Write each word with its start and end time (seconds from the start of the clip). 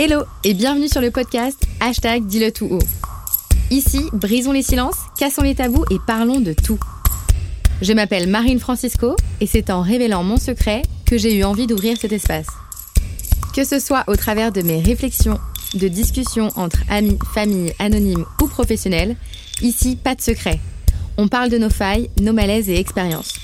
Hello 0.00 0.22
et 0.44 0.54
bienvenue 0.54 0.86
sur 0.86 1.00
le 1.00 1.10
podcast 1.10 1.60
Hashtag 1.80 2.24
Dis-le 2.24 2.52
tout 2.52 2.68
haut. 2.70 2.78
Ici, 3.72 4.04
brisons 4.12 4.52
les 4.52 4.62
silences, 4.62 4.94
cassons 5.18 5.42
les 5.42 5.56
tabous 5.56 5.84
et 5.90 5.96
parlons 6.06 6.38
de 6.38 6.52
tout. 6.52 6.78
Je 7.82 7.92
m'appelle 7.92 8.28
Marine 8.28 8.60
Francisco 8.60 9.16
et 9.40 9.48
c'est 9.48 9.70
en 9.70 9.82
révélant 9.82 10.22
mon 10.22 10.36
secret 10.36 10.82
que 11.04 11.18
j'ai 11.18 11.34
eu 11.34 11.42
envie 11.42 11.66
d'ouvrir 11.66 11.96
cet 11.96 12.12
espace. 12.12 12.46
Que 13.56 13.64
ce 13.64 13.80
soit 13.80 14.04
au 14.06 14.14
travers 14.14 14.52
de 14.52 14.62
mes 14.62 14.80
réflexions, 14.80 15.40
de 15.74 15.88
discussions 15.88 16.50
entre 16.54 16.78
amis, 16.88 17.18
familles, 17.34 17.74
anonymes 17.80 18.24
ou 18.40 18.46
professionnels, 18.46 19.16
ici, 19.62 19.96
pas 19.96 20.14
de 20.14 20.20
secret. 20.20 20.60
On 21.16 21.26
parle 21.26 21.50
de 21.50 21.58
nos 21.58 21.70
failles, 21.70 22.08
nos 22.20 22.32
malaises 22.32 22.70
et 22.70 22.78
expériences. 22.78 23.34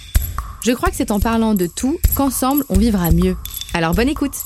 Je 0.65 0.71
crois 0.71 0.91
que 0.91 0.97
c'est 0.97 1.11
en 1.11 1.19
parlant 1.19 1.55
de 1.55 1.67
tout 1.67 1.99
qu'ensemble 2.15 2.65
on 2.69 2.79
vivra 2.79 3.11
mieux. 3.11 3.37
Alors 3.73 3.93
bonne 3.93 4.09
écoute 4.09 4.37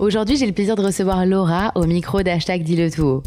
Aujourd'hui, 0.00 0.36
j'ai 0.36 0.46
le 0.46 0.52
plaisir 0.52 0.74
de 0.74 0.82
recevoir 0.82 1.24
Laura 1.24 1.70
au 1.76 1.84
micro 1.84 2.22
d'Hashtag 2.22 2.64
Dis-le 2.64 2.90
tout. 2.90 3.22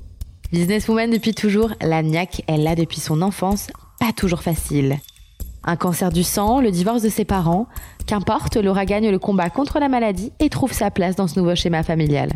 Businesswoman 0.52 1.10
depuis 1.10 1.34
toujours, 1.34 1.72
la 1.82 2.04
niaque, 2.04 2.44
elle 2.48 2.64
l'a 2.64 2.76
depuis 2.76 3.00
son 3.00 3.22
enfance, 3.22 3.68
pas 4.02 4.12
toujours 4.12 4.44
facile. 4.44 4.98
Un 5.64 5.78
cancer 5.78 6.12
du 6.12 6.24
sang, 6.24 6.60
le 6.60 6.72
divorce 6.72 7.02
de 7.02 7.10
ses 7.10 7.24
parents, 7.24 7.68
qu'importe, 8.06 8.58
Laura 8.58 8.86
gagne 8.86 9.10
le 9.10 9.18
combat 9.18 9.50
contre 9.50 9.80
la 9.80 9.88
maladie 9.88 10.34
et 10.40 10.50
trouve 10.50 10.74
sa 10.74 10.92
place 10.92 11.16
dans 11.16 11.28
ce 11.28 11.40
nouveau 11.40 11.56
schéma 11.56 11.84
familial. 11.84 12.32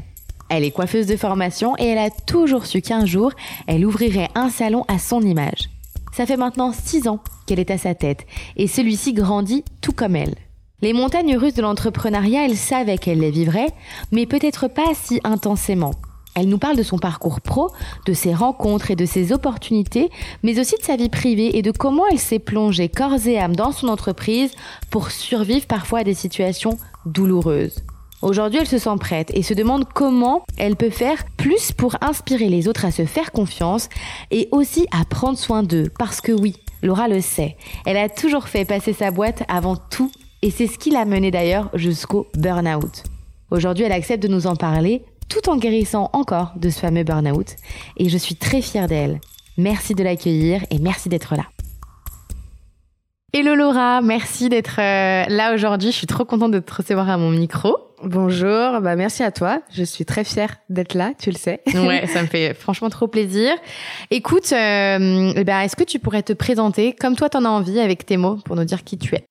Elle 0.49 0.63
est 0.63 0.71
coiffeuse 0.71 1.07
de 1.07 1.17
formation 1.17 1.75
et 1.77 1.87
elle 1.87 1.97
a 1.97 2.09
toujours 2.09 2.65
su 2.65 2.81
qu'un 2.81 3.05
jour, 3.05 3.33
elle 3.67 3.85
ouvrirait 3.85 4.29
un 4.35 4.49
salon 4.49 4.85
à 4.87 4.97
son 4.97 5.21
image. 5.21 5.69
Ça 6.13 6.25
fait 6.25 6.37
maintenant 6.37 6.71
six 6.71 7.09
ans 7.09 7.19
qu'elle 7.45 7.59
est 7.59 7.71
à 7.71 7.77
sa 7.77 7.95
tête 7.95 8.25
et 8.55 8.67
celui-ci 8.67 9.13
grandit 9.13 9.65
tout 9.81 9.93
comme 9.93 10.15
elle. 10.15 10.35
Les 10.81 10.93
montagnes 10.93 11.37
russes 11.37 11.53
de 11.53 11.61
l'entrepreneuriat, 11.61 12.45
elle 12.45 12.57
savait 12.57 12.97
qu'elle 12.97 13.19
les 13.19 13.29
vivrait, 13.29 13.69
mais 14.11 14.25
peut-être 14.25 14.67
pas 14.67 14.93
si 14.95 15.19
intensément. 15.23 15.91
Elle 16.33 16.47
nous 16.47 16.57
parle 16.57 16.77
de 16.77 16.81
son 16.81 16.97
parcours 16.97 17.39
pro, 17.39 17.69
de 18.07 18.13
ses 18.13 18.33
rencontres 18.33 18.89
et 18.89 18.95
de 18.95 19.05
ses 19.05 19.31
opportunités, 19.31 20.09
mais 20.41 20.59
aussi 20.59 20.75
de 20.77 20.83
sa 20.83 20.95
vie 20.95 21.09
privée 21.09 21.57
et 21.57 21.61
de 21.61 21.71
comment 21.71 22.07
elle 22.07 22.17
s'est 22.17 22.39
plongée 22.39 22.89
corps 22.89 23.27
et 23.27 23.37
âme 23.37 23.55
dans 23.55 23.71
son 23.71 23.89
entreprise 23.89 24.51
pour 24.89 25.11
survivre 25.11 25.67
parfois 25.67 25.99
à 25.99 26.03
des 26.03 26.15
situations 26.15 26.79
douloureuses. 27.05 27.83
Aujourd'hui, 28.23 28.59
elle 28.61 28.67
se 28.67 28.77
sent 28.77 28.97
prête 28.99 29.31
et 29.35 29.43
se 29.43 29.53
demande 29.53 29.85
comment 29.93 30.45
elle 30.57 30.75
peut 30.75 30.89
faire 30.89 31.25
plus 31.37 31.71
pour 31.71 31.95
inspirer 32.01 32.49
les 32.49 32.67
autres 32.67 32.85
à 32.85 32.91
se 32.91 33.05
faire 33.05 33.31
confiance 33.31 33.89
et 34.31 34.47
aussi 34.51 34.87
à 34.91 35.05
prendre 35.05 35.37
soin 35.37 35.63
d'eux. 35.63 35.91
Parce 35.99 36.21
que 36.21 36.31
oui, 36.31 36.55
Laura 36.81 37.07
le 37.07 37.19
sait, 37.19 37.57
elle 37.85 37.97
a 37.97 38.09
toujours 38.09 38.47
fait 38.47 38.65
passer 38.65 38.93
sa 38.93 39.11
boîte 39.11 39.43
avant 39.47 39.75
tout 39.75 40.11
et 40.41 40.51
c'est 40.51 40.67
ce 40.67 40.77
qui 40.77 40.89
l'a 40.89 41.05
menée 41.05 41.31
d'ailleurs 41.31 41.69
jusqu'au 41.73 42.27
burn-out. 42.35 43.03
Aujourd'hui, 43.51 43.85
elle 43.85 43.91
accepte 43.91 44.23
de 44.23 44.27
nous 44.27 44.47
en 44.47 44.55
parler 44.55 45.03
tout 45.29 45.49
en 45.49 45.57
guérissant 45.57 46.09
encore 46.13 46.53
de 46.57 46.69
ce 46.69 46.79
fameux 46.79 47.03
burn-out 47.03 47.55
et 47.97 48.09
je 48.09 48.17
suis 48.17 48.35
très 48.35 48.61
fière 48.61 48.87
d'elle. 48.87 49.19
Merci 49.57 49.93
de 49.93 50.03
l'accueillir 50.03 50.63
et 50.71 50.79
merci 50.79 51.09
d'être 51.09 51.35
là. 51.35 51.45
Hello 53.33 53.55
Laura, 53.55 54.01
merci 54.01 54.49
d'être 54.49 54.79
euh, 54.79 55.25
là 55.29 55.53
aujourd'hui. 55.53 55.91
Je 55.91 55.95
suis 55.95 56.07
trop 56.07 56.25
contente 56.25 56.51
de 56.51 56.59
te 56.59 56.73
recevoir 56.73 57.09
à 57.09 57.17
mon 57.17 57.29
micro. 57.29 57.77
Bonjour, 58.03 58.81
bah 58.81 58.95
merci 58.95 59.23
à 59.23 59.31
toi. 59.31 59.61
Je 59.71 59.83
suis 59.83 60.05
très 60.05 60.23
fière 60.23 60.57
d'être 60.69 60.95
là, 60.95 61.13
tu 61.17 61.29
le 61.29 61.37
sais. 61.37 61.61
ouais, 61.73 62.07
ça 62.07 62.23
me 62.23 62.27
fait 62.27 62.53
franchement 62.53 62.89
trop 62.89 63.07
plaisir. 63.07 63.53
Écoute, 64.09 64.51
euh, 64.51 65.33
eh 65.35 65.43
ben, 65.43 65.61
est-ce 65.61 65.75
que 65.75 65.83
tu 65.83 65.99
pourrais 65.99 66.23
te 66.23 66.33
présenter 66.33 66.93
comme 66.93 67.15
toi 67.15 67.29
t'en 67.29 67.45
as 67.45 67.49
envie 67.49 67.79
avec 67.79 68.05
tes 68.05 68.17
mots 68.17 68.37
pour 68.43 68.55
nous 68.55 68.65
dire 68.65 68.83
qui 68.83 68.97
tu 68.97 69.15
es? 69.15 69.23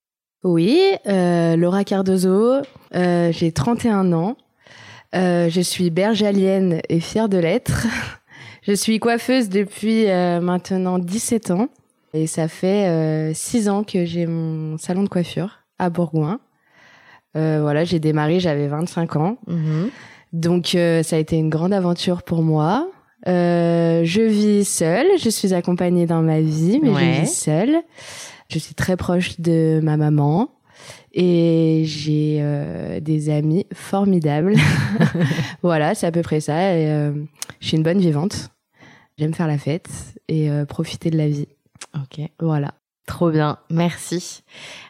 Oui, 0.45 0.81
euh, 1.07 1.57
Laura 1.57 1.85
Cardozo, 1.85 2.63
euh, 2.95 3.31
j'ai 3.33 3.53
31 3.53 4.13
ans. 4.13 4.37
Euh, 5.15 5.49
je 5.51 5.61
suis 5.61 5.91
bergalienne 5.91 6.81
et 6.89 7.01
fière 7.01 7.29
de 7.29 7.37
l'être. 7.39 7.87
je 8.63 8.73
suis 8.73 8.99
coiffeuse 9.01 9.49
depuis 9.49 10.09
euh, 10.09 10.41
maintenant 10.41 10.99
17 10.99 11.51
ans. 11.51 11.69
Et 12.15 12.27
ça 12.27 12.49
fait 12.49 12.89
euh, 12.89 13.35
six 13.35 13.69
ans 13.69 13.85
que 13.85 14.05
j'ai 14.05 14.27
mon 14.27 14.79
salon 14.79 15.03
de 15.05 15.09
coiffure 15.09 15.61
à 15.79 15.91
Bourgoin. 15.91 16.41
Euh, 17.37 17.59
voilà, 17.61 17.85
j'ai 17.85 18.01
démarré, 18.01 18.41
j'avais 18.41 18.67
25 18.67 19.17
ans. 19.17 19.37
Mhm. 19.47 19.91
Donc 20.33 20.75
euh, 20.75 21.03
ça 21.03 21.17
a 21.17 21.19
été 21.19 21.37
une 21.37 21.51
grande 21.51 21.73
aventure 21.73 22.23
pour 22.23 22.43
moi. 22.43 22.89
Euh, 23.29 24.03
je 24.05 24.23
vis 24.23 24.65
seule, 24.65 25.07
je 25.19 25.29
suis 25.29 25.53
accompagnée 25.53 26.07
dans 26.07 26.23
ma 26.23 26.41
vie, 26.41 26.81
mais 26.83 26.91
Ouais. 26.91 27.15
je 27.17 27.21
vis 27.23 27.35
seule. 27.35 27.77
Je 28.51 28.59
suis 28.59 28.75
très 28.75 28.97
proche 28.97 29.41
de 29.41 29.79
ma 29.81 29.97
maman 29.97 30.51
et 31.13 31.85
j'ai 31.87 32.39
euh, 32.41 32.99
des 32.99 33.31
amis 33.31 33.65
formidables. 33.73 34.57
voilà, 35.63 35.95
c'est 35.95 36.09
à 36.09 36.11
peu 36.11 36.23
près 36.23 36.41
ça. 36.41 36.77
Et, 36.77 36.91
euh, 36.91 37.13
je 37.61 37.69
suis 37.69 37.77
une 37.77 37.85
bonne 37.85 38.01
vivante. 38.01 38.51
J'aime 39.19 39.35
faire 39.35 39.47
la 39.47 39.57
fête 39.57 39.89
et 40.27 40.51
euh, 40.51 40.65
profiter 40.65 41.11
de 41.11 41.17
la 41.17 41.29
vie. 41.29 41.47
Ok. 41.95 42.27
Voilà. 42.41 42.75
Trop 43.11 43.31
bien, 43.31 43.59
merci. 43.71 44.45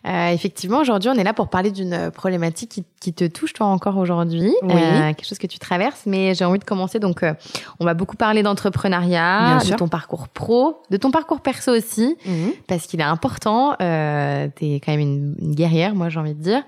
Euh, 0.06 0.28
effectivement, 0.28 0.78
aujourd'hui, 0.78 1.08
on 1.08 1.14
est 1.14 1.24
là 1.24 1.32
pour 1.32 1.48
parler 1.48 1.70
d'une 1.70 2.10
problématique 2.10 2.70
qui, 2.70 2.84
qui 3.00 3.14
te 3.14 3.24
touche 3.24 3.54
toi 3.54 3.66
encore 3.66 3.96
aujourd'hui, 3.96 4.52
Oui. 4.62 4.72
Euh, 4.74 5.08
quelque 5.14 5.26
chose 5.26 5.38
que 5.38 5.46
tu 5.46 5.58
traverses. 5.58 6.02
Mais 6.04 6.34
j'ai 6.34 6.44
envie 6.44 6.58
de 6.58 6.64
commencer. 6.64 6.98
Donc, 6.98 7.22
euh, 7.22 7.32
on 7.80 7.86
va 7.86 7.94
beaucoup 7.94 8.16
parler 8.16 8.42
d'entrepreneuriat, 8.42 9.58
de 9.66 9.74
ton 9.74 9.88
parcours 9.88 10.28
pro, 10.28 10.82
de 10.90 10.98
ton 10.98 11.10
parcours 11.10 11.40
perso 11.40 11.72
aussi, 11.72 12.16
parce 12.68 12.86
qu'il 12.86 13.00
est 13.00 13.04
important. 13.04 13.74
Euh, 13.80 14.48
T'es 14.54 14.80
quand 14.84 14.92
même 14.92 15.00
une, 15.00 15.34
une 15.40 15.54
guerrière, 15.54 15.94
moi, 15.94 16.10
j'ai 16.10 16.20
envie 16.20 16.34
de 16.34 16.42
dire. 16.42 16.62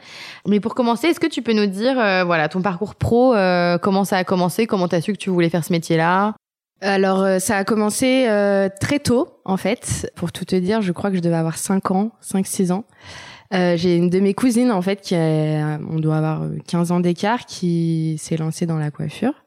Mais 0.49 0.59
pour 0.59 0.75
commencer, 0.75 1.09
est-ce 1.09 1.21
que 1.21 1.27
tu 1.27 1.43
peux 1.43 1.53
nous 1.53 1.67
dire, 1.67 1.99
euh, 2.01 2.25
voilà, 2.25 2.49
ton 2.49 2.63
parcours 2.63 2.95
pro, 2.95 3.34
euh, 3.34 3.77
comment 3.77 4.05
ça 4.05 4.17
a 4.17 4.25
commencé, 4.25 4.67
comment 4.67 4.89
t'as 4.89 5.03
su 5.03 5.13
que 5.13 5.19
tu 5.19 5.29
voulais 5.29 5.51
faire 5.51 5.65
ce 5.65 5.73
métier-là? 5.73 6.34
Alors, 6.82 7.22
euh, 7.22 7.38
ça 7.38 7.59
a 7.59 7.65
commencé 7.65 8.26
euh, 8.28 8.69
très 8.81 8.98
tôt, 8.98 9.28
en 9.44 9.56
fait. 9.56 10.10
Pour 10.16 10.32
tout 10.32 10.44
te 10.44 10.56
dire, 10.56 10.82
je 10.82 10.91
crois 10.91 11.10
que 11.10 11.16
je 11.16 11.22
devais 11.22 11.37
avoir 11.37 11.56
5 11.56 11.93
ans, 11.93 12.10
5-6 12.22 12.72
ans. 12.72 12.84
Euh, 13.54 13.76
j'ai 13.76 13.97
une 13.97 14.10
de 14.10 14.19
mes 14.19 14.34
cousines, 14.34 14.72
en 14.72 14.82
fait, 14.82 15.00
qui 15.00 15.15
a, 15.15 15.78
on 15.88 16.00
doit 16.00 16.16
avoir 16.16 16.42
euh, 16.42 16.56
15 16.66 16.91
ans 16.91 16.98
d'écart, 16.98 17.47
qui 17.47 18.16
s'est 18.19 18.37
lancée 18.37 18.66
dans 18.66 18.78
la 18.78 18.91
coiffure. 18.91 19.44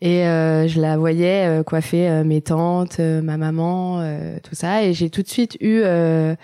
Et 0.00 0.26
euh, 0.26 0.66
je 0.66 0.80
la 0.80 0.96
voyais 0.98 1.46
euh, 1.46 1.62
coiffer 1.62 2.08
euh, 2.08 2.24
mes 2.24 2.40
tantes, 2.40 2.98
euh, 2.98 3.22
ma 3.22 3.36
maman, 3.36 4.00
euh, 4.00 4.38
tout 4.42 4.56
ça. 4.56 4.82
Et 4.82 4.94
j'ai 4.94 5.10
tout 5.10 5.22
de 5.22 5.28
suite 5.28 5.56
eu 5.60 5.80
euh, 5.84 6.34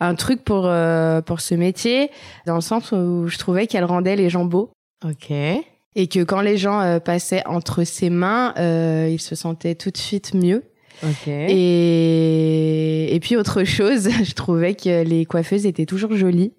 un 0.00 0.14
truc 0.14 0.44
pour, 0.44 0.66
euh, 0.66 1.22
pour 1.22 1.40
ce 1.40 1.54
métier, 1.54 2.10
dans 2.46 2.56
le 2.56 2.60
sens 2.60 2.92
où 2.92 3.26
je 3.26 3.38
trouvais 3.38 3.66
qu'elle 3.66 3.84
rendait 3.84 4.16
les 4.16 4.28
gens 4.28 4.44
beaux. 4.44 4.70
Ok. 5.02 5.32
Et 5.98 6.06
que 6.06 6.22
quand 6.22 6.40
les 6.40 6.56
gens 6.56 6.80
euh, 6.80 7.00
passaient 7.00 7.42
entre 7.44 7.82
ses 7.82 8.08
mains, 8.08 8.54
euh, 8.56 9.08
ils 9.10 9.20
se 9.20 9.34
sentaient 9.34 9.74
tout 9.74 9.90
de 9.90 9.96
suite 9.96 10.32
mieux. 10.32 10.62
Ok. 11.02 11.26
Et, 11.26 13.14
et 13.14 13.20
puis 13.20 13.36
autre 13.36 13.64
chose, 13.64 14.08
je 14.24 14.32
trouvais 14.32 14.74
que 14.74 15.02
les 15.02 15.26
coiffeuses 15.26 15.66
étaient 15.66 15.86
toujours 15.86 16.14
jolies. 16.14 16.52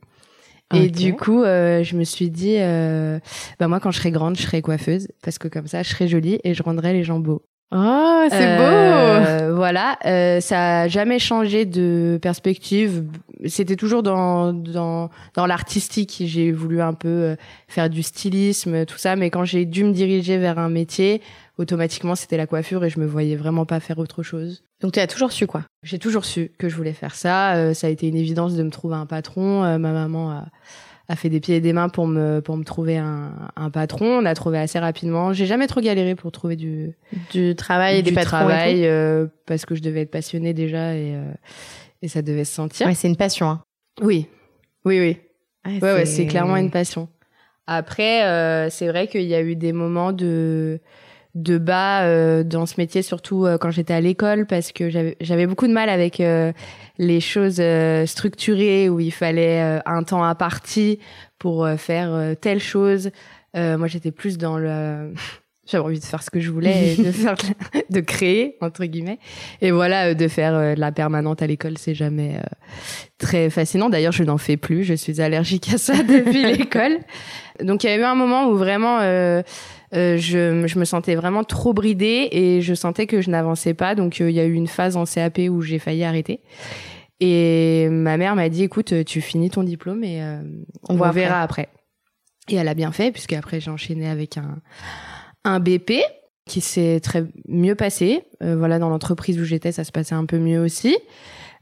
Et 0.76 0.90
du 0.90 1.16
coup, 1.16 1.42
euh, 1.42 1.84
je 1.84 1.96
me 1.96 2.04
suis 2.04 2.30
dit, 2.30 2.58
euh, 2.60 3.20
bah 3.60 3.68
moi 3.68 3.80
quand 3.80 3.92
je 3.92 3.98
serai 3.98 4.12
grande, 4.12 4.38
je 4.38 4.44
serai 4.44 4.62
coiffeuse 4.62 5.08
parce 5.24 5.40
que 5.40 5.48
comme 5.48 5.68
ça, 5.68 5.82
je 5.82 5.90
serai 5.90 6.08
jolie 6.08 6.40
et 6.44 6.54
je 6.54 6.62
rendrai 6.62 6.94
les 6.94 7.04
gens 7.04 7.20
beaux. 7.20 7.42
Oh, 7.72 8.26
c'est 8.30 8.58
beau 8.58 8.64
Euh, 8.64 9.54
Voilà, 9.56 9.98
euh, 10.06 10.40
ça 10.40 10.82
a 10.82 10.88
jamais 10.88 11.20
changé 11.20 11.66
de 11.66 12.18
perspective. 12.22 13.04
C'était 13.46 13.76
toujours 13.76 14.02
dans 14.04 14.54
dans 14.54 15.10
dans 15.36 15.46
l'artistique. 15.46 16.24
J'ai 16.26 16.52
voulu 16.52 16.82
un 16.82 16.94
peu 16.94 17.08
euh, 17.10 17.36
faire 17.68 17.90
du 17.90 18.02
stylisme, 18.02 18.86
tout 18.86 18.98
ça, 18.98 19.16
mais 19.16 19.30
quand 19.30 19.44
j'ai 19.46 19.66
dû 19.66 19.84
me 19.84 19.92
diriger 19.92 20.38
vers 20.38 20.58
un 20.58 20.70
métier, 20.70 21.22
automatiquement 21.58 22.16
c'était 22.16 22.38
la 22.38 22.48
coiffure 22.48 22.84
et 22.86 22.90
je 22.90 23.00
me 23.00 23.06
voyais 23.06 23.36
vraiment 23.36 23.66
pas 23.66 23.80
faire 23.80 24.00
autre 24.00 24.24
chose. 24.24 24.64
Donc 24.82 24.94
tu 24.94 25.00
as 25.00 25.08
toujours 25.08 25.32
su 25.32 25.46
quoi 25.46 25.64
J'ai 25.84 26.00
toujours 26.00 26.26
su 26.26 26.52
que 26.58 26.70
je 26.70 26.76
voulais 26.76 26.94
faire 26.94 27.14
ça. 27.14 27.54
Euh, 27.56 27.74
ça 27.74 27.88
a 27.88 27.90
été 27.92 28.08
une 28.08 28.16
évidence 28.16 28.56
de 28.56 28.64
me 28.64 28.70
trouver 28.72 28.96
un 28.96 29.06
patron. 29.06 29.64
Euh, 29.64 29.78
ma 29.78 29.92
maman 29.92 30.32
a, 30.32 30.46
a 31.10 31.16
fait 31.16 31.30
des 31.30 31.40
pieds 31.40 31.56
et 31.56 31.60
des 31.60 31.74
mains 31.74 31.90
pour 31.90 32.08
me 32.08 32.40
pour 32.40 32.56
me 32.56 32.64
trouver 32.64 32.98
un, 32.98 33.32
un 33.56 33.70
patron. 33.72 34.20
On 34.20 34.26
a 34.26 34.36
trouvé 34.36 34.60
assez 34.60 34.80
rapidement. 34.80 35.34
J'ai 35.34 35.48
jamais 35.48 35.68
trop 35.68 35.82
galéré 35.82 36.16
pour 36.16 36.32
trouver 36.32 36.56
du 36.56 36.96
Du 37.34 37.56
travail 37.56 37.98
et 37.98 38.02
du 38.04 38.12
des 38.12 38.16
patrons 38.16 38.38
et 38.38 38.40
travail 38.42 38.86
euh, 38.86 39.26
parce 39.48 39.66
que 39.66 39.74
je 39.76 39.82
devais 39.82 40.02
être 40.02 40.12
passionnée 40.12 40.54
déjà 40.54 40.94
et 40.94 41.16
euh, 41.16 41.32
et 42.02 42.08
ça 42.08 42.22
devait 42.22 42.46
se 42.46 42.54
sentir. 42.54 42.88
Ouais, 42.88 42.94
c'est 42.94 43.08
une 43.10 43.18
passion. 43.18 43.50
Hein. 43.50 43.64
Oui, 44.02 44.28
oui, 44.86 45.00
oui. 45.00 45.18
Ouais, 45.82 45.94
ouais, 45.94 46.06
c'est 46.06 46.28
clairement 46.28 46.56
une 46.56 46.72
passion. 46.72 47.10
Après, 47.68 48.24
euh, 48.24 48.70
c'est 48.70 48.88
vrai 48.88 49.08
qu'il 49.08 49.24
y 49.24 49.36
a 49.36 49.42
eu 49.42 49.56
des 49.56 49.74
moments 49.74 50.14
de 50.14 50.80
de 51.36 51.58
bas 51.58 52.04
euh, 52.04 52.44
dans 52.44 52.66
ce 52.66 52.76
métier, 52.78 53.02
surtout 53.02 53.46
euh, 53.46 53.58
quand 53.58 53.72
j'étais 53.72 53.94
à 53.94 54.02
l'école, 54.02 54.46
parce 54.46 54.72
que 54.72 54.90
j'avais 54.90 55.48
beaucoup 55.48 55.68
de 55.68 55.74
mal 55.74 55.90
avec 55.90 56.20
euh, 56.20 56.52
les 56.98 57.22
choses 57.22 57.58
euh, 57.60 58.06
structurées 58.06 58.90
où 58.90 59.00
il 59.00 59.12
fallait 59.12 59.62
euh, 59.62 59.80
un 59.86 60.04
temps 60.04 60.24
imparti 60.24 61.00
pour 61.38 61.66
euh, 61.66 61.78
faire 61.78 62.14
euh, 62.14 62.34
telle 62.36 62.60
chose. 62.60 63.12
Euh, 63.56 63.78
moi, 63.78 63.88
j'étais 63.88 64.12
plus 64.12 64.38
dans 64.38 64.58
le 64.58 65.14
J'avais 65.70 65.84
envie 65.84 66.00
de 66.00 66.06
faire 66.06 66.24
ce 66.24 66.32
que 66.32 66.40
je 66.40 66.50
voulais, 66.50 66.94
et 66.94 67.04
de 67.04 67.12
faire, 67.12 67.36
de 67.90 68.00
créer 68.00 68.58
entre 68.60 68.86
guillemets. 68.86 69.20
Et 69.62 69.70
voilà, 69.70 70.08
euh, 70.08 70.14
de 70.16 70.28
faire 70.28 70.56
euh, 70.56 70.74
de 70.74 70.80
la 70.80 70.92
permanente 70.92 71.44
à 71.44 71.48
l'école, 71.48 71.78
c'est 71.78 71.94
jamais 71.94 72.38
euh, 72.38 72.42
très 73.20 73.52
fascinant. 73.52 73.90
D'ailleurs, 73.90 74.12
je 74.12 74.24
n'en 74.24 74.40
fais 74.40 74.58
plus. 74.58 74.84
Je 74.84 74.96
suis 74.96 75.22
allergique 75.22 75.72
à 75.72 75.78
ça 75.78 75.94
depuis 76.04 76.44
l'école. 76.44 76.98
Donc, 77.62 77.84
il 77.84 77.88
y 77.88 77.94
a 77.94 77.98
eu 77.98 78.04
un 78.04 78.16
moment 78.16 78.48
où 78.48 78.56
vraiment, 78.56 79.00
euh, 79.94 80.18
je, 80.18 80.68
je 80.68 80.80
me 80.80 80.86
sentais 80.86 81.16
vraiment 81.16 81.44
trop 81.44 81.74
bridée 81.74 82.30
et 82.32 82.62
je 82.62 82.74
sentais 82.74 83.08
que 83.08 83.22
je 83.22 83.30
n'avançais 83.30 83.74
pas. 83.74 83.96
Donc, 83.96 84.22
euh, 84.22 84.30
il 84.30 84.36
y 84.36 84.40
a 84.40 84.46
eu 84.46 84.54
une 84.54 84.68
phase 84.68 84.98
en 84.98 85.06
CAP 85.06 85.40
où 85.50 85.62
j'ai 85.62 85.80
failli 85.80 86.04
arrêter. 86.04 86.42
Et 87.20 87.90
ma 87.90 88.18
mère 88.18 88.36
m'a 88.36 88.50
dit, 88.50 88.64
écoute, 88.64 89.04
tu 89.06 89.22
finis 89.22 89.50
ton 89.50 89.64
diplôme 89.64 90.04
et 90.04 90.24
euh, 90.24 90.42
on, 90.88 90.96
voit 90.96 91.12
verra 91.12 91.42
après. 91.42 91.70
Et 92.48 92.56
elle 92.56 92.68
a 92.68 92.74
bien 92.74 92.92
fait, 92.92 93.12
puisque 93.12 93.34
après 93.34 93.60
j'ai 93.60 93.70
enchaîné 93.70 94.08
avec 94.08 94.38
un, 94.38 94.60
un 95.44 95.60
BP 95.60 96.02
qui 96.46 96.62
s'est 96.62 97.00
très 97.02 97.26
mieux 97.48 97.76
passé. 97.76 98.24
Euh, 98.42 98.56
voilà, 98.58 98.80
dans 98.80 98.90
l'entreprise 98.90 99.40
où 99.40 99.44
j'étais, 99.44 99.72
ça 99.72 99.84
se 99.84 99.92
passait 99.92 100.16
un 100.16 100.26
peu 100.26 100.40
mieux 100.40 100.60
aussi. 100.60 100.98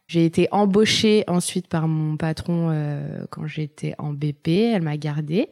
J'ai 0.07 0.25
été 0.25 0.47
embauchée 0.51 1.23
ensuite 1.27 1.67
par 1.67 1.87
mon 1.87 2.15
patron 2.15 2.69
euh, 2.71 3.25
quand 3.29 3.47
j'étais 3.47 3.95
en 3.97 4.13
BP. 4.13 4.47
Elle 4.47 4.83
m'a 4.83 4.95
gardée. 4.95 5.49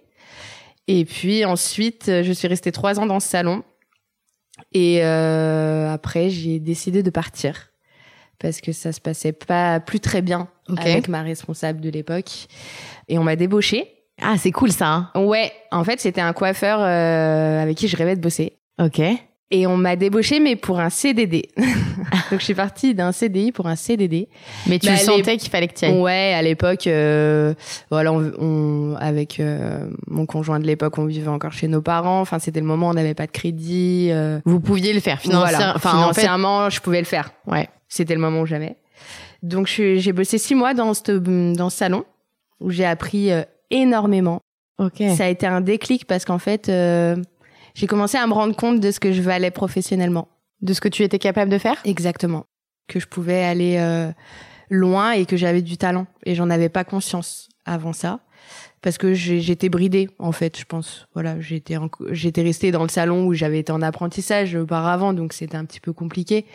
Et 0.87 1.05
puis 1.05 1.45
ensuite, 1.45 2.05
je 2.07 2.31
suis 2.31 2.47
restée 2.47 2.71
trois 2.71 2.99
ans 2.99 3.05
dans 3.05 3.19
ce 3.19 3.27
salon. 3.27 3.63
Et 4.71 5.03
euh, 5.03 5.91
après, 5.91 6.29
j'ai 6.29 6.59
décidé 6.59 7.03
de 7.03 7.09
partir 7.09 7.71
parce 8.39 8.61
que 8.61 8.71
ça 8.71 8.91
se 8.91 9.01
passait 9.01 9.31
pas 9.33 9.79
plus 9.79 9.99
très 9.99 10.21
bien 10.21 10.47
Ok. 10.69 10.79
avec 10.81 11.07
ma 11.07 11.21
responsable 11.21 11.81
de 11.81 11.89
l'époque. 11.89 12.47
Et 13.07 13.17
on 13.17 13.23
m'a 13.23 13.35
débauchée. 13.35 13.91
Ah, 14.21 14.35
c'est 14.37 14.51
cool 14.51 14.71
ça. 14.71 15.09
hein. 15.13 15.21
Ouais, 15.25 15.51
en 15.71 15.83
fait, 15.83 15.99
c'était 15.99 16.21
un 16.21 16.33
coiffeur 16.33 16.79
euh, 16.81 17.61
avec 17.61 17.77
qui 17.77 17.87
je 17.87 17.97
rêvais 17.97 18.15
de 18.15 18.21
bosser. 18.21 18.57
Ok. 18.79 19.01
Et 19.51 19.67
on 19.67 19.77
m'a 19.77 19.95
débauché, 19.95 20.39
mais 20.39 20.55
pour 20.55 20.79
un 20.79 20.89
CDD. 20.89 21.49
Donc, 21.57 22.39
je 22.39 22.43
suis 22.43 22.55
partie 22.55 22.95
d'un 22.95 23.11
CDI 23.11 23.51
pour 23.51 23.67
un 23.67 23.75
CDD. 23.75 24.27
Mais 24.67 24.79
tu 24.79 24.87
Bah, 24.87 24.97
sentais 24.97 25.37
qu'il 25.37 25.51
fallait 25.51 25.67
que 25.67 25.75
tu 25.75 25.85
ailles. 25.85 25.99
Ouais, 26.01 26.33
à 26.35 26.41
l'époque, 26.41 26.87
euh, 26.87 27.53
voilà, 27.91 28.11
on, 28.11 28.31
on- 28.39 28.95
avec 28.99 29.39
euh, 29.39 29.87
mon 30.07 30.25
conjoint 30.25 30.59
de 30.59 30.65
l'époque, 30.65 30.97
on 30.97 31.05
vivait 31.05 31.27
encore 31.27 31.53
chez 31.53 31.67
nos 31.67 31.81
parents. 31.81 32.21
Enfin, 32.21 32.39
c'était 32.39 32.59
le 32.59 32.65
moment 32.65 32.87
où 32.87 32.89
on 32.89 32.93
n'avait 32.95 33.13
pas 33.13 33.27
de 33.27 33.31
crédit. 33.31 34.07
euh, 34.11 34.39
Vous 34.45 34.59
pouviez 34.59 34.93
le 34.93 34.99
faire 34.99 35.19
financièrement. 35.21 35.57
voilà. 35.57 35.73
Enfin, 35.75 35.91
en 35.91 36.07
fait, 36.13 36.21
financièrement, 36.21 36.69
je 36.71 36.81
pouvais 36.81 36.99
le 36.99 37.05
faire. 37.05 37.31
ouais. 37.47 37.69
C'était 37.87 38.15
le 38.15 38.21
moment 38.21 38.41
où 38.41 38.45
j'avais. 38.47 38.77
Donc, 39.43 39.67
j'ai 39.67 40.11
bossé 40.11 40.39
six 40.39 40.55
mois 40.55 40.73
dans 40.73 40.95
ce, 40.95 41.11
dans 41.53 41.69
ce 41.69 41.77
salon 41.77 42.03
où 42.59 42.71
j'ai 42.71 42.85
appris 42.85 43.31
euh, 43.31 43.43
énormément. 43.69 44.39
Ok. 44.79 45.03
Ça 45.15 45.25
a 45.25 45.27
été 45.27 45.45
un 45.45 45.61
déclic 45.61 46.05
parce 46.05 46.25
qu'en 46.25 46.39
fait, 46.39 46.67
euh, 46.67 47.15
j'ai 47.75 47.85
commencé 47.85 48.17
à 48.17 48.25
me 48.25 48.33
rendre 48.33 48.55
compte 48.55 48.79
de 48.79 48.89
ce 48.89 48.99
que 48.99 49.11
je 49.11 49.21
valais 49.21 49.51
professionnellement. 49.51 50.27
De 50.61 50.73
ce 50.73 50.81
que 50.81 50.87
tu 50.89 51.03
étais 51.03 51.19
capable 51.19 51.51
de 51.51 51.57
faire. 51.59 51.77
Exactement. 51.85 52.45
Que 52.87 52.99
je 52.99 53.05
pouvais 53.07 53.43
aller 53.43 53.75
euh, 53.77 54.11
loin 54.69 55.11
et 55.11 55.25
que 55.27 55.37
j'avais 55.37 55.61
du 55.61 55.77
talent. 55.77 56.07
Et 56.25 56.33
j'en 56.33 56.49
avais 56.49 56.69
pas 56.69 56.83
conscience 56.83 57.49
avant 57.65 57.93
ça. 57.93 58.21
Parce 58.81 58.97
que 58.99 59.13
j'étais 59.15 59.69
bridée, 59.69 60.09
en 60.19 60.31
fait, 60.31 60.57
je 60.59 60.63
pense. 60.65 61.07
Voilà, 61.13 61.39
j'étais 61.41 61.75
j'étais 62.11 62.43
restée 62.43 62.71
dans 62.71 62.83
le 62.83 62.89
salon 62.89 63.25
où 63.25 63.33
j'avais 63.33 63.57
été 63.59 63.71
en 63.71 63.81
apprentissage 63.81 64.53
auparavant, 64.55 65.11
donc 65.13 65.33
c'était 65.33 65.57
un 65.57 65.65
petit 65.65 65.79
peu 65.79 65.91
compliqué. 65.91 66.45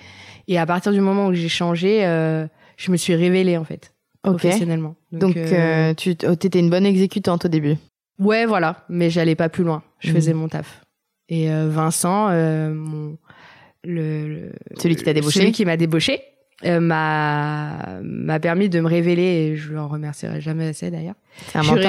Et 0.47 0.57
à 0.57 0.65
partir 0.65 0.93
du 0.93 1.01
moment 1.01 1.27
où 1.27 1.35
j'ai 1.35 1.49
changé, 1.49 2.07
euh, 2.07 2.47
je 2.77 2.93
me 2.93 2.97
suis 2.97 3.17
révélée, 3.17 3.57
en 3.57 3.65
fait, 3.65 3.93
Ok. 4.25 4.39
professionnellement. 4.39 4.95
Donc, 5.11 5.37
euh, 5.37 5.91
euh, 5.91 5.95
tu 5.95 6.17
oh, 6.25 6.33
étais 6.33 6.61
une 6.61 6.71
bonne 6.71 6.87
exécutante 6.87 7.47
au 7.47 7.49
début. 7.49 7.75
Ouais, 8.21 8.47
voilà, 8.47 8.85
mais 8.89 9.11
j'allais 9.11 9.35
pas 9.35 9.49
plus 9.49 9.65
loin. 9.65 9.83
Je 9.99 10.11
Mhm. 10.11 10.15
faisais 10.15 10.33
mon 10.35 10.49
taf. 10.49 10.83
Et 11.31 11.51
euh, 11.51 11.69
Vincent, 11.71 12.29
euh, 12.31 12.71
mon, 12.75 13.17
le, 13.85 14.29
le- 14.29 14.53
Celui 14.79 14.97
qui 14.97 15.05
t'a 15.05 15.13
débauché. 15.15 15.39
celui 15.41 15.53
qui 15.53 15.65
m'a 15.65 15.77
débauché, 15.79 16.21
euh, 16.67 16.81
m'a 16.81 18.01
m'a 18.03 18.39
permis 18.41 18.69
de 18.69 18.81
me 18.81 18.87
révéler 18.89 19.23
et 19.23 19.57
je 19.57 19.73
l'en 19.73 19.89
remercierai 19.89 20.41
jamais 20.43 20.67
assez 20.69 20.91
d'ailleurs. 20.91 21.15
C'est 21.47 21.59
un 21.59 21.63
je 21.63 21.69
mentor. 21.71 21.83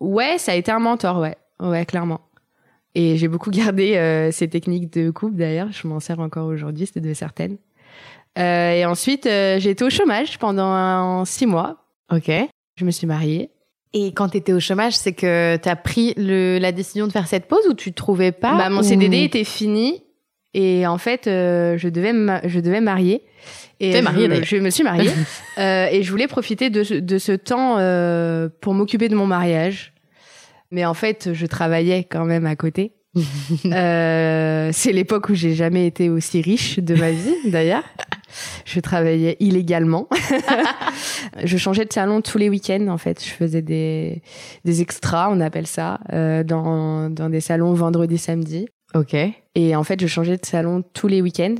ouais, 0.00 0.38
ça 0.38 0.52
a 0.52 0.54
été 0.54 0.70
un 0.72 0.78
mentor, 0.78 1.18
ouais, 1.18 1.36
ouais, 1.60 1.84
clairement. 1.84 2.20
Et 2.94 3.16
j'ai 3.16 3.26
beaucoup 3.28 3.50
gardé 3.50 3.96
euh, 3.96 4.30
ces 4.30 4.48
techniques 4.48 4.92
de 4.92 5.10
coupe 5.10 5.36
d'ailleurs. 5.36 5.68
Je 5.72 5.86
m'en 5.88 5.98
sers 6.00 6.20
encore 6.20 6.46
aujourd'hui, 6.46 6.86
c'était 6.86 7.00
de 7.00 7.12
certaines. 7.12 7.56
Euh, 8.38 8.70
et 8.72 8.84
ensuite, 8.86 9.24
j'ai 9.24 9.70
été 9.70 9.84
au 9.84 9.90
chômage 9.90 10.38
pendant 10.38 10.66
un- 10.66 11.24
six 11.24 11.46
mois. 11.46 11.84
Ok. 12.12 12.30
Je 12.76 12.84
me 12.84 12.90
suis 12.90 13.06
mariée. 13.06 13.50
Et 13.96 14.12
quand 14.12 14.28
tu 14.30 14.36
étais 14.38 14.52
au 14.52 14.60
chômage, 14.60 14.94
c'est 14.96 15.12
que 15.12 15.56
tu 15.56 15.68
as 15.68 15.76
pris 15.76 16.12
le, 16.16 16.58
la 16.58 16.72
décision 16.72 17.06
de 17.06 17.12
faire 17.12 17.26
cette 17.28 17.46
pause 17.46 17.64
ou 17.70 17.74
tu 17.74 17.92
trouvais 17.92 18.32
pas 18.32 18.56
Bah, 18.58 18.68
mon 18.68 18.80
ou- 18.80 18.82
CDD 18.82 19.22
était 19.22 19.44
fini 19.44 20.02
et 20.52 20.86
en 20.86 20.98
fait, 20.98 21.26
euh, 21.26 21.78
je 21.78 21.88
devais 21.88 22.12
je 22.48 22.60
devais 22.60 22.80
marier. 22.80 23.22
Et 23.80 23.92
je- 23.92 24.04
mariée, 24.04 24.44
je, 24.44 24.56
me 24.56 24.70
suis 24.70 24.82
mariée 24.84 25.10
euh, 25.58 25.86
et 25.90 26.02
je 26.02 26.10
voulais 26.10 26.26
profiter 26.28 26.70
de, 26.70 26.82
ce- 26.82 26.94
de 26.94 27.18
ce 27.18 27.32
temps 27.32 27.76
euh, 27.78 28.48
pour 28.60 28.74
m'occuper 28.74 29.08
de 29.08 29.14
mon 29.16 29.26
mariage. 29.26 29.92
Mais 30.70 30.84
en 30.84 30.94
fait, 30.94 31.30
je 31.32 31.46
travaillais 31.46 32.02
quand 32.04 32.24
même 32.24 32.46
à 32.46 32.56
côté. 32.56 32.92
Euh, 33.66 34.70
c'est 34.72 34.92
l'époque 34.92 35.28
où 35.28 35.34
j'ai 35.34 35.54
jamais 35.54 35.86
été 35.86 36.08
aussi 36.08 36.40
riche 36.40 36.78
de 36.78 36.94
ma 36.94 37.10
vie, 37.10 37.34
d'ailleurs. 37.46 37.82
Je 38.64 38.80
travaillais 38.80 39.36
illégalement. 39.40 40.08
je 41.44 41.56
changeais 41.56 41.84
de 41.84 41.92
salon 41.92 42.20
tous 42.20 42.38
les 42.38 42.48
week-ends, 42.48 42.88
en 42.88 42.98
fait. 42.98 43.24
Je 43.24 43.30
faisais 43.30 43.62
des, 43.62 44.22
des 44.64 44.82
extras, 44.82 45.28
on 45.30 45.40
appelle 45.40 45.66
ça, 45.66 46.00
euh, 46.12 46.42
dans, 46.44 47.10
dans 47.10 47.30
des 47.30 47.40
salons 47.40 47.72
vendredi, 47.74 48.18
samedi. 48.18 48.66
Ok. 48.94 49.16
Et 49.54 49.76
en 49.76 49.84
fait, 49.84 50.00
je 50.00 50.06
changeais 50.06 50.36
de 50.36 50.46
salon 50.46 50.82
tous 50.92 51.08
les 51.08 51.22
week-ends. 51.22 51.56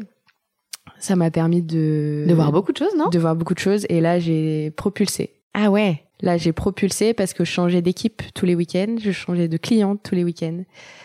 Ça 0.99 1.17
m'a 1.17 1.31
permis 1.31 1.63
de... 1.63 2.25
De 2.27 2.35
voir 2.35 2.53
beaucoup 2.53 2.73
de 2.73 2.79
choses, 2.79 2.95
non? 2.97 3.09
De 3.09 3.19
voir 3.19 3.35
beaucoup 3.37 3.55
de 3.55 3.59
choses. 3.59 3.87
Et 3.89 4.01
là, 4.01 4.19
j'ai 4.19 4.71
propulsé. 4.73 5.31
Ah 5.53 5.71
ouais. 5.71 6.03
Là, 6.25 6.39
j'ai 6.39 6.53
propulsé 6.53 7.13
parce 7.13 7.35
que 7.35 7.45
je 7.45 7.51
changeais 7.51 7.83
d'équipe 7.83 8.23
tous 8.33 8.47
les 8.47 8.55
week-ends. 8.55 8.97
Je 8.99 9.11
changeais 9.11 9.47
de 9.47 9.59
clients 9.59 9.95
tous 9.97 10.15
les 10.15 10.25
week-ends. 10.25 10.63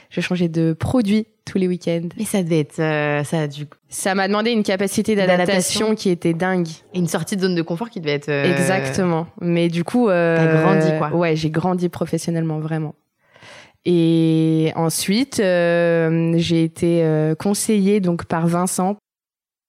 Je 0.10 0.22
changeais 0.22 0.48
de 0.48 0.72
produits 0.72 1.28
tous 1.44 1.58
les 1.58 1.68
week-ends. 1.68 2.08
Mais 2.18 2.24
ça 2.24 2.42
devait 2.42 2.62
être 2.62 2.80
euh, 2.80 3.26
ça 3.26 3.42
a 3.42 3.48
dû 3.48 3.68
Ça 3.90 4.16
m'a 4.16 4.30
demandé 4.30 4.52
une 4.52 4.64
capacité 4.64 5.16
d'adaptation 5.16 5.94
qui 5.94 6.10
était 6.10 6.34
dingue. 6.34 6.70
une 6.96 7.08
sortie 7.08 7.36
de 7.36 7.42
zone 7.42 7.56
de 7.56 7.62
confort 7.62 7.90
qui 7.90 8.00
devait 8.00 8.14
être 8.14 8.30
euh, 8.30 8.50
Exactement. 8.50 9.28
Mais 9.42 9.68
du 9.68 9.84
coup, 9.84 10.08
euh, 10.08 10.38
T'as 10.38 10.62
grandi, 10.62 10.98
quoi. 10.98 11.14
Ouais, 11.14 11.36
j'ai 11.36 11.50
grandi 11.50 11.90
professionnellement 11.90 12.60
vraiment. 12.60 12.96
Et 13.84 14.72
ensuite, 14.78 15.42
euh, 15.42 16.34
j'ai 16.38 16.64
été 16.64 17.34
conseillée 17.40 18.00
donc 18.00 18.24
par 18.24 18.48
Vincent 18.48 18.96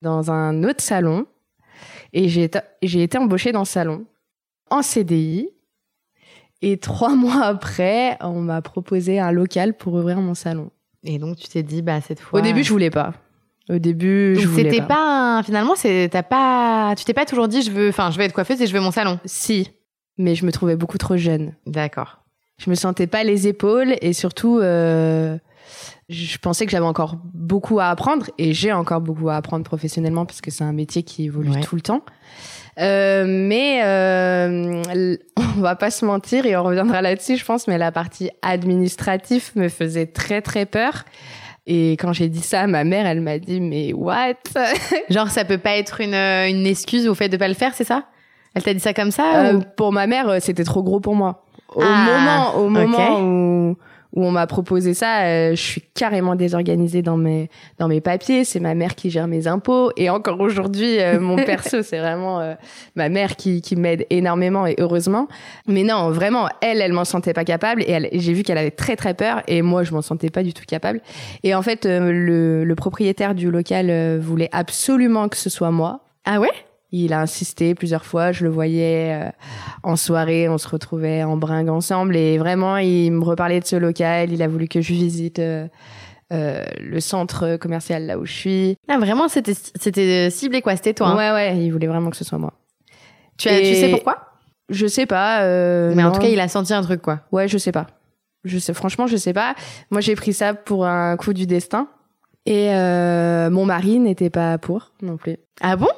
dans 0.01 0.31
un 0.31 0.63
autre 0.63 0.81
salon 0.81 1.27
et 2.13 2.29
j'ai 2.29 2.45
été, 2.45 2.61
j'ai 2.83 3.03
été 3.03 3.19
embauchée 3.19 3.51
dans 3.51 3.65
ce 3.65 3.73
salon 3.73 4.05
en 4.71 4.83
CDI. 4.83 5.49
Et 6.63 6.79
trois 6.79 7.15
mois 7.17 7.43
après, 7.45 8.17
on 8.21 8.41
m'a 8.41 8.63
proposé 8.63 9.19
un 9.21 9.33
local 9.33 9.75
pour 9.77 9.95
ouvrir 9.95 10.21
mon 10.21 10.35
salon. 10.35 10.71
Et 11.05 11.19
donc 11.19 11.37
tu 11.37 11.49
t'es 11.49 11.63
dit 11.63 11.81
bah 11.83 12.01
cette 12.01 12.21
fois 12.21 12.41
Au 12.41 12.43
début, 12.43 12.63
je 12.63 12.71
voulais 12.73 12.91
pas. 12.91 13.15
Au 13.71 13.79
début, 13.79 14.35
Donc, 14.35 14.43
je 14.43 14.49
voulais 14.49 14.65
c'était 14.71 14.81
pas. 14.83 14.87
pas 14.89 15.39
un- 15.39 15.43
finalement 15.43 15.75
c'est 15.77 16.09
t'as 16.11 16.23
pas 16.25 16.95
tu 16.99 17.05
t'es 17.05 17.15
pas 17.15 17.25
toujours 17.25 17.47
dit 17.49 17.63
je 17.63 17.71
veux 17.71 17.89
enfin 17.89 18.11
je 18.11 18.19
veux 18.19 18.25
être 18.25 18.33
coiffeuse 18.33 18.61
et 18.61 18.67
je 18.67 18.73
veux 18.75 18.81
mon 18.81 18.91
salon. 18.91 19.19
Si, 19.25 19.71
mais 20.19 20.35
je 20.35 20.45
me 20.45 20.53
trouvais 20.53 20.77
beaucoup 20.77 20.99
trop 20.99 21.17
jeune. 21.17 21.55
D'accord. 21.67 22.19
Je 22.59 22.69
me 22.69 22.75
sentais 22.75 23.07
pas 23.07 23.25
les 23.25 23.47
épaules 23.49 23.95
et 24.03 24.13
surtout, 24.13 24.59
euh, 24.59 25.39
je 26.11 26.37
pensais 26.39 26.67
que 26.67 26.73
j'avais 26.73 26.85
encore 26.87 27.17
beaucoup 27.33 27.79
à 27.81 27.87
apprendre 27.87 28.27
et 28.37 28.53
j'ai 28.53 28.73
encore 28.73 29.01
beaucoup 29.01 29.29
à 29.31 29.37
apprendre 29.37 29.65
professionnellement 29.65 30.27
parce 30.27 30.41
que 30.41 30.51
c'est 30.51 30.65
un 30.65 30.73
métier 30.73 31.03
qui 31.05 31.25
évolue 31.25 31.51
Ouais. 31.51 31.61
tout 31.61 31.77
le 31.77 31.81
temps. 31.83 32.03
Euh, 32.79 33.25
mais 33.27 33.81
euh, 33.85 34.83
on 35.37 35.61
va 35.61 35.77
pas 35.77 35.91
se 35.91 36.05
mentir 36.05 36.47
et 36.47 36.57
on 36.57 36.63
reviendra 36.65 37.01
là-dessus, 37.03 37.37
je 37.37 37.45
pense. 37.45 37.67
Mais 37.69 37.79
la 37.79 37.93
partie 37.93 38.31
administrative 38.43 39.51
me 39.57 39.69
faisait 39.69 40.07
très 40.07 40.41
très 40.43 40.67
peur. 40.67 41.05
Et 41.67 41.93
quand 41.93 42.13
j'ai 42.13 42.29
dit 42.29 42.41
ça 42.41 42.63
à 42.63 42.67
ma 42.67 42.85
mère, 42.85 43.07
elle 43.07 43.21
m'a 43.21 43.39
dit 43.39 43.61
mais 43.61 43.93
what? 43.93 44.35
Genre 45.11 45.29
ça 45.29 45.45
peut 45.45 45.59
pas 45.59 45.77
être 45.77 46.01
une 46.01 46.15
euh, 46.15 46.49
une 46.49 46.67
excuse 46.67 47.07
au 47.07 47.15
fait 47.15 47.29
de 47.29 47.37
pas 47.37 47.49
le 47.49 47.55
faire, 47.55 47.75
c'est 47.75 47.85
ça? 47.85 48.05
Elle 48.55 48.63
t'a 48.65 48.75
dit 48.75 48.81
ça 48.81 48.95
comme 48.95 49.11
ça 49.13 49.45
Euh, 49.51 49.53
ou- 49.55 49.63
Pour 49.77 49.93
ma 49.93 50.07
mère, 50.07 50.29
euh, 50.29 50.39
c'était 50.41 50.65
trop 50.65 50.83
gros 50.83 50.99
pour 51.01 51.15
moi. 51.15 51.45
Au 51.77 51.83
Ah, 51.83 52.05
moment, 52.05 52.65
au 52.65 52.69
moment 52.69 53.21
où, 53.21 53.77
où 54.13 54.25
on 54.25 54.31
m'a 54.31 54.47
proposé 54.47 54.93
ça, 54.95 55.23
euh, 55.25 55.51
je 55.51 55.61
suis 55.63 55.83
carrément 55.95 56.35
désorganisée 56.35 57.03
dans 57.03 57.17
mes 57.17 57.49
dans 57.79 57.87
mes 57.89 58.01
papiers. 58.01 58.45
C'est 58.45 58.61
ma 58.61 58.75
mère 58.75 58.95
qui 58.95 59.11
gère 59.11 59.29
mes 59.29 59.47
impôts 59.47 59.93
et 59.97 60.11
encore 60.11 60.41
aujourd'hui, 60.41 61.01
euh, 61.01 61.21
mon 61.21 61.37
perso, 61.45 61.83
c'est 61.83 61.99
vraiment 61.99 62.41
euh, 62.41 62.55
ma 62.97 63.09
mère 63.09 63.37
qui 63.37 63.61
qui 63.63 63.77
m'aide 63.77 64.07
énormément 64.11 64.67
et 64.67 64.75
heureusement. 64.79 65.29
Mais 65.67 65.83
non, 65.85 66.11
vraiment, 66.11 66.49
elle, 66.61 66.81
elle 66.81 66.93
m'en 66.93 67.05
sentait 67.05 67.33
pas 67.35 67.45
capable 67.45 67.83
et 67.83 67.91
elle- 67.91 68.09
j'ai 68.13 68.33
vu 68.33 68.43
qu'elle 68.43 68.59
avait 68.59 68.71
très 68.71 68.97
très 68.97 69.15
peur 69.15 69.43
et 69.47 69.63
moi, 69.63 69.85
je 69.85 69.93
m'en 69.93 70.03
sentais 70.03 70.31
pas 70.31 70.43
du 70.43 70.53
tout 70.55 70.65
capable. 70.67 71.01
Et 71.45 71.55
en 71.55 71.63
fait, 71.63 71.87
euh, 71.87 72.11
le, 72.13 72.65
le 72.65 72.75
propriétaire 72.75 73.35
du 73.35 73.51
local 73.51 73.91
euh, 73.91 74.19
voulait 74.21 74.49
absolument 74.53 75.29
que 75.29 75.37
ce 75.37 75.51
soit 75.51 75.71
moi. 75.71 76.01
Ah 76.25 76.41
ouais? 76.41 76.51
Il 76.93 77.13
a 77.13 77.21
insisté 77.21 77.75
plusieurs 77.75 78.05
fois, 78.05 78.33
je 78.33 78.45
le 78.45 78.51
voyais 78.51 79.13
euh, 79.15 79.31
en 79.85 79.95
soirée, 79.97 80.49
on 80.49 80.59
se 80.59 80.69
retrouvait 80.69 81.23
en 81.23 81.37
bringue 81.37 81.69
ensemble 81.69 82.17
et 82.17 82.37
vraiment 82.39 82.79
il 82.79 83.13
me 83.13 83.23
reparlait 83.25 83.61
de 83.61 83.65
ce 83.67 83.77
local, 83.77 84.33
il 84.33 84.43
a 84.43 84.49
voulu 84.49 84.67
que 84.67 84.81
je 84.81 84.93
visite 84.93 85.39
euh, 85.39 85.69
euh, 86.33 86.65
le 86.81 86.99
centre 87.01 87.57
commercial 87.57 88.07
là 88.07 88.19
où 88.19 88.25
je 88.27 88.33
suis. 88.33 88.77
Ah, 88.89 88.99
vraiment, 88.99 89.29
c'était 89.29 89.55
c'était 89.55 90.31
ciblé 90.31 90.63
quoi 90.63 90.75
C'était 90.77 90.95
toi 90.95 91.09
hein 91.11 91.17
Ouais, 91.17 91.31
ouais, 91.33 91.59
il 91.65 91.71
voulait 91.71 91.87
vraiment 91.87 92.11
que 92.11 92.17
ce 92.17 92.25
soit 92.25 92.39
moi. 92.39 92.53
tu, 93.39 93.49
as, 93.49 93.61
tu 93.61 93.75
sais 93.77 93.89
pourquoi? 93.91 94.19
Je 94.69 94.87
sais 94.87 95.07
pas. 95.07 95.43
euh, 95.43 95.93
Mais 95.95 96.03
en 96.05 96.13
tout 96.13 96.21
cas, 96.21 96.29
il 96.29 96.39
a 96.41 96.49
senti 96.49 96.73
un 96.75 96.83
truc 96.83 97.03
quoi. 97.03 97.21
Ouais, 97.33 97.47
je 97.49 97.59
sais 97.59 97.73
pas. 97.73 97.87
Je 98.45 98.59
sais, 98.59 98.73
franchement, 98.73 99.07
je 99.07 99.17
sais 99.17 99.33
pas. 99.33 99.55
Moi, 99.91 100.01
j'ai 100.01 100.15
pris 100.15 100.33
ça 100.33 100.55
pour 100.55 100.87
un 100.87 101.17
coup 101.17 101.33
du 101.35 101.47
destin. 101.47 101.89
Et 102.47 102.75
euh, 102.75 103.51
mon 103.51 103.67
mari 103.67 103.99
n'était 103.99 104.31
pas 104.31 104.57
pour 104.59 104.93
non 105.03 105.17
plus. 105.17 105.37
Ah 105.61 105.77
bon? 105.77 105.89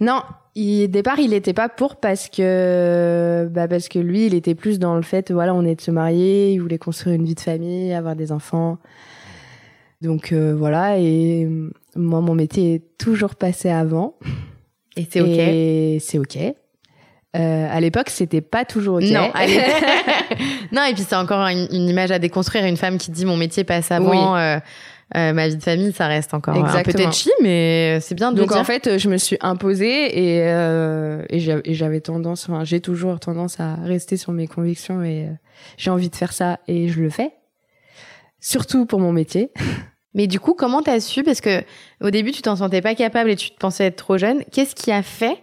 Non, 0.00 0.22
il, 0.54 0.84
au 0.84 0.86
départ, 0.86 1.18
il 1.18 1.34
était 1.34 1.52
pas 1.52 1.68
pour 1.68 1.96
parce 1.96 2.28
que, 2.28 3.48
bah, 3.50 3.68
parce 3.68 3.88
que 3.88 3.98
lui, 3.98 4.26
il 4.26 4.34
était 4.34 4.54
plus 4.54 4.78
dans 4.78 4.96
le 4.96 5.02
fait, 5.02 5.32
voilà, 5.32 5.54
on 5.54 5.64
est 5.64 5.74
de 5.74 5.80
se 5.80 5.90
marier, 5.90 6.52
il 6.52 6.60
voulait 6.60 6.78
construire 6.78 7.16
une 7.16 7.24
vie 7.24 7.34
de 7.34 7.40
famille, 7.40 7.92
avoir 7.92 8.16
des 8.16 8.32
enfants. 8.32 8.78
Donc 10.00 10.32
euh, 10.32 10.54
voilà, 10.56 10.98
et 10.98 11.48
moi, 11.96 12.20
mon 12.20 12.34
métier 12.34 12.74
est 12.74 12.98
toujours 12.98 13.34
passé 13.34 13.68
avant. 13.68 14.14
Et 14.96 15.06
c'est 15.10 15.20
ok? 15.20 15.28
Et 15.28 15.98
c'est 16.00 16.18
ok. 16.18 16.38
Euh, 17.36 17.68
à 17.70 17.80
l'époque, 17.80 18.08
c'était 18.08 18.40
pas 18.40 18.64
toujours 18.64 18.96
ok. 18.96 19.04
Non, 19.10 19.30
non, 20.72 20.84
et 20.84 20.94
puis 20.94 21.04
c'est 21.06 21.16
encore 21.16 21.40
une, 21.46 21.68
une 21.72 21.88
image 21.88 22.10
à 22.10 22.18
déconstruire. 22.18 22.64
Une 22.64 22.76
femme 22.76 22.98
qui 22.98 23.10
dit 23.10 23.24
mon 23.24 23.36
métier 23.36 23.64
passe 23.64 23.90
avant 23.90 24.36
euh, 24.36 24.58
euh, 25.16 25.32
ma 25.32 25.48
vie 25.48 25.56
de 25.56 25.62
famille, 25.62 25.92
ça 25.92 26.06
reste 26.06 26.34
encore 26.34 26.54
un 26.54 26.60
peu 26.60 26.66
Exactement. 26.66 27.10
touchy, 27.10 27.30
mais 27.42 27.98
c'est 28.00 28.14
bien 28.14 28.32
de 28.32 28.36
Donc 28.36 28.48
dire. 28.50 28.58
en 28.58 28.64
fait, 28.64 28.98
je 28.98 29.08
me 29.08 29.16
suis 29.16 29.38
imposée 29.40 30.36
et, 30.36 30.42
euh, 30.44 31.24
et 31.30 31.74
j'avais 31.74 32.00
tendance, 32.00 32.48
enfin 32.48 32.64
j'ai 32.64 32.80
toujours 32.80 33.18
tendance 33.18 33.58
à 33.58 33.76
rester 33.76 34.16
sur 34.16 34.32
mes 34.32 34.46
convictions 34.46 35.02
et 35.02 35.24
euh, 35.24 35.32
j'ai 35.78 35.90
envie 35.90 36.10
de 36.10 36.16
faire 36.16 36.32
ça 36.32 36.60
et 36.68 36.88
je 36.88 37.00
le 37.00 37.08
fais. 37.10 37.32
Surtout 38.40 38.86
pour 38.86 39.00
mon 39.00 39.12
métier. 39.12 39.50
Mais 40.14 40.26
du 40.26 40.40
coup, 40.40 40.54
comment 40.54 40.82
t'as 40.82 41.00
su? 41.00 41.22
Parce 41.22 41.40
que 41.40 41.62
au 42.00 42.10
début, 42.10 42.32
tu 42.32 42.42
t'en 42.42 42.56
sentais 42.56 42.80
pas 42.82 42.94
capable 42.94 43.30
et 43.30 43.36
tu 43.36 43.50
te 43.50 43.56
pensais 43.56 43.84
être 43.84 43.96
trop 43.96 44.18
jeune. 44.18 44.42
Qu'est-ce 44.52 44.74
qui 44.74 44.90
a 44.90 45.02
fait 45.02 45.38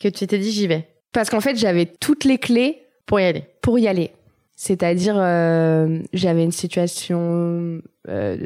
que 0.00 0.08
tu 0.08 0.26
t'es 0.26 0.38
dit 0.38 0.50
j'y 0.52 0.66
vais? 0.66 0.88
Parce 1.12 1.28
qu'en 1.28 1.40
fait, 1.40 1.56
j'avais 1.56 1.86
toutes 1.86 2.24
les 2.24 2.38
clés 2.38 2.82
pour 3.06 3.20
y 3.20 3.24
aller 3.24 3.44
pour 3.62 3.80
y 3.80 3.88
aller. 3.88 4.12
C'est-à-dire, 4.54 5.16
euh, 5.18 5.98
j'avais 6.12 6.44
une 6.44 6.52
situation 6.52 7.82
euh, 8.08 8.36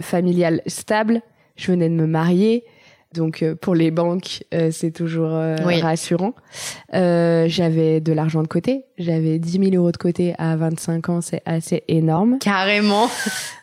familiale 0.00 0.62
stable. 0.66 1.20
Je 1.56 1.70
venais 1.72 1.88
de 1.88 1.94
me 1.94 2.06
marier. 2.06 2.64
Donc, 3.12 3.42
euh, 3.42 3.56
pour 3.56 3.74
les 3.74 3.90
banques, 3.90 4.44
euh, 4.54 4.70
c'est 4.70 4.92
toujours 4.92 5.30
euh, 5.32 5.56
Oui. 5.66 5.80
rassurant. 5.80 6.32
Euh, 6.94 7.46
j'avais 7.48 8.00
de 8.00 8.12
l'argent 8.12 8.40
de 8.40 8.46
côté. 8.46 8.84
J'avais 8.98 9.40
10 9.40 9.70
000 9.70 9.74
euros 9.74 9.90
de 9.90 9.96
côté 9.96 10.32
à 10.38 10.54
25 10.54 11.08
ans. 11.08 11.20
C'est 11.20 11.42
assez 11.44 11.82
énorme. 11.88 12.38
Carrément. 12.38 13.08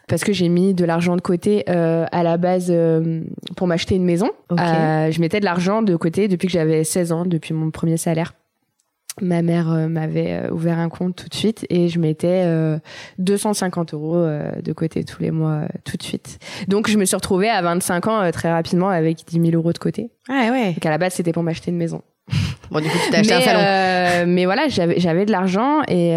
Parce 0.10 0.26
que 0.26 0.34
j'ai 0.34 0.50
mis 0.50 0.74
de 0.74 0.84
l'argent 0.84 1.16
de 1.16 1.22
côté 1.22 1.64
euh, 1.70 2.06
à 2.12 2.24
la 2.24 2.36
base 2.36 2.68
euh, 2.70 3.22
pour 3.56 3.68
m'acheter 3.68 3.96
une 3.96 4.04
maison. 4.04 4.30
Ok. 4.50 4.60
Euh, 4.60 5.12
je 5.12 5.20
mettais 5.22 5.40
de 5.40 5.46
l'argent 5.46 5.82
de 5.82 5.96
côté 5.96 6.28
depuis 6.28 6.48
que 6.48 6.54
j'avais 6.54 6.84
16 6.84 7.12
ans, 7.14 7.26
depuis 7.26 7.54
mon 7.54 7.72
premier 7.72 7.96
salaire. 7.98 8.34
Ma 9.22 9.42
mère 9.42 9.72
euh, 9.72 9.88
m'avait 9.88 10.44
euh, 10.44 10.52
ouvert 10.52 10.78
un 10.80 10.90
compte 10.90 11.16
tout 11.16 11.28
de 11.28 11.34
suite 11.34 11.66
et 11.70 11.90
je 11.90 12.00
mettais 12.00 12.44
euh, 12.46 12.78
250 13.20 13.94
euros 13.94 14.16
euh, 14.18 14.52
de 14.64 14.74
côté 14.74 15.04
tous 15.04 15.22
les 15.22 15.32
mois 15.32 15.62
tout 15.86 15.98
de 15.98 16.04
suite. 16.04 16.38
Donc 16.68 16.88
je 16.90 16.98
me 16.98 17.06
suis 17.06 17.16
retrouvée 17.16 17.50
à 17.50 17.62
25 17.62 18.08
ans 18.08 18.32
très 18.32 18.52
rapidement 18.52 18.90
avec 18.90 19.26
10 19.28 19.42
000 19.42 19.56
euros 19.56 19.74
de 19.74 19.78
côté. 19.80 20.12
Ouais, 20.30 20.50
ouais. 20.52 20.74
Donc 20.74 20.86
à 20.86 20.90
la 20.90 20.98
base 20.98 21.14
c'était 21.14 21.32
pour 21.34 21.44
m'acheter 21.44 21.72
une 21.72 21.78
maison. 21.78 22.02
Bon, 22.70 22.82
du 22.82 22.90
coup, 22.90 22.98
tu 23.06 23.12
t'as 23.12 23.20
acheté 23.20 23.34
un 23.34 23.38
mais, 23.40 23.46
salon. 23.46 23.60
euh, 23.64 24.26
mais 24.28 24.44
voilà, 24.44 24.68
j'avais 24.68 25.00
j'avais 25.00 25.26
de 25.26 25.32
l'argent 25.32 25.84
et 25.88 26.10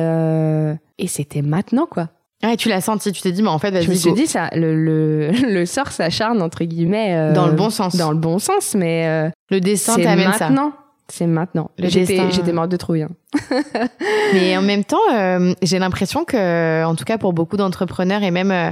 et 0.98 1.06
c'était 1.06 1.42
maintenant 1.42 1.86
quoi. 1.86 2.08
Ouais, 2.42 2.56
tu 2.56 2.68
l'as 2.70 2.80
senti. 2.80 3.12
Tu 3.12 3.20
t'es 3.22 3.32
dit, 3.32 3.42
mais 3.42 3.50
en 3.50 3.58
fait, 3.58 3.70
vas-y, 3.70 3.82
Je 3.84 3.90
me 3.90 3.94
suis 3.94 4.08
go. 4.10 4.16
dit 4.16 4.26
ça, 4.26 4.48
le 4.54 4.74
le, 4.74 5.30
le 5.48 5.64
sort 5.66 5.92
s'acharne 5.92 6.42
entre 6.42 6.64
guillemets 6.64 7.32
Dans 7.34 7.46
le 7.46 7.52
bon 7.52 7.70
sens. 7.70 7.94
dans 7.96 8.10
le 8.10 8.16
bon 8.16 8.38
sens, 8.40 8.74
mais 8.74 9.30
le 9.50 9.60
destin 9.60 9.92
c'est 9.94 10.02
t'amène 10.02 10.32
ça. 10.32 10.48
maintenant. 10.48 10.72
C'est 11.10 11.26
maintenant. 11.26 11.70
J'étais 11.78 12.52
morte 12.52 12.70
de 12.70 12.76
trouille. 12.76 13.02
hein. 13.02 13.10
Mais 14.34 14.56
en 14.56 14.62
même 14.62 14.84
temps, 14.84 14.98
euh, 15.12 15.52
j'ai 15.62 15.78
l'impression 15.78 16.24
que, 16.24 16.84
en 16.84 16.94
tout 16.94 17.04
cas 17.04 17.18
pour 17.18 17.32
beaucoup 17.32 17.56
d'entrepreneurs 17.56 18.22
et 18.22 18.30
même 18.30 18.50
euh, 18.50 18.70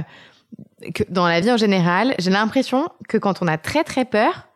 que 0.93 1.03
dans 1.09 1.27
la 1.27 1.41
vie 1.41 1.51
en 1.51 1.57
général, 1.57 2.15
j'ai 2.19 2.31
l'impression 2.31 2.87
que 3.07 3.17
quand 3.17 3.41
on 3.41 3.47
a 3.47 3.57
très 3.57 3.83
très 3.83 4.05
peur, 4.05 4.47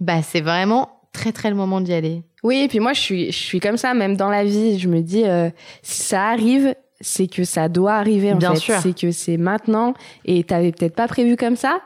bah 0.00 0.22
c'est 0.22 0.40
vraiment 0.40 1.00
très 1.12 1.32
très 1.32 1.50
le 1.50 1.56
moment 1.56 1.80
d'y 1.80 1.92
aller. 1.92 2.22
Oui, 2.42 2.58
et 2.64 2.68
puis 2.68 2.80
moi 2.80 2.92
je 2.92 3.00
suis 3.00 3.26
je 3.32 3.38
suis 3.38 3.60
comme 3.60 3.76
ça 3.76 3.94
même 3.94 4.16
dans 4.16 4.30
la 4.30 4.44
vie. 4.44 4.78
Je 4.78 4.88
me 4.88 5.00
dis 5.00 5.24
euh, 5.24 5.50
si 5.82 6.02
ça 6.02 6.28
arrive, 6.28 6.74
c'est 7.00 7.26
que 7.26 7.44
ça 7.44 7.68
doit 7.68 7.94
arriver 7.94 8.32
en 8.32 8.36
Bien 8.36 8.54
fait. 8.54 8.60
sûr. 8.60 8.74
C'est 8.82 8.96
que 8.98 9.10
c'est 9.10 9.36
maintenant 9.36 9.94
et 10.24 10.42
t'avais 10.44 10.72
peut-être 10.72 10.94
pas 10.94 11.08
prévu 11.08 11.36
comme 11.36 11.56
ça. 11.56 11.80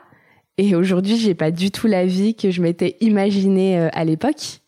Et 0.59 0.73
aujourd'hui, 0.75 1.17
j'ai 1.17 1.35
pas 1.35 1.51
du 1.51 1.69
tout 1.69 1.85
la 1.85 2.05
vie 2.07 2.33
que 2.33 2.49
je 2.49 2.63
m'étais 2.63 2.97
imaginée 3.01 3.77
euh, 3.79 3.89
à 3.93 4.03
l'époque. 4.03 4.61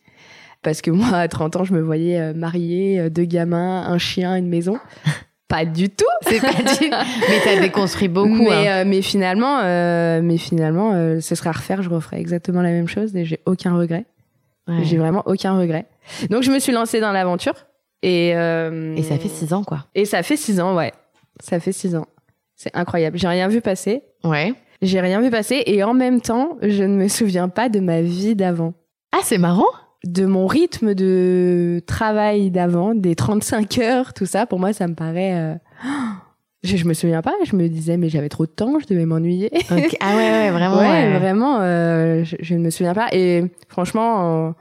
Parce 0.62 0.82
que 0.82 0.92
moi, 0.92 1.08
à 1.18 1.28
30 1.28 1.56
ans, 1.58 1.64
je 1.64 1.74
me 1.74 1.82
voyais 1.82 2.20
euh, 2.20 2.34
mariée, 2.34 3.00
euh, 3.00 3.10
deux 3.10 3.24
gamins, 3.26 3.84
un 3.88 3.98
chien, 3.98 4.36
une 4.36 4.48
maison. 4.50 4.78
Pas 5.48 5.66
du 5.66 5.90
tout. 5.90 6.06
C'est 6.28 6.40
pas 6.40 6.52
dit. 6.52 6.92
Mais 6.92 7.40
t'as 7.44 7.60
déconstruit 7.60 8.08
beaucoup. 8.08 8.30
mais, 8.44 8.68
hein. 8.68 8.82
euh, 8.82 8.84
mais 8.86 9.02
finalement, 9.02 9.62
euh, 9.64 10.22
mais 10.24 10.38
finalement, 10.38 10.92
euh, 10.94 11.22
ce 11.22 11.34
serait 11.34 11.50
à 11.50 11.54
refaire, 11.54 11.82
je 11.82 11.90
referais 11.90 12.20
exactement 12.20 12.62
la 12.62 12.70
même 12.70 12.88
chose 12.88 13.16
et 13.16 13.26
j'ai 13.26 13.40
aucun 13.48 13.76
regret. 13.76 14.06
Ouais. 14.68 14.84
J'ai 14.84 14.98
vraiment 15.00 15.24
aucun 15.26 15.58
regret. 15.58 15.88
Donc 16.30 16.44
je 16.44 16.52
me 16.52 16.60
suis 16.60 16.72
lancée 16.72 17.00
dans 17.00 17.12
l'aventure 17.12 17.56
et 18.04 18.28
Et 18.30 19.02
ça 19.04 19.18
fait 19.18 19.28
six 19.28 19.52
ans 19.52 19.64
quoi. 19.64 19.88
et 19.96 20.06
ça 20.06 20.22
fait 20.22 20.38
six 20.38 20.60
ans, 20.60 20.76
ouais. 20.76 20.94
Ça 21.40 21.60
fait 21.60 21.72
six 21.72 21.96
ans. 21.96 22.06
C'est 22.56 22.76
incroyable. 22.76 23.18
J'ai 23.18 23.28
rien 23.28 23.48
vu 23.48 23.60
passer. 23.62 24.04
Ouais. 24.24 24.54
J'ai 24.84 25.00
rien 25.02 25.20
vu 25.20 25.32
passer 25.32 25.64
et 25.66 25.84
en 25.84 25.96
même 25.96 26.22
temps, 26.22 26.58
je 26.62 26.84
ne 26.84 26.96
me 26.96 27.08
souviens 27.08 27.50
pas 27.50 27.70
de 27.70 27.80
ma 27.80 28.02
vie 28.04 28.36
d'avant, 28.36 28.76
Ah 29.14 29.22
c'est 29.24 29.40
marrant. 29.40 29.66
De 30.06 30.26
mon 30.26 30.48
rythme 30.48 30.94
de 30.96 31.82
travail 31.86 32.52
d'avant, 32.52 32.96
des 32.96 33.16
35 33.16 33.78
heures, 33.80 34.14
tout 34.14 34.26
ça. 34.26 34.46
Pour 34.46 34.60
moi, 34.60 34.72
ça 34.74 34.88
me 34.88 34.96
paraît. 34.96 35.34
euh, 35.36 35.56
Je, 36.64 36.78
je 36.78 36.86
me 36.86 36.94
souviens 36.94 37.22
pas. 37.22 37.34
Je 37.46 37.56
me 37.56 37.68
disais 37.70 37.98
mais 37.98 38.10
j'avais 38.10 38.30
trop 38.30 38.46
de 38.46 38.52
temps, 38.52 38.80
je 38.80 38.86
devais 38.88 39.06
m'ennuyer. 39.06 39.50
Ah 40.00 40.16
ouais 40.16 40.32
ouais 40.32 40.52
vraiment. 40.52 40.78
ouais, 40.80 40.86
ouais. 40.88 41.18
vraiment, 41.20 41.60
euh, 41.62 42.24
je, 42.24 42.36
je 42.40 42.56
ne 42.56 42.60
me 42.60 42.70
souviens 42.70 42.94
pas. 42.94 43.08
Et 43.14 43.44
franchement, 43.68 44.48
euh, 44.48 44.52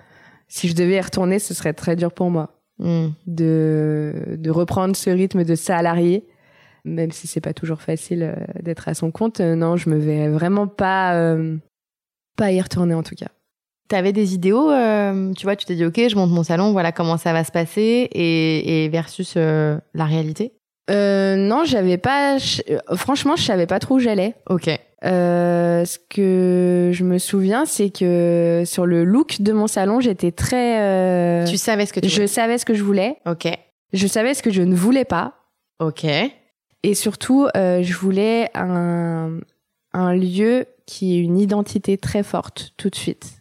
si 0.48 0.68
je 0.68 0.74
devais 0.74 0.94
y 0.96 1.00
retourner, 1.00 1.38
ce 1.38 1.54
serait 1.54 1.72
très 1.74 1.96
dur 1.96 2.12
pour 2.12 2.30
moi 2.30 2.54
Hmm. 2.80 3.08
de, 3.26 4.36
de 4.38 4.50
reprendre 4.52 4.94
ce 4.94 5.10
rythme 5.10 5.42
de 5.42 5.56
salarié, 5.56 6.24
même 6.84 7.10
si 7.10 7.26
c'est 7.26 7.40
pas 7.40 7.52
toujours 7.52 7.82
facile 7.82 8.22
euh, 8.22 8.36
d'être 8.62 8.86
à 8.88 8.94
son 8.94 9.10
compte. 9.10 9.40
Non, 9.40 9.76
je 9.76 9.90
me 9.90 9.96
vais 9.98 10.28
vraiment 10.28 10.68
pas, 10.68 11.36
pas 12.36 12.52
y 12.52 12.60
retourner 12.60 12.94
en 12.94 13.02
tout 13.02 13.16
cas. 13.16 13.26
T'avais 13.88 14.12
des 14.12 14.34
idéaux, 14.34 14.70
euh, 14.70 15.32
tu 15.32 15.44
vois, 15.44 15.56
tu 15.56 15.64
t'es 15.64 15.74
dit 15.74 15.84
ok, 15.86 15.98
je 16.08 16.14
monte 16.14 16.30
mon 16.30 16.42
salon, 16.42 16.72
voilà 16.72 16.92
comment 16.92 17.16
ça 17.16 17.32
va 17.32 17.42
se 17.42 17.50
passer, 17.50 18.08
et, 18.12 18.84
et 18.84 18.88
versus 18.90 19.34
euh, 19.36 19.78
la 19.94 20.04
réalité? 20.04 20.52
Euh, 20.90 21.36
non, 21.36 21.64
j'avais 21.64 21.96
pas. 21.98 22.36
euh, 22.36 22.78
franchement, 22.96 23.34
je 23.36 23.42
savais 23.42 23.66
pas 23.66 23.78
trop 23.78 23.96
où 23.96 23.98
j'allais. 23.98 24.34
Ok. 24.48 24.68
Euh, 25.04 25.84
ce 25.84 25.98
que 25.98 26.90
je 26.92 27.04
me 27.04 27.18
souviens, 27.18 27.64
c'est 27.66 27.90
que 27.90 28.62
sur 28.66 28.84
le 28.84 29.04
look 29.04 29.40
de 29.40 29.52
mon 29.52 29.66
salon, 29.66 30.00
j'étais 30.00 30.32
très. 30.32 30.80
euh, 30.80 31.46
Tu 31.46 31.56
savais 31.56 31.86
ce 31.86 31.92
que 31.92 32.00
tu 32.00 32.08
je 32.08 32.14
voulais. 32.16 32.26
savais 32.26 32.58
ce 32.58 32.64
que 32.64 32.74
je 32.74 32.82
voulais. 32.82 33.16
Ok. 33.26 33.46
Je 33.92 34.06
savais 34.06 34.34
ce 34.34 34.42
que 34.42 34.50
je 34.50 34.62
ne 34.62 34.74
voulais 34.74 35.04
pas. 35.04 35.34
Ok. 35.78 36.04
Et 36.82 36.94
surtout, 36.94 37.48
je 37.54 37.94
voulais 37.94 38.50
un, 38.54 39.38
un 39.92 40.14
lieu 40.14 40.66
qui 40.86 41.16
ait 41.16 41.20
une 41.22 41.38
identité 41.38 41.96
très 41.98 42.22
forte 42.22 42.72
tout 42.76 42.88
de 42.90 42.94
suite. 42.96 43.37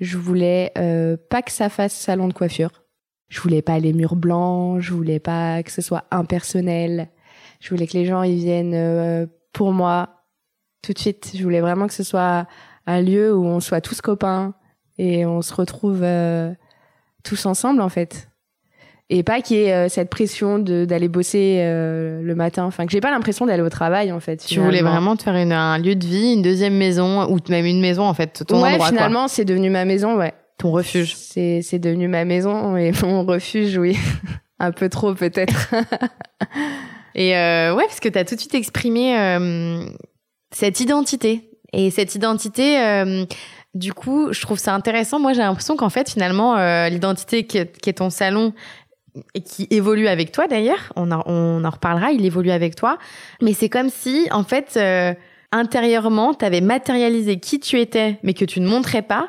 Je 0.00 0.18
voulais 0.18 0.72
euh, 0.78 1.16
pas 1.30 1.42
que 1.42 1.52
ça 1.52 1.68
fasse 1.68 1.92
salon 1.92 2.28
de 2.28 2.32
coiffure. 2.32 2.70
Je 3.28 3.40
voulais 3.40 3.62
pas 3.62 3.78
les 3.78 3.92
murs 3.92 4.16
blancs. 4.16 4.80
Je 4.80 4.92
voulais 4.92 5.20
pas 5.20 5.62
que 5.62 5.70
ce 5.70 5.82
soit 5.82 6.04
impersonnel. 6.10 7.08
Je 7.60 7.70
voulais 7.70 7.86
que 7.86 7.96
les 7.96 8.04
gens 8.04 8.22
y 8.22 8.36
viennent 8.36 8.74
euh, 8.74 9.26
pour 9.52 9.72
moi 9.72 10.24
tout 10.82 10.92
de 10.92 10.98
suite. 10.98 11.32
Je 11.34 11.42
voulais 11.42 11.60
vraiment 11.60 11.86
que 11.86 11.94
ce 11.94 12.02
soit 12.02 12.46
un 12.86 13.00
lieu 13.00 13.34
où 13.34 13.44
on 13.44 13.60
soit 13.60 13.80
tous 13.80 14.00
copains 14.00 14.54
et 14.98 15.24
on 15.24 15.42
se 15.42 15.54
retrouve 15.54 16.02
euh, 16.02 16.52
tous 17.22 17.46
ensemble 17.46 17.80
en 17.80 17.88
fait 17.88 18.31
et 19.12 19.22
pas 19.22 19.42
qu'il 19.42 19.58
y 19.58 19.64
ait 19.64 19.74
euh, 19.74 19.88
cette 19.90 20.08
pression 20.08 20.58
de 20.58 20.86
d'aller 20.86 21.08
bosser 21.08 21.58
euh, 21.60 22.22
le 22.22 22.34
matin 22.34 22.64
enfin 22.64 22.86
que 22.86 22.92
j'ai 22.92 23.02
pas 23.02 23.10
l'impression 23.10 23.44
d'aller 23.44 23.62
au 23.62 23.68
travail 23.68 24.10
en 24.10 24.20
fait 24.20 24.38
Tu 24.38 24.58
voulais 24.58 24.80
vraiment 24.80 25.16
te 25.16 25.22
faire 25.22 25.36
une, 25.36 25.52
un 25.52 25.76
lieu 25.76 25.94
de 25.94 26.06
vie, 26.06 26.32
une 26.32 26.40
deuxième 26.40 26.74
maison, 26.74 27.30
ou 27.30 27.38
même 27.50 27.66
une 27.66 27.80
maison 27.80 28.04
en 28.04 28.14
fait, 28.14 28.42
ton 28.46 28.62
ouais 28.62 28.72
endroit, 28.72 28.88
finalement 28.88 29.28
c'est 29.28 29.44
devenu 29.44 29.68
ma 29.68 29.84
maison 29.84 30.16
ouais 30.16 30.32
ton 30.56 30.70
refuge. 30.70 31.14
c'est 31.14 31.60
c'est 31.60 31.78
devenu 31.78 32.08
ma 32.08 32.24
maison 32.24 32.76
et 32.76 32.92
mon 33.02 33.24
refuge 33.24 33.76
oui 33.76 33.98
un 34.58 34.72
peu 34.72 34.88
trop 34.88 35.14
peut-être 35.14 35.74
Et 37.14 37.36
euh, 37.36 37.74
ouais, 37.74 37.84
parce 37.84 38.00
que 38.00 38.08
tu 38.08 38.18
as 38.18 38.24
tout 38.24 38.36
de 38.36 38.40
suite 38.40 38.54
exprimé 38.54 39.14
cette 40.50 40.80
identité. 40.80 41.50
Et 41.74 41.90
cette 41.90 42.14
identité, 42.14 43.04
du 43.74 43.92
coup, 43.92 44.32
je 44.32 44.40
trouve 44.40 44.58
ça 44.58 44.74
intéressant. 44.74 45.20
Moi, 45.20 45.34
j'ai 45.34 45.42
l'impression 45.42 45.76
qu'en 45.76 45.90
fait, 45.90 46.08
finalement, 46.08 46.56
l'identité 46.88 47.46
qui 47.46 47.58
est 47.58 47.92
ton 47.92 48.08
salon 48.08 48.54
et 49.34 49.40
qui 49.42 49.66
évolue 49.70 50.06
avec 50.08 50.32
toi 50.32 50.46
d'ailleurs, 50.48 50.92
on, 50.96 51.10
en- 51.10 51.22
on 51.26 51.64
en 51.64 51.70
reparlera, 51.70 52.12
il 52.12 52.24
évolue 52.24 52.50
avec 52.50 52.74
toi. 52.74 52.98
Mais 53.42 53.52
c'est 53.52 53.68
comme 53.68 53.88
si, 53.90 54.26
en 54.30 54.42
fait, 54.44 54.74
euh, 54.76 55.12
intérieurement, 55.52 56.34
tu 56.34 56.44
avais 56.44 56.60
matérialisé 56.62 57.38
qui 57.38 57.60
tu 57.60 57.78
étais, 57.80 58.18
mais 58.22 58.32
que 58.34 58.44
tu 58.44 58.60
ne 58.60 58.66
montrais 58.68 59.02
pas, 59.02 59.28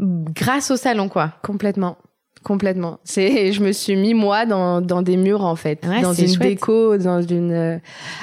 grâce 0.00 0.70
au 0.70 0.76
salon, 0.76 1.08
quoi. 1.08 1.32
Complètement. 1.42 1.98
Complètement. 2.42 2.98
C'est, 3.04 3.52
je 3.52 3.62
me 3.62 3.72
suis 3.72 3.96
mis 3.96 4.12
moi 4.12 4.44
dans, 4.44 4.82
dans 4.82 5.00
des 5.00 5.16
murs 5.16 5.44
en 5.44 5.56
fait, 5.56 5.80
dans 6.02 6.12
une 6.12 6.34
déco, 6.34 6.98
dans 6.98 7.22
une. 7.22 7.52
Euh, 7.52 7.78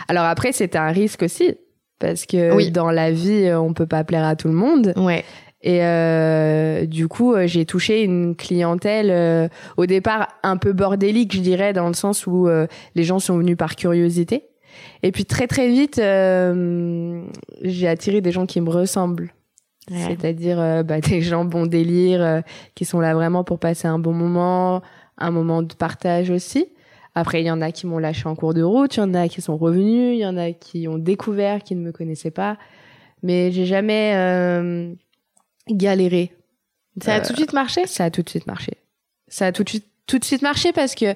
alors 0.08 0.26
après, 0.26 0.52
c'était 0.52 0.78
un 0.78 0.92
risque 0.92 1.24
aussi 1.24 1.56
parce 1.98 2.26
que 2.28 2.54
oui. 2.54 2.70
dans 2.72 2.92
la 2.92 3.10
vie, 3.12 3.52
on 3.54 3.74
peut 3.74 3.88
pas 3.88 4.04
plaire 4.04 4.24
à 4.26 4.36
tout 4.36 4.48
le 4.48 4.54
monde. 4.54 4.94
Ouais. 4.96 5.24
Et 5.64 5.84
euh, 5.84 6.86
du 6.86 7.08
coup, 7.08 7.34
euh, 7.34 7.46
j'ai 7.46 7.66
touché 7.66 8.04
une 8.04 8.36
clientèle 8.36 9.12
euh, 9.12 9.48
au 9.78 9.86
départ 9.86 10.28
un 10.42 10.58
peu 10.58 10.74
bordélique, 10.74 11.36
je 11.36 11.42
dirais, 11.42 11.72
dans 11.72 11.88
le 11.88 11.94
sens 11.94 12.26
où 12.26 12.48
euh, 12.48 12.66
les 12.96 13.04
gens 13.04 13.20
sont 13.20 13.38
venus 13.38 13.58
par 13.58 13.76
curiosité. 13.76 14.46
Et 15.04 15.12
puis 15.12 15.26
très 15.26 15.48
très 15.48 15.68
vite, 15.68 15.98
j'ai 15.98 17.88
attiré 17.88 18.22
des 18.22 18.32
gens 18.32 18.46
qui 18.46 18.62
me 18.62 18.70
ressemblent. 18.70 19.34
C'est-à-dire 19.90 20.84
bah, 20.86 21.02
des 21.02 21.22
gens 21.22 21.44
bon 21.44 21.66
délire, 21.66 22.42
qui 22.74 22.86
sont 22.86 23.00
là 23.00 23.14
vraiment 23.14 23.44
pour 23.44 23.60
passer 23.60 23.88
un 23.88 24.00
bon 24.00 24.14
moment, 24.14 24.82
un 25.18 25.32
moment 25.32 25.62
de 25.62 25.74
partage 25.74 26.30
aussi. 26.30 26.68
Après, 27.14 27.42
il 27.42 27.46
y 27.46 27.52
en 27.52 27.60
a 27.60 27.72
qui 27.72 27.86
m'ont 27.86 27.98
lâché 27.98 28.30
en 28.30 28.36
cours 28.36 28.54
de 28.54 28.64
route, 28.64 28.96
il 28.96 29.02
y 29.02 29.04
en 29.04 29.14
a 29.14 29.28
qui 29.28 29.42
sont 29.42 29.58
revenus, 29.58 30.16
il 30.16 30.22
y 30.22 30.26
en 30.26 30.38
a 30.38 30.52
qui 30.54 30.88
ont 30.88 30.98
découvert, 30.98 31.62
qui 31.64 31.76
ne 31.76 31.82
me 31.82 31.92
connaissaient 31.92 32.32
pas. 32.32 32.58
Mais 33.22 33.52
j'ai 33.52 33.66
jamais 33.66 34.14
galéré. 35.70 36.34
Ça 37.02 37.16
a 37.16 37.22
tout 37.22 37.34
de 37.34 37.38
suite 37.38 37.54
marché? 37.54 37.88
Ça 37.88 38.06
a 38.06 38.12
tout 38.12 38.22
de 38.22 38.30
suite 38.30 38.48
marché. 38.48 38.74
Ça 39.28 39.48
a 39.48 39.52
tout 39.52 39.64
de 39.64 39.70
suite, 39.70 39.88
tout 40.08 40.20
de 40.20 40.26
suite 40.26 40.42
marché 40.42 40.74
parce 40.74 40.96
que 40.96 41.16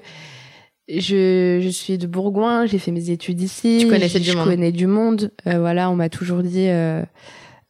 je, 0.88 1.60
je 1.62 1.68
suis 1.68 1.98
de 1.98 2.06
Bourgoin, 2.06 2.66
j'ai 2.66 2.78
fait 2.78 2.92
mes 2.92 3.10
études 3.10 3.40
ici. 3.40 3.78
Tu 3.80 3.88
connaissais 3.88 4.20
du 4.20 4.32
monde. 4.32 4.44
Je 4.44 4.50
connais 4.50 4.72
du 4.72 4.86
monde. 4.86 5.30
Euh, 5.46 5.58
voilà, 5.58 5.90
on 5.90 5.96
m'a 5.96 6.08
toujours 6.08 6.42
dit 6.42 6.68
euh, 6.68 7.02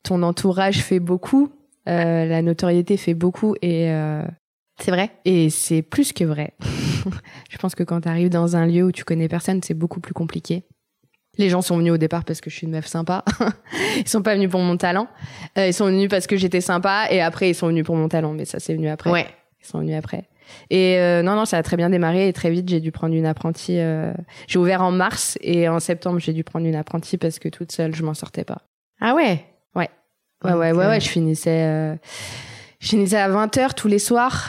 ton 0.03 0.23
entourage 0.23 0.79
fait 0.79 1.01
beaucoup, 1.01 1.51
euh, 1.89 2.27
la 2.27 2.43
notoriété 2.43 2.97
fait 2.97 3.15
beaucoup 3.15 3.55
et 3.63 3.91
euh, 3.91 4.23
c'est 4.79 4.91
vrai? 4.91 5.11
Et 5.25 5.51
c'est 5.51 5.83
plus 5.83 6.13
que 6.13 6.25
vrai. 6.25 6.55
je 7.51 7.59
pense 7.59 7.75
que 7.75 7.83
quand 7.83 8.03
tu 8.03 8.09
arrives 8.09 8.29
dans 8.29 8.57
un 8.57 8.67
lieu 8.67 8.85
où 8.85 8.93
tu 8.93 9.05
connais 9.05 9.29
personne, 9.29 9.61
c'est 9.63 9.75
beaucoup 9.75 10.01
plus 10.01 10.15
compliqué. 10.15 10.65
Les 11.39 11.49
gens 11.49 11.63
sont 11.63 11.77
venus 11.77 11.93
au 11.93 11.99
départ 11.99 12.25
parce 12.25 12.41
que 12.41 12.51
je 12.51 12.57
suis 12.57 12.67
une 12.67 12.73
meuf 12.73 12.87
sympa. 12.87 13.25
ils 13.97 14.09
sont 14.09 14.23
pas 14.23 14.35
venus 14.35 14.51
pour 14.51 14.61
mon 14.61 14.77
talent. 14.77 15.09
Euh, 15.59 15.67
ils 15.67 15.75
sont 15.75 15.87
venus 15.87 16.09
parce 16.09 16.27
que 16.27 16.37
j'étais 16.37 16.61
sympa 16.61 17.07
et 17.11 17.21
après 17.21 17.51
ils 17.51 17.55
sont 17.55 17.69
venus 17.69 17.85
pour 17.85 17.97
mon 17.97 18.09
talent. 18.09 18.33
Mais 18.33 18.45
ça 18.45 18.59
c'est 18.59 18.75
venu 18.75 18.89
après. 18.89 19.11
Ouais. 19.11 19.27
Ils 19.61 19.67
sont 19.67 19.81
venus 19.81 19.97
après. 19.97 20.25
Et 20.71 20.99
euh, 20.99 21.23
non 21.23 21.35
non 21.35 21.45
ça 21.45 21.59
a 21.59 21.63
très 21.63 21.77
bien 21.77 21.91
démarré 21.91 22.29
et 22.29 22.33
très 22.33 22.51
vite 22.51 22.69
j'ai 22.69 22.81
dû 22.81 22.93
prendre 22.93 23.15
une 23.15 23.27
apprentie. 23.27 23.79
Euh... 23.79 24.13
J'ai 24.47 24.59
ouvert 24.59 24.83
en 24.83 24.93
mars 24.93 25.39
et 25.41 25.69
en 25.69 25.81
septembre 25.81 26.19
j'ai 26.21 26.33
dû 26.33 26.45
prendre 26.45 26.67
une 26.67 26.77
apprentie 26.77 27.19
parce 27.19 27.39
que 27.39 27.49
toute 27.49 27.73
seule 27.73 27.95
je 27.95 28.03
m'en 28.03 28.15
sortais 28.15 28.45
pas. 28.45 28.63
Ah 29.01 29.15
ouais? 29.15 29.45
Ouais. 29.75 29.91
Ouais 30.45 30.53
ouais 30.53 30.73
ouais 30.73 30.87
ouais. 30.87 31.01
Je 31.01 31.09
finissais. 31.09 31.65
Euh... 31.65 31.97
Je 32.79 32.89
finissais 32.89 33.19
à 33.19 33.29
20 33.29 33.57
h 33.57 33.75
tous 33.75 33.89
les 33.89 33.99
soirs. 33.99 34.49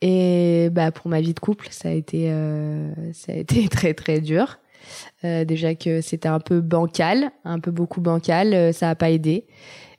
Et 0.00 0.68
bah 0.70 0.90
pour 0.90 1.08
ma 1.08 1.20
vie 1.20 1.32
de 1.32 1.40
couple 1.40 1.68
ça 1.70 1.88
a 1.88 1.92
été 1.92 2.26
euh, 2.28 2.92
ça 3.12 3.32
a 3.32 3.36
été 3.36 3.68
très 3.70 3.94
très 3.94 4.20
dur. 4.20 4.58
Euh, 5.24 5.44
déjà 5.44 5.74
que 5.74 6.00
c'était 6.00 6.28
un 6.28 6.40
peu 6.40 6.60
bancal, 6.60 7.30
un 7.44 7.60
peu 7.60 7.70
beaucoup 7.70 8.00
bancal, 8.00 8.52
euh, 8.52 8.72
ça 8.72 8.90
a 8.90 8.94
pas 8.94 9.10
aidé. 9.10 9.46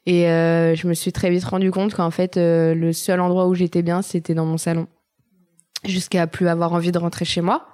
Et 0.05 0.29
euh, 0.29 0.75
je 0.75 0.87
me 0.87 0.93
suis 0.93 1.11
très 1.11 1.29
vite 1.29 1.43
rendu 1.43 1.71
compte 1.71 1.93
qu'en 1.93 2.11
fait, 2.11 2.37
euh, 2.37 2.75
le 2.75 2.93
seul 2.93 3.19
endroit 3.19 3.47
où 3.47 3.55
j'étais 3.55 3.81
bien, 3.81 4.01
c'était 4.01 4.35
dans 4.35 4.45
mon 4.45 4.57
salon. 4.57 4.87
Jusqu'à 5.83 6.27
plus 6.27 6.47
avoir 6.47 6.73
envie 6.73 6.91
de 6.91 6.97
rentrer 6.97 7.25
chez 7.25 7.41
moi. 7.41 7.67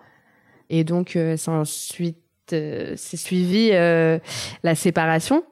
Et 0.70 0.84
donc, 0.84 1.18
ça 1.38 1.52
ensuite, 1.52 2.18
c'est 2.48 3.18
suivi 3.18 3.70
la 3.72 4.76
séparation. 4.76 5.44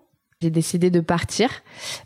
J'ai 0.41 0.49
décidé 0.49 0.89
de 0.89 0.99
partir 1.01 1.49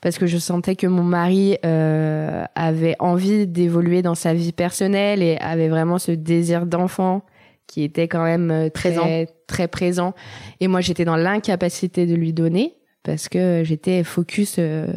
parce 0.01 0.17
que 0.17 0.25
je 0.27 0.38
sentais 0.38 0.75
que 0.75 0.86
mon 0.88 1.03
mari 1.03 1.57
avait 1.63 2.95
envie 3.00 3.48
d'évoluer 3.48 4.01
dans 4.03 4.15
sa 4.15 4.33
vie 4.33 4.51
personnelle 4.51 5.24
et 5.24 5.38
avait 5.38 5.69
vraiment 5.69 5.98
ce 5.98 6.12
désir 6.12 6.65
d'enfant 6.67 7.24
qui 7.67 7.84
était 7.84 8.08
quand 8.08 8.24
même 8.24 8.51
euh, 8.51 8.70
très, 8.70 8.93
présent. 8.93 9.25
très 9.48 9.67
présent. 9.67 10.13
Et 10.60 10.67
moi, 10.67 10.82
j'étais 10.82 11.05
dans 11.05 11.15
l'incapacité 11.15 12.05
de 12.05 12.15
lui 12.15 12.33
donner 12.33 12.75
parce 13.03 13.29
que 13.29 13.61
j'étais 13.66 14.03
focus 14.03 14.55
euh, 14.59 14.88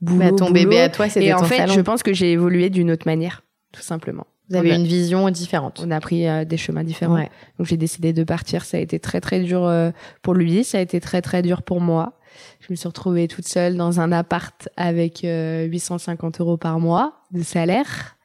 boulot. 0.00 0.18
Bah, 0.18 0.28
ton 0.30 0.46
boulot. 0.46 0.52
bébé 0.52 0.80
à 0.80 0.88
toi, 0.88 1.08
c'était 1.08 1.26
Et 1.26 1.34
en 1.34 1.42
fait, 1.44 1.56
salon. 1.58 1.72
je 1.74 1.80
pense 1.80 2.02
que 2.02 2.12
j'ai 2.12 2.32
évolué 2.32 2.70
d'une 2.70 2.90
autre 2.90 3.06
manière, 3.06 3.42
tout 3.72 3.82
simplement. 3.82 4.26
Vous 4.48 4.56
avez 4.56 4.70
On 4.70 4.74
a- 4.74 4.76
une 4.78 4.86
vision 4.86 5.28
différente. 5.30 5.82
On 5.84 5.90
a 5.90 5.98
pris 6.00 6.28
euh, 6.28 6.44
des 6.44 6.56
chemins 6.56 6.84
différents. 6.84 7.14
Ouais. 7.16 7.30
Donc 7.58 7.66
j'ai 7.66 7.76
décidé 7.76 8.12
de 8.12 8.22
partir. 8.24 8.64
Ça 8.64 8.76
a 8.76 8.80
été 8.80 9.00
très 9.00 9.20
très 9.20 9.40
dur 9.40 9.64
euh, 9.64 9.90
pour 10.22 10.34
lui. 10.34 10.62
Ça 10.64 10.78
a 10.78 10.80
été 10.80 11.00
très 11.00 11.20
très 11.22 11.42
dur 11.42 11.62
pour 11.62 11.80
moi. 11.80 12.12
Je 12.60 12.66
me 12.70 12.76
suis 12.76 12.86
retrouvée 12.86 13.26
toute 13.28 13.46
seule 13.48 13.76
dans 13.76 13.98
un 13.98 14.12
appart 14.12 14.68
avec 14.76 15.24
euh, 15.24 15.64
850 15.64 16.40
euros 16.40 16.56
par 16.58 16.78
mois 16.78 17.14
de 17.32 17.42
salaire. 17.42 18.15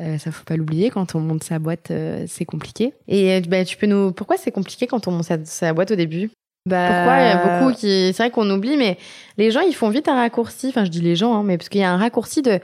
Euh, 0.00 0.18
ça 0.18 0.32
faut 0.32 0.44
pas 0.44 0.56
l'oublier. 0.56 0.90
Quand 0.90 1.14
on 1.14 1.20
monte 1.20 1.44
sa 1.44 1.58
boîte, 1.58 1.90
euh, 1.90 2.24
c'est 2.26 2.44
compliqué. 2.44 2.94
Et 3.06 3.32
euh, 3.32 3.40
bah, 3.48 3.64
tu 3.64 3.76
peux 3.76 3.86
nous. 3.86 4.12
Pourquoi 4.12 4.36
c'est 4.36 4.50
compliqué 4.50 4.86
quand 4.86 5.06
on 5.06 5.12
monte 5.12 5.44
sa, 5.44 5.72
boîte 5.72 5.92
au 5.92 5.96
début? 5.96 6.30
Bah, 6.66 6.88
Pourquoi 6.88 7.18
il 7.18 7.26
y 7.26 7.30
a 7.30 7.58
beaucoup 7.60 7.76
qui. 7.76 8.12
C'est 8.12 8.22
vrai 8.22 8.30
qu'on 8.30 8.50
oublie, 8.50 8.76
mais 8.76 8.98
les 9.36 9.50
gens, 9.50 9.60
ils 9.60 9.74
font 9.74 9.90
vite 9.90 10.08
un 10.08 10.16
raccourci. 10.16 10.68
Enfin, 10.68 10.84
je 10.84 10.90
dis 10.90 11.00
les 11.00 11.14
gens, 11.14 11.34
hein, 11.34 11.42
mais 11.44 11.58
parce 11.58 11.68
qu'il 11.68 11.80
y 11.80 11.84
a 11.84 11.92
un 11.92 11.98
raccourci 11.98 12.42
de. 12.42 12.58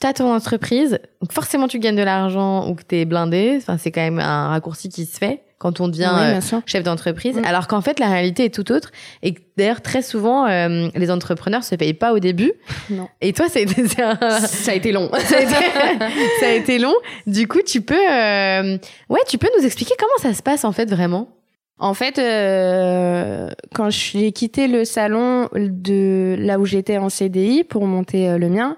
T'as 0.00 0.14
ton 0.14 0.34
entreprise, 0.34 0.98
donc 1.20 1.32
forcément 1.32 1.68
tu 1.68 1.78
gagnes 1.78 1.94
de 1.94 2.02
l'argent 2.02 2.68
ou 2.68 2.74
que 2.74 2.82
t'es 2.82 3.04
blindé. 3.04 3.54
Enfin, 3.58 3.78
c'est 3.78 3.92
quand 3.92 4.00
même 4.00 4.18
un 4.18 4.48
raccourci 4.48 4.88
qui 4.88 5.06
se 5.06 5.16
fait 5.16 5.44
quand 5.62 5.80
on 5.80 5.86
devient 5.86 6.10
Oui, 6.12 6.22
euh, 6.56 6.60
chef 6.66 6.82
d'entreprise. 6.82 7.36
Mm. 7.36 7.44
Alors 7.44 7.68
qu'en 7.68 7.80
fait, 7.80 8.00
la 8.00 8.08
réalité 8.08 8.44
est 8.46 8.54
tout 8.54 8.72
autre. 8.72 8.90
Et 9.22 9.34
d'ailleurs, 9.56 9.80
très 9.80 10.02
souvent, 10.02 10.46
euh, 10.46 10.88
les 10.96 11.10
entrepreneurs 11.10 11.62
se 11.62 11.76
payent 11.76 11.94
pas 11.94 12.12
au 12.12 12.18
début. 12.18 12.52
Non. 12.90 13.08
Et 13.20 13.32
toi, 13.32 13.46
c'est 13.48 13.66
c'est 13.68 14.02
un- 14.02 14.18
ça 14.40 14.72
a 14.72 14.74
été 14.74 14.90
long. 14.92 15.08
ça, 15.18 15.36
a 15.36 15.40
été, 15.40 15.54
ça 16.40 16.46
a 16.46 16.50
été 16.50 16.78
long. 16.78 16.94
Du 17.26 17.46
coup, 17.46 17.60
tu 17.64 17.80
peux, 17.80 17.94
euh, 17.94 18.76
ouais, 19.08 19.20
tu 19.28 19.38
peux 19.38 19.48
nous 19.58 19.64
expliquer 19.64 19.94
comment 19.98 20.18
ça 20.20 20.36
se 20.36 20.42
passe 20.42 20.64
en 20.64 20.72
fait 20.72 20.90
vraiment? 20.90 21.28
En 21.82 21.94
fait, 21.94 22.20
euh, 22.20 23.50
quand 23.74 23.90
j'ai 23.90 24.30
quitté 24.30 24.68
le 24.68 24.84
salon 24.84 25.48
de 25.52 26.36
là 26.38 26.60
où 26.60 26.64
j'étais 26.64 26.96
en 26.96 27.08
CDI 27.08 27.64
pour 27.64 27.88
monter 27.88 28.28
euh, 28.30 28.38
le 28.38 28.48
mien, 28.48 28.76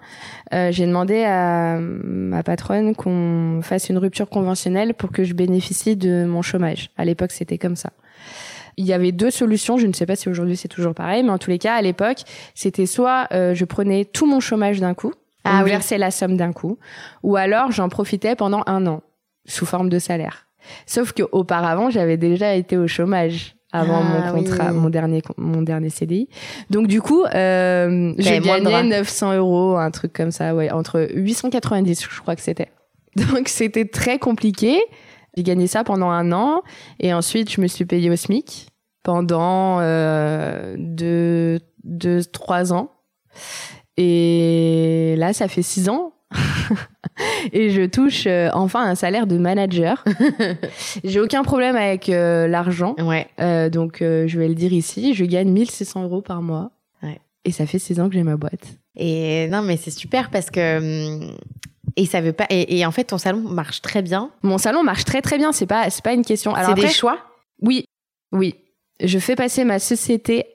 euh, 0.54 0.72
j'ai 0.72 0.86
demandé 0.86 1.22
à 1.22 1.76
ma 1.78 2.42
patronne 2.42 2.94
qu'on 2.94 3.60
fasse 3.62 3.90
une 3.90 3.98
rupture 3.98 4.30
conventionnelle 4.30 4.94
pour 4.94 5.12
que 5.12 5.22
je 5.22 5.34
bénéficie 5.34 5.96
de 5.96 6.24
mon 6.24 6.40
chômage. 6.40 6.88
À 6.96 7.04
l'époque, 7.04 7.32
c'était 7.32 7.58
comme 7.58 7.76
ça. 7.76 7.90
Il 8.78 8.86
y 8.86 8.94
avait 8.94 9.12
deux 9.12 9.30
solutions, 9.30 9.76
je 9.76 9.86
ne 9.86 9.92
sais 9.92 10.06
pas 10.06 10.16
si 10.16 10.30
aujourd'hui 10.30 10.56
c'est 10.56 10.68
toujours 10.68 10.94
pareil, 10.94 11.22
mais 11.24 11.30
en 11.30 11.38
tous 11.38 11.50
les 11.50 11.58
cas, 11.58 11.74
à 11.74 11.82
l'époque, 11.82 12.22
c'était 12.54 12.86
soit 12.86 13.28
euh, 13.32 13.54
je 13.54 13.66
prenais 13.66 14.06
tout 14.06 14.24
mon 14.24 14.40
chômage 14.40 14.80
d'un 14.80 14.94
coup, 14.94 15.12
Ah 15.44 15.62
me 15.62 15.64
oui. 15.64 15.98
la 15.98 16.10
somme 16.10 16.38
d'un 16.38 16.54
coup, 16.54 16.78
ou 17.22 17.36
alors 17.36 17.70
j'en 17.70 17.90
profitais 17.90 18.34
pendant 18.34 18.62
un 18.64 18.86
an, 18.86 19.02
sous 19.44 19.66
forme 19.66 19.90
de 19.90 19.98
salaire. 19.98 20.43
Sauf 20.86 21.12
que 21.12 21.22
auparavant, 21.32 21.90
j'avais 21.90 22.16
déjà 22.16 22.54
été 22.54 22.76
au 22.76 22.86
chômage 22.86 23.56
avant 23.72 24.02
Ah, 24.02 24.30
mon 24.32 24.38
contrat, 24.38 24.72
oui. 24.72 24.78
mon 24.78 24.88
dernier 24.88 25.22
mon 25.36 25.62
dernier 25.62 25.90
CDI. 25.90 26.28
Donc 26.70 26.86
du 26.86 27.00
coup, 27.02 27.24
euh, 27.24 28.12
gagnais 28.16 28.60
bras. 28.60 28.82
900 28.82 29.36
euros, 29.36 29.76
un 29.76 29.90
truc 29.90 30.12
comme 30.12 30.30
ça, 30.30 30.54
ouais, 30.54 30.70
entre 30.70 31.08
890, 31.12 32.06
je 32.10 32.20
crois 32.20 32.36
que 32.36 32.42
c'était. 32.42 32.68
Donc 33.16 33.48
c'était 33.48 33.84
très 33.84 34.18
compliqué. 34.18 34.80
J'ai 35.36 35.42
gagné 35.42 35.66
ça 35.66 35.82
pendant 35.82 36.10
un 36.10 36.30
an 36.30 36.62
et 37.00 37.12
ensuite 37.12 37.50
je 37.50 37.60
me 37.60 37.66
suis 37.66 37.84
payée 37.84 38.08
au 38.10 38.16
SMIC 38.16 38.68
pendant 39.02 39.78
euh, 39.80 40.76
deux, 40.78 41.58
deux, 41.82 42.24
trois 42.24 42.72
ans. 42.72 42.90
Et 43.96 45.14
là, 45.18 45.32
ça 45.32 45.48
fait 45.48 45.62
six 45.62 45.88
ans. 45.88 46.13
et 47.52 47.70
je 47.70 47.82
touche 47.86 48.26
euh, 48.26 48.50
enfin 48.52 48.84
un 48.84 48.94
salaire 48.94 49.26
de 49.26 49.38
manager. 49.38 50.04
J'ai 51.04 51.20
aucun 51.20 51.42
problème 51.42 51.76
avec 51.76 52.08
euh, 52.08 52.46
l'argent. 52.46 52.94
Ouais. 52.98 53.28
Euh, 53.40 53.70
donc, 53.70 53.98
je 54.00 54.38
vais 54.38 54.48
le 54.48 54.54
dire 54.54 54.72
ici. 54.72 55.14
Je 55.14 55.24
gagne 55.24 55.50
1600 55.50 56.04
euros 56.04 56.22
par 56.22 56.42
mois. 56.42 56.70
Ouais. 57.02 57.20
Et 57.44 57.52
ça 57.52 57.66
fait 57.66 57.78
six 57.78 58.00
ans 58.00 58.08
que 58.08 58.14
j'ai 58.14 58.22
ma 58.22 58.36
boîte. 58.36 58.78
Et 58.96 59.48
non, 59.48 59.62
mais 59.62 59.76
c'est 59.76 59.90
super 59.90 60.30
parce 60.30 60.50
que 60.50 60.78
hum, 60.78 61.36
et 61.96 62.06
ça 62.06 62.20
veut 62.20 62.32
pas. 62.32 62.46
Et, 62.50 62.78
et 62.78 62.86
en 62.86 62.90
fait, 62.90 63.04
ton 63.04 63.18
salon 63.18 63.40
marche 63.40 63.82
très 63.82 64.02
bien. 64.02 64.30
Mon 64.42 64.58
salon 64.58 64.82
marche 64.82 65.04
très 65.04 65.22
très 65.22 65.38
bien. 65.38 65.52
C'est 65.52 65.66
pas, 65.66 65.90
c'est 65.90 66.04
pas 66.04 66.12
une 66.12 66.24
question. 66.24 66.54
Alors 66.54 66.74
C'est 66.76 66.82
des 66.82 66.88
choix? 66.88 67.18
Oui, 67.60 67.84
oui. 68.32 68.56
Je 69.02 69.18
fais 69.18 69.36
passer 69.36 69.64
ma 69.64 69.78
société 69.78 70.46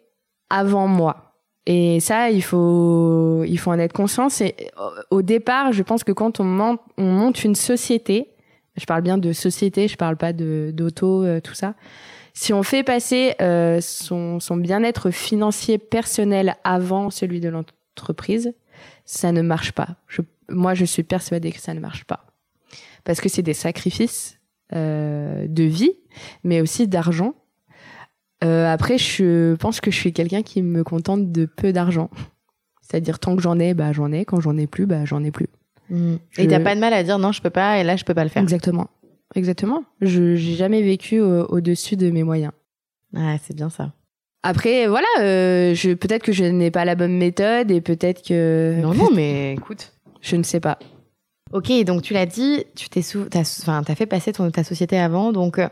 avant 0.50 0.88
moi. 0.88 1.29
Et 1.72 2.00
ça, 2.00 2.32
il 2.32 2.42
faut, 2.42 3.44
il 3.44 3.58
faut 3.60 3.70
en 3.70 3.78
être 3.78 3.94
conscient. 3.94 4.30
C'est 4.30 4.56
au- 5.12 5.22
départ, 5.22 5.72
je 5.72 5.84
pense 5.84 6.04
que 6.04 6.12
quand 6.12 6.40
on 6.40 6.44
monte, 6.44 6.82
on 6.98 7.04
monte 7.04 7.44
une 7.44 7.54
société, 7.54 8.32
je 8.76 8.86
parle 8.86 9.04
bien 9.04 9.20
de 9.20 9.34
société, 9.34 9.88
je 9.88 9.96
parle 9.96 10.18
pas 10.18 10.34
d'auto, 10.34 11.24
euh, 11.24 11.40
tout 11.40 11.54
ça. 11.54 11.76
Si 12.34 12.54
on 12.54 12.64
fait 12.64 12.82
passer 12.82 13.36
euh, 13.40 13.82
son, 13.82 14.40
son 14.40 14.58
bien-être 14.58 15.12
financier 15.12 15.78
personnel 15.78 16.56
avant 16.64 17.12
celui 17.12 17.40
de 17.40 17.50
l'entreprise, 17.50 18.52
ça 19.06 19.32
ne 19.32 19.44
marche 19.44 19.72
pas. 19.74 19.90
Je, 20.08 20.22
moi, 20.50 20.74
je 20.74 20.86
suis 20.86 21.04
persuadée 21.04 21.52
que 21.52 21.60
ça 21.62 21.76
ne 21.76 21.80
marche 21.80 22.06
pas 22.06 22.26
parce 23.04 23.22
que 23.22 23.30
c'est 23.30 23.44
des 23.44 23.54
sacrifices 23.54 24.40
euh, 24.74 25.46
de 25.48 25.64
vie, 25.64 25.92
mais 26.44 26.62
aussi 26.62 26.88
d'argent. 26.88 27.36
Après, 28.42 28.98
je 28.98 29.56
pense 29.56 29.82
que 29.82 29.92
je 29.92 29.98
suis 29.98 30.14
quelqu'un 30.14 30.42
qui 30.42 30.62
me 30.62 30.84
contente 30.84 31.32
de 31.32 31.46
peu 31.46 31.74
d'argent. 31.74 32.10
C'est-à-dire, 32.82 33.20
tant 33.20 33.36
que 33.36 33.42
j'en 33.42 33.60
ai, 33.60 33.74
bah, 33.74 33.92
j'en 33.92 34.12
ai. 34.12 34.26
Quand 34.26 34.40
j'en 34.40 34.58
ai 34.58 34.66
plus, 34.66 34.86
bah, 34.86 35.06
j'en 35.06 35.24
ai 35.24 35.32
plus. 35.32 35.48
Mm. 35.90 36.16
Et 36.38 36.48
t'as 36.48 36.60
pas 36.60 36.76
de 36.76 36.80
mal 36.80 36.94
à 36.94 37.04
dire 37.04 37.20
non, 37.20 37.32
je 37.32 37.42
peux 37.42 37.50
pas, 37.50 37.80
et 37.80 37.84
là, 37.84 37.96
je 37.96 38.04
peux 38.04 38.14
pas 38.14 38.24
le 38.24 38.30
faire. 38.30 38.42
Exactement. 38.42 38.90
Exactement. 39.36 39.84
Je 40.02 40.36
j'ai 40.36 40.56
jamais 40.56 40.82
vécu 40.82 41.20
au-dessus 41.20 41.96
de 41.96 42.10
mes 42.10 42.24
moyens. 42.24 42.52
Ah, 43.16 43.36
c'est 43.44 43.56
bien 43.56 43.70
ça. 43.70 43.92
Après, 44.44 44.88
voilà, 44.88 45.08
euh, 45.20 45.74
je 45.76 45.94
peut-être 45.94 46.24
que 46.24 46.32
je 46.32 46.46
n'ai 46.46 46.72
pas 46.72 46.86
la 46.86 46.96
bonne 46.96 47.18
méthode 47.18 47.72
et 47.72 47.82
peut-être 47.82 48.26
que. 48.26 48.80
Non, 48.82 48.94
non, 48.94 49.10
mais 49.14 49.54
écoute. 49.54 49.94
Je 50.22 50.36
ne 50.36 50.44
sais 50.44 50.60
pas. 50.60 50.78
Ok, 51.54 51.72
donc 51.86 52.02
tu 52.02 52.14
l'as 52.14 52.26
dit, 52.26 52.66
tu 52.76 52.90
t'es 52.90 53.00
enfin, 53.00 53.84
t'as 53.86 53.96
fait 53.96 54.06
passer 54.06 54.34
ton, 54.34 54.52
ta 54.52 54.66
société 54.66 55.00
avant, 55.00 55.32
donc 55.32 55.60
euh, 55.60 55.70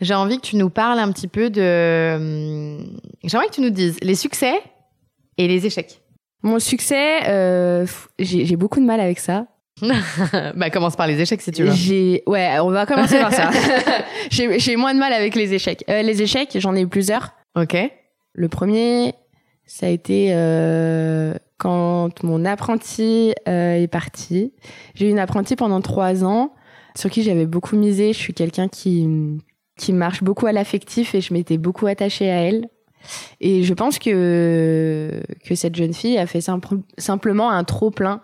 j'ai 0.00 0.14
envie 0.14 0.36
que 0.36 0.46
tu 0.46 0.56
nous 0.56 0.70
parles 0.70 0.98
un 0.98 1.12
petit 1.12 1.28
peu 1.28 1.50
de, 1.50 1.60
euh, 1.60 2.78
j'ai 3.24 3.36
envie 3.36 3.46
que 3.48 3.54
tu 3.54 3.60
nous 3.60 3.70
dises 3.70 3.98
les 4.02 4.14
succès 4.14 4.54
et 5.38 5.48
les 5.48 5.66
échecs. 5.66 6.00
Mon 6.42 6.58
succès, 6.58 7.28
euh, 7.28 7.86
j'ai, 8.18 8.56
beaucoup 8.56 8.80
de 8.80 8.84
mal 8.84 9.00
avec 9.00 9.18
ça. 9.20 9.46
bah 10.54 10.70
commence 10.70 10.96
par 10.96 11.06
les 11.06 11.20
échecs 11.20 11.40
si 11.40 11.50
tu 11.52 11.64
veux. 11.64 11.72
J'ai, 11.72 12.22
ouais, 12.26 12.58
on 12.60 12.70
va 12.70 12.84
commencer 12.84 13.18
par 13.18 13.32
ça. 13.32 13.50
j'ai, 14.30 14.76
moins 14.76 14.94
de 14.94 14.98
mal 14.98 15.12
avec 15.12 15.34
les 15.34 15.54
échecs. 15.54 15.84
les 15.88 16.22
échecs, 16.22 16.56
j'en 16.58 16.74
ai 16.74 16.82
eu 16.82 16.88
plusieurs. 16.88 17.32
Ok. 17.56 17.76
Le 18.34 18.48
premier, 18.48 19.14
ça 19.66 19.86
a 19.86 19.88
été 19.88 20.28
euh, 20.32 21.34
quand 21.58 22.22
mon 22.22 22.44
apprenti 22.44 23.32
euh, 23.48 23.74
est 23.74 23.88
parti. 23.88 24.52
J'ai 24.94 25.06
eu 25.06 25.10
une 25.10 25.18
apprentie 25.18 25.56
pendant 25.56 25.80
trois 25.80 26.24
ans 26.24 26.54
sur 26.96 27.10
qui 27.10 27.22
j'avais 27.22 27.46
beaucoup 27.46 27.76
misé. 27.76 28.12
Je 28.12 28.18
suis 28.18 28.34
quelqu'un 28.34 28.68
qui 28.68 29.08
qui 29.76 29.92
marche 29.92 30.22
beaucoup 30.22 30.46
à 30.46 30.52
l'affectif 30.52 31.14
et 31.14 31.20
je 31.20 31.32
m'étais 31.32 31.58
beaucoup 31.58 31.86
attachée 31.86 32.30
à 32.30 32.42
elle. 32.42 32.68
Et 33.40 33.64
je 33.64 33.74
pense 33.74 33.98
que 33.98 35.22
que 35.44 35.54
cette 35.54 35.74
jeune 35.74 35.92
fille 35.92 36.18
a 36.18 36.26
fait 36.26 36.44
simplement 36.98 37.50
un 37.50 37.64
trop 37.64 37.90
plein 37.90 38.20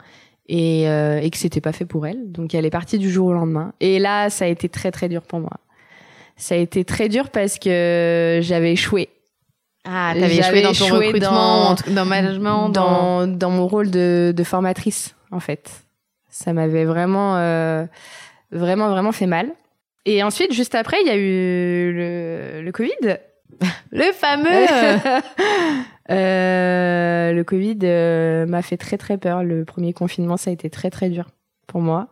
et, 0.48 0.88
euh, 0.88 1.20
et 1.20 1.30
que 1.30 1.36
c'était 1.36 1.60
pas 1.60 1.72
fait 1.72 1.84
pour 1.84 2.06
elle. 2.06 2.30
Donc 2.30 2.54
elle 2.54 2.64
est 2.64 2.70
partie 2.70 2.98
du 2.98 3.10
jour 3.10 3.28
au 3.28 3.32
lendemain. 3.32 3.72
Et 3.80 3.98
là, 3.98 4.30
ça 4.30 4.44
a 4.44 4.48
été 4.48 4.68
très 4.68 4.92
très 4.92 5.08
dur 5.08 5.22
pour 5.22 5.40
moi. 5.40 5.58
Ça 6.36 6.54
a 6.54 6.58
été 6.58 6.84
très 6.84 7.08
dur 7.08 7.30
parce 7.30 7.58
que 7.58 8.38
j'avais 8.42 8.72
échoué 8.72 9.08
ah, 9.90 10.12
t'avais 10.12 10.36
échoué 10.36 10.60
dans 10.60 10.72
ton 10.72 10.86
recrutement, 10.86 11.74
dans, 11.74 11.94
dans 11.94 12.04
management, 12.04 12.68
dans... 12.68 13.26
dans... 13.26 13.50
mon 13.50 13.66
rôle 13.66 13.90
de, 13.90 14.34
de 14.36 14.44
formatrice, 14.44 15.14
en 15.30 15.40
fait. 15.40 15.70
Ça 16.28 16.52
m'avait 16.52 16.84
vraiment, 16.84 17.36
euh, 17.36 17.86
vraiment, 18.52 18.90
vraiment 18.90 19.12
fait 19.12 19.26
mal. 19.26 19.50
Et 20.08 20.22
ensuite, 20.22 20.54
juste 20.54 20.74
après, 20.74 20.96
il 21.02 21.06
y 21.06 21.10
a 21.10 21.16
eu 21.16 21.92
le, 21.92 22.62
le 22.62 22.72
Covid. 22.72 23.18
le 23.92 24.10
fameux 24.12 24.48
euh, 26.10 27.32
Le 27.34 27.44
Covid 27.44 27.78
euh, 27.82 28.46
m'a 28.46 28.62
fait 28.62 28.78
très, 28.78 28.96
très 28.96 29.18
peur. 29.18 29.44
Le 29.44 29.66
premier 29.66 29.92
confinement, 29.92 30.38
ça 30.38 30.48
a 30.48 30.54
été 30.54 30.70
très, 30.70 30.88
très 30.88 31.10
dur 31.10 31.26
pour 31.66 31.82
moi. 31.82 32.08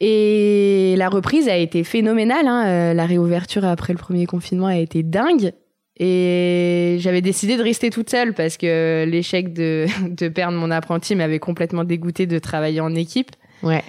Et 0.00 0.96
la 0.98 1.08
reprise 1.08 1.48
a 1.48 1.56
été 1.56 1.84
phénoménale. 1.84 2.48
Hein. 2.48 2.66
Euh, 2.66 2.94
la 2.94 3.06
réouverture 3.06 3.64
après 3.64 3.92
le 3.92 4.00
premier 4.00 4.26
confinement 4.26 4.66
a 4.66 4.76
été 4.76 5.04
dingue. 5.04 5.52
Et 6.00 6.96
j'avais 6.98 7.20
décidé 7.20 7.58
de 7.58 7.62
rester 7.62 7.90
toute 7.90 8.10
seule 8.10 8.34
parce 8.34 8.56
que 8.56 9.04
l'échec 9.06 9.52
de, 9.52 9.86
de 10.08 10.26
perdre 10.26 10.58
mon 10.58 10.72
apprenti 10.72 11.14
m'avait 11.14 11.38
complètement 11.38 11.84
dégoûté 11.84 12.26
de 12.26 12.40
travailler 12.40 12.80
en 12.80 12.92
équipe. 12.96 13.30
Ouais. 13.62 13.84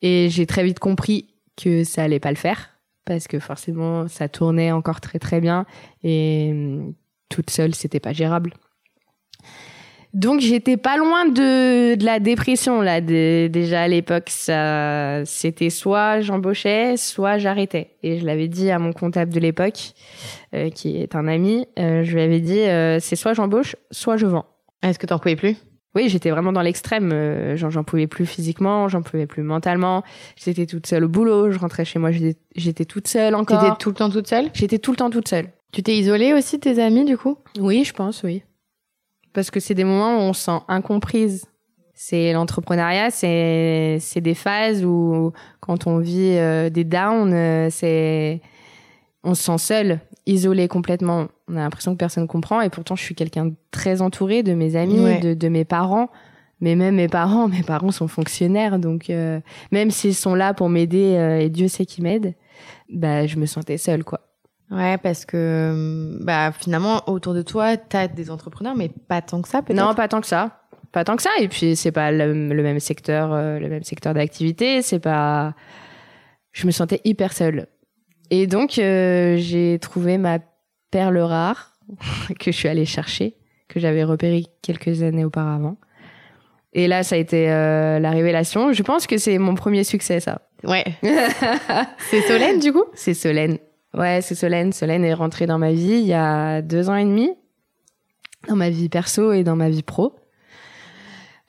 Et 0.00 0.30
j'ai 0.30 0.46
très 0.46 0.64
vite 0.64 0.80
compris 0.80 1.26
que 1.62 1.84
ça 1.84 2.02
allait 2.04 2.20
pas 2.20 2.30
le 2.30 2.36
faire 2.36 2.70
parce 3.04 3.26
que 3.26 3.38
forcément 3.38 4.08
ça 4.08 4.28
tournait 4.28 4.72
encore 4.72 5.00
très 5.00 5.18
très 5.18 5.40
bien 5.40 5.66
et 6.02 6.50
hum, 6.52 6.94
toute 7.28 7.50
seule 7.50 7.74
c'était 7.74 8.00
pas 8.00 8.12
gérable. 8.12 8.52
Donc 10.14 10.40
j'étais 10.40 10.76
pas 10.76 10.98
loin 10.98 11.24
de, 11.24 11.94
de 11.94 12.04
la 12.04 12.20
dépression 12.20 12.82
là. 12.82 13.00
déjà 13.00 13.82
à 13.82 13.88
l'époque, 13.88 14.28
ça 14.28 15.24
c'était 15.24 15.70
soit 15.70 16.20
j'embauchais, 16.20 16.98
soit 16.98 17.38
j'arrêtais. 17.38 17.96
Et 18.02 18.18
je 18.18 18.26
l'avais 18.26 18.48
dit 18.48 18.70
à 18.70 18.78
mon 18.78 18.92
comptable 18.92 19.32
de 19.32 19.40
l'époque, 19.40 19.92
euh, 20.54 20.68
qui 20.68 20.98
est 20.98 21.16
un 21.16 21.26
ami, 21.28 21.66
euh, 21.78 22.04
je 22.04 22.12
lui 22.12 22.20
avais 22.20 22.40
dit 22.40 22.60
euh, 22.60 23.00
c'est 23.00 23.16
soit 23.16 23.32
j'embauche, 23.32 23.74
soit 23.90 24.18
je 24.18 24.26
vends. 24.26 24.44
Est-ce 24.82 24.98
que 24.98 25.06
t'en 25.06 25.18
pouvais 25.18 25.36
plus? 25.36 25.56
Oui, 25.94 26.08
j'étais 26.08 26.30
vraiment 26.30 26.52
dans 26.52 26.62
l'extrême. 26.62 27.56
j'en 27.56 27.84
pouvais 27.84 28.06
plus 28.06 28.26
physiquement, 28.26 28.88
j'en 28.88 29.02
pouvais 29.02 29.26
plus 29.26 29.42
mentalement. 29.42 30.02
J'étais 30.36 30.66
toute 30.66 30.86
seule 30.86 31.04
au 31.04 31.08
boulot, 31.08 31.50
je 31.50 31.58
rentrais 31.58 31.84
chez 31.84 31.98
moi, 31.98 32.10
j'étais 32.54 32.84
toute 32.84 33.08
seule 33.08 33.34
encore. 33.34 33.60
T'étais 33.60 33.76
tout 33.78 33.90
le 33.90 33.96
temps 33.96 34.10
toute 34.10 34.26
seule? 34.26 34.50
J'étais 34.54 34.78
tout 34.78 34.92
le 34.92 34.96
temps 34.96 35.10
toute 35.10 35.28
seule. 35.28 35.48
Tu 35.72 35.82
t'es 35.82 35.96
isolée 35.96 36.32
aussi 36.32 36.56
de 36.56 36.62
tes 36.62 36.82
amis 36.82 37.04
du 37.04 37.16
coup? 37.18 37.36
Oui, 37.58 37.84
je 37.84 37.92
pense, 37.92 38.22
oui 38.22 38.42
parce 39.32 39.50
que 39.50 39.60
c'est 39.60 39.74
des 39.74 39.84
moments 39.84 40.16
où 40.16 40.20
on 40.20 40.32
se 40.32 40.44
sent 40.44 40.60
incomprise. 40.68 41.46
C'est 41.94 42.32
l'entrepreneuriat, 42.32 43.10
c'est 43.10 43.98
c'est 44.00 44.20
des 44.20 44.34
phases 44.34 44.84
où 44.84 45.32
quand 45.60 45.86
on 45.86 45.98
vit 45.98 46.36
euh, 46.36 46.68
des 46.68 46.84
downs, 46.84 47.32
euh, 47.32 47.68
c'est 47.70 48.40
on 49.22 49.34
se 49.34 49.42
sent 49.44 49.58
seul, 49.58 50.00
isolé 50.26 50.68
complètement. 50.68 51.28
On 51.48 51.56
a 51.56 51.60
l'impression 51.60 51.92
que 51.92 51.98
personne 51.98 52.26
comprend 52.26 52.60
et 52.60 52.70
pourtant 52.70 52.96
je 52.96 53.02
suis 53.02 53.14
quelqu'un 53.14 53.46
de 53.46 53.54
très 53.70 54.02
entouré 54.02 54.42
de 54.42 54.54
mes 54.54 54.76
amis, 54.76 55.20
de, 55.20 55.34
de 55.34 55.48
mes 55.48 55.64
parents. 55.64 56.10
Mais 56.60 56.76
même 56.76 56.94
mes 56.94 57.08
parents, 57.08 57.48
mes 57.48 57.62
parents 57.62 57.90
sont 57.90 58.08
fonctionnaires, 58.08 58.78
donc 58.78 59.10
euh, 59.10 59.40
même 59.72 59.90
s'ils 59.90 60.14
sont 60.14 60.34
là 60.34 60.54
pour 60.54 60.68
m'aider 60.68 61.38
et 61.40 61.48
Dieu 61.48 61.68
sait 61.68 61.86
qu'ils 61.86 62.04
m'aident, 62.04 62.34
bah 62.88 63.26
je 63.26 63.36
me 63.36 63.46
sentais 63.46 63.78
seule 63.78 64.04
quoi. 64.04 64.20
Ouais, 64.72 64.96
parce 64.96 65.26
que 65.26 66.16
bah 66.22 66.50
finalement 66.50 67.02
autour 67.06 67.34
de 67.34 67.42
toi, 67.42 67.76
tu 67.76 67.96
as 67.96 68.08
des 68.08 68.30
entrepreneurs, 68.30 68.74
mais 68.74 68.88
pas 68.88 69.20
tant 69.20 69.42
que 69.42 69.48
ça, 69.48 69.60
peut-être? 69.60 69.78
Non, 69.78 69.94
pas 69.94 70.08
tant 70.08 70.22
que 70.22 70.26
ça, 70.26 70.62
pas 70.92 71.04
tant 71.04 71.16
que 71.16 71.22
ça. 71.22 71.30
Et 71.40 71.48
puis 71.48 71.76
c'est 71.76 71.92
pas 71.92 72.10
le, 72.10 72.32
même 72.34 72.80
secteur, 72.80 73.32
euh, 73.32 73.58
le 73.58 73.68
même 73.68 73.82
secteur 73.82 74.14
d'activité. 74.14 74.80
C'est 74.80 74.98
pas. 74.98 75.54
Je 76.52 76.66
me 76.66 76.70
sentais 76.70 77.00
hyper 77.04 77.32
seule. 77.32 77.66
Et 78.34 78.46
donc 78.46 78.78
euh, 78.78 79.36
j'ai 79.36 79.78
trouvé 79.78 80.16
ma 80.16 80.38
perle 80.90 81.18
rare 81.18 81.76
que 82.40 82.50
je 82.50 82.56
suis 82.56 82.66
allée 82.66 82.86
chercher, 82.86 83.36
que 83.68 83.78
j'avais 83.78 84.04
repérée 84.04 84.46
quelques 84.62 85.02
années 85.02 85.26
auparavant. 85.26 85.76
Et 86.72 86.88
là, 86.88 87.02
ça 87.02 87.16
a 87.16 87.18
été 87.18 87.50
euh, 87.50 87.98
la 87.98 88.10
révélation. 88.10 88.72
Je 88.72 88.82
pense 88.82 89.06
que 89.06 89.18
c'est 89.18 89.36
mon 89.36 89.54
premier 89.54 89.84
succès, 89.84 90.20
ça. 90.20 90.40
Ouais. 90.64 90.82
c'est 92.10 92.22
Solène, 92.22 92.58
du 92.58 92.72
coup? 92.72 92.84
C'est 92.94 93.12
Solène. 93.12 93.58
Ouais, 93.92 94.22
c'est 94.22 94.34
Solène. 94.34 94.72
Solène 94.72 95.04
est 95.04 95.12
rentrée 95.12 95.44
dans 95.44 95.58
ma 95.58 95.72
vie 95.72 95.98
il 95.98 96.06
y 96.06 96.14
a 96.14 96.62
deux 96.62 96.88
ans 96.88 96.96
et 96.96 97.04
demi, 97.04 97.30
dans 98.48 98.56
ma 98.56 98.70
vie 98.70 98.88
perso 98.88 99.34
et 99.34 99.44
dans 99.44 99.56
ma 99.56 99.68
vie 99.68 99.82
pro. 99.82 100.16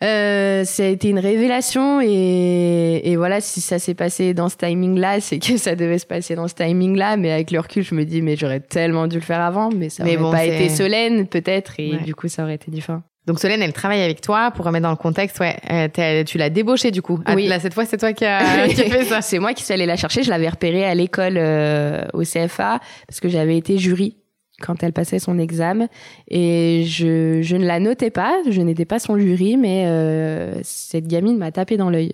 Euh, 0.04 0.66
ça 0.66 0.84
a 0.84 0.88
été 0.88 1.10
une 1.10 1.20
révélation 1.20 2.02
et, 2.02 3.02
et 3.04 3.16
voilà, 3.16 3.40
si 3.40 3.62
ça 3.62 3.80
s'est 3.80 3.94
passé 3.94 4.34
dans 4.34 4.50
ce 4.50 4.58
timing-là, 4.58 5.22
c'est 5.22 5.40
que 5.40 5.58
ça 5.58 5.76
devait 5.76 5.98
se 5.98 6.06
passer 6.06 6.36
dans 6.36 6.48
ce 6.48 6.56
timing-là. 6.56 7.16
Mais 7.18 7.32
avec 7.32 7.52
le 7.52 7.60
recul, 7.60 7.84
je 7.84 7.96
me 7.96 8.04
dis, 8.04 8.22
mais 8.22 8.36
j'aurais 8.36 8.60
tellement 8.60 9.08
dû 9.08 9.16
le 9.16 9.22
faire 9.22 9.42
avant, 9.42 9.70
mais 9.70 9.90
ça 9.90 10.04
n'aurait 10.04 10.32
pas 10.32 10.46
été 10.46 10.70
Solène 10.70 11.28
peut-être 11.28 11.80
et 11.80 11.98
du 11.98 12.14
coup, 12.16 12.28
ça 12.28 12.44
aurait 12.44 12.56
été 12.56 12.70
différent. 12.70 13.02
Donc 13.26 13.40
Solène, 13.40 13.62
elle 13.62 13.72
travaille 13.72 14.02
avec 14.02 14.20
toi 14.20 14.52
pour 14.52 14.66
remettre 14.66 14.84
dans 14.84 14.90
le 14.90 14.98
contexte. 14.98 15.40
Ouais, 15.40 15.56
euh, 15.72 16.24
tu 16.26 16.38
l'as 16.38 16.50
débauchée 16.50 16.92
du 16.92 17.02
coup. 17.02 17.22
Ah, 17.26 17.36
oui. 17.36 17.48
Là, 17.48 17.60
cette 17.60 17.74
fois, 17.74 17.86
c'est 17.86 17.98
toi 17.98 18.12
qui 18.14 18.26
as 18.26 18.68
fait 18.68 19.06
ça. 19.06 19.22
c'est 19.22 19.40
moi 19.40 19.54
qui 19.54 19.64
suis 19.64 19.74
allée 19.74 19.86
la 19.86 19.96
chercher. 19.96 20.24
Je 20.24 20.30
l'avais 20.30 20.50
repérée 20.50 20.84
à 20.84 20.94
l'école 20.94 21.38
euh, 21.38 22.04
au 22.14 22.24
CFA 22.24 22.80
parce 23.08 23.22
que 23.22 23.30
j'avais 23.30 23.58
été 23.58 23.78
jury 23.78 24.18
quand 24.66 24.84
elle 24.84 24.94
passait 24.94 25.20
son 25.20 25.38
examen 25.40 25.88
et 26.28 26.84
je, 26.86 27.42
je 27.42 27.56
ne 27.56 27.66
la 27.66 27.80
notais 27.80 28.12
pas. 28.12 28.42
Je 28.50 28.62
n'étais 28.62 28.86
pas 28.86 29.00
son 29.00 29.18
jury, 29.18 29.58
mais 29.58 29.86
euh, 29.88 30.60
cette 30.64 31.08
gamine 31.08 31.38
m'a 31.38 31.52
tapé 31.52 31.78
dans 31.78 31.90
l'œil. 31.90 32.14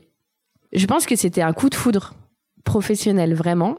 Je 0.73 0.85
pense 0.85 1.05
que 1.05 1.15
c'était 1.15 1.41
un 1.41 1.53
coup 1.53 1.69
de 1.69 1.75
foudre 1.75 2.13
professionnel 2.63 3.33
vraiment. 3.33 3.77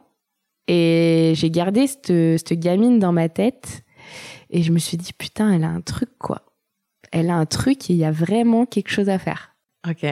Et 0.69 1.33
j'ai 1.35 1.51
gardé 1.51 1.87
cette, 1.87 2.07
cette 2.39 2.61
gamine 2.61 2.99
dans 2.99 3.13
ma 3.13 3.29
tête 3.29 3.83
et 4.51 4.63
je 4.63 4.73
me 4.73 4.79
suis 4.79 4.97
dit 4.97 5.13
putain, 5.13 5.53
elle 5.53 5.65
a 5.65 5.69
un 5.69 5.81
truc 5.81 6.11
quoi 6.19 6.43
elle 7.13 7.31
a 7.31 7.35
un 7.35 7.47
truc 7.47 7.91
et 7.91 7.95
il 7.95 7.99
y 7.99 8.05
a 8.05 8.11
vraiment 8.11 8.67
quelque 8.67 8.91
chose 8.91 9.09
à 9.09 9.19
faire. 9.19 9.55
Ok. 9.89 10.07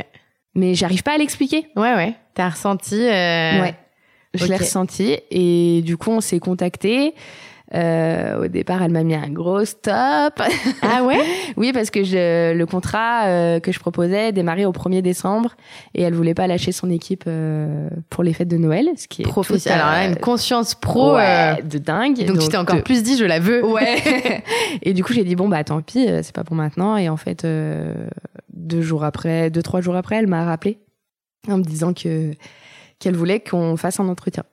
Mais 0.54 0.74
j'arrive 0.74 1.02
pas 1.02 1.14
à 1.14 1.18
l'expliquer. 1.18 1.68
Ouais, 1.76 1.94
ouais. 1.94 2.14
T'as 2.34 2.50
ressenti. 2.50 2.96
Euh... 2.96 3.62
Ouais. 3.62 3.74
Je 4.34 4.44
l'ai 4.44 4.56
ressenti 4.56 5.16
et 5.30 5.80
du 5.82 5.96
coup 5.96 6.10
on 6.10 6.20
s'est 6.20 6.38
contacté. 6.38 7.14
Euh, 7.74 8.44
au 8.44 8.48
départ, 8.48 8.82
elle 8.82 8.92
m'a 8.92 9.02
mis 9.02 9.14
un 9.14 9.28
gros 9.28 9.64
stop. 9.64 10.40
Ah 10.82 11.04
ouais 11.04 11.20
Oui, 11.56 11.72
parce 11.72 11.90
que 11.90 12.02
je, 12.02 12.54
le 12.54 12.66
contrat 12.66 13.26
euh, 13.26 13.60
que 13.60 13.72
je 13.72 13.78
proposais 13.78 14.32
démarrait 14.32 14.64
au 14.64 14.72
1er 14.72 15.02
décembre 15.02 15.54
et 15.94 16.02
elle 16.02 16.14
voulait 16.14 16.34
pas 16.34 16.46
lâcher 16.46 16.72
son 16.72 16.90
équipe 16.90 17.24
euh, 17.26 17.90
pour 18.08 18.24
les 18.24 18.32
fêtes 18.32 18.48
de 18.48 18.56
Noël, 18.56 18.88
ce 18.96 19.06
qui 19.06 19.22
est 19.22 19.26
professionnel. 19.26 19.80
Alors 19.80 19.92
là, 19.92 20.06
une 20.06 20.16
conscience 20.16 20.74
pro 20.74 21.16
euh, 21.16 21.54
de 21.62 21.78
dingue. 21.78 22.24
Donc, 22.24 22.38
tu 22.38 22.48
t'es 22.48 22.56
encore 22.56 22.82
plus 22.82 23.02
dit, 23.02 23.16
je 23.16 23.24
la 23.24 23.38
veux. 23.38 23.58
Ouais. 23.68 24.42
et 24.82 24.94
du 24.94 25.04
coup, 25.04 25.12
j'ai 25.12 25.24
dit 25.24 25.36
bon 25.36 25.46
bah 25.46 25.62
tant 25.62 25.82
pis, 25.82 26.06
c'est 26.22 26.34
pas 26.34 26.42
pour 26.42 26.56
maintenant. 26.56 26.96
Et 26.96 27.10
en 27.10 27.18
fait, 27.18 27.46
deux 28.50 28.80
jours 28.80 29.04
après, 29.04 29.50
deux 29.50 29.62
trois 29.62 29.82
jours 29.82 29.94
après, 29.94 30.16
elle 30.16 30.26
m'a 30.26 30.44
rappelé 30.44 30.78
en 31.48 31.58
me 31.58 31.62
disant 31.62 31.92
que 31.92 32.32
qu'elle 32.98 33.14
voulait 33.14 33.40
qu'on 33.40 33.76
fasse 33.76 34.00
un 34.00 34.08
entretien. 34.08 34.44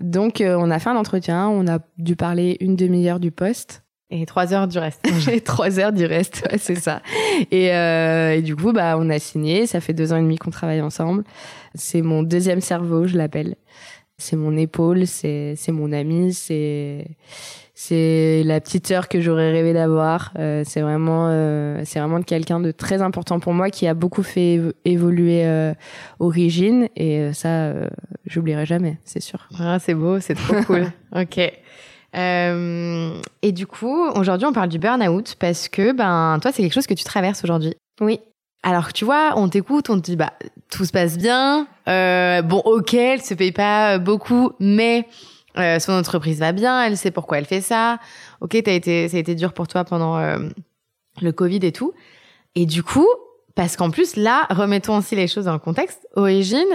Donc, 0.00 0.40
euh, 0.40 0.56
on 0.58 0.70
a 0.70 0.78
fait 0.78 0.90
un 0.90 0.96
entretien, 0.96 1.48
on 1.48 1.66
a 1.66 1.78
dû 1.98 2.16
parler 2.16 2.56
une 2.60 2.76
demi-heure 2.76 3.20
du 3.20 3.30
poste. 3.30 3.84
Et 4.10 4.24
trois 4.24 4.54
heures 4.54 4.68
du 4.68 4.78
reste. 4.78 5.06
Et 5.30 5.40
trois 5.40 5.78
heures 5.78 5.92
du 5.92 6.06
reste, 6.06 6.46
ouais, 6.50 6.58
c'est 6.58 6.76
ça. 6.76 7.02
Et, 7.50 7.74
euh, 7.74 8.36
et, 8.36 8.42
du 8.42 8.56
coup, 8.56 8.72
bah, 8.72 8.96
on 8.98 9.10
a 9.10 9.18
signé. 9.18 9.66
Ça 9.66 9.80
fait 9.80 9.92
deux 9.92 10.12
ans 10.12 10.16
et 10.16 10.22
demi 10.22 10.36
qu'on 10.36 10.50
travaille 10.50 10.80
ensemble. 10.80 11.24
C'est 11.74 12.02
mon 12.02 12.22
deuxième 12.22 12.60
cerveau, 12.60 13.06
je 13.06 13.16
l'appelle. 13.16 13.56
C'est 14.16 14.36
mon 14.36 14.56
épaule, 14.56 15.06
c'est 15.06 15.54
c'est 15.56 15.70
mon 15.70 15.92
ami, 15.92 16.34
c'est 16.34 17.06
c'est 17.80 18.42
la 18.44 18.60
petite 18.60 18.88
sœur 18.88 19.06
que 19.06 19.20
j'aurais 19.20 19.52
rêvé 19.52 19.72
d'avoir. 19.72 20.32
Euh, 20.36 20.64
c'est 20.66 20.80
vraiment 20.80 21.28
euh, 21.28 21.80
c'est 21.84 22.00
vraiment 22.00 22.22
quelqu'un 22.22 22.58
de 22.58 22.72
très 22.72 23.02
important 23.02 23.38
pour 23.38 23.52
moi 23.52 23.70
qui 23.70 23.86
a 23.86 23.94
beaucoup 23.94 24.24
fait 24.24 24.60
évoluer 24.84 25.46
euh, 25.46 25.74
Origine 26.18 26.88
et 26.96 27.20
euh, 27.20 27.32
ça 27.32 27.48
euh, 27.48 27.86
j'oublierai 28.26 28.66
jamais, 28.66 28.98
c'est 29.04 29.22
sûr. 29.22 29.48
Ah, 29.60 29.78
c'est 29.78 29.94
beau, 29.94 30.18
c'est 30.18 30.34
trop 30.34 30.60
cool. 30.66 30.86
ok. 31.14 31.52
Euh, 32.16 33.20
et 33.42 33.52
du 33.52 33.68
coup, 33.68 34.08
aujourd'hui, 34.08 34.48
on 34.48 34.52
parle 34.52 34.70
du 34.70 34.80
burn-out 34.80 35.36
parce 35.38 35.68
que 35.68 35.92
ben 35.92 36.40
toi, 36.42 36.50
c'est 36.50 36.62
quelque 36.62 36.74
chose 36.74 36.88
que 36.88 36.94
tu 36.94 37.04
traverses 37.04 37.44
aujourd'hui. 37.44 37.74
Oui. 38.00 38.18
Alors 38.64 38.92
tu 38.92 39.04
vois, 39.04 39.34
on 39.36 39.48
t'écoute, 39.48 39.88
on 39.88 40.00
te 40.00 40.06
dit 40.06 40.16
bah 40.16 40.32
tout 40.68 40.84
se 40.84 40.90
passe 40.90 41.16
bien. 41.16 41.68
Euh, 41.86 42.42
bon, 42.42 42.58
ok, 42.64 42.92
elle 42.94 43.22
se 43.22 43.34
paye 43.34 43.52
pas 43.52 43.98
beaucoup, 43.98 44.50
mais 44.58 45.06
euh, 45.58 45.78
son 45.78 45.92
entreprise 45.92 46.38
va 46.40 46.52
bien, 46.52 46.82
elle 46.84 46.96
sait 46.96 47.10
pourquoi 47.10 47.38
elle 47.38 47.44
fait 47.46 47.60
ça. 47.60 47.98
Ok, 48.40 48.56
t'as 48.64 48.72
été, 48.72 49.08
ça 49.08 49.16
a 49.16 49.20
été 49.20 49.34
dur 49.34 49.52
pour 49.52 49.68
toi 49.68 49.84
pendant 49.84 50.16
euh, 50.18 50.38
le 51.20 51.32
Covid 51.32 51.60
et 51.62 51.72
tout. 51.72 51.92
Et 52.54 52.66
du 52.66 52.82
coup, 52.82 53.06
parce 53.54 53.76
qu'en 53.76 53.90
plus 53.90 54.16
là, 54.16 54.46
remettons 54.50 54.96
aussi 54.96 55.16
les 55.16 55.26
choses 55.28 55.44
dans 55.46 55.52
le 55.52 55.58
contexte. 55.58 56.06
Origine 56.16 56.68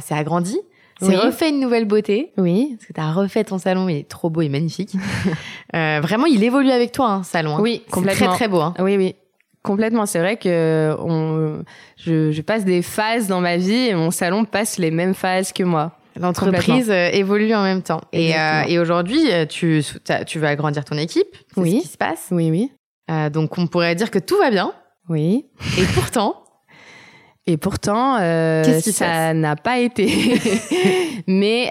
s'est 0.00 0.14
agrandi, 0.14 0.58
s'est 1.00 1.06
Oui. 1.08 1.16
refait 1.16 1.48
une 1.50 1.60
nouvelle 1.60 1.84
beauté. 1.86 2.32
Oui. 2.36 2.74
Parce 2.76 2.86
que 2.86 2.92
t'as 2.92 3.10
refait 3.12 3.44
ton 3.44 3.58
salon, 3.58 3.88
il 3.88 3.96
est 3.96 4.08
trop 4.08 4.30
beau 4.30 4.40
et 4.42 4.48
magnifique. 4.48 4.94
euh, 5.74 6.00
vraiment, 6.02 6.26
il 6.26 6.42
évolue 6.44 6.70
avec 6.70 6.92
toi, 6.92 7.10
hein, 7.10 7.22
salon. 7.22 7.56
hein. 7.56 7.60
Oui, 7.60 7.82
C'est 7.86 7.92
complètement. 7.92 8.26
très 8.28 8.36
très 8.36 8.48
beau. 8.48 8.60
Hein. 8.60 8.74
Oui, 8.78 8.96
oui. 8.96 9.14
Complètement. 9.62 10.06
C'est 10.06 10.18
vrai 10.18 10.36
que 10.38 10.94
on, 10.98 11.62
je, 11.96 12.32
je 12.32 12.42
passe 12.42 12.64
des 12.64 12.82
phases 12.82 13.28
dans 13.28 13.40
ma 13.40 13.56
vie 13.58 13.88
et 13.88 13.94
mon 13.94 14.10
salon 14.10 14.44
passe 14.44 14.76
les 14.78 14.90
mêmes 14.90 15.14
phases 15.14 15.52
que 15.52 15.62
moi. 15.62 15.92
L'entreprise 16.20 16.90
euh, 16.90 17.08
évolue 17.12 17.54
en 17.54 17.62
même 17.62 17.82
temps. 17.82 18.00
Et, 18.12 18.36
euh, 18.38 18.62
et 18.68 18.78
aujourd'hui, 18.78 19.32
euh, 19.32 19.46
tu, 19.46 19.82
tu 20.26 20.38
veux 20.38 20.46
agrandir 20.46 20.84
ton 20.84 20.98
équipe. 20.98 21.36
Oui. 21.56 21.78
ce 21.78 21.82
qui 21.82 21.88
se 21.92 21.96
passe. 21.96 22.28
Oui, 22.30 22.50
oui. 22.50 22.70
Euh, 23.10 23.30
donc, 23.30 23.56
on 23.58 23.66
pourrait 23.66 23.94
dire 23.94 24.10
que 24.10 24.18
tout 24.18 24.36
va 24.36 24.50
bien. 24.50 24.72
Oui. 25.08 25.46
Et 25.78 25.84
pourtant, 25.94 26.36
Et 27.46 27.56
pourtant, 27.56 28.18
euh, 28.20 28.62
qui 28.80 28.92
ça 28.92 29.34
n'a 29.34 29.56
pas 29.56 29.80
été. 29.80 30.06
Mais 31.26 31.68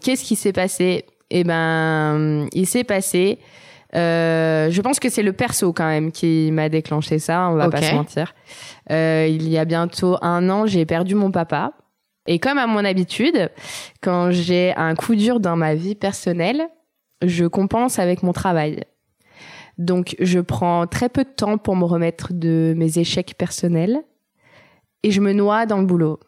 qu'est-ce 0.00 0.22
qui 0.22 0.36
s'est 0.36 0.52
passé? 0.52 1.04
Eh 1.30 1.42
ben, 1.42 2.46
il 2.52 2.64
s'est 2.66 2.84
passé. 2.84 3.40
je 3.92 4.80
pense 4.82 5.00
que 5.00 5.08
c'est 5.08 5.24
le 5.24 5.32
perso 5.32 5.72
quand 5.72 5.88
même 5.88 6.12
qui 6.12 6.50
m'a 6.52 6.68
déclenché 6.68 7.18
ça. 7.18 7.48
On 7.50 7.54
va 7.56 7.70
pas 7.70 7.82
se 7.82 7.92
mentir. 7.92 8.34
Il 8.88 9.48
y 9.48 9.58
a 9.58 9.64
bientôt 9.64 10.16
un 10.22 10.48
an, 10.48 10.66
j'ai 10.66 10.86
perdu 10.86 11.16
mon 11.16 11.32
papa. 11.32 11.72
Et 12.26 12.38
comme 12.38 12.58
à 12.58 12.66
mon 12.66 12.84
habitude, 12.84 13.50
quand 14.02 14.30
j'ai 14.30 14.74
un 14.76 14.94
coup 14.94 15.14
dur 15.14 15.40
dans 15.40 15.56
ma 15.56 15.74
vie 15.74 15.94
personnelle, 15.94 16.66
je 17.22 17.44
compense 17.44 17.98
avec 17.98 18.22
mon 18.22 18.32
travail. 18.32 18.84
Donc, 19.76 20.16
je 20.20 20.40
prends 20.40 20.86
très 20.86 21.08
peu 21.08 21.24
de 21.24 21.30
temps 21.30 21.58
pour 21.58 21.76
me 21.76 21.84
remettre 21.84 22.32
de 22.32 22.74
mes 22.76 22.98
échecs 22.98 23.34
personnels 23.36 24.02
et 25.02 25.10
je 25.10 25.20
me 25.20 25.32
noie 25.32 25.66
dans 25.66 25.78
le 25.78 25.86
boulot. 25.86 26.18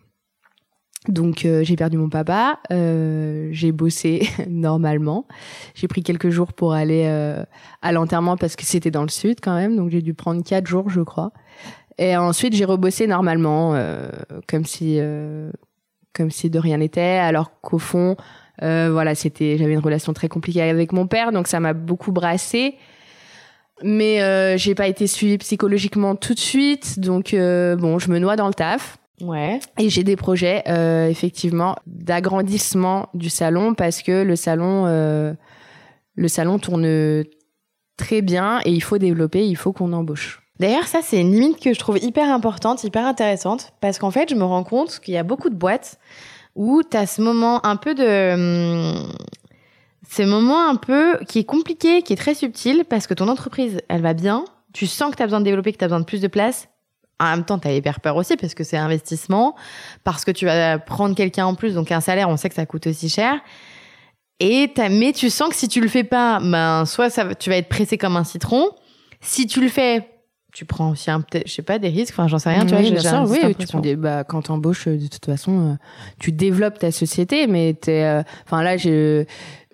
Donc 1.09 1.45
euh, 1.45 1.63
j'ai 1.63 1.77
perdu 1.77 1.99
mon 1.99 2.09
papa, 2.09 2.59
euh, 2.73 3.49
j'ai 3.53 3.71
bossé 3.71 4.29
normalement. 4.49 5.27
J'ai 5.75 5.87
pris 5.87 6.03
quelques 6.03 6.31
jours 6.31 6.53
pour 6.53 6.73
aller 6.73 7.05
euh, 7.07 7.45
à 7.81 7.93
l'enterrement 7.93 8.37
parce 8.37 8.57
que 8.57 8.65
c'était 8.65 8.91
dans 8.91 9.03
le 9.03 9.09
sud 9.09 9.39
quand 9.41 9.55
même, 9.55 9.77
donc 9.77 9.91
j'ai 9.91 10.03
dû 10.03 10.15
prendre 10.15 10.43
quatre 10.43 10.67
jours 10.67 10.91
je 10.91 11.01
crois. 11.01 11.33
Et 11.99 12.17
ensuite 12.17 12.55
j'ai 12.55 12.65
rebossé 12.65 13.07
normalement, 13.07 13.75
euh, 13.75 14.11
comme 14.49 14.65
si 14.65 14.97
euh, 14.99 15.51
comme 16.17 16.31
si 16.31 16.51
de 16.51 16.59
rien 16.59 16.79
n'était, 16.79 17.01
alors 17.01 17.61
qu'au 17.61 17.79
fond 17.79 18.17
euh, 18.63 18.89
voilà 18.91 19.15
c'était 19.15 19.59
j'avais 19.59 19.75
une 19.75 19.81
relation 19.81 20.13
très 20.13 20.29
compliquée 20.29 20.63
avec 20.63 20.93
mon 20.93 21.07
père, 21.07 21.33
donc 21.33 21.47
ça 21.47 21.61
m'a 21.61 21.75
beaucoup 21.75 22.13
brassé. 22.13 22.77
Mais 23.83 24.23
euh, 24.23 24.57
j'ai 24.57 24.75
pas 24.75 24.87
été 24.87 25.07
suivie 25.07 25.37
psychologiquement 25.37 26.17
tout 26.17 26.33
de 26.33 26.39
suite, 26.39 26.99
donc 26.99 27.35
euh, 27.35 27.77
bon 27.77 27.99
je 27.99 28.11
me 28.11 28.19
noie 28.19 28.37
dans 28.37 28.49
le 28.49 28.55
taf. 28.55 28.97
ouais. 29.21 29.61
Et 29.79 29.91
j'ai 29.91 30.03
des 30.03 30.17
projets 30.17 30.63
euh, 30.69 31.09
effectivement 31.09 31.77
d'agrandissement 31.87 33.11
du 33.13 33.29
salon 33.29 33.75
parce 33.75 34.01
que 34.03 34.23
le 34.23 34.37
salon, 34.37 34.87
le 34.87 36.29
salon 36.29 36.59
tourne 36.59 37.25
très 37.99 38.23
bien 38.23 38.61
et 38.65 38.71
il 38.71 38.83
faut 38.83 38.99
développer, 38.99 39.47
il 39.47 39.57
faut 39.57 39.73
qu'on 39.73 39.93
embauche. 39.93 40.46
D'ailleurs, 40.59 40.87
ça, 40.87 41.01
c'est 41.03 41.21
une 41.21 41.33
limite 41.33 41.61
que 41.63 41.75
je 41.75 41.79
trouve 41.79 41.99
hyper 41.99 42.31
importante, 42.33 42.83
hyper 42.85 43.05
intéressante, 43.05 43.73
parce 43.81 43.99
qu'en 43.99 44.11
fait, 44.11 44.31
je 44.31 44.35
me 44.35 44.45
rends 44.45 44.65
compte 44.65 45.01
qu'il 45.01 45.15
y 45.15 45.19
a 45.19 45.23
beaucoup 45.23 45.51
de 45.51 45.55
boîtes 45.55 45.99
où 46.55 46.83
tu 46.83 46.97
as 46.97 47.07
ce 47.07 47.21
moment 47.21 47.65
un 47.67 47.77
peu 47.77 47.95
de... 47.95 48.33
hum, 48.35 49.13
Ce 50.09 50.23
moment 50.23 50.69
un 50.69 50.77
peu 50.77 51.19
qui 51.29 51.41
est 51.41 51.45
compliqué, 51.45 52.01
qui 52.03 52.13
est 52.13 52.17
très 52.17 52.35
subtil, 52.35 52.85
parce 52.89 53.07
que 53.07 53.15
ton 53.15 53.29
entreprise, 53.29 53.81
elle 53.89 54.01
va 54.03 54.15
bien, 54.15 54.45
tu 54.73 54.87
sens 54.87 55.11
que 55.11 55.17
tu 55.17 55.23
as 55.23 55.27
besoin 55.27 55.41
de 55.41 55.45
développer, 55.45 55.73
que 55.73 55.79
tu 55.79 55.85
as 55.85 55.89
besoin 55.89 56.01
de 56.01 56.05
plus 56.07 56.21
de 56.23 56.29
place. 56.29 56.69
En 57.19 57.31
même 57.31 57.45
temps, 57.45 57.59
tu 57.59 57.67
as 57.69 57.73
hyper 57.75 58.01
peur 58.01 58.17
aussi, 58.17 58.37
parce 58.37 58.55
que 58.55 58.63
c'est 58.65 58.77
investissement, 58.77 59.57
parce 60.05 60.25
que 60.25 60.31
tu 60.31 60.45
vas 60.47 60.79
prendre 60.79 61.15
quelqu'un 61.15 61.47
en 61.47 61.55
plus, 61.55 61.75
donc 61.75 61.91
un 61.93 62.01
salaire, 62.01 62.29
on 62.29 62.37
sait 62.37 62.49
que 62.49 62.55
ça 62.55 62.67
coûte 62.67 62.87
aussi 62.87 63.09
cher. 63.09 63.41
Et 64.39 64.71
t'as- 64.75 64.89
mais 64.91 65.13
tu 65.13 65.29
sens 65.31 65.49
que 65.49 65.55
si 65.55 65.67
tu 65.69 65.81
le 65.81 65.89
fais 65.89 66.05
pas, 66.05 66.41
ben 66.43 66.85
soit 66.87 67.09
ça, 67.11 67.35
tu 67.35 67.49
vas 67.51 67.57
être 67.57 67.69
pressé 67.71 67.97
comme 67.99 68.17
un 68.17 68.25
citron. 68.25 68.71
Si 69.23 69.47
tu 69.47 69.61
le 69.63 69.69
fais, 69.69 70.07
tu 70.57 70.65
prends 70.65 70.91
aussi 70.93 71.11
un 71.11 71.23
je 71.45 71.53
sais 71.53 71.61
pas, 71.61 71.79
des 71.79 71.89
risques. 71.91 72.15
Enfin, 72.15 72.29
j'en 72.29 72.39
sais 72.39 72.49
rien. 72.49 72.63
tu 72.65 72.69
vois, 72.69 72.79
oui, 72.79 72.85
j'ai- 72.87 72.91
bien 72.93 73.01
j'ai 73.03 73.09
sûr, 73.09 73.25
oui, 73.47 73.55
tu 73.59 73.67
prends 73.67 73.81
des, 73.81 73.95
bah, 73.95 74.25
quand 74.25 74.41
t'embauches, 74.41 74.89
euh, 74.89 74.97
de 74.97 75.07
toute 75.07 75.27
façon, 75.27 75.73
euh, 75.73 75.75
tu 76.19 76.33
développes 76.33 76.79
ta 76.79 76.91
société, 76.91 77.47
mais 77.47 77.75
t'es, 77.75 78.05
euh, 78.05 78.23
enfin 78.47 78.63
là, 78.63 78.79
je, 78.79 79.25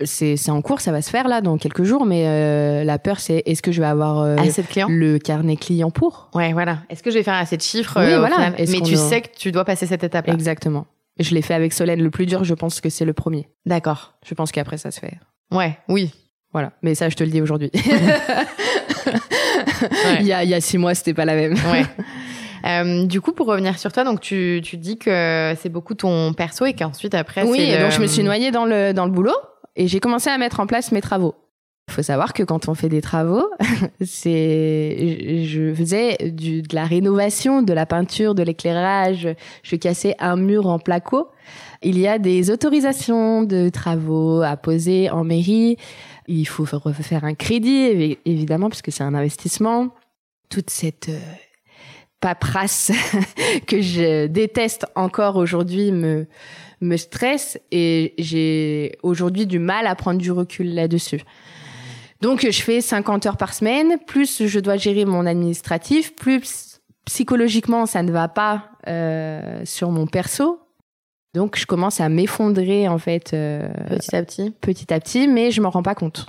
c'est, 0.05 0.37
c'est 0.37 0.51
en 0.51 0.61
cours, 0.61 0.81
ça 0.81 0.91
va 0.91 1.01
se 1.01 1.09
faire 1.11 1.29
là 1.29 1.41
dans 1.41 1.57
quelques 1.57 1.85
jours, 1.85 2.05
mais 2.05 2.25
euh, 2.27 2.83
la 2.83 2.99
peur, 2.99 3.21
c'est 3.21 3.45
est-ce 3.47 3.63
que 3.63 3.71
je 3.71 3.81
vais 3.81 3.87
avoir 3.87 4.19
euh, 4.23 4.37
Assez 4.39 4.63
de 4.63 4.67
clients. 4.67 4.89
le 4.91 5.21
carnet 5.21 5.55
client 5.57 5.93
pour? 5.93 6.31
Ouais, 6.35 6.53
voilà. 6.53 6.79
Est-ce 6.91 7.05
que 7.05 7.13
je 7.13 7.19
vais 7.19 7.23
faire 7.23 7.35
assez 7.35 7.57
de 7.57 7.63
chiffres 7.63 8.01
Oui, 8.01 8.17
voilà. 8.19 8.51
Mais 8.59 8.65
tu 8.67 8.81
doit- 8.81 8.97
sais 8.97 9.21
que 9.21 9.29
tu 9.39 9.53
dois 9.53 9.65
passer 9.65 9.87
cette 9.87 10.03
étape-là. 10.03 10.35
Exactement. 10.35 10.87
Je 11.21 11.33
l'ai 11.33 11.43
fait 11.43 11.55
avec 11.55 11.73
Solène. 11.73 12.03
Le 12.03 12.11
plus 12.11 12.27
dur, 12.27 12.43
je 12.43 12.55
pense 12.55 12.81
que 12.81 12.89
c'est 12.89 13.05
le 13.05 13.13
premier. 13.13 13.47
D'accord. 13.67 14.15
Je 14.27 14.35
pense 14.35 14.51
qu'après, 14.51 14.79
ça 14.79 14.91
se 14.91 14.99
fait. 14.99 15.15
Ouais, 15.53 15.79
oui. 15.89 16.11
Voilà. 16.53 16.73
Mais 16.83 16.95
ça, 16.97 17.09
je 17.09 17.15
te 17.17 17.23
le 17.23 17.31
dis 17.31 17.41
aujourd'hui. 17.41 17.71
Il, 20.21 20.27
y 20.27 20.33
a, 20.33 20.45
il 20.45 20.51
y 20.51 20.55
a 20.55 20.61
six 20.61 20.79
mois, 20.79 20.95
c'était 20.95 21.15
pas 21.15 21.25
la 21.25 21.35
même. 21.35 21.55
Ouais. 21.73 21.85
Euh, 22.65 23.07
du 23.07 23.21
coup, 23.21 23.33
pour 23.33 23.49
revenir 23.49 23.77
sur 23.77 23.91
toi, 23.91 24.05
donc 24.05 24.21
tu, 24.21 24.61
tu 24.63 24.77
dis 24.77 24.97
que 24.97 25.53
c'est 25.61 25.69
beaucoup 25.69 25.95
ton 25.97 26.33
perso 26.33 26.65
et 26.65 26.75
qu'ensuite 26.75 27.13
après. 27.13 27.43
Oui, 27.43 27.59
c'est 27.59 27.67
et 27.71 27.77
le- 27.77 27.83
donc 27.83 27.91
je 27.91 28.01
me 28.01 28.07
suis 28.07 28.23
noyée 28.23 28.53
dans 28.53 28.65
le, 28.67 28.93
dans 28.93 29.05
le 29.05 29.11
boulot 29.11 29.35
et 29.75 29.89
j'ai 29.89 29.99
commencé 29.99 30.31
à 30.31 30.39
mettre 30.39 30.61
en 30.61 30.69
place 30.69 30.93
mes 30.93 31.01
travaux. 31.01 31.35
Il 31.89 31.95
faut 31.95 32.03
savoir 32.05 32.33
que 32.33 32.45
quand 32.45 32.69
on 32.69 32.75
fait 32.75 32.89
des 32.89 33.01
travaux, 33.01 33.51
c'est, 34.01 35.45
je 35.45 35.75
faisais 35.75 36.17
du, 36.31 36.63
de 36.63 36.75
la 36.75 36.85
rénovation, 36.85 37.63
de 37.63 37.73
la 37.73 37.87
peinture, 37.87 38.35
de 38.35 38.43
l'éclairage. 38.43 39.29
Je 39.63 39.77
cassais 39.77 40.15
un 40.21 40.37
mur 40.37 40.67
en 40.69 40.79
placo. 40.79 41.29
Il 41.83 41.99
y 41.99 42.07
a 42.07 42.19
des 42.19 42.51
autorisations 42.51 43.43
de 43.43 43.69
travaux 43.69 44.43
à 44.43 44.57
poser 44.57 45.11
en 45.11 45.25
mairie. 45.25 45.77
Il 46.29 46.47
faut 46.47 46.65
refaire 46.65 47.25
un 47.25 47.35
crédit, 47.35 47.89
évi- 47.89 48.19
évidemment, 48.25 48.69
parce 48.69 48.83
que 48.83 48.91
c'est 48.91 49.03
un 49.05 49.15
investissement. 49.15 49.89
Toute 50.49 50.71
cette 50.71 51.09
euh, 51.09 51.19
paperasse 52.21 52.93
que 53.67 53.81
je 53.81 54.27
déteste 54.27 54.87
encore 54.95 55.37
aujourd'hui 55.37 55.93
me, 55.93 56.27
me 56.81 56.97
stresse 56.97 57.59
et 57.71 58.15
j'ai 58.19 58.99
aujourd'hui 59.03 59.47
du 59.47 59.59
mal 59.59 59.87
à 59.87 59.95
prendre 59.95 60.21
du 60.21 60.31
recul 60.31 60.75
là-dessus. 60.75 61.23
Donc 62.21 62.47
je 62.49 62.63
fais 62.63 62.81
50 62.81 63.27
heures 63.27 63.37
par 63.37 63.53
semaine, 63.53 63.99
plus 64.07 64.47
je 64.47 64.61
dois 64.61 64.77
gérer 64.77 65.05
mon 65.05 65.27
administratif, 65.27 66.15
plus 66.15 66.81
psychologiquement 67.05 67.85
ça 67.87 68.05
ne 68.05 68.13
va 68.13 68.29
pas 68.29 68.71
euh, 68.87 69.63
sur 69.65 69.91
mon 69.91 70.07
perso. 70.07 70.61
Donc 71.35 71.57
je 71.59 71.67
commence 71.67 72.01
à 72.01 72.09
m'effondrer 72.09 72.89
en 72.89 72.99
fait 72.99 73.33
euh, 73.33 73.67
petit 73.89 74.15
à 74.15 74.23
petit. 74.23 74.51
petit 74.61 74.93
à 74.93 75.01
petit, 75.01 75.29
mais 75.29 75.51
je 75.51 75.61
m'en 75.63 75.71
rends 75.71 75.83
pas 75.83 75.95
compte. 75.95 76.27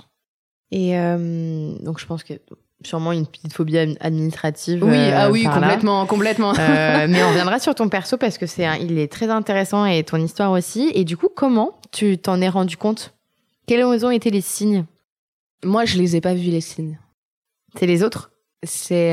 Et 0.70 0.98
euh, 0.98 1.74
donc 1.80 2.00
je 2.00 2.06
pense 2.06 2.24
que 2.24 2.34
sûrement 2.82 3.12
une 3.12 3.26
petite 3.26 3.52
phobie 3.52 3.76
ad- 3.78 3.96
administrative. 4.00 4.82
Oui, 4.82 4.96
euh, 4.96 5.12
ah 5.14 5.30
oui, 5.30 5.44
là. 5.44 5.52
complètement, 5.54 6.06
complètement. 6.06 6.52
Mais 6.56 7.22
on 7.22 7.28
reviendra 7.28 7.58
sur 7.58 7.74
ton 7.74 7.88
perso 7.88 8.16
parce 8.16 8.38
que 8.38 8.46
c'est 8.46 8.66
il 8.80 8.98
est 8.98 9.12
très 9.12 9.28
intéressant 9.28 9.84
et 9.86 10.02
ton 10.04 10.16
histoire 10.16 10.52
aussi. 10.52 10.90
Et 10.94 11.04
du 11.04 11.16
coup, 11.16 11.28
comment 11.34 11.78
tu 11.92 12.16
t'en 12.18 12.40
es 12.40 12.48
rendu 12.48 12.76
compte? 12.76 13.14
Quels 13.66 13.84
ont 13.84 14.10
été 14.10 14.30
les 14.30 14.40
signes? 14.40 14.84
Moi, 15.64 15.84
je 15.86 15.96
les 15.98 16.16
ai 16.16 16.20
pas 16.20 16.34
vus 16.34 16.50
les 16.50 16.60
signes. 16.60 16.98
C'est 17.78 17.86
les 17.86 18.02
autres? 18.02 18.30
C'est 18.62 19.12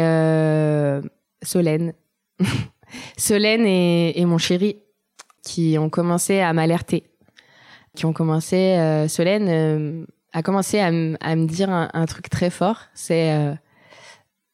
Solène. 1.43 1.93
Solène 3.17 3.65
et, 3.65 4.19
et 4.19 4.25
mon 4.25 4.37
chéri 4.37 4.77
qui 5.43 5.77
ont 5.77 5.89
commencé 5.89 6.39
à 6.39 6.53
m'alerter. 6.53 7.03
qui 7.95 8.05
ont 8.05 8.13
commencé. 8.13 8.55
Euh, 8.55 9.07
Solène 9.07 9.47
euh, 9.49 10.05
a 10.33 10.43
commencé 10.43 10.79
à, 10.79 10.91
me 10.91 11.45
dire 11.45 11.69
un, 11.69 11.89
un 11.93 12.05
truc 12.05 12.29
très 12.29 12.49
fort. 12.49 12.81
C'est 12.93 13.33
euh, 13.33 13.53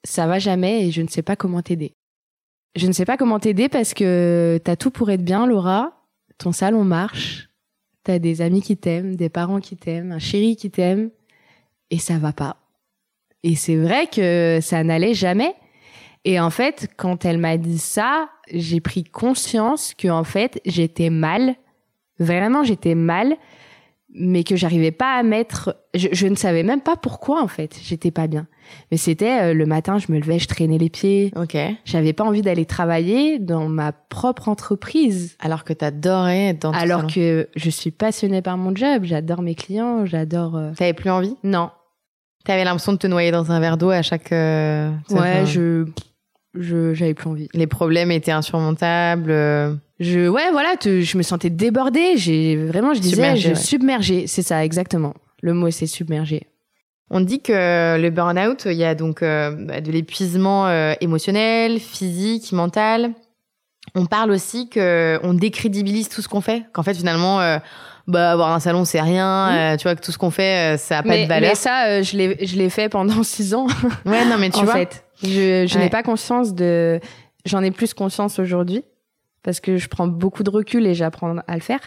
ça 0.04 0.28
va 0.28 0.40
jamais 0.40 0.88
et 0.88 0.92
je 0.92 1.02
ne 1.02 1.08
sais 1.08 1.22
pas 1.22 1.36
comment 1.36 1.62
t'aider. 1.62 1.94
Je 2.76 2.88
ne 2.88 2.92
sais 2.92 3.06
pas 3.06 3.18
comment 3.18 3.40
t'aider 3.40 3.70
parce 3.70 3.94
que 3.94 4.60
t'as 4.64 4.76
tout 4.76 4.92
pour 4.92 5.10
être 5.10 5.24
bien, 5.24 5.46
Laura. 5.46 5.94
Ton 6.38 6.52
salon 6.52 6.84
marche. 6.84 7.50
T'as 8.04 8.20
des 8.20 8.42
amis 8.42 8.62
qui 8.62 8.78
t'aiment, 8.78 9.16
des 9.16 9.30
parents 9.30 9.60
qui 9.60 9.76
t'aiment, 9.76 10.14
un 10.14 10.20
chéri 10.20 10.56
qui 10.56 10.72
t'aime, 10.72 11.10
et 11.90 11.98
ça 11.98 12.18
va 12.18 12.32
pas. 12.32 12.56
Et 13.44 13.56
c'est 13.56 13.76
vrai 13.76 14.08
que 14.08 14.60
ça 14.62 14.84
n'allait 14.84 15.14
jamais. 15.14 15.54
Et 16.26 16.40
en 16.40 16.50
fait, 16.50 16.90
quand 16.98 17.26
elle 17.26 17.38
m'a 17.38 17.58
dit 17.58 17.78
ça, 17.80 18.30
j'ai 18.52 18.80
pris 18.82 19.04
conscience 19.04 19.94
que 19.94 20.08
en 20.10 20.24
fait, 20.24 20.60
j'étais 20.66 21.10
mal. 21.10 21.56
Vraiment, 22.20 22.64
j'étais 22.64 22.96
mal, 22.96 23.36
mais 24.14 24.44
que 24.44 24.56
j'arrivais 24.56 24.92
pas 24.92 25.16
à 25.18 25.24
mettre. 25.24 25.78
Je, 25.94 26.08
je 26.12 26.28
ne 26.28 26.36
savais 26.36 26.64
même 26.64 26.82
pas 26.82 26.96
pourquoi 26.96 27.42
en 27.44 27.48
fait. 27.48 27.78
J'étais 27.84 28.12
pas 28.12 28.28
bien. 28.28 28.48
Mais 28.92 28.98
c'était 28.98 29.42
euh, 29.42 29.54
le 29.54 29.66
matin, 29.66 29.98
je 30.00 30.12
me 30.12 30.18
levais, 30.20 30.40
je 30.40 30.48
traînais 30.48 30.78
les 30.78 30.90
pieds. 30.90 31.32
Ok. 31.38 31.56
J'avais 31.86 32.12
pas 32.14 32.24
envie 32.26 32.42
d'aller 32.42 32.66
travailler 32.66 33.40
dans 33.40 33.70
ma 33.70 33.92
propre 33.94 34.50
entreprise. 34.50 35.38
Alors 35.40 35.64
que 35.64 35.72
t'adorais 35.74 36.48
être 36.50 36.64
dans 36.64 36.72
ton 36.72 36.78
Alors 36.78 37.00
salon. 37.02 37.14
que 37.14 37.48
je 37.56 37.70
suis 37.70 37.92
passionnée 37.92 38.42
par 38.42 38.58
mon 38.58 38.76
job, 38.76 39.04
j'adore 39.04 39.42
mes 39.42 39.56
clients, 39.56 40.06
j'adore. 40.06 40.56
euh, 40.58 40.72
T'avais 40.76 40.94
plus 40.94 41.10
envie? 41.10 41.36
Non, 41.44 41.70
T'avais 42.48 42.64
l'impression 42.64 42.94
de 42.94 42.98
te 42.98 43.08
noyer 43.08 43.30
dans 43.32 43.52
un 43.52 43.60
verre 43.60 43.76
d'eau 43.78 43.90
à 43.90 44.02
chaque... 44.02 44.32
euh, 44.32 44.90
ouais, 45.10 45.46
je, 45.46 45.86
je, 46.58 46.94
j'avais 46.94 47.14
plus 47.14 47.28
envie. 47.30 47.50
Les 47.54 47.68
problèmes 47.68 48.10
étaient 48.10 48.32
insurmontables. 48.32 49.32
euh, 49.32 49.74
Je, 50.00 50.30
ouais, 50.30 50.50
voilà, 50.52 50.78
te- 50.80 51.02
je 51.02 51.18
me 51.18 51.24
sentais 51.24 51.50
débordée. 51.50 52.16
J'ai 52.16 52.56
vraiment, 52.56 52.94
je 52.94 53.02
disais, 53.02 53.16
Submergée, 53.16 53.42
je 53.42 53.48
ouais. 53.50 53.56
submergée. 53.56 54.28
C'est 54.28 54.44
ça, 54.44 54.64
exactement. 54.64 55.14
Le 55.42 55.54
mot, 55.54 55.70
c'est 55.72 55.88
submergée. 55.88 56.44
On 57.10 57.20
dit 57.20 57.42
que 57.42 57.98
le 58.00 58.10
burn-out, 58.12 58.64
il 58.66 58.74
y 58.78 58.86
a 58.86 58.96
donc 58.96 59.24
euh, 59.24 59.52
bah, 59.52 59.82
de 59.82 59.92
l'épuisement 59.92 60.68
euh, 60.68 60.94
émotionnel, 61.02 61.80
physique, 61.82 62.54
mental. 62.54 63.12
On 63.94 64.06
parle 64.06 64.32
aussi 64.32 64.70
que 64.70 65.20
on 65.24 65.34
décrédibilise 65.34 66.08
tout 66.08 66.22
ce 66.22 66.30
qu'on 66.30 66.42
fait, 66.42 66.64
qu'en 66.74 66.84
fait 66.84 66.94
finalement, 66.96 67.60
bah 68.08 68.32
avoir 68.32 68.52
un 68.54 68.60
salon 68.60 68.86
c'est 68.86 69.02
rien, 69.02 69.50
euh, 69.74 69.78
tu 69.78 69.84
vois 69.84 69.96
que 69.96 70.02
tout 70.02 70.12
ce 70.12 70.18
qu'on 70.18 70.32
fait 70.32 70.76
euh, 70.76 70.78
ça 70.78 71.00
a 71.00 71.04
pas 71.04 71.10
mais, 71.10 71.24
de 71.24 71.28
valeur. 71.28 71.50
mais 71.50 71.56
ça, 71.56 71.88
euh, 71.88 72.04
je 72.04 72.16
l'ai, 72.18 72.46
je 72.46 72.56
l'ai 72.56 72.70
fait 72.70 72.88
pendant 72.90 73.22
six 73.24 73.54
ans. 73.54 73.68
Ouais, 74.06 74.24
non 74.26 74.38
mais 74.40 74.50
tu 74.50 74.60
en 74.60 74.64
vois. 74.64 74.74
fait, 74.74 75.04
je, 75.24 75.66
je 75.68 75.76
Ouais. 75.78 75.84
n'ai 75.84 75.90
pas 75.90 76.04
conscience 76.04 76.54
de. 76.54 77.00
J'en 77.46 77.62
ai 77.64 77.72
plus 77.72 77.94
conscience 77.94 78.40
aujourd'hui 78.40 78.84
parce 79.44 79.60
que 79.60 79.78
je 79.78 79.88
prends 79.88 80.08
beaucoup 80.08 80.44
de 80.44 80.50
recul 80.50 80.86
et 80.88 80.94
j'apprends 80.96 81.36
à 81.48 81.54
le 81.56 81.62
faire. 81.62 81.80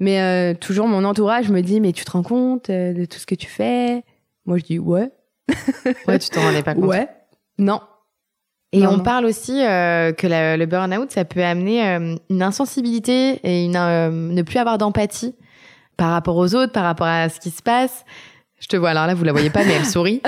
Mais 0.00 0.20
euh, 0.20 0.54
toujours, 0.54 0.86
mon 0.86 1.04
entourage 1.04 1.50
me 1.50 1.60
dit, 1.60 1.80
mais 1.80 1.92
tu 1.92 2.04
te 2.04 2.10
rends 2.12 2.22
compte 2.22 2.70
de 2.70 3.04
tout 3.04 3.18
ce 3.18 3.26
que 3.26 3.34
tu 3.34 3.46
fais? 3.48 4.04
Moi, 4.46 4.58
je 4.58 4.64
dis 4.64 4.78
ouais, 4.78 5.10
Ouais, 6.06 6.18
tu 6.18 6.28
t'en 6.30 6.42
rendais 6.42 6.62
pas 6.62 6.74
compte. 6.74 6.84
ouais, 6.84 7.08
non. 7.58 7.80
Et 8.72 8.80
Non, 8.80 8.90
on 8.90 8.96
non. 8.98 9.02
parle 9.02 9.24
aussi 9.24 9.64
euh, 9.64 10.12
que 10.12 10.26
la- 10.26 10.56
le 10.56 10.66
burn-out, 10.66 11.10
ça 11.10 11.24
peut 11.24 11.42
amener 11.42 11.86
euh, 11.88 12.16
une 12.28 12.42
insensibilité 12.42 13.40
et 13.42 13.64
une, 13.64 13.72
ne 13.72 14.42
plus 14.42 14.58
avoir 14.58 14.78
d'empathie 14.78 15.34
par 15.98 16.12
rapport 16.12 16.36
aux 16.36 16.54
autres, 16.54 16.72
par 16.72 16.84
rapport 16.84 17.06
à 17.06 17.28
ce 17.28 17.38
qui 17.38 17.50
se 17.50 17.60
passe. 17.60 18.04
Je 18.58 18.66
te 18.66 18.76
vois, 18.76 18.90
alors 18.90 19.06
là, 19.06 19.14
vous 19.14 19.24
la 19.24 19.32
voyez 19.32 19.50
pas, 19.50 19.64
mais 19.64 19.74
elle 19.74 19.84
sourit. 19.96 20.22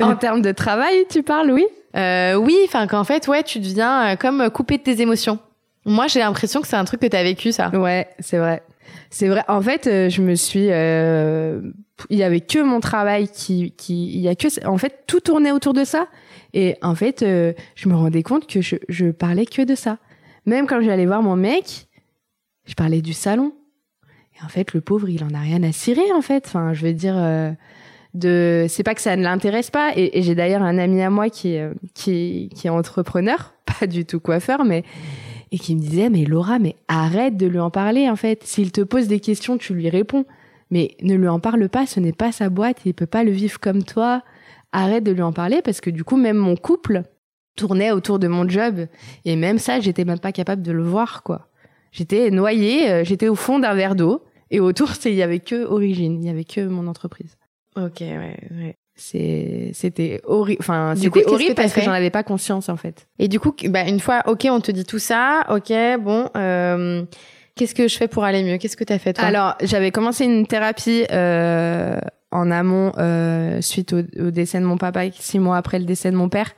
en 0.00 0.14
termes 0.14 0.40
de 0.42 0.52
travail, 0.52 1.04
tu 1.10 1.22
parles, 1.24 1.50
oui? 1.50 1.66
Euh, 1.96 2.34
oui, 2.36 2.56
enfin 2.64 2.86
qu'en 2.86 3.04
fait, 3.04 3.26
ouais, 3.28 3.42
tu 3.42 3.58
deviens 3.58 4.12
euh, 4.12 4.16
comme 4.16 4.48
coupé 4.50 4.78
de 4.78 4.82
tes 4.82 5.00
émotions. 5.02 5.38
Moi, 5.84 6.06
j'ai 6.06 6.20
l'impression 6.20 6.60
que 6.60 6.68
c'est 6.68 6.76
un 6.76 6.84
truc 6.84 7.00
que 7.00 7.06
t'as 7.08 7.22
vécu, 7.24 7.50
ça. 7.52 7.68
Ouais, 7.70 8.08
c'est 8.20 8.38
vrai. 8.38 8.62
C'est 9.10 9.28
vrai. 9.28 9.42
En 9.48 9.60
fait, 9.60 9.86
euh, 9.86 10.08
je 10.08 10.22
me 10.22 10.34
suis. 10.34 10.68
euh, 10.70 11.60
il 12.08 12.18
y 12.18 12.22
avait 12.22 12.40
que 12.40 12.60
mon 12.62 12.80
travail 12.80 13.28
qui, 13.28 13.72
qui. 13.76 14.06
Il 14.14 14.20
y 14.20 14.28
a 14.28 14.34
que. 14.34 14.48
En 14.66 14.78
fait, 14.78 15.04
tout 15.06 15.20
tournait 15.20 15.52
autour 15.52 15.74
de 15.74 15.84
ça. 15.84 16.06
Et 16.54 16.76
en 16.82 16.94
fait, 16.94 17.22
euh, 17.22 17.52
je 17.74 17.88
me 17.88 17.94
rendais 17.94 18.22
compte 18.22 18.46
que 18.46 18.60
je, 18.62 18.76
je 18.88 19.06
parlais 19.10 19.44
que 19.46 19.62
de 19.62 19.74
ça. 19.74 19.98
Même 20.46 20.66
quand 20.66 20.80
j'allais 20.80 21.06
voir 21.06 21.22
mon 21.22 21.36
mec, 21.36 21.88
je 22.66 22.74
parlais 22.74 23.02
du 23.02 23.12
salon. 23.12 23.52
En 24.44 24.48
fait, 24.48 24.74
le 24.74 24.80
pauvre, 24.80 25.08
il 25.08 25.22
en 25.24 25.34
a 25.34 25.40
rien 25.40 25.62
à 25.62 25.72
cirer, 25.72 26.12
en 26.14 26.22
fait. 26.22 26.44
Enfin, 26.46 26.72
je 26.72 26.86
veux 26.86 26.92
dire. 26.92 27.14
euh, 27.16 27.52
c'est 28.68 28.82
pas 28.82 28.94
que 28.94 29.00
ça 29.00 29.16
ne 29.16 29.22
l'intéresse 29.22 29.70
pas. 29.70 29.92
Et, 29.96 30.22
j'ai 30.22 30.34
d'ailleurs 30.34 30.62
un 30.62 30.78
ami 30.78 31.02
à 31.02 31.10
moi 31.10 31.30
qui 31.30 31.54
est 31.54 31.62
euh, 31.62 31.74
est 32.06 32.68
entrepreneur 32.68 33.54
pas 33.80 33.86
du 33.86 34.04
tout 34.04 34.20
coiffeur 34.20 34.64
mais 34.64 34.84
et 35.50 35.58
qui 35.58 35.74
me 35.76 35.80
disait 35.80 36.10
mais 36.10 36.24
Laura 36.24 36.58
mais 36.58 36.76
arrête 36.88 37.36
de 37.36 37.46
lui 37.46 37.58
en 37.58 37.70
parler 37.70 38.08
en 38.08 38.16
fait. 38.16 38.44
S'il 38.44 38.72
te 38.72 38.80
pose 38.80 39.08
des 39.08 39.20
questions 39.20 39.58
tu 39.58 39.74
lui 39.74 39.88
réponds. 39.88 40.24
Mais 40.70 40.96
ne 41.02 41.14
lui 41.14 41.28
en 41.28 41.40
parle 41.40 41.68
pas 41.68 41.86
ce 41.86 42.00
n'est 42.00 42.12
pas 42.12 42.32
sa 42.32 42.48
boîte 42.48 42.78
il 42.84 42.94
peut 42.94 43.06
pas 43.06 43.24
le 43.24 43.30
vivre 43.30 43.60
comme 43.60 43.82
toi. 43.82 44.22
Arrête 44.72 45.04
de 45.04 45.12
lui 45.12 45.22
en 45.22 45.32
parler 45.32 45.60
parce 45.62 45.80
que 45.80 45.90
du 45.90 46.04
coup 46.04 46.16
même 46.16 46.38
mon 46.38 46.56
couple 46.56 47.02
tournait 47.56 47.92
autour 47.92 48.18
de 48.18 48.28
mon 48.28 48.48
job. 48.48 48.86
Et 49.24 49.36
même 49.36 49.58
ça 49.58 49.80
j'étais 49.80 50.04
même 50.04 50.18
pas 50.18 50.32
capable 50.32 50.62
de 50.62 50.72
le 50.72 50.82
voir 50.82 51.22
quoi. 51.22 51.48
J'étais 51.92 52.30
noyée 52.30 52.90
euh, 52.90 53.04
j'étais 53.04 53.28
au 53.28 53.34
fond 53.34 53.58
d'un 53.58 53.74
verre 53.74 53.94
d'eau 53.94 54.22
et 54.52 54.60
autour 54.60 54.90
c'est 54.90 55.10
il 55.10 55.16
y 55.16 55.22
avait 55.22 55.40
que 55.40 55.64
origine 55.64 56.22
il 56.22 56.26
y 56.26 56.30
avait 56.30 56.44
que 56.44 56.60
mon 56.60 56.86
entreprise 56.86 57.36
Ok, 57.74 58.00
ouais, 58.00 58.36
ouais. 58.50 58.76
c'est 58.94 59.70
c'était 59.72 60.20
horrible 60.24 60.58
enfin 60.60 60.94
c'était 60.94 61.26
horrible 61.26 61.54
que 61.54 61.56
parce 61.56 61.72
que 61.72 61.80
j'en 61.80 61.90
avais 61.92 62.10
pas 62.10 62.22
conscience 62.22 62.68
en 62.68 62.76
fait 62.76 63.08
Et 63.18 63.28
du 63.28 63.40
coup, 63.40 63.54
bah, 63.70 63.88
une 63.88 63.98
fois, 63.98 64.22
ok, 64.26 64.46
on 64.50 64.60
te 64.60 64.70
dit 64.70 64.84
tout 64.84 64.98
ça, 64.98 65.44
ok, 65.48 65.72
bon, 66.00 66.28
euh, 66.36 67.02
qu'est-ce 67.56 67.74
que 67.74 67.88
je 67.88 67.96
fais 67.96 68.08
pour 68.08 68.24
aller 68.24 68.42
mieux? 68.42 68.58
Qu'est-ce 68.58 68.76
que 68.76 68.84
t'as 68.84 68.98
fait, 68.98 69.14
toi? 69.14 69.24
Alors, 69.24 69.54
j'avais 69.62 69.90
commencé 69.90 70.24
une 70.26 70.46
thérapie 70.46 71.06
euh, 71.10 71.98
en 72.30 72.50
amont 72.50 72.92
euh, 72.98 73.62
suite 73.62 73.94
au, 73.94 74.00
au 74.18 74.30
décès 74.30 74.60
de 74.60 74.66
mon 74.66 74.76
papa, 74.76 75.10
six 75.12 75.38
mois 75.38 75.56
après 75.56 75.78
le 75.78 75.86
décès 75.86 76.10
de 76.10 76.16
mon 76.16 76.28
père, 76.28 76.52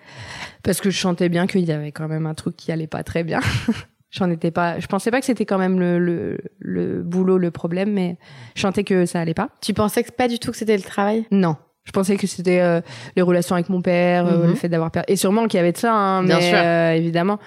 parce 0.64 0.80
que 0.80 0.90
je 0.90 0.98
sentais 0.98 1.28
bien 1.28 1.46
qu'il 1.46 1.64
y 1.64 1.70
avait 1.72 1.92
quand 1.92 2.08
même 2.08 2.26
un 2.26 2.34
truc 2.34 2.56
qui 2.56 2.72
allait 2.72 2.88
pas 2.88 3.04
très 3.04 3.22
bien. 3.22 3.40
J'en 4.16 4.30
étais 4.30 4.52
pas, 4.52 4.78
je 4.78 4.86
pensais 4.86 5.10
pas 5.10 5.18
que 5.18 5.26
c'était 5.26 5.44
quand 5.44 5.58
même 5.58 5.80
le, 5.80 5.98
le, 5.98 6.38
le 6.60 7.02
boulot 7.02 7.36
le 7.36 7.50
problème, 7.50 7.92
mais 7.92 8.16
je 8.54 8.60
sentais 8.60 8.84
que 8.84 9.06
ça 9.06 9.20
allait 9.20 9.34
pas. 9.34 9.48
Tu 9.60 9.74
pensais 9.74 10.04
que 10.04 10.12
pas 10.12 10.28
du 10.28 10.38
tout 10.38 10.52
que 10.52 10.56
c'était 10.56 10.76
le 10.76 10.82
travail? 10.84 11.26
Non. 11.32 11.56
Je 11.84 11.90
pensais 11.90 12.16
que 12.16 12.26
c'était 12.28 12.60
euh, 12.60 12.80
les 13.16 13.22
relations 13.22 13.56
avec 13.56 13.68
mon 13.68 13.82
père, 13.82 14.26
euh, 14.26 14.44
Mhm. 14.44 14.50
le 14.50 14.54
fait 14.54 14.68
d'avoir 14.68 14.90
perdu. 14.92 15.12
Et 15.12 15.16
sûrement 15.16 15.48
qu'il 15.48 15.58
y 15.58 15.60
avait 15.60 15.72
de 15.72 15.76
ça, 15.78 15.92
hein, 15.92 16.22
Bien 16.22 16.36
mais 16.38 16.48
sûr. 16.48 16.58
euh, 16.62 16.92
évidemment. 16.92 17.38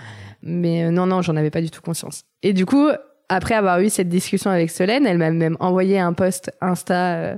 Mais 0.43 0.83
euh, 0.83 0.91
non, 0.91 1.05
non, 1.07 1.21
j'en 1.21 1.35
avais 1.37 1.49
pas 1.51 1.61
du 1.61 1.71
tout 1.71 1.81
conscience. 1.81 2.23
Et 2.43 2.51
du 2.53 2.65
coup, 2.65 2.87
après 3.29 3.55
avoir 3.55 3.79
eu 3.79 3.89
cette 3.89 4.09
discussion 4.09 4.51
avec 4.51 4.69
Solène, 4.69 5.07
elle 5.07 5.17
m'a 5.17 5.31
même 5.31 5.55
envoyé 5.61 5.97
un 5.99 6.11
post 6.13 6.51
Insta 6.61 7.15
euh, 7.15 7.37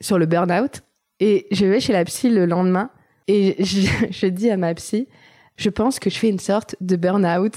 sur 0.00 0.18
le 0.18 0.24
burn-out. 0.26 0.80
Et 1.20 1.46
je 1.52 1.66
vais 1.66 1.78
chez 1.78 1.92
la 1.92 2.04
psy 2.06 2.30
le 2.30 2.46
lendemain 2.46 2.88
et 3.28 3.54
je, 3.62 3.86
je 4.10 4.26
dis 4.26 4.50
à 4.50 4.56
ma 4.56 4.74
psy, 4.74 5.08
je 5.56 5.68
pense 5.70 5.98
que 6.00 6.08
je 6.10 6.18
fais 6.18 6.28
une 6.30 6.40
sorte 6.40 6.74
de 6.80 6.96
burn-out. 6.96 7.52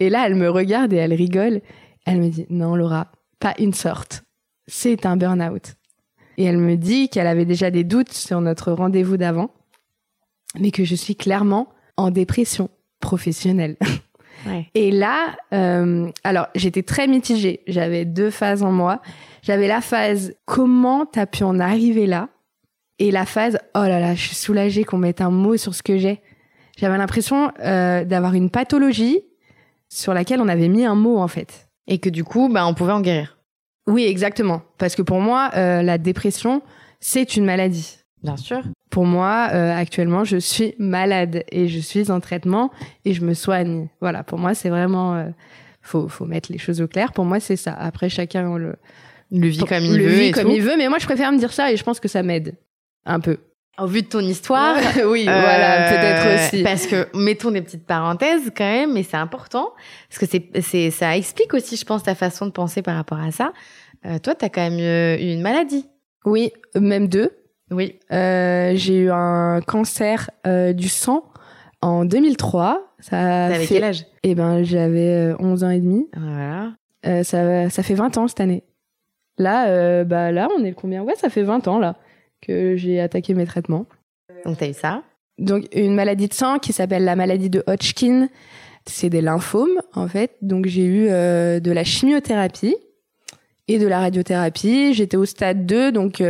Et 0.00 0.10
là, 0.10 0.26
elle 0.26 0.34
me 0.34 0.50
regarde 0.50 0.92
et 0.92 0.96
elle 0.96 1.14
rigole. 1.14 1.60
Elle 2.06 2.20
me 2.20 2.28
dit, 2.28 2.46
non, 2.50 2.74
Laura, 2.74 3.12
pas 3.38 3.54
une 3.58 3.74
sorte. 3.74 4.24
C'est 4.66 5.06
un 5.06 5.16
burn-out. 5.16 5.74
Et 6.38 6.44
elle 6.44 6.58
me 6.58 6.76
dit 6.76 7.08
qu'elle 7.08 7.26
avait 7.26 7.44
déjà 7.44 7.70
des 7.70 7.84
doutes 7.84 8.12
sur 8.12 8.40
notre 8.40 8.72
rendez-vous 8.72 9.18
d'avant, 9.18 9.50
mais 10.58 10.70
que 10.70 10.84
je 10.84 10.94
suis 10.94 11.14
clairement 11.14 11.68
en 11.96 12.10
dépression 12.10 12.70
professionnelle. 12.98 13.76
Ouais. 14.46 14.70
Et 14.72 14.90
là, 14.90 15.36
euh, 15.52 16.08
alors 16.24 16.46
j'étais 16.54 16.82
très 16.82 17.06
mitigée. 17.06 17.60
J'avais 17.66 18.06
deux 18.06 18.30
phases 18.30 18.62
en 18.62 18.72
moi. 18.72 19.02
J'avais 19.42 19.68
la 19.68 19.82
phase 19.82 20.32
comment 20.46 21.04
t'as 21.04 21.26
pu 21.26 21.44
en 21.44 21.60
arriver 21.60 22.06
là, 22.06 22.30
et 22.98 23.10
la 23.10 23.26
phase 23.26 23.58
oh 23.74 23.82
là 23.82 24.00
là, 24.00 24.14
je 24.14 24.20
suis 24.20 24.36
soulagée 24.36 24.84
qu'on 24.84 24.96
mette 24.96 25.20
un 25.20 25.30
mot 25.30 25.58
sur 25.58 25.74
ce 25.74 25.82
que 25.82 25.98
j'ai. 25.98 26.22
J'avais 26.78 26.96
l'impression 26.96 27.52
euh, 27.60 28.04
d'avoir 28.04 28.32
une 28.32 28.48
pathologie 28.48 29.20
sur 29.92 30.14
laquelle 30.14 30.40
on 30.40 30.48
avait 30.48 30.68
mis 30.68 30.84
un 30.84 30.94
mot 30.94 31.18
en 31.18 31.28
fait. 31.28 31.68
Et 31.86 31.98
que 31.98 32.08
du 32.08 32.24
coup, 32.24 32.48
bah, 32.48 32.66
on 32.66 32.74
pouvait 32.74 32.92
en 32.92 33.00
guérir. 33.00 33.36
Oui, 33.86 34.04
exactement. 34.04 34.62
Parce 34.78 34.94
que 34.94 35.02
pour 35.02 35.20
moi, 35.20 35.50
euh, 35.56 35.82
la 35.82 35.98
dépression, 35.98 36.62
c'est 37.00 37.36
une 37.36 37.44
maladie. 37.44 37.98
Bien 38.22 38.36
sûr. 38.36 38.62
Pour 38.90 39.04
moi, 39.06 39.48
euh, 39.52 39.74
actuellement, 39.76 40.24
je 40.24 40.36
suis 40.36 40.74
malade 40.78 41.42
et 41.50 41.68
je 41.68 41.80
suis 41.80 42.10
en 42.10 42.20
traitement 42.20 42.70
et 43.04 43.14
je 43.14 43.24
me 43.24 43.34
soigne. 43.34 43.88
Voilà, 44.00 44.22
pour 44.22 44.38
moi, 44.38 44.54
c'est 44.54 44.68
vraiment... 44.68 45.14
euh, 45.14 45.28
faut, 45.82 46.08
faut 46.08 46.26
mettre 46.26 46.52
les 46.52 46.58
choses 46.58 46.80
au 46.80 46.86
clair. 46.86 47.12
Pour 47.12 47.24
moi, 47.24 47.40
c'est 47.40 47.56
ça. 47.56 47.72
Après, 47.72 48.08
chacun 48.08 48.56
le, 48.58 48.76
Le 49.32 49.48
vit 49.48 49.58
comme 49.64 49.82
il 49.82 49.96
le 49.96 50.04
veut 50.04 50.10
vit 50.14 50.22
et 50.26 50.30
comme 50.32 50.44
tout. 50.44 50.50
il 50.50 50.62
veut. 50.62 50.76
Mais 50.76 50.88
moi, 50.88 50.98
je 51.00 51.06
préfère 51.06 51.32
me 51.32 51.38
dire 51.38 51.52
ça 51.52 51.72
et 51.72 51.76
je 51.76 51.82
pense 51.82 51.98
que 51.98 52.08
ça 52.08 52.22
m'aide 52.22 52.54
un 53.06 53.18
peu. 53.18 53.38
Au 53.78 53.86
vu 53.86 54.02
de 54.02 54.08
ton 54.08 54.20
histoire, 54.20 54.76
oui, 55.06 55.22
Euh, 55.28 55.32
voilà, 55.40 55.88
peut-être 55.90 56.34
aussi. 56.48 56.62
Parce 56.62 56.86
que 56.86 57.08
mettons 57.16 57.50
des 57.50 57.62
petites 57.62 57.86
parenthèses 57.86 58.50
quand 58.54 58.64
même, 58.64 58.92
mais 58.92 59.02
c'est 59.02 59.16
important 59.16 59.72
parce 60.08 60.18
que 60.18 60.26
c'est 60.26 60.50
c'est 60.60 60.90
ça 60.90 61.16
explique 61.16 61.54
aussi, 61.54 61.76
je 61.76 61.84
pense, 61.84 62.02
ta 62.02 62.14
façon 62.14 62.46
de 62.46 62.50
penser 62.50 62.82
par 62.82 62.96
rapport 62.96 63.20
à 63.20 63.30
ça. 63.30 63.52
Euh, 64.06 64.18
toi, 64.18 64.34
t'as 64.34 64.48
quand 64.48 64.68
même 64.68 64.78
eu 64.78 65.22
eu 65.22 65.32
une 65.32 65.40
maladie. 65.42 65.86
Oui, 66.24 66.52
même 66.74 67.08
deux. 67.08 67.30
Oui. 67.70 67.98
Euh, 68.12 68.72
j'ai 68.74 68.98
eu 69.02 69.10
un 69.10 69.60
cancer 69.66 70.28
euh, 70.46 70.72
du 70.72 70.88
sang 70.88 71.24
en 71.80 72.04
2003. 72.04 72.94
Ça 72.98 73.10
T'avais 73.48 73.64
fait... 73.66 73.74
quel 73.76 73.84
âge? 73.84 74.06
Eh 74.24 74.34
ben, 74.34 74.62
j'avais 74.62 75.32
euh, 75.32 75.36
11 75.38 75.64
ans 75.64 75.70
et 75.70 75.80
demi. 75.80 76.06
Voilà. 76.16 76.72
Euh, 77.06 77.22
ça, 77.22 77.70
ça 77.70 77.82
fait 77.82 77.94
20 77.94 78.18
ans 78.18 78.28
cette 78.28 78.40
année. 78.40 78.64
Là, 79.38 80.04
bah 80.04 80.32
là, 80.32 80.48
on 80.58 80.64
est 80.64 80.72
combien? 80.72 81.02
Ouais, 81.02 81.14
ça 81.16 81.30
fait 81.30 81.42
20 81.44 81.66
ans 81.66 81.78
là 81.78 81.96
que 82.40 82.76
j'ai 82.76 83.00
attaqué 83.00 83.34
mes 83.34 83.46
traitements. 83.46 83.86
Donc 84.44 84.58
t'as 84.58 84.68
eu 84.68 84.74
ça 84.74 85.02
Donc 85.38 85.66
une 85.74 85.94
maladie 85.94 86.28
de 86.28 86.34
sang 86.34 86.58
qui 86.58 86.72
s'appelle 86.72 87.04
la 87.04 87.16
maladie 87.16 87.50
de 87.50 87.62
Hodgkin. 87.66 88.28
C'est 88.86 89.10
des 89.10 89.20
lymphomes 89.20 89.80
en 89.94 90.08
fait. 90.08 90.36
Donc 90.42 90.66
j'ai 90.66 90.86
eu 90.86 91.08
de 91.08 91.70
la 91.70 91.84
chimiothérapie 91.84 92.76
et 93.68 93.78
de 93.78 93.86
la 93.86 94.00
radiothérapie. 94.00 94.94
J'étais 94.94 95.16
au 95.16 95.26
stade 95.26 95.66
2, 95.66 95.92
donc 95.92 96.22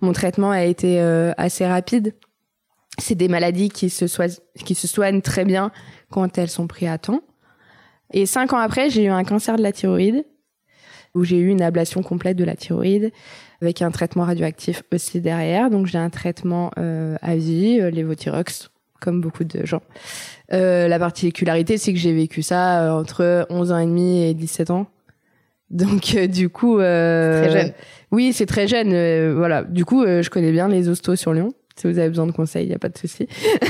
mon 0.00 0.12
traitement 0.12 0.50
a 0.50 0.64
été 0.64 0.98
assez 1.36 1.66
rapide 1.66 2.14
c'est 2.98 3.14
des 3.14 3.28
maladies 3.28 3.70
qui 3.70 3.90
se, 3.90 4.04
qui 4.64 4.74
se 4.74 4.86
soignent 4.86 5.20
très 5.20 5.44
bien 5.44 5.70
quand 6.10 6.38
elles 6.38 6.50
sont 6.50 6.66
prises 6.66 6.88
à 6.88 6.98
temps. 6.98 7.22
Et 8.12 8.26
cinq 8.26 8.52
ans 8.52 8.58
après, 8.58 8.90
j'ai 8.90 9.04
eu 9.04 9.08
un 9.08 9.24
cancer 9.24 9.56
de 9.56 9.62
la 9.62 9.72
thyroïde, 9.72 10.24
où 11.14 11.24
j'ai 11.24 11.38
eu 11.38 11.48
une 11.48 11.62
ablation 11.62 12.02
complète 12.02 12.36
de 12.36 12.44
la 12.44 12.54
thyroïde, 12.54 13.12
avec 13.62 13.82
un 13.82 13.90
traitement 13.90 14.24
radioactif 14.24 14.82
aussi 14.92 15.20
derrière. 15.20 15.70
Donc 15.70 15.86
j'ai 15.86 15.98
un 15.98 16.10
traitement 16.10 16.70
euh, 16.78 17.16
à 17.22 17.36
vie, 17.36 17.78
euh, 17.80 17.90
l'évothyrox, 17.90 18.70
comme 19.00 19.20
beaucoup 19.20 19.44
de 19.44 19.64
gens. 19.64 19.82
Euh, 20.52 20.88
la 20.88 20.98
particularité, 20.98 21.78
c'est 21.78 21.92
que 21.92 21.98
j'ai 21.98 22.12
vécu 22.12 22.42
ça 22.42 22.82
euh, 22.82 23.00
entre 23.00 23.46
11 23.50 23.72
ans 23.72 23.78
et 23.78 23.86
demi 23.86 24.22
et 24.22 24.34
17 24.34 24.70
ans. 24.70 24.86
Donc 25.70 26.14
euh, 26.14 26.26
du 26.26 26.48
coup... 26.48 26.78
très 26.78 27.50
jeune. 27.50 27.72
Oui, 28.10 28.32
c'est 28.32 28.46
très 28.46 28.68
jeune. 28.68 29.34
voilà. 29.34 29.64
Du 29.64 29.84
coup, 29.84 30.04
je 30.04 30.28
connais 30.30 30.52
bien 30.52 30.68
les 30.68 30.88
hostos 30.88 31.18
sur 31.18 31.32
Lyon. 31.32 31.52
Si 31.76 31.88
vous 31.88 31.98
avez 31.98 32.08
besoin 32.08 32.26
de 32.26 32.32
conseils, 32.32 32.66
il 32.66 32.68
n'y 32.68 32.74
a 32.74 32.78
pas 32.78 32.88
de 32.88 32.96
souci. 32.96 33.26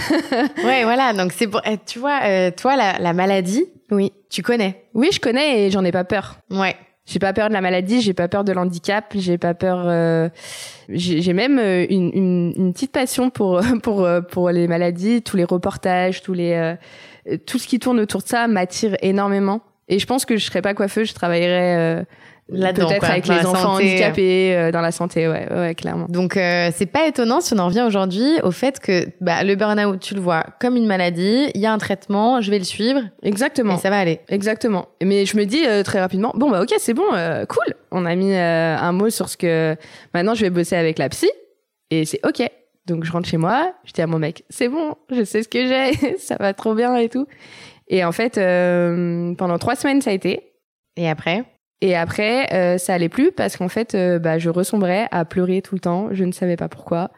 ouais, 0.65 0.85
voilà. 0.85 1.15
Donc 1.15 1.33
c'est 1.33 1.47
pour, 1.47 1.63
eh, 1.65 1.79
tu 1.87 1.99
vois, 1.99 2.21
euh, 2.25 2.51
toi 2.51 2.77
la, 2.77 2.99
la, 2.99 3.15
maladie, 3.15 3.65
oui, 3.91 4.13
tu 4.29 4.43
connais? 4.43 4.85
Oui, 4.93 5.09
je 5.11 5.21
connais 5.21 5.63
et 5.67 5.71
j'en 5.71 5.85
ai 5.85 5.93
pas 5.93 6.05
peur. 6.05 6.39
Ouais. 6.51 6.77
J'ai 7.07 7.19
pas 7.19 7.33
peur 7.33 7.49
de 7.49 7.53
la 7.55 7.61
maladie, 7.61 8.01
j'ai 8.01 8.15
pas 8.15 8.29
peur 8.29 8.45
de 8.45 8.53
l'handicap, 8.53 9.13
j'ai 9.15 9.37
pas 9.37 9.53
peur. 9.53 9.85
Euh, 9.87 10.29
j'ai 10.89 11.33
même 11.35 11.59
euh, 11.59 11.85
une, 11.91 12.11
une, 12.15 12.55
une, 12.57 12.73
petite 12.73 12.93
passion 12.93 13.29
pour 13.31 13.61
pour 13.83 14.09
pour 14.31 14.51
les 14.51 14.67
maladies, 14.69 15.23
tous 15.23 15.37
les 15.37 15.45
reportages, 15.45 16.23
tous 16.23 16.33
les 16.33 16.77
tout 17.47 17.59
ce 17.59 17.67
qui 17.67 17.79
tourne 17.79 18.01
autour 18.01 18.23
de 18.23 18.29
ça 18.29 18.49
m'attire 18.49 18.97
énormément. 19.03 19.61
Et 19.89 19.99
je 19.99 20.07
pense 20.07 20.25
que 20.25 20.37
je 20.37 20.45
serais 20.47 20.63
pas 20.63 20.73
coiffeuse, 20.73 21.09
je 21.09 21.15
travaillerais 21.15 22.07
Peut-être 22.51 23.05
avec 23.05 23.27
les 23.27 23.47
enfants 23.47 23.75
handicapés 23.77 24.55
euh, 24.55 24.71
dans 24.71 24.83
la 24.83 24.93
santé, 24.93 25.29
ouais, 25.29 25.49
ouais, 25.51 25.75
clairement. 25.75 26.07
Donc 26.11 26.37
euh, 26.37 26.71
c'est 26.75 26.87
pas 26.87 27.07
étonnant 27.07 27.41
si 27.41 27.55
on 27.55 27.59
en 27.59 27.67
revient 27.67 27.85
aujourd'hui 27.87 28.39
au 28.43 28.51
fait 28.51 28.81
que 28.81 29.07
bah, 29.23 29.43
le 29.45 29.55
burn-out, 29.55 29.99
tu 29.99 30.15
le 30.15 30.21
vois 30.21 30.45
comme 30.61 30.77
une 30.77 30.87
maladie, 30.87 31.51
il 31.55 31.61
y 31.61 31.67
a 31.67 31.73
un 31.73 31.79
traitement, 31.79 32.43
je 32.43 32.51
vais 32.51 32.59
le 32.59 32.65
suivre. 32.65 33.01
Exactement. 33.23 33.77
Et 33.77 33.79
ça 33.79 33.89
va 33.89 33.99
aller. 33.99 34.21
Exactement. 34.29 34.89
Mais 35.03 35.25
je 35.25 35.39
me 35.39 35.45
dis 35.47 35.65
euh, 35.67 35.83
très 35.83 36.01
rapidement, 36.01 36.33
bon 36.35 36.51
bah 36.51 36.61
ok, 36.63 36.75
c'est 36.79 36.93
bon, 36.93 37.07
cool. 37.49 37.75
On 37.91 38.05
a 38.05 38.15
mis 38.15 38.35
un 38.35 38.93
mot 38.93 39.09
sur 39.09 39.31
ce 39.31 39.39
que 39.39 39.75
maintenant 40.13 40.35
je 40.35 40.43
vais 40.43 40.51
bosser 40.51 40.77
avec 40.77 40.99
la 40.99 41.09
psy 41.09 41.31
et 41.91 42.05
c'est 42.05 42.21
ok. 42.27 42.47
Donc 42.87 43.05
je 43.05 43.13
rentre 43.13 43.27
chez 43.27 43.39
moi, 43.39 43.73
je 43.85 43.93
dis 43.93 44.03
à 44.03 44.07
mon 44.07 44.19
mec, 44.19 44.45
c'est 44.51 44.69
bon, 44.69 44.97
je 45.11 45.25
sais 45.25 45.43
ce 45.43 45.49
que 45.49 45.67
j'ai, 45.67 46.19
ça 46.19 46.37
va 46.39 46.53
trop 46.53 46.75
bien 46.75 46.95
et 46.97 47.09
tout. 47.09 47.27
Et 47.89 48.05
en 48.05 48.13
fait, 48.13 48.35
pendant 48.35 49.59
trois 49.59 49.77
semaines 49.77 50.03
ça 50.03 50.11
a 50.11 50.13
été. 50.13 50.51
Et 50.97 51.09
après? 51.09 51.45
Et 51.85 51.95
après, 51.95 52.51
euh, 52.55 52.79
ça 52.79 52.95
allait 52.95 53.11
plus 53.11 53.31
parce 53.31 53.59
qu'en 53.59 53.69
fait, 53.69 53.95
euh, 53.95 54.19
bah, 54.19 54.39
je 54.39 54.49
ressombrais 54.49 55.07
à 55.11 55.27
pleurer 55.27 55.61
tout 55.61 55.75
le 55.75 55.83
temps. 55.83 56.09
Je 56.13 56.25
ne 56.25 56.33
savais 56.33 56.57
pas 56.57 56.71
pourquoi. 56.71 57.11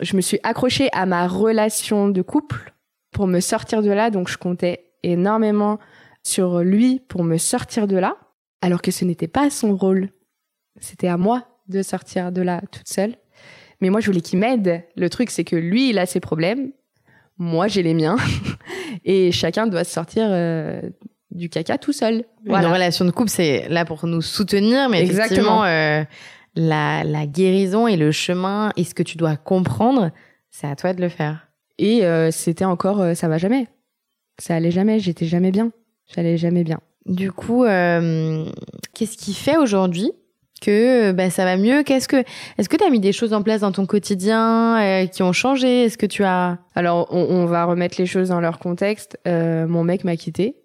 Je 0.00 0.16
me 0.16 0.20
suis 0.20 0.40
accrochée 0.42 0.88
à 0.92 1.06
ma 1.06 1.28
relation 1.28 2.08
de 2.08 2.20
couple 2.20 2.74
pour 3.12 3.28
me 3.28 3.38
sortir 3.38 3.80
de 3.80 3.92
là. 3.92 4.10
Donc, 4.10 4.28
je 4.28 4.38
comptais 4.38 4.90
énormément 5.04 5.78
sur 6.24 6.62
lui 6.62 6.98
pour 6.98 7.22
me 7.22 7.36
sortir 7.36 7.86
de 7.86 7.96
là, 7.96 8.16
alors 8.60 8.82
que 8.82 8.90
ce 8.90 9.04
n'était 9.04 9.28
pas 9.28 9.50
son 9.50 9.76
rôle. 9.76 10.08
C'était 10.80 11.06
à 11.06 11.16
moi 11.16 11.46
de 11.68 11.80
sortir 11.82 12.32
de 12.32 12.42
là 12.42 12.60
toute 12.72 12.88
seule. 12.88 13.14
Mais 13.80 13.88
moi, 13.88 14.00
je 14.00 14.06
voulais 14.06 14.20
qu'il 14.20 14.40
m'aide. 14.40 14.82
Le 14.96 15.10
truc, 15.10 15.30
c'est 15.30 15.44
que 15.44 15.54
lui, 15.54 15.90
il 15.90 16.00
a 16.00 16.06
ses 16.06 16.18
problèmes. 16.18 16.72
Moi, 17.38 17.68
j'ai 17.68 17.84
les 17.84 17.94
miens. 17.94 18.16
Et 19.04 19.30
chacun 19.30 19.68
doit 19.68 19.84
sortir 19.84 20.26
euh, 20.28 20.82
du 21.34 21.48
caca 21.48 21.78
tout 21.78 21.92
seul. 21.92 22.24
Voilà. 22.46 22.68
Une 22.68 22.74
relation 22.74 23.04
de 23.04 23.10
couple, 23.10 23.30
c'est 23.30 23.68
là 23.68 23.84
pour 23.84 24.06
nous 24.06 24.22
soutenir, 24.22 24.88
mais 24.88 25.00
Exactement. 25.02 25.64
effectivement, 25.64 25.64
euh, 25.64 26.04
la, 26.54 27.04
la 27.04 27.26
guérison 27.26 27.86
et 27.86 27.96
le 27.96 28.12
chemin 28.12 28.70
et 28.76 28.84
ce 28.84 28.94
que 28.94 29.02
tu 29.02 29.16
dois 29.16 29.36
comprendre, 29.36 30.10
c'est 30.50 30.66
à 30.66 30.76
toi 30.76 30.92
de 30.92 31.00
le 31.00 31.08
faire. 31.08 31.48
Et 31.78 32.04
euh, 32.04 32.30
c'était 32.30 32.64
encore, 32.64 33.00
euh, 33.00 33.14
ça 33.14 33.28
va 33.28 33.38
jamais. 33.38 33.66
Ça 34.38 34.54
allait 34.54 34.70
jamais, 34.70 34.98
j'étais 34.98 35.26
jamais 35.26 35.50
bien. 35.50 35.72
J'allais 36.14 36.36
jamais 36.36 36.64
bien. 36.64 36.80
Du 37.06 37.32
coup, 37.32 37.64
qu'est-ce 37.64 39.16
qui 39.16 39.34
fait 39.34 39.56
aujourd'hui 39.56 40.12
que 40.62 41.12
bah, 41.12 41.30
ça 41.30 41.44
va 41.44 41.56
mieux 41.56 41.82
Qu'est-ce 41.82 42.08
que 42.08 42.24
est-ce 42.58 42.68
que 42.68 42.76
tu 42.76 42.84
as 42.84 42.90
mis 42.90 43.00
des 43.00 43.12
choses 43.12 43.32
en 43.32 43.42
place 43.42 43.60
dans 43.60 43.72
ton 43.72 43.86
quotidien 43.86 44.80
euh, 44.80 45.06
qui 45.06 45.22
ont 45.22 45.32
changé? 45.32 45.84
Est-ce 45.84 45.98
que 45.98 46.06
tu 46.06 46.24
as 46.24 46.58
Alors 46.74 47.08
on, 47.10 47.20
on, 47.20 47.46
va 47.46 47.64
remettre 47.64 47.96
les 47.98 48.06
choses 48.06 48.28
dans 48.28 48.40
leur 48.40 48.58
contexte. 48.58 49.18
Euh, 49.26 49.66
mon 49.66 49.84
mec 49.84 50.04
m'a 50.04 50.16
quitté 50.16 50.56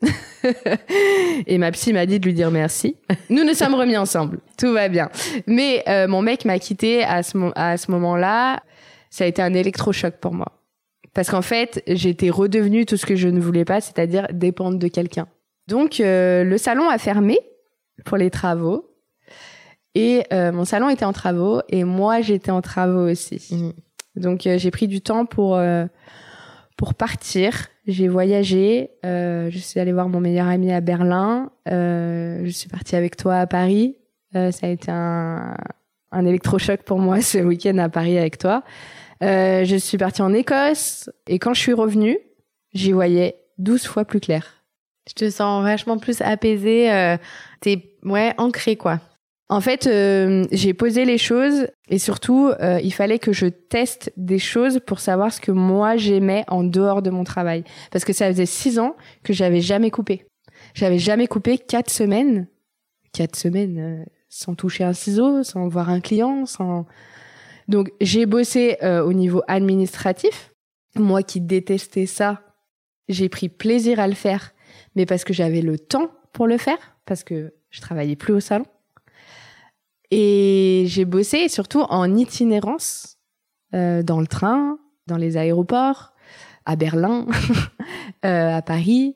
et 1.47 1.57
ma 1.57 1.71
psy 1.71 1.93
m'a 1.93 2.05
dit 2.05 2.19
de 2.19 2.25
lui 2.25 2.33
dire 2.33 2.51
merci. 2.51 2.95
Nous 3.29 3.43
nous 3.43 3.53
sommes 3.53 3.75
remis 3.75 3.97
ensemble, 3.97 4.39
tout 4.57 4.71
va 4.71 4.87
bien. 4.87 5.09
Mais 5.47 5.83
euh, 5.87 6.07
mon 6.07 6.21
mec 6.21 6.45
m'a 6.45 6.59
quitté 6.59 7.03
à 7.03 7.23
ce 7.23 7.37
à 7.55 7.77
ce 7.77 7.91
moment-là. 7.91 8.61
Ça 9.09 9.23
a 9.23 9.27
été 9.27 9.41
un 9.41 9.53
électrochoc 9.53 10.15
pour 10.21 10.33
moi 10.33 10.47
parce 11.13 11.31
qu'en 11.31 11.41
fait 11.41 11.81
j'étais 11.87 12.29
redevenue 12.29 12.85
tout 12.85 12.97
ce 12.97 13.05
que 13.05 13.15
je 13.15 13.27
ne 13.27 13.39
voulais 13.39 13.65
pas, 13.65 13.81
c'est-à-dire 13.81 14.27
dépendre 14.31 14.77
de 14.77 14.87
quelqu'un. 14.87 15.27
Donc 15.67 15.99
euh, 15.99 16.43
le 16.43 16.57
salon 16.57 16.89
a 16.89 16.97
fermé 16.97 17.39
pour 18.05 18.17
les 18.17 18.29
travaux. 18.29 18.85
Et 19.97 20.25
euh, 20.31 20.51
mon 20.51 20.63
salon 20.63 20.89
était 20.89 21.05
en 21.05 21.11
travaux 21.11 21.63
et 21.69 21.83
moi 21.83 22.21
j'étais 22.21 22.51
en 22.51 22.61
travaux 22.61 23.09
aussi. 23.09 23.47
Mhm. 23.49 23.73
Donc 24.15 24.45
euh, 24.45 24.59
j'ai 24.59 24.69
pris 24.69 24.87
du 24.87 25.01
temps 25.01 25.25
pour 25.25 25.55
euh, 25.55 25.87
pour 26.77 26.93
partir. 26.93 27.65
J'ai 27.87 28.07
voyagé. 28.07 28.91
je 29.03 29.57
suis 29.57 29.79
allée 29.79 29.93
voir 29.93 30.07
mon 30.07 30.19
meilleur 30.19 30.47
ami 30.47 30.71
à 30.71 30.81
Berlin. 30.81 31.49
je 31.65 32.51
suis 32.51 32.69
partie 32.69 32.95
avec 32.95 33.17
toi 33.17 33.37
à 33.37 33.47
Paris. 33.47 33.95
ça 34.33 34.67
a 34.67 34.67
été 34.67 34.91
un, 34.91 35.55
un 36.11 36.25
électrochoc 36.25 36.83
pour 36.83 36.99
moi 36.99 37.21
ce 37.21 37.39
week-end 37.39 37.79
à 37.79 37.89
Paris 37.89 38.19
avec 38.19 38.37
toi. 38.37 38.61
je 39.21 39.77
suis 39.79 39.97
partie 39.97 40.21
en 40.21 40.31
Écosse 40.31 41.09
et 41.27 41.39
quand 41.39 41.55
je 41.55 41.61
suis 41.61 41.73
revenue, 41.73 42.19
j'y 42.73 42.91
voyais 42.91 43.37
12 43.57 43.87
fois 43.87 44.05
plus 44.05 44.19
clair. 44.19 44.63
Je 45.09 45.13
te 45.13 45.29
sens 45.31 45.63
vachement 45.63 45.97
plus 45.97 46.21
apaisée. 46.21 47.17
T'es 47.61 47.97
ouais 48.03 48.35
ancrée 48.37 48.75
quoi. 48.75 48.99
En 49.49 49.61
fait, 49.61 49.87
euh, 49.87 50.45
j'ai 50.51 50.73
posé 50.73 51.05
les 51.05 51.17
choses 51.17 51.67
et 51.87 51.99
surtout, 51.99 52.51
euh, 52.59 52.81
il 52.83 52.91
fallait 52.91 53.19
que 53.19 53.31
je 53.31 53.45
teste 53.45 54.11
des 54.17 54.39
choses 54.39 54.81
pour 54.85 54.99
savoir 54.99 55.31
ce 55.31 55.39
que 55.39 55.51
moi 55.51 55.95
j'aimais 55.95 56.43
en 56.49 56.63
dehors 56.63 57.01
de 57.01 57.09
mon 57.09 57.23
travail. 57.23 57.63
Parce 57.91 58.03
que 58.03 58.11
ça 58.11 58.27
faisait 58.27 58.45
six 58.45 58.77
ans 58.77 58.97
que 59.23 59.31
j'avais 59.31 59.61
jamais 59.61 59.89
coupé. 59.89 60.25
J'avais 60.73 60.99
jamais 60.99 61.27
coupé 61.27 61.57
quatre 61.57 61.89
semaines, 61.89 62.47
quatre 63.13 63.37
semaines 63.37 63.79
euh, 63.79 64.05
sans 64.27 64.53
toucher 64.53 64.83
un 64.83 64.93
ciseau, 64.93 65.43
sans 65.43 65.69
voir 65.69 65.89
un 65.89 66.01
client, 66.01 66.45
sans. 66.45 66.85
Donc 67.69 67.91
j'ai 68.01 68.25
bossé 68.25 68.77
au 68.81 69.11
niveau 69.11 69.41
administratif. 69.47 70.53
Moi 70.95 71.21
qui 71.21 71.41
détestais 71.41 72.05
ça, 72.05 72.41
j'ai 73.09 73.27
pris 73.27 73.49
plaisir 73.49 73.99
à 73.99 74.07
le 74.07 74.13
faire, 74.13 74.53
mais 74.95 75.05
parce 75.05 75.25
que 75.25 75.33
j'avais 75.33 75.61
le 75.61 75.77
temps 75.77 76.11
pour 76.31 76.47
le 76.47 76.57
faire, 76.57 76.77
parce 77.05 77.25
que 77.25 77.53
je 77.69 77.81
travaillais 77.81 78.15
plus 78.15 78.33
au 78.33 78.39
salon. 78.39 78.65
Et 80.11 80.85
j'ai 80.87 81.05
bossé 81.05 81.49
surtout 81.49 81.81
en 81.81 82.15
itinérance 82.15 83.17
euh, 83.73 84.03
dans 84.03 84.19
le 84.19 84.27
train, 84.27 84.77
dans 85.07 85.17
les 85.17 85.37
aéroports, 85.37 86.13
à 86.65 86.75
Berlin, 86.75 87.25
euh, 88.25 88.55
à 88.55 88.61
Paris. 88.61 89.15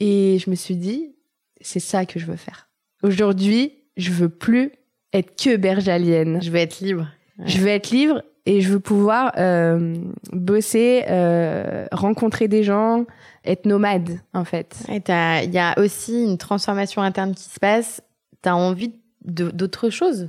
Et 0.00 0.38
je 0.38 0.50
me 0.50 0.54
suis 0.54 0.76
dit, 0.76 1.14
c'est 1.60 1.80
ça 1.80 2.06
que 2.06 2.18
je 2.18 2.26
veux 2.26 2.36
faire. 2.36 2.68
Aujourd'hui, 3.02 3.72
je 3.96 4.10
veux 4.10 4.28
plus 4.28 4.72
être 5.12 5.36
que 5.42 5.56
bergalienne. 5.56 6.40
Je 6.42 6.50
veux 6.50 6.58
être 6.58 6.80
libre. 6.80 7.08
Je 7.44 7.58
veux 7.58 7.68
être 7.68 7.90
libre 7.90 8.22
et 8.46 8.60
je 8.60 8.72
veux 8.72 8.80
pouvoir 8.80 9.32
euh, 9.38 9.96
bosser, 10.32 11.04
euh, 11.08 11.86
rencontrer 11.92 12.48
des 12.48 12.62
gens, 12.62 13.04
être 13.44 13.66
nomade 13.66 14.20
en 14.32 14.44
fait. 14.44 14.76
Il 14.88 15.52
y 15.52 15.58
a 15.58 15.78
aussi 15.78 16.24
une 16.24 16.38
transformation 16.38 17.02
interne 17.02 17.34
qui 17.34 17.44
se 17.44 17.60
passe. 17.60 18.02
Tu 18.42 18.48
as 18.48 18.56
envie 18.56 18.92
d'autres 19.24 19.90
choses. 19.90 20.28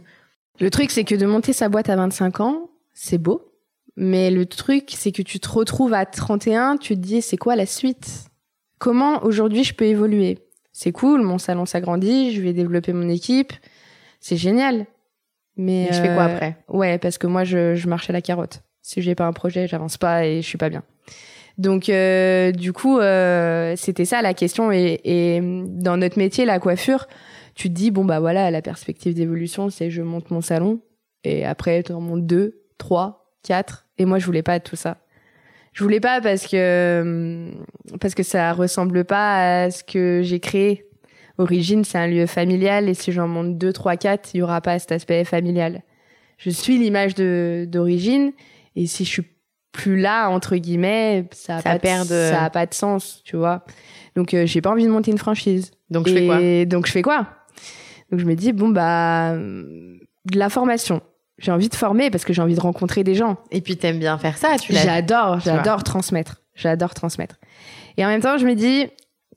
Le 0.60 0.70
truc, 0.70 0.92
c'est 0.92 1.04
que 1.04 1.16
de 1.16 1.26
monter 1.26 1.54
sa 1.54 1.70
boîte 1.70 1.90
à 1.90 1.96
25 1.96 2.40
ans, 2.40 2.70
c'est 2.94 3.18
beau. 3.18 3.54
Mais 3.96 4.32
le 4.32 4.46
truc, 4.46 4.92
c'est 4.96 5.12
que 5.12 5.22
tu 5.22 5.40
te 5.40 5.50
retrouves 5.50 5.94
à 5.94 6.06
31, 6.06 6.78
tu 6.78 6.96
te 6.96 7.00
dis, 7.00 7.22
c'est 7.22 7.38
quoi 7.38 7.56
la 7.56 7.66
suite? 7.66 8.26
Comment 8.80 9.24
aujourd'hui 9.24 9.64
je 9.64 9.74
peux 9.74 9.86
évoluer? 9.86 10.40
C'est 10.72 10.92
cool, 10.92 11.22
mon 11.22 11.38
salon 11.38 11.66
s'agrandit, 11.66 12.34
je 12.34 12.42
vais 12.42 12.54
développer 12.54 12.94
mon 12.94 13.08
équipe, 13.08 13.54
c'est 14.20 14.38
génial. 14.38 14.88
Mais, 15.56 15.90
je 15.92 16.02
fais 16.02 16.14
quoi 16.14 16.24
euh, 16.24 16.36
après? 16.36 16.58
Ouais, 16.68 16.98
parce 16.98 17.20
que 17.20 17.28
moi, 17.28 17.44
je, 17.44 17.76
je 17.76 17.88
marche 17.88 18.10
à 18.10 18.14
la 18.14 18.22
carotte. 18.22 18.64
Si 18.82 19.02
j'ai 19.02 19.14
pas 19.14 19.26
un 19.26 19.34
projet, 19.34 19.68
j'avance 19.68 19.98
pas 19.98 20.26
et 20.26 20.42
je 20.42 20.48
suis 20.48 20.58
pas 20.58 20.70
bien. 20.70 20.84
Donc, 21.60 21.90
euh, 21.90 22.52
du 22.52 22.74
coup, 22.74 23.00
euh, 23.00 23.76
c'était 23.78 24.06
ça 24.06 24.24
la 24.24 24.34
question. 24.34 24.72
Et, 24.72 25.00
et 25.04 25.42
dans 25.42 25.98
notre 25.98 26.18
métier, 26.18 26.46
la 26.46 26.58
coiffure, 26.58 27.08
tu 27.56 27.70
te 27.70 27.74
dis 27.74 27.92
bon 27.92 28.06
bah 28.06 28.20
voilà 28.20 28.52
la 28.52 28.62
perspective 28.62 29.14
d'évolution 29.14 29.70
c'est 29.70 29.90
je 29.90 30.02
monte 30.02 30.32
mon 30.32 30.42
salon 30.42 30.82
et 31.24 31.46
après 31.46 31.84
tu 31.84 31.92
en 31.92 32.02
montes 32.02 32.26
deux, 32.26 32.64
trois, 32.78 33.36
quatre 33.44 33.86
et 33.98 34.06
moi 34.06 34.20
je 34.20 34.26
voulais 34.26 34.44
pas 34.44 34.60
tout 34.60 34.76
ça. 34.76 34.98
Je 35.74 35.84
voulais 35.84 36.00
pas 36.00 36.22
parce 36.22 36.46
que 36.46 37.52
parce 38.00 38.14
que 38.14 38.24
ça 38.24 38.54
ressemble 38.54 39.06
pas 39.06 39.64
à 39.64 39.72
ce 39.72 39.84
que 39.84 40.22
j'ai 40.24 40.40
créé. 40.40 40.86
Origine, 41.40 41.84
c'est 41.84 41.98
un 41.98 42.06
lieu 42.06 42.28
familial 42.28 42.88
et 42.88 42.94
si 42.94 43.12
j'en 43.12 43.28
monte 43.28 43.58
deux, 43.58 43.74
trois, 43.74 43.98
quatre, 43.98 44.36
il 44.36 44.38
y 44.38 44.42
aura 44.44 44.62
pas 44.62 44.78
cet 44.78 44.92
aspect 44.92 45.24
familial. 45.24 45.82
Je 46.38 46.52
suis 46.52 46.78
l'image 46.78 47.16
de 47.16 47.66
d'origine 47.68 48.34
et 48.76 48.86
si 48.86 49.04
je 49.04 49.10
suis 49.10 49.24
plus 49.72 50.00
là 50.00 50.30
entre 50.30 50.56
guillemets, 50.58 51.26
ça 51.32 51.56
a 51.56 51.62
Ça 51.62 51.72
pas 51.72 51.80
perd 51.80 52.08
de, 52.08 52.30
ça 52.30 52.44
a 52.44 52.50
pas 52.52 52.68
de 52.68 52.74
sens, 52.76 53.22
tu 53.26 53.36
vois. 53.36 53.66
Donc 54.16 54.36
euh, 54.36 54.46
j'ai 54.46 54.62
pas 54.62 54.70
envie 54.70 54.86
de 54.86 54.92
monter 54.92 55.10
une 55.10 55.18
franchise. 55.18 55.72
Donc 55.90 56.08
je 56.08 56.14
fais 56.14 56.26
quoi? 56.28 56.40
Et 56.40 56.68
donc 56.68 56.86
je 56.86 56.92
fais 56.92 57.02
quoi? 57.02 57.28
Donc 58.12 58.20
je 58.20 58.26
me 58.26 58.36
dis 58.36 58.54
bon 58.54 58.70
bah 58.70 59.36
de 59.36 60.38
la 60.38 60.50
formation. 60.50 61.02
J'ai 61.40 61.52
envie 61.52 61.70
de 61.70 61.76
former 61.76 62.12
parce 62.12 62.26
que 62.26 62.34
j'ai 62.34 62.42
envie 62.42 62.56
de 62.56 62.62
rencontrer 62.62 63.04
des 63.04 63.16
gens. 63.16 63.38
Et 63.52 63.62
puis 63.62 63.76
t'aimes 63.76 64.00
bien 64.00 64.18
faire 64.18 64.38
ça, 64.38 64.58
tu 64.60 64.72
l'as. 64.72 64.84
J'adore, 64.84 65.40
j'adore 65.40 65.84
transmettre. 65.84 66.42
J'adore 66.54 66.94
transmettre. 66.94 67.38
Et 67.98 68.06
en 68.06 68.08
même 68.08 68.22
temps, 68.22 68.38
je 68.38 68.46
me 68.46 68.54
dis, 68.54 68.88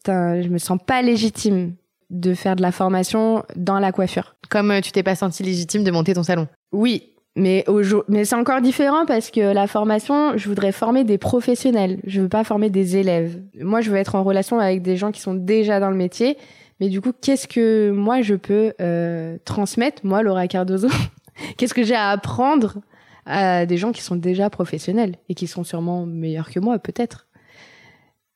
je 0.06 0.48
me 0.48 0.58
sens 0.58 0.78
pas 0.84 1.02
légitime 1.02 1.74
de 2.10 2.34
faire 2.34 2.56
de 2.56 2.62
la 2.62 2.72
formation 2.72 3.44
dans 3.56 3.78
la 3.78 3.92
coiffure. 3.92 4.36
Comme 4.48 4.70
euh, 4.70 4.80
tu 4.80 4.92
t'es 4.92 5.02
pas 5.02 5.16
senti 5.16 5.42
légitime 5.42 5.82
de 5.82 5.90
monter 5.90 6.14
ton 6.14 6.22
salon. 6.22 6.46
Oui, 6.72 7.10
mais 7.34 7.64
mais 8.08 8.24
c'est 8.24 8.36
encore 8.36 8.60
différent 8.60 9.06
parce 9.06 9.30
que 9.30 9.40
la 9.40 9.66
formation, 9.66 10.36
je 10.36 10.48
voudrais 10.48 10.72
former 10.72 11.04
des 11.04 11.18
professionnels. 11.18 11.98
Je 12.06 12.20
veux 12.20 12.28
pas 12.28 12.44
former 12.44 12.70
des 12.70 12.96
élèves. 12.96 13.40
Moi, 13.60 13.80
je 13.80 13.90
veux 13.90 13.96
être 13.96 14.14
en 14.14 14.22
relation 14.22 14.60
avec 14.60 14.82
des 14.82 14.96
gens 14.96 15.10
qui 15.10 15.20
sont 15.20 15.34
déjà 15.34 15.80
dans 15.80 15.90
le 15.90 15.96
métier. 15.96 16.38
Mais 16.80 16.88
du 16.88 17.00
coup, 17.00 17.12
qu'est-ce 17.12 17.48
que 17.48 17.90
moi 17.90 18.22
je 18.22 18.34
peux 18.34 18.74
euh, 18.80 19.38
transmettre, 19.44 20.04
moi, 20.04 20.22
Laura 20.22 20.46
Cardozo? 20.46 20.88
Qu'est-ce 21.58 21.74
que 21.74 21.82
j'ai 21.82 21.94
à 21.94 22.10
apprendre 22.10 22.78
à 23.26 23.66
des 23.66 23.76
gens 23.76 23.92
qui 23.92 24.02
sont 24.02 24.16
déjà 24.16 24.48
professionnels 24.48 25.16
et 25.28 25.34
qui 25.34 25.46
sont 25.46 25.64
sûrement 25.64 26.06
meilleurs 26.06 26.50
que 26.50 26.60
moi, 26.60 26.78
peut-être? 26.78 27.26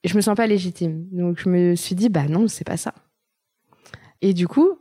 Je 0.04 0.14
me 0.16 0.20
sens 0.20 0.36
pas 0.36 0.46
légitime. 0.46 1.06
Donc, 1.10 1.38
je 1.38 1.48
me 1.48 1.74
suis 1.76 1.94
dit, 1.94 2.08
bah 2.08 2.26
non, 2.28 2.46
c'est 2.48 2.66
pas 2.66 2.76
ça. 2.76 2.94
Et 4.22 4.34
du 4.34 4.48
coup, 4.48 4.78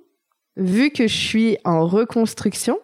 vu 0.57 0.91
que 0.91 1.07
je 1.07 1.15
suis 1.15 1.57
en 1.63 1.87
reconstruction, 1.87 2.77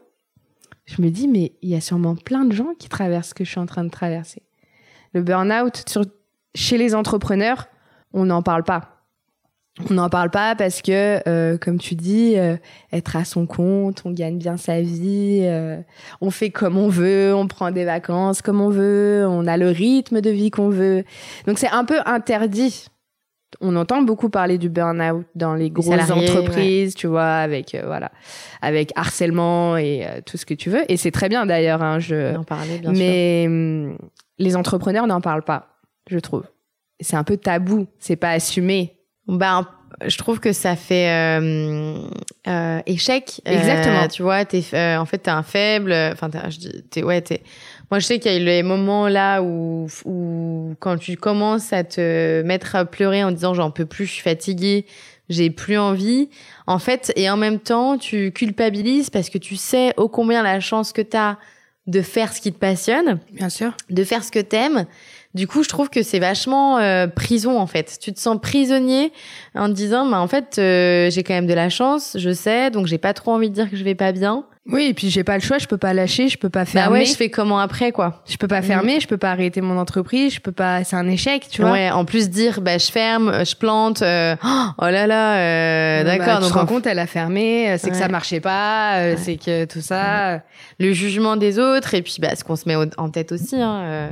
je 0.86 1.02
me 1.02 1.10
dis, 1.10 1.28
mais 1.28 1.54
il 1.62 1.70
y 1.70 1.76
a 1.76 1.82
sûrement 1.82 2.16
plein 2.16 2.46
de 2.46 2.54
gens 2.54 2.74
qui 2.78 2.90
traversent 2.90 3.30
ce 3.30 3.34
que 3.34 3.44
je 3.44 3.50
suis 3.50 3.60
en 3.60 3.66
train 3.66 3.84
de 3.84 3.90
traverser. 3.90 4.44
Le 5.14 5.22
burn-out 5.22 5.84
chez 6.54 6.78
les 6.78 6.96
entrepreneurs, 6.96 7.68
on 8.14 8.26
n'en 8.26 8.42
parle 8.42 8.64
pas. 8.64 8.95
On 9.90 9.94
n'en 9.94 10.10
parle 10.10 10.30
pas 10.30 10.56
parce 10.56 10.82
que, 10.82 11.20
euh, 11.28 11.58
comme 11.58 11.80
tu 11.80 11.96
dis, 11.96 12.36
euh, 12.38 12.56
être 12.94 13.18
à 13.18 13.26
son 13.26 13.46
compte, 13.46 14.04
on 14.06 14.12
gagne 14.12 14.38
bien 14.38 14.56
sa 14.56 14.82
vie, 14.82 15.42
euh, 15.44 15.82
on 16.22 16.32
fait 16.32 16.50
comme 16.50 16.78
on 16.78 16.88
veut, 16.88 17.34
on 17.36 17.48
prend 17.48 17.72
des 17.72 17.84
vacances 17.84 18.42
comme 18.42 18.62
on 18.62 18.70
veut, 18.70 19.26
on 19.28 19.46
a 19.48 19.58
le 19.58 19.68
rythme 19.68 20.22
de 20.22 20.30
vie 20.30 20.50
qu'on 20.50 20.70
veut. 20.70 21.04
Donc 21.46 21.60
c'est 21.60 21.70
un 21.70 21.84
peu 21.84 22.00
interdit. 22.06 22.88
On 23.62 23.76
entend 23.76 24.02
beaucoup 24.02 24.30
parler 24.30 24.58
du 24.58 24.70
burn-out 24.70 25.26
dans 25.36 25.56
les 25.56 25.70
grosses 25.70 25.86
salariés, 25.86 26.30
entreprises, 26.30 26.96
tu 26.96 27.08
vois, 27.08 27.36
avec 27.36 27.76
euh, 27.76 27.84
voilà, 27.86 28.12
avec 28.62 28.92
harcèlement 28.96 29.78
et 29.78 30.06
euh, 30.06 30.22
tout 30.26 30.38
ce 30.38 30.46
que 30.46 30.54
tu 30.54 30.70
veux. 30.70 30.90
Et 30.92 30.98
c'est 30.98 31.12
très 31.12 31.30
bien 31.30 31.46
d'ailleurs. 31.46 31.82
Hein, 31.82 32.00
je... 32.00 32.42
Parler, 32.44 32.80
bien. 32.80 32.92
Mais 32.92 33.46
hum, 33.48 33.98
les 34.38 34.56
entrepreneurs 34.56 35.08
n'en 35.08 35.22
parlent 35.22 35.44
pas, 35.44 35.80
je 36.10 36.20
trouve. 36.20 36.44
C'est 37.00 37.16
un 37.16 37.24
peu 37.24 37.38
tabou, 37.38 37.88
c'est 38.00 38.16
pas 38.16 38.32
assumé. 38.32 38.94
Ben, 39.28 39.66
je 40.06 40.18
trouve 40.18 40.40
que 40.40 40.54
ça 40.54 40.76
fait 40.76 41.10
euh, 41.10 41.98
euh, 42.48 42.80
échec. 42.86 43.42
Euh, 43.48 43.52
Exactement. 43.52 44.08
tu 44.08 44.22
vois, 44.24 44.46
t'es, 44.46 44.64
euh, 44.74 44.98
en 44.98 45.06
fait, 45.06 45.20
t'es 45.20 45.32
un 45.32 45.44
faible. 45.44 45.94
Enfin, 46.12 46.30
je 46.50 46.58
dis, 46.60 46.84
t'es, 46.90 47.04
ouais, 47.04 47.22
t'es. 47.22 47.42
Moi, 47.92 48.00
je 48.00 48.06
sais 48.06 48.20
qu'il 48.20 48.32
y 48.32 48.36
a 48.36 48.40
eu 48.40 48.44
les 48.44 48.64
moments 48.64 49.08
là 49.08 49.42
où, 49.42 49.88
où 50.06 50.76
quand 50.80 50.98
tu 50.98 51.18
commences 51.18 51.72
à 51.72 51.84
te 51.84 52.42
mettre 52.44 52.76
à 52.76 52.86
pleurer 52.86 53.24
en 53.24 53.32
disant 53.32 53.54
j'en 53.54 53.72
peux 53.72 53.86
plus, 53.86 54.06
je 54.06 54.12
suis 54.12 54.24
fatiguée, 54.24 54.86
j'ai 55.30 55.50
plus 55.50 55.78
envie. 55.78 56.30
En 56.68 56.80
fait, 56.80 57.14
et 57.16 57.30
en 57.30 57.38
même 57.38 57.60
temps, 57.60 57.98
tu 57.98 58.32
culpabilises 58.32 59.10
parce 59.10 59.30
que 59.30 59.38
tu 59.38 59.56
sais 59.56 59.94
ô 59.98 60.10
combien 60.10 60.42
la 60.44 60.60
chance 60.60 60.94
que 60.94 61.02
t'as 61.02 61.38
de 61.88 62.02
faire 62.02 62.34
ce 62.34 62.42
qui 62.42 62.52
te 62.52 62.58
passionne 62.58 63.20
Bien 63.32 63.50
sûr. 63.50 63.76
de 63.90 64.04
faire 64.04 64.24
ce 64.24 64.32
que 64.32 64.40
t'aimes. 64.40 64.86
Du 65.34 65.48
coup, 65.48 65.64
je 65.64 65.70
trouve 65.70 65.90
que 65.90 66.02
c'est 66.02 66.20
vachement 66.20 66.78
euh, 66.80 67.08
prison 67.08 67.60
en 67.60 67.68
fait. 67.68 67.98
Tu 68.02 68.14
te 68.14 68.20
sens 68.20 68.38
prisonnier 68.42 69.12
en 69.54 69.68
te 69.68 69.74
disant, 69.74 70.06
bah 70.10 70.20
en 70.20 70.28
fait, 70.28 70.58
euh, 70.58 71.10
j'ai 71.10 71.24
quand 71.24 71.34
même 71.34 71.46
de 71.46 71.54
la 71.54 71.70
chance, 71.70 72.16
je 72.18 72.32
sais, 72.34 72.72
donc 72.72 72.88
j'ai 72.88 72.98
pas 72.98 73.14
trop 73.14 73.34
envie 73.34 73.50
de 73.50 73.54
dire 73.56 73.70
que 73.70 73.76
je 73.76 73.84
vais 73.84 73.96
pas 73.96 74.14
bien. 74.14 74.46
Oui, 74.68 74.86
et 74.90 74.94
puis 74.96 75.12
j'ai 75.12 75.24
pas 75.24 75.36
le 75.36 75.42
choix, 75.42 75.60
je 75.60 75.68
peux 75.68 75.78
pas 75.78 75.94
lâcher, 75.94 76.28
je 76.28 76.40
peux 76.40 76.50
pas 76.50 76.62
Bah 76.62 76.66
fermer. 76.66 77.00
ouais, 77.00 77.06
je 77.06 77.16
fais 77.16 77.30
comment 77.30 77.60
après 77.60 77.92
quoi? 77.92 78.24
Je 78.28 78.36
peux 78.38 78.48
pas 78.48 78.64
fermer, 78.64 79.00
je 79.00 79.08
peux 79.08 79.18
pas 79.18 79.30
arrêter 79.30 79.62
mon 79.62 79.78
entreprise, 79.78 80.34
je 80.34 80.40
peux 80.40 80.52
pas. 80.52 80.84
C'est 80.84 80.96
un 80.96 81.08
échec, 81.08 81.48
tu 81.52 81.62
vois? 81.62 81.72
Ouais, 81.74 81.92
en 81.92 82.04
plus 82.04 82.32
dire, 82.32 82.62
bah 82.62 82.80
je 82.80 82.92
ferme, 82.92 83.30
euh, 83.30 83.46
je 83.46 83.56
plante. 83.56 84.02
euh, 84.02 84.36
oh 84.44 84.86
là 84.86 85.06
là, 85.06 85.38
euh, 85.38 86.04
Bah, 86.04 86.18
d'accord. 86.18 86.38
tu 86.38 86.42
donc 86.46 86.52
te 86.54 86.58
rends 86.58 86.66
compte, 86.66 86.88
elle 86.88 86.98
a 86.98 87.06
fermé, 87.06 87.70
euh, 87.70 87.78
c'est 87.78 87.92
que 87.92 87.96
ça 87.96 88.08
marchait 88.08 88.40
pas, 88.40 88.98
euh, 89.02 89.12
Ouais. 89.12 89.18
c'est 89.18 89.38
que 89.38 89.66
tout 89.66 89.82
ça. 89.82 90.42
le 90.80 90.94
jugement 90.94 91.36
des 91.38 91.60
autres 91.60 91.94
et 91.94 92.02
puis 92.02 92.16
bah 92.20 92.36
ce 92.36 92.44
qu'on 92.44 92.56
se 92.56 92.68
met 92.68 92.76
en 92.98 93.10
tête 93.10 93.32
aussi. 93.34 93.56
Hein, 93.58 93.82
euh, 93.84 94.10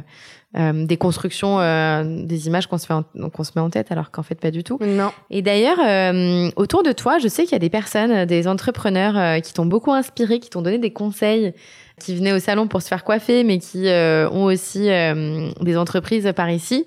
euh, 0.56 0.86
des 0.86 0.98
constructions, 0.98 1.60
euh, 1.60 2.04
des 2.26 2.48
images 2.48 2.68
qu'on 2.68 2.78
se 2.78 2.86
fait, 2.86 2.94
en- 2.94 3.04
qu'on 3.30 3.44
se 3.44 3.52
met 3.56 3.62
en 3.62 3.70
tête, 3.70 3.92
alors 3.92 4.12
qu'en 4.12 4.22
fait 4.24 4.36
pas 4.36 4.52
du 4.52 4.64
tout. 4.64 4.78
Non. 4.82 5.12
Et 5.32 5.42
d'ailleurs, 5.42 5.80
euh, 5.84 6.50
autour 6.56 6.84
de 6.84 6.92
toi, 6.92 7.18
je 7.18 7.28
sais 7.28 7.44
qu'il 7.44 7.54
y 7.54 7.56
a 7.56 7.60
des 7.60 7.70
personnes, 7.72 8.12
euh, 8.12 8.26
des 8.26 8.48
entrepreneurs 8.48 9.18
euh, 9.18 9.40
qui 9.40 9.54
t'ont 9.54 9.66
beaucoup 9.66 9.92
inspiré, 9.92 10.40
qui 10.40 10.50
t'ont 10.50 10.62
donné 10.62 10.78
des 10.78 10.94
conseils, 10.94 11.54
qui 12.00 12.16
venaient 12.16 12.34
au 12.34 12.40
salon 12.40 12.68
pour 12.68 12.82
se 12.82 12.88
faire 12.88 13.04
coiffer, 13.04 13.44
mais 13.44 13.58
qui 13.60 13.88
euh, 13.88 14.30
ont 14.30 14.46
aussi 14.46 14.90
euh, 14.90 15.50
des 15.62 15.78
entreprises 15.78 16.32
par 16.36 16.50
ici. 16.50 16.86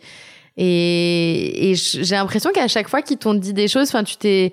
Et, 0.56 1.70
et 1.70 1.74
j'ai 1.74 2.14
l'impression 2.14 2.50
qu'à 2.52 2.68
chaque 2.68 2.88
fois 2.88 3.02
qu'ils 3.02 3.18
t'ont 3.18 3.34
dit 3.34 3.52
des 3.52 3.68
choses, 3.68 3.88
enfin, 3.88 4.04
tu 4.04 4.16
t'es, 4.16 4.52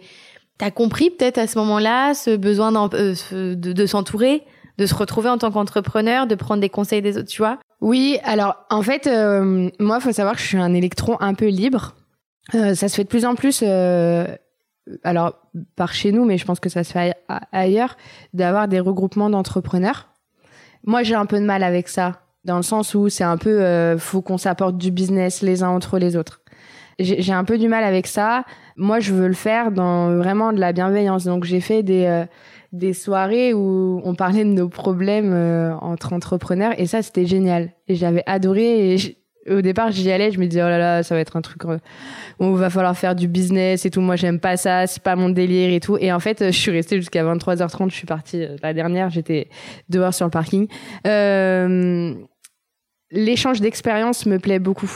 t'as 0.58 0.72
compris 0.72 1.10
peut-être 1.10 1.38
à 1.38 1.48
ce 1.48 1.58
moment-là 1.60 2.14
ce 2.14 2.36
besoin 2.36 2.90
euh, 2.94 3.16
de, 3.32 3.72
de 3.74 3.86
s'entourer, 3.86 4.44
de 4.78 4.86
se 4.86 4.94
retrouver 4.96 5.30
en 5.30 5.38
tant 5.38 5.52
qu'entrepreneur, 5.52 6.28
de 6.28 6.36
prendre 6.36 6.62
des 6.62 6.70
conseils 6.70 7.02
des 7.02 7.18
autres, 7.18 7.30
tu 7.30 7.42
vois? 7.42 7.58
Oui, 7.84 8.18
alors 8.24 8.56
en 8.70 8.82
fait, 8.82 9.08
euh, 9.08 9.70
moi, 9.78 10.00
faut 10.00 10.14
savoir 10.14 10.36
que 10.36 10.42
je 10.42 10.48
suis 10.48 10.58
un 10.58 10.74
électron 10.74 11.18
un 11.20 11.34
peu 11.34 11.48
libre. 11.48 11.96
Euh, 12.56 12.76
ça 12.76 12.88
se 12.88 12.96
fait 12.96 13.04
de 13.04 13.10
plus 13.10 13.26
en 13.26 13.36
plus, 13.36 13.62
euh, 13.62 14.26
alors 15.04 15.34
par 15.76 15.94
chez 15.94 16.14
nous, 16.14 16.24
mais 16.24 16.38
je 16.38 16.46
pense 16.46 16.62
que 16.62 16.70
ça 16.70 16.86
se 16.86 16.94
fait 16.94 17.14
ailleurs, 17.52 17.98
d'avoir 18.34 18.70
des 18.70 18.80
regroupements 18.80 19.30
d'entrepreneurs. 19.30 20.08
Moi, 20.86 21.04
j'ai 21.04 21.16
un 21.16 21.26
peu 21.26 21.38
de 21.42 21.46
mal 21.46 21.62
avec 21.62 21.90
ça, 21.90 22.22
dans 22.46 22.56
le 22.56 22.64
sens 22.64 22.96
où 22.96 23.10
c'est 23.10 23.26
un 23.26 23.36
peu, 23.36 23.62
euh, 23.62 23.98
faut 23.98 24.22
qu'on 24.22 24.38
s'apporte 24.38 24.78
du 24.78 24.90
business 24.90 25.42
les 25.42 25.62
uns 25.62 25.70
entre 25.70 26.00
les 26.00 26.16
autres. 26.16 26.40
J'ai 27.00 27.34
un 27.34 27.44
peu 27.44 27.58
du 27.58 27.68
mal 27.68 27.84
avec 27.84 28.08
ça. 28.08 28.46
Moi, 28.78 29.02
je 29.02 29.14
veux 29.14 29.28
le 29.28 29.34
faire 29.34 29.72
dans 29.72 30.16
vraiment 30.16 30.54
de 30.54 30.60
la 30.60 30.72
bienveillance. 30.72 31.26
Donc, 31.26 31.44
j'ai 31.44 31.60
fait 31.60 31.84
des 31.84 32.26
des 32.74 32.94
soirées 32.94 33.54
où 33.54 34.02
on 34.04 34.16
parlait 34.16 34.44
de 34.44 34.50
nos 34.50 34.68
problèmes 34.68 35.32
euh, 35.32 35.76
entre 35.76 36.12
entrepreneurs 36.12 36.74
et 36.78 36.88
ça, 36.88 37.04
c'était 37.04 37.28
génial. 37.28 37.72
Et 37.88 37.96
j'avais 37.96 38.24
adoré. 38.26 38.96
Et 38.96 39.18
au 39.50 39.62
départ, 39.62 39.92
j'y 39.92 40.12
allais, 40.12 40.32
je 40.32 40.40
me 40.40 40.48
disais 40.48 40.64
oh 40.64 40.68
là 40.68 40.80
là, 40.80 41.04
ça 41.04 41.14
va 41.14 41.22
être 41.22 41.38
un 41.38 41.42
truc 41.42 41.64
euh, 41.66 41.78
où 42.40 42.46
il 42.46 42.58
va 42.58 42.72
falloir 42.72 42.98
faire 42.98 43.14
du 43.14 43.28
business 43.28 43.86
et 43.86 43.92
tout. 43.92 44.02
Moi, 44.02 44.16
j'aime 44.16 44.40
pas 44.40 44.58
ça, 44.58 44.88
c'est 44.88 45.04
pas 45.04 45.16
mon 45.16 45.30
délire 45.30 45.72
et 45.72 45.80
tout. 45.80 45.98
Et 46.00 46.12
en 46.12 46.20
fait, 46.20 46.42
euh, 46.42 46.52
je 46.52 46.58
suis 46.58 46.72
restée 46.72 46.96
jusqu'à 46.98 47.24
23h30. 47.24 47.92
Je 47.92 47.96
suis 47.96 48.08
partie 48.08 48.44
la 48.64 48.74
dernière, 48.74 49.12
j'étais 49.12 49.50
dehors 49.90 50.14
sur 50.14 50.26
le 50.26 50.32
parking. 50.32 50.68
L'échange 53.12 53.62
d'expérience 53.62 54.26
me 54.26 54.40
plaît 54.40 54.58
beaucoup. 54.58 54.92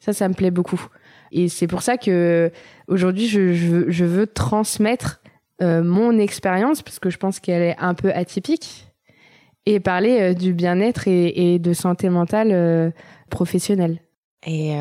Ça, 0.00 0.12
ça 0.12 0.28
me 0.28 0.34
plaît 0.34 0.50
beaucoup. 0.50 0.84
Et 1.30 1.48
c'est 1.48 1.68
pour 1.68 1.82
ça 1.82 1.96
que 1.96 2.50
aujourd'hui, 2.88 3.28
je, 3.28 3.52
je 3.52 4.04
veux 4.04 4.26
transmettre 4.26 5.20
euh, 5.62 5.82
mon 5.82 6.18
expérience, 6.18 6.82
parce 6.82 6.98
que 6.98 7.10
je 7.10 7.16
pense 7.18 7.40
qu'elle 7.40 7.62
est 7.62 7.76
un 7.78 7.94
peu 7.94 8.12
atypique, 8.12 8.86
et 9.64 9.80
parler 9.80 10.20
euh, 10.20 10.34
du 10.34 10.52
bien-être 10.52 11.08
et, 11.08 11.54
et 11.54 11.58
de 11.58 11.72
santé 11.72 12.08
mentale 12.08 12.50
euh, 12.52 12.90
professionnelle. 13.30 14.00
Et, 14.48 14.74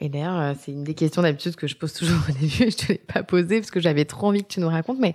et 0.00 0.08
d'ailleurs, 0.08 0.56
c'est 0.58 0.72
une 0.72 0.82
des 0.82 0.94
questions 0.94 1.22
d'habitude 1.22 1.54
que 1.54 1.68
je 1.68 1.76
pose 1.76 1.92
toujours 1.92 2.18
au 2.28 2.32
début. 2.32 2.70
Je 2.72 2.76
te 2.76 2.88
l'ai 2.92 2.98
pas 2.98 3.22
posée 3.22 3.60
parce 3.60 3.70
que 3.70 3.78
j'avais 3.78 4.04
trop 4.04 4.26
envie 4.26 4.42
que 4.42 4.48
tu 4.48 4.58
nous 4.58 4.68
racontes. 4.68 4.98
Mais 4.98 5.14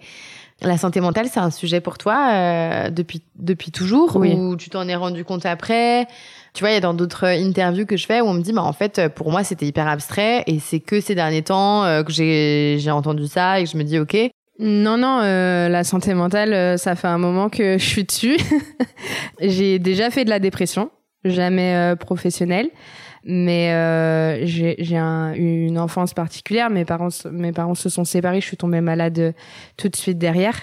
la 0.62 0.78
santé 0.78 1.02
mentale, 1.02 1.28
c'est 1.30 1.42
un 1.42 1.52
sujet 1.52 1.82
pour 1.82 1.98
toi 1.98 2.90
depuis 2.90 3.22
depuis 3.36 3.70
toujours 3.70 4.16
Oui. 4.16 4.34
ou 4.34 4.56
tu 4.56 4.70
t'en 4.70 4.88
es 4.88 4.96
rendu 4.96 5.26
compte 5.26 5.46
après? 5.46 6.08
Tu 6.54 6.62
vois, 6.62 6.70
il 6.70 6.76
y 6.76 6.78
a 6.78 6.80
dans 6.80 6.94
d'autres 6.94 7.26
interviews 7.26 7.86
que 7.86 7.98
je 7.98 8.06
fais 8.06 8.22
où 8.22 8.28
on 8.28 8.34
me 8.34 8.42
dit, 8.42 8.54
bah 8.54 8.64
en 8.64 8.72
fait, 8.72 9.10
pour 9.14 9.30
moi, 9.30 9.44
c'était 9.44 9.66
hyper 9.68 9.90
abstrait 9.90 10.44
et 10.48 10.60
c'est 10.60 10.80
que 10.80 11.02
ces 11.02 11.14
derniers 11.14 11.44
temps 11.44 11.84
que 12.06 12.14
j'ai 12.14 12.78
j'ai 12.80 12.92
entendu 12.92 13.28
ça 13.28 13.60
et 13.60 13.66
que 13.66 13.70
je 13.70 13.76
me 13.76 13.84
dis, 13.84 14.00
ok. 14.00 14.16
Non, 14.60 14.98
non, 14.98 15.20
euh, 15.22 15.70
la 15.70 15.84
santé 15.84 16.14
mentale, 16.14 16.54
euh, 16.54 16.78
ça 16.78 16.96
fait 16.96 17.08
un 17.08 17.18
moment 17.18 17.50
que 17.50 17.78
je 17.78 17.86
suis 17.86 18.04
dessus. 18.04 18.38
J'ai 19.42 19.80
déjà 19.80 20.10
fait 20.10 20.26
de 20.26 20.30
la 20.30 20.40
dépression. 20.40 20.90
jamais 21.24 21.96
professionnelle 22.00 22.70
mais 23.30 23.74
euh, 23.74 24.46
j'ai 24.46 24.98
un, 24.98 25.34
une 25.34 25.78
enfance 25.78 26.14
particulière. 26.14 26.70
Mes 26.70 26.86
parents, 26.86 27.10
mes 27.30 27.52
parents 27.52 27.76
se 27.76 27.90
sont 27.90 28.06
séparés. 28.06 28.40
Je 28.40 28.46
suis 28.46 28.56
tombée 28.56 28.80
malade 28.80 29.20
euh, 29.20 29.32
tout 29.76 29.90
de 29.90 29.96
suite 29.98 30.18
derrière. 30.18 30.56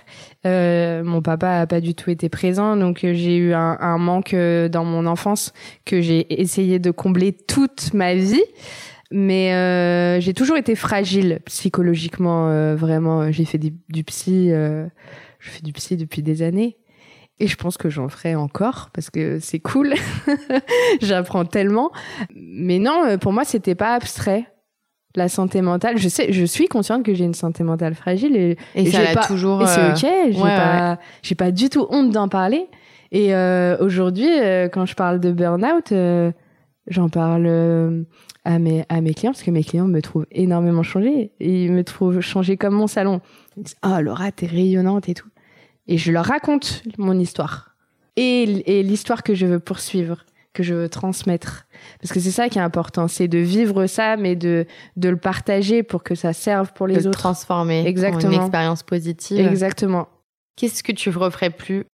Euh, 0.46 1.04
mon 1.04 1.20
papa 1.20 1.60
a 1.60 1.66
pas 1.66 1.82
du 1.82 1.94
tout 1.94 2.08
été 2.08 2.30
présent, 2.30 2.74
donc 2.76 3.04
euh, 3.04 3.12
j'ai 3.12 3.36
eu 3.36 3.52
un, 3.52 3.76
un, 3.80 3.98
manque 3.98 4.34
dans 4.34 4.84
mon 4.84 5.04
enfance 5.06 5.52
que 5.84 6.00
j'ai 6.00 6.40
essayé 6.40 6.78
de 6.78 6.90
combler 6.90 7.32
toute 7.32 7.92
ma 7.92 8.14
vie. 8.14 8.42
Mais 9.10 9.52
euh, 9.52 10.20
j'ai 10.20 10.34
toujours 10.34 10.56
été 10.56 10.74
fragile 10.74 11.40
psychologiquement, 11.46 12.74
vraiment. 12.74 13.30
J'ai 13.30 13.44
fait 13.44 13.58
du, 13.58 13.72
du 13.88 14.04
psy. 14.04 14.48
je 14.48 15.50
fais 15.50 15.62
du 15.62 15.72
psy 15.72 15.96
depuis 15.96 16.22
des 16.22 16.42
années. 16.42 16.78
Et 17.40 17.48
je 17.48 17.56
pense 17.56 17.76
que 17.76 17.90
j'en 17.90 18.08
ferai 18.08 18.36
encore 18.36 18.90
parce 18.92 19.10
que 19.10 19.40
c'est 19.40 19.58
cool. 19.58 19.94
J'apprends 21.02 21.44
tellement. 21.44 21.90
Mais 22.34 22.78
non, 22.78 23.04
euh, 23.04 23.18
pour 23.18 23.32
moi, 23.32 23.44
c'était 23.44 23.74
pas 23.74 23.94
abstrait. 23.94 24.46
La 25.16 25.28
santé 25.28 25.60
mentale, 25.60 25.96
je 25.96 26.08
sais, 26.08 26.32
je 26.32 26.44
suis 26.44 26.66
consciente 26.66 27.04
que 27.04 27.14
j'ai 27.14 27.24
une 27.24 27.34
santé 27.34 27.62
mentale 27.62 27.94
fragile 27.94 28.34
et, 28.36 28.56
et, 28.74 28.90
ça 28.90 29.00
pas, 29.14 29.24
toujours. 29.24 29.62
Et 29.62 29.66
c'est 29.68 29.80
euh, 29.80 29.92
ok, 29.92 30.32
j'ai 30.32 30.40
pas, 30.40 30.98
j'ai 31.22 31.34
pas 31.36 31.52
du 31.52 31.68
tout 31.68 31.86
honte 31.88 32.10
d'en 32.10 32.28
parler. 32.28 32.66
Et 33.12 33.32
euh, 33.32 33.76
aujourd'hui, 33.78 34.28
euh, 34.28 34.68
quand 34.68 34.86
je 34.86 34.96
parle 34.96 35.20
de 35.20 35.30
burn-out, 35.30 35.92
euh, 35.92 36.32
j'en 36.88 37.08
parle 37.08 38.06
à 38.44 38.58
mes 38.58 38.84
à 38.88 39.00
mes 39.00 39.14
clients 39.14 39.32
parce 39.32 39.42
que 39.42 39.50
mes 39.50 39.64
clients 39.64 39.86
me 39.86 40.00
trouvent 40.00 40.26
énormément 40.30 40.82
changée. 40.82 41.32
Ils 41.40 41.72
me 41.72 41.84
trouvent 41.84 42.20
changée 42.20 42.56
comme 42.56 42.74
mon 42.74 42.86
salon. 42.86 43.20
Ils 43.56 43.64
disent 43.64 43.76
"Ah 43.82 43.96
oh, 43.98 44.02
Laura, 44.02 44.32
t'es 44.32 44.46
rayonnante 44.46 45.08
et 45.08 45.14
tout." 45.14 45.28
et 45.86 45.98
je 45.98 46.12
leur 46.12 46.24
raconte 46.24 46.82
mon 46.98 47.18
histoire 47.18 47.74
et, 48.16 48.46
l'histoire 48.82 49.22
que 49.22 49.34
je 49.34 49.44
veux 49.44 49.58
poursuivre, 49.58 50.24
que 50.52 50.62
je 50.62 50.72
veux 50.72 50.88
transmettre. 50.88 51.66
Parce 52.00 52.12
que 52.12 52.20
c'est 52.20 52.30
ça 52.30 52.48
qui 52.48 52.58
est 52.58 52.62
important, 52.62 53.08
c'est 53.08 53.26
de 53.26 53.38
vivre 53.38 53.88
ça, 53.88 54.16
mais 54.16 54.36
de, 54.36 54.66
de 54.96 55.08
le 55.08 55.16
partager 55.16 55.82
pour 55.82 56.04
que 56.04 56.14
ça 56.14 56.32
serve 56.32 56.72
pour 56.74 56.86
les 56.86 57.02
de 57.02 57.08
autres. 57.08 57.18
Transformer 57.18 57.84
Exactement. 57.86 58.28
en 58.28 58.32
une 58.36 58.40
expérience 58.40 58.84
positive. 58.84 59.40
Exactement. 59.40 60.08
Qu'est-ce 60.56 60.84
que 60.84 60.92
tu 60.92 61.10
referais 61.10 61.50
plus? 61.50 61.84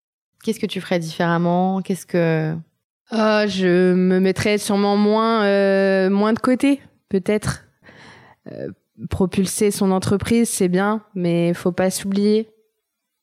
Qu'est-ce 0.44 0.60
que 0.60 0.66
tu 0.66 0.82
ferais 0.82 0.98
différemment? 0.98 1.80
Qu'est-ce 1.80 2.04
que 2.04 2.54
oh, 3.12 3.42
je 3.46 3.92
me 3.94 4.20
mettrais 4.20 4.58
sûrement 4.58 4.96
moins 4.96 5.44
euh, 5.44 6.10
moins 6.10 6.32
de 6.32 6.38
côté, 6.38 6.80
peut-être. 7.08 7.64
Euh, 8.50 8.68
propulser 9.08 9.70
son 9.70 9.92
entreprise, 9.92 10.48
c'est 10.48 10.68
bien, 10.68 11.02
mais 11.14 11.54
faut 11.54 11.72
pas 11.72 11.90
s'oublier. 11.90 12.50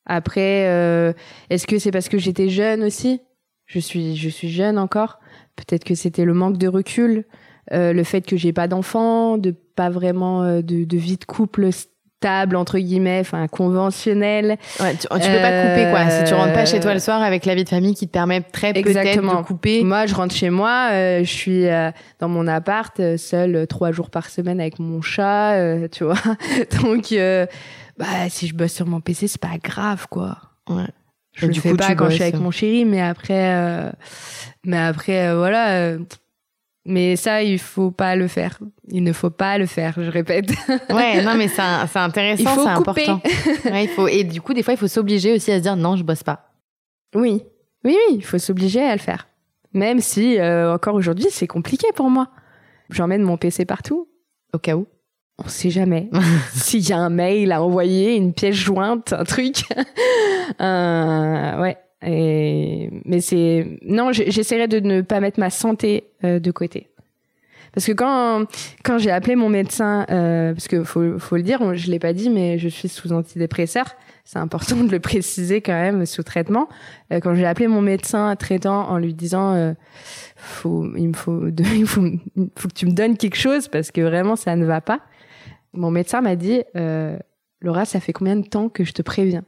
Après, 0.06 0.68
euh, 0.68 1.14
est-ce 1.50 1.68
que 1.68 1.80
c'est 1.80 1.92
parce 1.92 2.10
que 2.10 2.18
j'étais 2.18 2.50
jeune 2.50 2.84
aussi? 2.84 3.22
Je 3.66 3.80
suis, 3.80 4.16
je 4.16 4.30
suis 4.30 4.50
jeune 4.50 4.80
encore. 4.80 5.20
Peut-être 5.56 5.84
que 5.84 5.96
c'était 5.96 6.24
le 6.24 6.34
manque 6.34 6.58
de 6.58 6.68
recul, 6.68 7.26
euh, 7.74 7.92
le 7.92 8.04
fait 8.04 8.22
que 8.22 8.38
j'ai 8.38 8.54
pas 8.54 8.68
d'enfant, 8.68 9.38
de 9.38 9.52
pas 9.52 9.90
vraiment 9.90 10.44
euh, 10.44 10.62
de, 10.62 10.86
de, 10.86 10.98
vie 10.98 11.18
de 11.18 11.26
couple 11.26 11.70
stable 12.20 12.56
entre 12.56 12.80
guillemets, 12.80 13.20
enfin 13.22 13.48
conventionnelle. 13.48 14.58
Ouais, 14.80 14.94
tu, 14.94 15.02
tu 15.02 15.08
peux 15.08 15.18
pas 15.18 15.68
couper 15.68 15.88
quoi. 15.92 16.10
Si 16.10 16.24
tu 16.26 16.34
rentres 16.34 16.54
pas 16.54 16.66
chez 16.66 16.80
toi 16.80 16.94
le 16.94 17.00
soir 17.00 17.22
avec 17.22 17.46
la 17.46 17.56
vie 17.56 17.64
de 17.64 17.70
famille 17.70 17.96
qui 17.96 18.08
te 18.08 18.12
permet 18.12 18.42
très 18.42 18.74
peut-être 18.74 19.22
de 19.22 19.44
couper. 19.44 19.84
Moi, 19.84 20.06
je 20.06 20.16
rentre 20.16 20.34
chez 20.34 20.50
moi, 20.50 20.90
je 20.92 21.24
suis 21.24 21.66
dans 22.20 22.30
mon 22.30 22.48
appart, 22.48 23.00
seule 23.18 23.68
trois 23.68 23.92
jours 23.92 24.10
par 24.10 24.30
semaine 24.30 24.60
avec 24.60 24.80
mon 24.80 25.02
chat, 25.02 25.56
tu 25.92 26.04
vois. 26.04 26.18
Donc 26.82 27.14
bah 27.98 28.30
si 28.30 28.48
je 28.48 28.56
bosse 28.56 28.74
sur 28.74 28.86
mon 28.86 29.02
PC 29.02 29.28
c'est 29.28 29.42
pas 29.42 29.58
grave 29.62 30.08
quoi 30.10 30.38
ouais 30.70 30.88
je 31.34 31.48
le 31.48 31.54
fais 31.54 31.74
pas 31.76 31.96
quand 31.96 32.10
je 32.10 32.16
suis 32.16 32.24
avec 32.24 32.40
mon 32.40 32.52
chéri 32.52 32.86
mais 32.86 33.02
après 33.02 33.56
euh... 33.56 33.92
mais 34.66 34.78
après 34.78 35.28
euh, 35.28 35.38
voilà 35.38 35.72
euh... 35.72 36.00
mais 36.88 37.16
ça 37.16 37.44
il 37.44 37.60
faut 37.60 37.92
pas 37.92 38.16
le 38.16 38.28
faire. 38.28 38.58
Il 38.90 39.04
ne 39.04 39.14
faut 39.14 39.30
pas 39.30 39.58
le 39.58 39.66
faire 39.66 39.94
je 39.98 40.10
répète. 40.10 40.50
Ouais 40.90 41.22
non 41.24 41.36
mais 41.36 41.48
c'est 41.48 41.62
intéressant 42.00 42.56
c'est 42.64 42.70
important. 42.70 43.22
Ouais, 43.66 43.84
il 43.84 43.90
faut 43.90 44.08
et 44.08 44.24
du 44.24 44.42
coup 44.42 44.54
des 44.54 44.64
fois 44.64 44.74
il 44.74 44.78
faut 44.78 44.88
s'obliger 44.88 45.34
aussi 45.34 45.52
à 45.52 45.58
se 45.58 45.64
dire 45.64 45.76
non 45.76 45.96
je 45.96 46.04
bosse 46.04 46.24
pas. 46.24 46.50
Oui. 47.14 47.44
Oui 47.84 47.96
oui 48.10 48.16
il 48.16 48.24
faut 48.26 48.38
s'obliger 48.40 48.82
à 48.82 48.94
le 48.94 49.02
faire. 49.02 49.28
Même 49.74 50.00
si 50.00 50.40
euh, 50.40 50.74
encore 50.74 50.96
aujourd'hui 50.96 51.28
c'est 51.30 51.48
compliqué 51.48 51.88
pour 51.94 52.10
moi. 52.10 52.30
J'emmène 52.90 53.22
mon 53.22 53.38
PC 53.38 53.66
partout. 53.66 54.08
Au 54.54 54.58
cas 54.60 54.76
où. 54.76 54.88
On 55.44 55.48
sait 55.50 55.70
jamais. 55.70 56.10
S'il 56.54 56.88
y 56.88 56.94
a 56.94 56.98
un 56.98 57.10
mail 57.10 57.52
à 57.52 57.62
envoyer, 57.62 58.16
une 58.16 58.34
pièce 58.34 58.56
jointe, 58.56 59.14
un 59.14 59.24
truc. 59.24 59.66
euh, 60.62 61.62
ouais. 61.62 61.78
Et, 62.06 62.90
mais 63.06 63.22
c'est 63.22 63.80
non, 63.82 64.12
j'essaierai 64.12 64.68
de 64.68 64.80
ne 64.80 65.02
pas 65.02 65.20
mettre 65.20 65.40
ma 65.40 65.50
santé 65.50 66.06
euh, 66.24 66.40
de 66.40 66.52
côté. 66.52 66.90
Parce 67.74 67.86
que 67.86 67.92
quand 67.92 68.46
quand 68.84 68.98
j'ai 68.98 69.12
appelé 69.12 69.36
mon 69.36 69.50
médecin, 69.50 70.06
euh, 70.10 70.54
parce 70.54 70.68
que 70.68 70.84
faut 70.84 71.20
faut 71.20 71.38
le 71.38 71.44
dire, 71.44 71.76
je 71.76 71.92
l'ai 71.92 72.00
pas 72.00 72.14
dit, 72.14 72.30
mais 72.30 72.58
je 72.58 72.70
suis 72.70 72.88
sous 72.88 73.12
antidépresseur. 73.14 73.86
C'est 74.26 74.40
important 74.40 74.76
de 74.84 74.92
le 74.92 75.00
préciser 75.00 75.62
quand 75.62 75.74
même 75.74 76.06
sous 76.06 76.24
traitement. 76.24 76.70
Euh, 77.12 77.20
quand 77.20 77.36
j'ai 77.36 77.46
appelé 77.46 77.68
mon 77.68 77.82
médecin 77.82 78.36
traitant 78.36 78.90
en 78.90 78.98
lui 78.98 79.14
disant, 79.14 79.54
euh, 79.54 79.74
faut 80.36 80.86
il 80.96 81.10
me 81.10 81.14
faut, 81.14 81.48
il 81.76 81.88
faut 81.88 82.06
faut 82.56 82.68
que 82.68 82.74
tu 82.74 82.86
me 82.86 82.94
donnes 82.94 83.18
quelque 83.18 83.38
chose 83.38 83.68
parce 83.68 83.92
que 83.92 84.02
vraiment 84.02 84.36
ça 84.36 84.56
ne 84.56 84.66
va 84.66 84.82
pas 84.82 85.02
mon 85.78 85.92
médecin 85.92 86.22
m'a 86.22 86.36
dit 86.36 86.64
euh, 86.76 87.18
Laura, 87.62 87.86
ça 87.86 88.00
fait 88.00 88.14
combien 88.14 88.36
de 88.36 88.48
temps 88.48 88.70
que 88.70 88.84
je 88.84 88.92
te 88.92 89.02
préviens? 89.02 89.44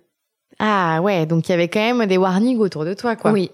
Ah 0.60 1.01
ouais, 1.01 1.26
donc 1.26 1.47
il 1.47 1.51
y 1.51 1.55
avait 1.55 1.70
quand 1.70 1.80
même 1.80 2.07
des 2.07 2.18
warnings 2.18 2.60
autour 2.60 2.86
de 2.86 2.93
toi, 2.93 3.16
quoi. 3.16 3.32
Oui. 3.32 3.51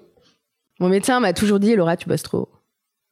Mon 0.79 0.89
médecin 0.89 1.19
m'a 1.19 1.33
toujours 1.33 1.59
dit 1.59 1.75
Laura, 1.75 1.95
tu 1.95 2.09
bosses 2.09 2.23
trop. 2.23 2.49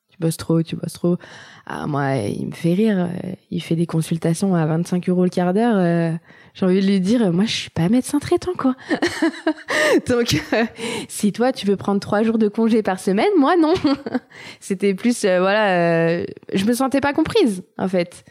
Tu 0.10 0.18
bosses 0.20 0.38
trop, 0.38 0.62
tu 0.62 0.76
bosses 0.76 0.94
trop. 0.94 1.18
Ah, 1.66 1.88
moi, 1.88 2.16
il 2.16 2.48
me 2.48 2.52
fait 2.52 2.74
rire. 2.74 3.10
Il 3.50 3.62
fait 3.62 3.76
des 3.76 3.86
consultations 3.86 4.54
à 4.54 4.66
25 4.66 5.08
euros 5.10 5.24
le 5.24 5.30
quart 5.30 5.54
d'heure. 5.54 5.76
Euh, 5.78 6.12
j'ai 6.54 6.66
envie 6.66 6.82
de 6.82 6.86
lui 6.86 7.00
dire, 7.00 7.32
moi, 7.32 7.46
je 7.46 7.52
suis 7.52 7.70
pas 7.70 7.90
médecin 7.90 8.20
traitant, 8.20 8.54
quoi. 8.56 8.76
Donc, 10.08 10.36
euh, 10.54 10.66
si 11.08 11.32
toi, 11.32 11.52
tu 11.52 11.66
veux 11.66 11.78
prendre 11.78 12.00
trois 12.00 12.22
jours 12.22 12.38
de 12.38 12.48
congé 12.48 12.84
par 12.84 13.00
semaine, 13.00 13.32
moi, 13.40 13.56
non. 13.56 13.74
C'était 14.60 14.94
plus, 14.94 15.24
euh, 15.24 15.40
voilà, 15.40 16.24
je 16.54 16.66
me 16.66 16.74
sentais 16.74 17.02
pas 17.02 17.14
comprise, 17.14 17.64
en 17.80 17.88
fait 17.88 18.24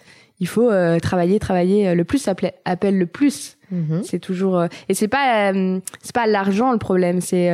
il 0.43 0.49
faut 0.49 0.73
euh, 0.73 0.99
travailler, 0.99 1.39
travailler. 1.39 1.89
Euh, 1.89 1.95
le 1.95 2.03
plus 2.03 2.27
appelle, 2.27 2.53
appelle 2.65 2.99
le 2.99 3.07
plus. 3.07 3.59
Mhm. 3.73 4.03
C'est 4.05 4.19
toujours 4.19 4.59
euh, 4.59 4.67
et 4.89 4.95
c'est 4.95 5.09
pas 5.09 5.53
c'est 6.03 6.15
pas 6.15 6.27
l'argent 6.27 6.73
le 6.73 6.79
problème, 6.79 7.21
c'est 7.21 7.51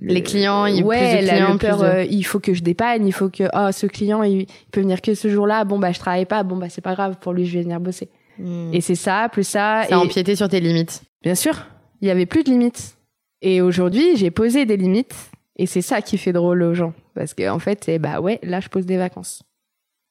les 0.00 0.22
clients. 0.22 0.66
Il 0.66 0.82
ouais, 0.82 1.18
plus 1.18 1.26
de 1.26 1.30
clients, 1.30 1.58
peur, 1.58 2.00
il 2.00 2.22
faut 2.24 2.40
que 2.40 2.54
je 2.54 2.62
dépanne, 2.62 3.06
il 3.06 3.12
faut 3.12 3.28
que 3.28 3.44
oh 3.54 3.70
ce 3.70 3.86
client 3.86 4.22
il, 4.22 4.46
peut 4.72 4.80
venir 4.80 5.02
que 5.02 5.14
ce 5.14 5.28
jour-là. 5.28 5.64
Bon 5.64 5.78
bah 5.78 5.92
je 5.92 5.98
travaille 5.98 6.26
pas, 6.26 6.42
bon 6.42 6.56
bah 6.56 6.68
c'est 6.68 6.80
pas 6.80 6.94
grave 6.94 7.16
pour 7.20 7.32
lui 7.32 7.46
je 7.46 7.58
vais 7.58 7.62
venir 7.62 7.78
bosser. 7.78 8.08
Hmm. 8.38 8.70
Et 8.72 8.80
c'est 8.80 8.94
ça 8.94 9.28
plus 9.30 9.44
ça. 9.44 9.84
Ça 9.88 9.96
a 9.96 9.98
empiété 9.98 10.34
sur 10.34 10.48
tes 10.48 10.60
limites. 10.60 11.02
Bien 11.22 11.34
sûr, 11.34 11.66
il 12.00 12.08
y 12.08 12.10
avait 12.10 12.26
plus 12.26 12.42
de 12.42 12.50
limites. 12.50 12.96
Et 13.42 13.60
aujourd'hui 13.60 14.16
j'ai 14.16 14.30
posé 14.30 14.66
des 14.66 14.76
limites 14.76 15.14
et 15.56 15.66
c'est 15.66 15.82
ça 15.82 16.00
qui 16.00 16.18
fait 16.18 16.32
drôle 16.32 16.62
aux 16.62 16.74
gens 16.74 16.94
parce 17.14 17.34
que 17.34 17.48
en 17.48 17.58
fait 17.58 17.84
c'est 17.84 17.98
bah 17.98 18.20
ouais 18.20 18.38
là 18.42 18.60
je 18.60 18.68
pose 18.68 18.86
des 18.86 18.96
vacances. 18.96 19.42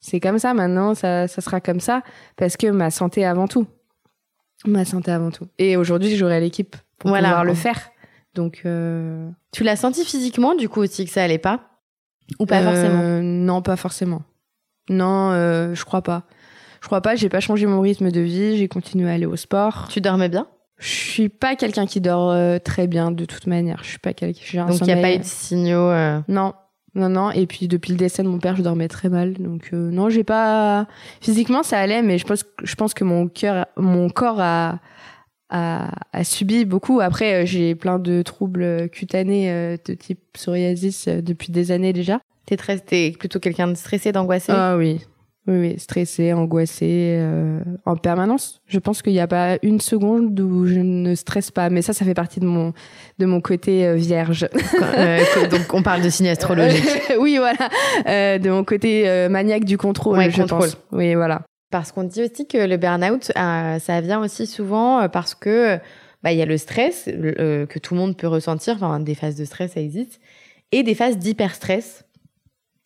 C'est 0.00 0.18
comme 0.18 0.38
ça 0.38 0.54
maintenant, 0.54 0.94
ça, 0.94 1.28
ça 1.28 1.40
sera 1.42 1.60
comme 1.60 1.80
ça, 1.80 2.02
parce 2.36 2.56
que 2.56 2.68
ma 2.68 2.90
santé 2.90 3.24
avant 3.24 3.46
tout. 3.46 3.66
Ma 4.66 4.84
santé 4.84 5.10
avant 5.10 5.30
tout. 5.30 5.46
Et 5.58 5.76
aujourd'hui, 5.76 6.16
j'aurai 6.16 6.40
l'équipe 6.40 6.76
pour 6.98 7.12
pouvoir 7.12 7.44
le 7.44 7.54
faire. 7.54 7.90
Donc, 8.34 8.62
euh... 8.64 9.28
tu 9.52 9.64
l'as 9.64 9.76
senti 9.76 10.04
physiquement 10.04 10.54
du 10.54 10.68
coup 10.68 10.80
aussi 10.80 11.04
que 11.04 11.10
ça 11.10 11.24
allait 11.24 11.38
pas? 11.38 11.70
Ou 12.38 12.46
pas 12.46 12.60
euh, 12.60 12.64
forcément? 12.64 13.22
Non, 13.22 13.62
pas 13.62 13.76
forcément. 13.76 14.22
Non, 14.88 15.32
euh, 15.32 15.74
je 15.74 15.84
crois 15.84 16.02
pas. 16.02 16.24
Je 16.80 16.86
crois 16.86 17.00
pas. 17.00 17.16
J'ai 17.16 17.28
pas 17.28 17.40
changé 17.40 17.66
mon 17.66 17.80
rythme 17.80 18.10
de 18.10 18.20
vie. 18.20 18.56
J'ai 18.56 18.68
continué 18.68 19.10
à 19.10 19.14
aller 19.14 19.26
au 19.26 19.36
sport. 19.36 19.88
Tu 19.90 20.00
dormais 20.00 20.28
bien? 20.28 20.46
Je 20.78 20.88
suis 20.88 21.28
pas 21.28 21.56
quelqu'un 21.56 21.86
qui 21.86 22.00
dort 22.00 22.30
euh, 22.30 22.58
très 22.58 22.86
bien 22.86 23.10
de 23.10 23.24
toute 23.24 23.46
manière. 23.46 23.80
Je 23.82 23.88
suis 23.88 23.98
pas 23.98 24.12
quelqu'un. 24.12 24.66
Donc 24.66 24.80
il 24.80 24.86
y 24.86 24.92
a 24.92 24.96
pas 24.96 25.12
eu 25.12 25.18
de 25.18 25.24
signaux. 25.24 25.90
Non, 26.28 26.54
non, 26.94 27.08
non. 27.08 27.30
Et 27.30 27.46
puis 27.46 27.68
depuis 27.68 27.92
le 27.92 27.98
décès 27.98 28.22
de 28.22 28.28
mon 28.28 28.38
père, 28.38 28.56
je 28.56 28.62
dormais 28.62 28.88
très 28.88 29.08
mal. 29.08 29.34
Donc 29.34 29.70
euh, 29.72 29.90
non, 29.90 30.10
j'ai 30.10 30.24
pas. 30.24 30.86
Physiquement, 31.20 31.62
ça 31.62 31.78
allait, 31.78 32.02
mais 32.02 32.18
je 32.18 32.26
pense, 32.26 32.44
je 32.62 32.74
pense 32.74 32.94
que 32.94 33.04
mon 33.04 33.28
cœur, 33.28 33.66
mon 33.76 34.08
corps 34.08 34.40
a, 34.40 34.80
a, 35.50 35.90
a 36.12 36.24
subi 36.24 36.64
beaucoup. 36.64 37.00
Après, 37.00 37.42
euh, 37.42 37.46
j'ai 37.46 37.74
plein 37.74 37.98
de 37.98 38.22
troubles 38.22 38.88
cutanés 38.90 39.50
euh, 39.50 39.76
de 39.86 39.94
type 39.94 40.20
psoriasis 40.32 41.08
depuis 41.08 41.52
des 41.52 41.70
années 41.70 41.92
déjà. 41.92 42.20
T'es 42.46 42.56
très, 42.56 42.78
t'es 42.78 43.14
plutôt 43.18 43.38
quelqu'un 43.38 43.68
de 43.68 43.74
stressé, 43.74 44.10
d'angoissé? 44.10 44.50
Ah 44.52 44.76
oui, 44.76 45.00
oui, 45.46 45.58
oui, 45.58 45.78
stressé, 45.78 46.32
angoissé, 46.34 47.16
euh, 47.18 47.60
en 47.86 47.96
permanence. 47.96 48.60
Je 48.66 48.78
pense 48.78 49.00
qu'il 49.00 49.14
n'y 49.14 49.20
a 49.20 49.26
pas 49.26 49.56
une 49.62 49.80
seconde 49.80 50.38
où 50.38 50.66
je 50.66 50.80
ne 50.80 51.14
stresse 51.14 51.50
pas. 51.50 51.70
Mais 51.70 51.80
ça, 51.80 51.94
ça 51.94 52.04
fait 52.04 52.14
partie 52.14 52.40
de 52.40 52.44
mon, 52.44 52.74
de 53.18 53.26
mon 53.26 53.40
côté 53.40 53.86
euh, 53.86 53.94
vierge. 53.94 54.46
euh, 54.82 55.18
donc, 55.50 55.72
on 55.72 55.82
parle 55.82 56.02
de 56.02 56.10
signe 56.10 56.28
astrologique. 56.28 56.84
oui, 57.18 57.38
voilà. 57.38 57.70
Euh, 58.06 58.38
de 58.38 58.50
mon 58.50 58.64
côté 58.64 59.08
euh, 59.08 59.30
maniaque 59.30 59.64
du 59.64 59.78
contrôle, 59.78 60.18
ouais, 60.18 60.30
je 60.30 60.42
contrôle. 60.42 60.60
pense. 60.60 60.76
Oui, 60.92 61.14
voilà. 61.14 61.40
Parce 61.70 61.90
qu'on 61.90 62.04
dit 62.04 62.22
aussi 62.22 62.46
que 62.46 62.58
le 62.58 62.76
burn-out, 62.76 63.32
ça 63.34 64.00
vient 64.02 64.20
aussi 64.20 64.46
souvent 64.46 65.08
parce 65.08 65.34
que 65.34 65.78
bah, 66.22 66.32
il 66.32 66.38
y 66.38 66.42
a 66.42 66.46
le 66.46 66.58
stress 66.58 67.04
que 67.06 67.78
tout 67.78 67.94
le 67.94 68.00
monde 68.00 68.16
peut 68.16 68.26
ressentir. 68.26 68.74
Enfin, 68.74 68.98
des 68.98 69.14
phases 69.14 69.36
de 69.36 69.44
stress, 69.44 69.72
ça 69.72 69.80
existe. 69.80 70.20
Et 70.72 70.82
des 70.82 70.96
phases 70.96 71.16
d'hyperstress 71.16 72.04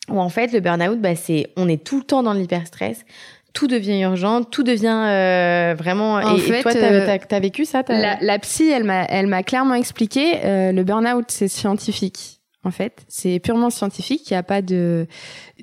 où 0.09 0.19
en 0.19 0.29
fait 0.29 0.51
le 0.53 0.59
burn-out, 0.59 0.99
bah, 0.99 1.15
c'est 1.15 1.47
on 1.55 1.67
est 1.67 1.83
tout 1.83 1.97
le 1.97 2.03
temps 2.03 2.23
dans 2.23 2.33
l'hyperstress, 2.33 3.05
tout 3.53 3.67
devient 3.67 4.01
urgent, 4.01 4.43
tout 4.43 4.63
devient 4.63 5.05
euh, 5.07 5.75
vraiment. 5.77 6.15
En 6.15 6.35
et, 6.35 6.39
fait, 6.39 6.59
et 6.59 6.61
toi, 6.61 6.73
t'as 6.73 7.35
as, 7.35 7.39
vécu 7.39 7.65
ça 7.65 7.83
La, 7.87 8.17
la 8.21 8.39
psy, 8.39 8.69
elle 8.69 8.83
m'a, 8.83 9.05
elle 9.05 9.27
m'a 9.27 9.41
clairement 9.41 9.73
expliqué, 9.73 10.43
euh, 10.43 10.71
le 10.71 10.83
burn-out, 10.83 11.25
c'est 11.29 11.47
scientifique. 11.47 12.41
En 12.65 12.71
fait, 12.71 13.05
c'est 13.07 13.39
purement 13.39 13.69
scientifique. 13.69 14.29
Il 14.29 14.33
y 14.33 14.37
a 14.37 14.41
pas 14.41 14.63
de, 14.63 15.05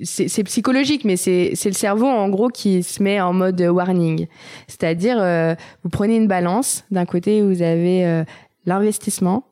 c'est, 0.03 0.29
c'est 0.29 0.43
psychologique, 0.45 1.03
mais 1.03 1.17
c'est, 1.17 1.51
c'est 1.53 1.67
le 1.67 1.75
cerveau 1.75 2.07
en 2.07 2.29
gros 2.29 2.47
qui 2.47 2.81
se 2.81 3.03
met 3.03 3.19
en 3.19 3.33
mode 3.33 3.59
warning. 3.61 4.27
C'est-à-dire, 4.67 5.17
euh, 5.19 5.53
vous 5.83 5.89
prenez 5.89 6.15
une 6.15 6.27
balance. 6.29 6.85
D'un 6.91 7.05
côté, 7.05 7.41
vous 7.41 7.61
avez 7.61 8.05
euh, 8.05 8.23
l'investissement, 8.65 9.43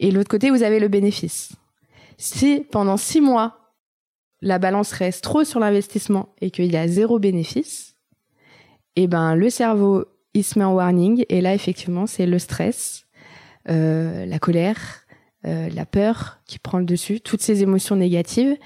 et 0.00 0.10
de 0.10 0.16
l'autre 0.16 0.28
côté, 0.28 0.50
vous 0.50 0.64
avez 0.64 0.80
le 0.80 0.88
bénéfice. 0.88 1.52
Si 2.18 2.66
pendant 2.72 2.96
six 2.96 3.20
mois 3.20 3.59
la 4.42 4.58
balance 4.58 4.92
reste 4.92 5.22
trop 5.22 5.44
sur 5.44 5.60
l'investissement 5.60 6.34
et 6.40 6.50
qu'il 6.50 6.70
y 6.70 6.76
a 6.76 6.88
zéro 6.88 7.18
bénéfice, 7.18 7.94
eh 8.96 9.06
ben 9.06 9.34
le 9.34 9.50
cerveau 9.50 10.06
il 10.34 10.44
se 10.44 10.58
met 10.58 10.64
en 10.64 10.74
warning 10.74 11.24
et 11.28 11.40
là 11.40 11.54
effectivement 11.54 12.06
c'est 12.06 12.26
le 12.26 12.38
stress, 12.38 13.06
euh, 13.68 14.24
la 14.26 14.38
colère, 14.38 15.04
euh, 15.46 15.68
la 15.70 15.86
peur 15.86 16.38
qui 16.46 16.58
prend 16.58 16.78
le 16.78 16.84
dessus, 16.84 17.20
toutes 17.20 17.42
ces 17.42 17.62
émotions 17.62 17.96
négatives 17.96 18.56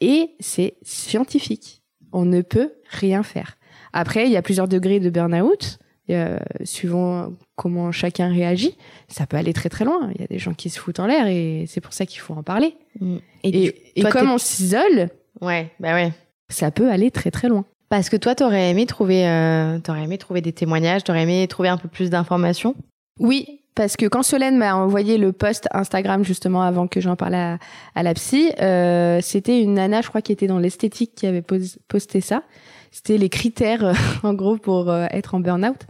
et 0.00 0.30
c'est 0.40 0.76
scientifique. 0.82 1.82
On 2.12 2.24
ne 2.24 2.42
peut 2.42 2.72
rien 2.88 3.22
faire. 3.22 3.56
Après 3.92 4.26
il 4.26 4.32
y 4.32 4.36
a 4.36 4.42
plusieurs 4.42 4.68
degrés 4.68 5.00
de 5.00 5.10
burn-out. 5.10 5.78
euh, 6.10 6.38
suivant 6.64 7.32
comment 7.56 7.90
chacun 7.90 8.28
réagit, 8.28 8.76
ça 9.08 9.26
peut 9.26 9.38
aller 9.38 9.54
très 9.54 9.70
très 9.70 9.84
loin. 9.86 10.10
Il 10.14 10.20
y 10.20 10.24
a 10.24 10.26
des 10.26 10.38
gens 10.38 10.52
qui 10.52 10.68
se 10.68 10.78
foutent 10.78 11.00
en 11.00 11.06
l'air 11.06 11.26
et 11.26 11.64
c'est 11.66 11.80
pour 11.80 11.94
ça 11.94 12.04
qu'il 12.04 12.20
faut 12.20 12.34
en 12.34 12.42
parler. 12.42 12.76
Mm. 13.00 13.16
Et, 13.42 13.74
et 13.96 14.00
toi, 14.02 14.10
comme 14.10 14.30
on 14.30 14.38
s'isole, 14.38 15.08
Ouais, 15.44 15.70
bah 15.80 15.94
ouais. 15.94 16.12
ça 16.48 16.70
peut 16.70 16.90
aller 16.90 17.10
très 17.10 17.30
très 17.30 17.48
loin. 17.48 17.64
Parce 17.88 18.08
que 18.08 18.16
toi, 18.16 18.34
t'aurais 18.34 18.70
aimé 18.70 18.86
trouver, 18.86 19.28
euh, 19.28 19.78
t'aurais 19.78 20.04
aimé 20.04 20.18
trouver 20.18 20.40
des 20.40 20.52
témoignages, 20.52 21.04
t'aurais 21.04 21.22
aimé 21.22 21.46
trouver 21.48 21.68
un 21.68 21.76
peu 21.76 21.88
plus 21.88 22.10
d'informations? 22.10 22.74
Oui, 23.20 23.60
parce 23.74 23.96
que 23.96 24.06
quand 24.06 24.22
Solène 24.22 24.56
m'a 24.56 24.74
envoyé 24.74 25.18
le 25.18 25.32
post 25.32 25.68
Instagram 25.72 26.24
justement 26.24 26.62
avant 26.62 26.88
que 26.88 27.00
j'en 27.00 27.14
parle 27.14 27.34
à, 27.34 27.58
à 27.94 28.02
la 28.02 28.14
psy, 28.14 28.50
euh, 28.60 29.20
c'était 29.22 29.60
une 29.62 29.74
nana, 29.74 30.00
je 30.00 30.08
crois, 30.08 30.22
qui 30.22 30.32
était 30.32 30.46
dans 30.46 30.58
l'esthétique 30.58 31.14
qui 31.14 31.26
avait 31.26 31.42
pos- 31.42 31.78
posté 31.86 32.20
ça. 32.20 32.42
C'était 32.90 33.18
les 33.18 33.28
critères, 33.28 33.84
euh, 33.84 33.92
en 34.22 34.34
gros, 34.34 34.56
pour 34.56 34.90
euh, 34.90 35.06
être 35.10 35.34
en 35.34 35.40
burn-out. 35.40 35.82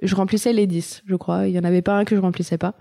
Je 0.00 0.14
remplissais 0.14 0.52
les 0.52 0.66
10, 0.66 1.02
je 1.06 1.16
crois. 1.16 1.48
Il 1.48 1.52
y 1.54 1.58
en 1.58 1.64
avait 1.64 1.82
pas 1.82 1.94
un 1.96 2.04
que 2.04 2.14
je 2.14 2.20
remplissais 2.20 2.58
pas. 2.58 2.74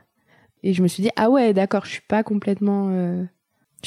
Et 0.63 0.73
je 0.73 0.83
me 0.83 0.87
suis 0.87 1.01
dit, 1.03 1.09
ah 1.15 1.29
ouais, 1.29 1.53
d'accord, 1.53 1.85
je 1.85 1.91
suis 1.91 2.01
pas 2.07 2.23
complètement... 2.23 2.89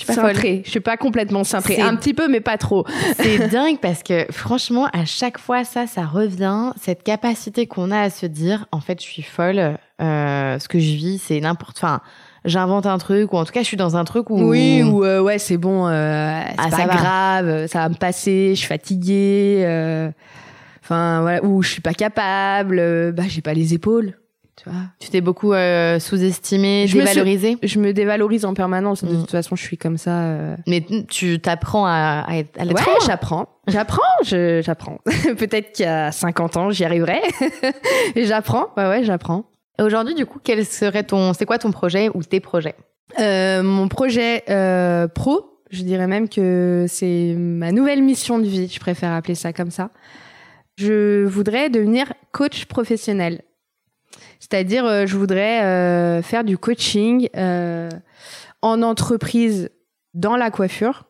Je 0.01 0.05
suis 0.05 0.15
pas 0.15 0.23
folle. 0.23 0.35
cintrée. 0.35 0.63
Je 0.65 0.71
suis 0.71 0.81
pas 0.81 0.97
complètement 0.97 1.45
cintrée. 1.45 1.81
Un 1.81 1.97
petit 1.97 2.15
peu, 2.15 2.29
mais 2.29 2.41
pas 2.41 2.57
trop. 2.59 2.85
C'est 3.21 3.49
dingue 3.49 3.79
parce 3.81 4.03
que 4.03 4.27
franchement, 4.31 4.87
à 4.93 5.05
chaque 5.05 5.39
fois, 5.39 5.65
ça, 5.65 5.87
ça 5.87 6.05
revient. 6.07 6.73
Cette 6.81 7.03
capacité 7.03 7.67
qu'on 7.67 7.91
a 7.91 8.01
à 8.01 8.11
se 8.11 8.27
dire, 8.27 8.67
en 8.73 8.81
fait, 8.81 9.01
je 9.01 9.07
suis 9.07 9.23
folle. 9.23 9.77
euh, 10.01 10.59
ce 10.59 10.69
que 10.69 10.79
je 10.79 10.95
vis, 10.95 11.19
c'est 11.19 11.39
n'importe. 11.41 11.77
Enfin, 11.79 12.01
j'invente 12.47 12.87
un 12.87 12.97
truc 12.99 13.33
ou 13.33 13.37
en 13.37 13.45
tout 13.45 13.53
cas, 13.53 13.61
je 13.61 13.67
suis 13.67 13.77
dans 13.77 13.97
un 13.97 14.05
truc 14.05 14.31
où. 14.31 14.41
Oui, 14.43 14.83
ou 14.83 15.05
euh, 15.05 15.21
ouais, 15.21 15.39
c'est 15.39 15.59
bon, 15.59 15.87
euh, 15.87 16.41
c'est 16.49 16.55
Ah, 16.59 16.71
pas 16.71 16.77
ça 16.77 16.85
grave, 16.87 17.47
euh, 17.49 17.67
ça 17.69 17.81
va 17.81 17.89
me 17.91 17.95
passer, 17.97 18.53
je 18.55 18.59
suis 18.61 18.67
fatiguée, 18.69 19.63
euh, 19.67 20.11
enfin 20.83 21.21
voilà, 21.21 21.45
ou 21.45 21.63
je 21.63 21.69
suis 21.69 21.83
pas 21.83 21.93
capable, 21.93 22.79
euh, 22.79 23.13
bah 23.13 23.25
j'ai 23.29 23.43
pas 23.43 23.53
les 23.53 23.75
épaules, 23.75 24.15
tu 24.63 24.69
vois. 24.69 24.81
Tu 24.99 25.09
t'es 25.09 25.21
beaucoup 25.21 25.53
euh, 25.53 25.99
sous-estimé, 25.99 26.87
Je 26.87 26.97
me 26.97 27.03
suis- 27.03 27.15
dévalorisé? 27.15 27.57
Je 27.63 27.79
me 27.79 27.93
dévalorise 27.93 28.45
en 28.45 28.53
permanence, 28.55 29.05
de 29.05 29.15
Mm. 29.15 29.21
toute 29.21 29.31
façon 29.31 29.57
je 29.57 29.63
suis 29.63 29.79
comme 29.79 29.97
ça. 29.97 30.21
euh. 30.23 30.57
Mais 30.67 30.85
tu 31.09 31.41
t'apprends 31.41 31.87
à, 31.87 32.25
à, 32.27 32.37
être- 32.37 32.59
à 32.61 32.65
l'être. 32.65 32.77
Ouais, 32.87 32.95
j'apprends, 33.07 33.47
j'apprends, 33.69 34.03
je- 34.25 34.61
j'apprends. 34.65 34.99
Peut-être 35.39 35.73
qu'à 35.77 36.13
50 36.13 36.57
ans 36.57 36.71
j'y 36.71 36.85
arriverai, 36.85 37.21
et 38.15 38.25
j'apprends, 38.27 38.67
ouais 38.77 38.87
ouais, 38.89 39.05
j'apprends. 39.05 39.45
Aujourd'hui, 39.81 40.15
du 40.15 40.27
coup, 40.27 40.39
quel 40.45 40.67
serait 40.67 41.05
ton, 41.05 41.33
c'est 41.33 41.47
quoi 41.47 41.57
ton 41.59 41.71
projet 41.71 42.11
ou 42.13 42.23
tes 42.23 42.41
projets? 42.41 42.75
Euh, 43.19 43.63
mon 43.63 43.89
projet 43.89 44.43
euh, 44.51 45.09
pro, 45.09 45.63
je 45.71 45.83
dirais 45.83 46.07
même 46.07 46.29
que 46.29 46.85
c'est 46.89 47.35
ma 47.39 47.73
nouvelle 47.73 48.03
mission 48.03 48.39
de 48.39 48.45
vie, 48.47 48.69
je 48.69 48.79
préfère 48.81 49.13
appeler 49.13 49.35
ça 49.35 49.53
comme 49.55 49.71
ça. 49.71 49.89
Je 50.77 51.25
voudrais 51.25 51.69
devenir 51.71 52.13
coach 52.33 52.65
professionnel. 52.67 53.43
C'est-à-dire, 54.41 54.85
euh, 54.85 55.07
je 55.07 55.17
voudrais 55.17 55.63
euh, 55.63 56.23
faire 56.23 56.43
du 56.43 56.59
coaching 56.59 57.29
euh, 57.37 57.89
en 58.63 58.83
entreprise 58.83 59.71
dans 60.15 60.37
la 60.37 60.51
coiffure 60.51 61.05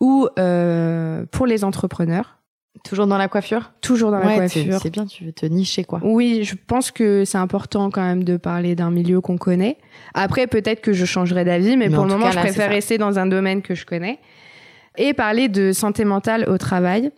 ou 0.00 0.28
euh, 0.38 1.26
pour 1.30 1.46
les 1.46 1.64
entrepreneurs, 1.64 2.38
Toujours 2.84 3.06
dans 3.06 3.18
la 3.18 3.28
coiffure? 3.28 3.72
Toujours 3.80 4.10
dans 4.10 4.18
la 4.18 4.26
Ouais, 4.26 4.36
coiffure. 4.36 4.78
C'est 4.82 4.90
bien, 4.90 5.06
tu 5.06 5.24
veux 5.24 5.32
te 5.32 5.46
nicher 5.46 5.84
quoi. 5.84 6.00
Oui, 6.02 6.42
je 6.42 6.54
pense 6.66 6.90
que 6.90 7.24
c'est 7.24 7.38
important 7.38 7.90
quand 7.90 8.02
même 8.02 8.24
de 8.24 8.36
parler 8.36 8.74
d'un 8.74 8.90
milieu 8.90 9.20
qu'on 9.20 9.36
connaît. 9.36 9.76
Après, 10.14 10.46
peut-être 10.46 10.80
que 10.80 10.92
je 10.92 11.04
changerai 11.04 11.44
d'avis, 11.44 11.76
mais, 11.76 11.88
Mais 11.88 11.94
pour 11.94 12.04
le 12.04 12.12
moment, 12.12 12.26
cas, 12.26 12.32
je 12.32 12.38
préfère 12.38 12.70
rester 12.70 12.98
dans 12.98 13.18
un 13.18 13.26
domaine 13.26 13.62
que 13.62 13.74
je 13.74 13.84
connais. 13.84 14.18
Et 14.96 15.12
parler 15.14 15.48
de 15.48 15.72
santé 15.72 16.04
mentale 16.04 16.48
au 16.48 16.58
travail. 16.58 17.10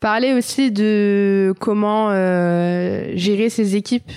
Parler 0.00 0.32
aussi 0.32 0.70
de 0.70 1.52
comment 1.60 2.10
euh, 2.10 3.10
gérer 3.14 3.50
ses 3.50 3.76
équipes. 3.76 4.10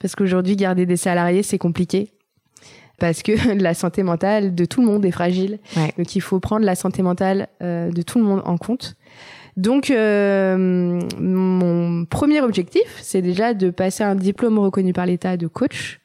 Parce 0.00 0.16
qu'aujourd'hui, 0.16 0.56
garder 0.56 0.86
des 0.86 0.96
salariés, 0.96 1.42
c'est 1.42 1.58
compliqué. 1.58 2.10
Parce 2.98 3.22
que 3.22 3.32
la 3.60 3.74
santé 3.74 4.02
mentale 4.02 4.54
de 4.54 4.64
tout 4.64 4.80
le 4.80 4.86
monde 4.86 5.04
est 5.04 5.10
fragile. 5.10 5.58
Ouais. 5.76 5.92
Donc, 5.96 6.16
il 6.16 6.20
faut 6.20 6.40
prendre 6.40 6.64
la 6.64 6.74
santé 6.74 7.02
mentale 7.02 7.48
euh, 7.62 7.90
de 7.90 8.02
tout 8.02 8.18
le 8.18 8.24
monde 8.24 8.42
en 8.44 8.56
compte. 8.56 8.96
Donc, 9.56 9.90
euh, 9.90 11.00
mon 11.18 12.04
premier 12.06 12.40
objectif, 12.40 12.98
c'est 13.00 13.20
déjà 13.20 13.52
de 13.52 13.70
passer 13.70 14.04
un 14.04 14.14
diplôme 14.14 14.58
reconnu 14.58 14.92
par 14.92 15.06
l'État 15.06 15.36
de 15.36 15.46
coach. 15.46 16.00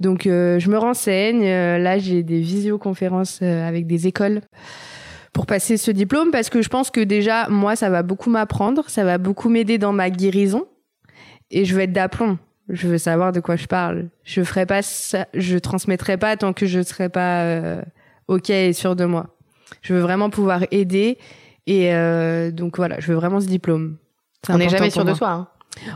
Donc, 0.00 0.26
euh, 0.26 0.58
je 0.58 0.70
me 0.70 0.78
renseigne. 0.78 1.44
Là, 1.44 1.98
j'ai 1.98 2.22
des 2.22 2.40
visioconférences 2.40 3.42
avec 3.42 3.86
des 3.86 4.06
écoles 4.06 4.40
pour 5.32 5.44
passer 5.44 5.76
ce 5.76 5.90
diplôme 5.90 6.30
parce 6.30 6.48
que 6.48 6.62
je 6.62 6.68
pense 6.70 6.90
que 6.90 7.00
déjà, 7.00 7.48
moi, 7.50 7.76
ça 7.76 7.90
va 7.90 8.02
beaucoup 8.02 8.30
m'apprendre, 8.30 8.88
ça 8.88 9.04
va 9.04 9.18
beaucoup 9.18 9.50
m'aider 9.50 9.76
dans 9.76 9.92
ma 9.92 10.08
guérison 10.08 10.64
et 11.50 11.66
je 11.66 11.74
veux 11.74 11.82
être 11.82 11.92
d'aplomb. 11.92 12.38
Je 12.68 12.88
veux 12.88 12.98
savoir 12.98 13.32
de 13.32 13.40
quoi 13.40 13.56
je 13.56 13.66
parle. 13.66 14.08
Je 14.24 14.42
ferai 14.42 14.66
pas 14.66 14.82
ça, 14.82 15.26
je 15.34 15.56
transmettrai 15.56 16.16
pas 16.16 16.36
tant 16.36 16.52
que 16.52 16.66
je 16.66 16.82
serai 16.82 17.08
pas 17.08 17.42
euh, 17.42 17.82
ok 18.28 18.50
et 18.50 18.72
sûr 18.72 18.96
de 18.96 19.04
moi. 19.04 19.28
Je 19.82 19.94
veux 19.94 20.00
vraiment 20.00 20.30
pouvoir 20.30 20.64
aider 20.70 21.18
et 21.66 21.94
euh, 21.94 22.50
donc 22.50 22.76
voilà, 22.76 22.98
je 23.00 23.08
veux 23.08 23.14
vraiment 23.14 23.40
ce 23.40 23.46
diplôme. 23.46 23.96
On 24.48 24.58
n'est 24.58 24.68
jamais 24.68 24.90
sûr 24.90 25.04
de 25.04 25.14
soi. 25.14 25.30
Hein. 25.30 25.48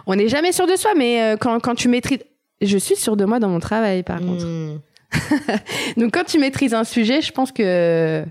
On 0.06 0.14
n'est 0.14 0.28
jamais 0.28 0.52
sûr 0.52 0.66
de 0.66 0.76
soi, 0.76 0.92
mais 0.96 1.22
euh, 1.22 1.36
quand, 1.36 1.58
quand 1.60 1.74
tu 1.74 1.88
maîtrises, 1.88 2.24
je 2.60 2.78
suis 2.78 2.96
sûre 2.96 3.16
de 3.16 3.24
moi 3.24 3.40
dans 3.40 3.48
mon 3.48 3.60
travail 3.60 4.02
par 4.02 4.20
contre. 4.20 4.46
Hmm. 4.46 4.80
Donc 5.96 6.12
quand 6.12 6.24
tu 6.24 6.38
maîtrises 6.38 6.74
un 6.74 6.84
sujet, 6.84 7.20
je 7.20 7.32
pense 7.32 7.50
que 7.50 8.24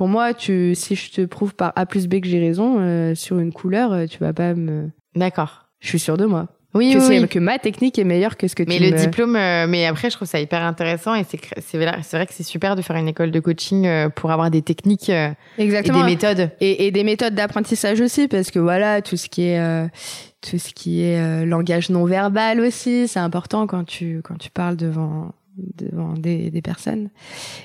pour 0.00 0.08
moi, 0.08 0.32
tu, 0.32 0.74
si 0.74 0.94
je 0.94 1.10
te 1.10 1.26
prouve 1.26 1.54
par 1.54 1.74
A 1.76 1.84
plus 1.84 2.08
B 2.08 2.20
que 2.20 2.26
j'ai 2.26 2.40
raison 2.40 2.78
euh, 2.80 3.14
sur 3.14 3.38
une 3.38 3.52
couleur, 3.52 3.92
euh, 3.92 4.06
tu 4.06 4.18
vas 4.18 4.32
pas 4.32 4.54
me. 4.54 4.88
D'accord. 5.14 5.66
Je 5.78 5.88
suis 5.88 5.98
sûre 5.98 6.16
de 6.16 6.24
moi. 6.24 6.48
Oui, 6.72 6.94
que, 6.94 7.08
oui, 7.08 7.28
que 7.28 7.38
ma 7.40 7.58
technique 7.58 7.98
est 7.98 8.04
meilleure 8.04 8.36
que 8.36 8.46
ce 8.46 8.54
que 8.54 8.62
Mais 8.62 8.76
tu 8.76 8.84
le 8.84 8.90
me... 8.92 8.96
diplôme, 8.96 9.34
euh, 9.34 9.66
mais 9.68 9.86
après, 9.86 10.08
je 10.08 10.16
trouve 10.16 10.28
ça 10.28 10.38
hyper 10.40 10.62
intéressant 10.62 11.14
et 11.16 11.24
c'est 11.28 11.40
c'est 11.60 11.78
vrai, 11.78 12.26
que 12.26 12.32
c'est 12.32 12.44
super 12.44 12.76
de 12.76 12.82
faire 12.82 12.96
une 12.96 13.08
école 13.08 13.32
de 13.32 13.40
coaching 13.40 13.86
euh, 13.86 14.08
pour 14.08 14.30
avoir 14.30 14.50
des 14.50 14.62
techniques 14.62 15.10
euh, 15.10 15.30
et 15.58 15.64
Exactement. 15.64 16.00
des 16.00 16.04
méthodes. 16.04 16.50
Et, 16.60 16.86
et 16.86 16.90
des 16.92 17.02
méthodes 17.02 17.34
d'apprentissage 17.34 18.00
aussi, 18.00 18.28
parce 18.28 18.50
que 18.52 18.60
voilà, 18.60 19.02
tout 19.02 19.16
ce 19.16 19.28
qui 19.28 19.46
est 19.48 19.58
euh, 19.58 19.86
tout 20.42 20.58
ce 20.58 20.72
qui 20.72 21.02
est 21.02 21.18
euh, 21.18 21.44
langage 21.44 21.90
non 21.90 22.04
verbal 22.04 22.60
aussi, 22.60 23.08
c'est 23.08 23.18
important 23.20 23.66
quand 23.66 23.84
tu 23.84 24.20
quand 24.22 24.38
tu 24.38 24.50
parles 24.50 24.76
devant 24.76 25.32
devant 25.76 26.14
des, 26.14 26.50
des 26.50 26.62
personnes. 26.62 27.10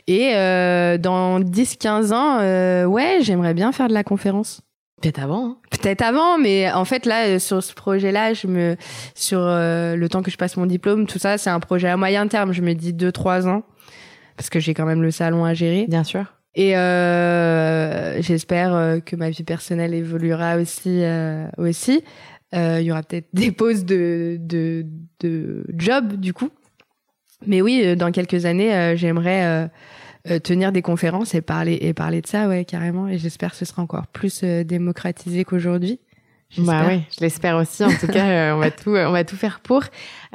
Et 0.08 0.32
euh, 0.36 0.98
dans 0.98 1.40
10-15 1.40 2.12
ans, 2.14 2.40
euh, 2.42 2.86
ouais, 2.86 3.20
j'aimerais 3.22 3.54
bien 3.54 3.72
faire 3.72 3.88
de 3.88 3.94
la 3.94 4.04
conférence. 4.04 4.62
Peut-être 5.02 5.20
avant. 5.20 5.46
hein. 5.46 5.58
Peut-être 5.72 6.02
avant, 6.02 6.38
mais 6.38 6.72
en 6.72 6.86
fait 6.86 7.06
là 7.06 7.28
euh, 7.28 7.40
sur 7.40 7.62
ce 7.64 7.74
projet-là, 7.74 8.34
je 8.34 8.48
me 8.48 8.76
sur 9.14 9.40
euh, 9.42 9.96
le 9.96 10.10
temps 10.10 10.24
que 10.24 10.32
je 10.32 10.38
passe 10.38 10.58
mon 10.58 10.66
diplôme, 10.66 11.06
tout 11.06 11.20
ça, 11.20 11.38
c'est 11.38 11.50
un 11.50 11.60
projet 11.60 11.90
à 11.90 11.98
moyen 11.98 12.28
terme. 12.28 12.54
Je 12.54 12.62
me 12.62 12.74
dis 12.74 12.94
2-3 12.94 13.48
ans 13.48 13.64
parce 14.38 14.50
que 14.50 14.60
j'ai 14.60 14.74
quand 14.74 14.86
même 14.86 15.02
le 15.02 15.12
salon 15.12 15.46
à 15.46 15.54
gérer. 15.54 15.86
Bien 15.88 16.04
sûr. 16.04 16.26
Et 16.56 16.78
euh, 16.78 18.22
j'espère 18.22 19.00
que 19.06 19.16
ma 19.18 19.30
vie 19.30 19.44
personnelle 19.44 19.94
évoluera 19.94 20.56
aussi. 20.58 21.04
euh, 21.04 21.48
aussi. 21.58 22.02
Il 22.54 22.82
y 22.84 22.92
aura 22.92 23.04
peut-être 23.04 23.28
des 23.34 23.52
pauses 23.52 23.84
de, 23.84 24.38
de, 24.40 24.86
de 25.20 25.66
job, 25.78 26.14
du 26.14 26.32
coup. 26.34 26.50
Mais 27.46 27.62
oui, 27.62 27.98
dans 27.98 28.12
quelques 28.14 28.46
années, 28.46 28.94
j'aimerais 28.96 29.70
euh, 30.28 30.36
euh, 30.36 30.40
tenir 30.40 30.72
des 30.72 30.82
conférences 30.82 31.36
et 31.36 31.42
parler, 31.42 31.78
et 31.82 31.94
parler 31.94 32.22
de 32.22 32.28
ça, 32.28 32.48
ouais, 32.48 32.66
carrément. 32.66 33.08
Et 33.08 33.18
j'espère 33.18 33.52
que 33.52 33.58
ce 33.58 33.66
sera 33.66 33.82
encore 33.82 34.08
plus 34.08 34.42
euh, 34.44 34.64
démocratisé 34.64 35.44
qu'aujourd'hui. 35.44 36.00
Bah 36.58 36.84
oui, 36.88 37.02
je 37.16 37.22
l'espère 37.22 37.58
aussi. 37.58 37.84
En 37.84 37.90
tout 37.90 38.08
cas, 38.08 38.28
euh, 38.28 38.56
on 38.56 38.60
va 38.60 38.72
tout, 38.72 38.92
on 38.92 39.12
va 39.12 39.24
tout 39.24 39.36
faire 39.36 39.60
pour. 39.60 39.84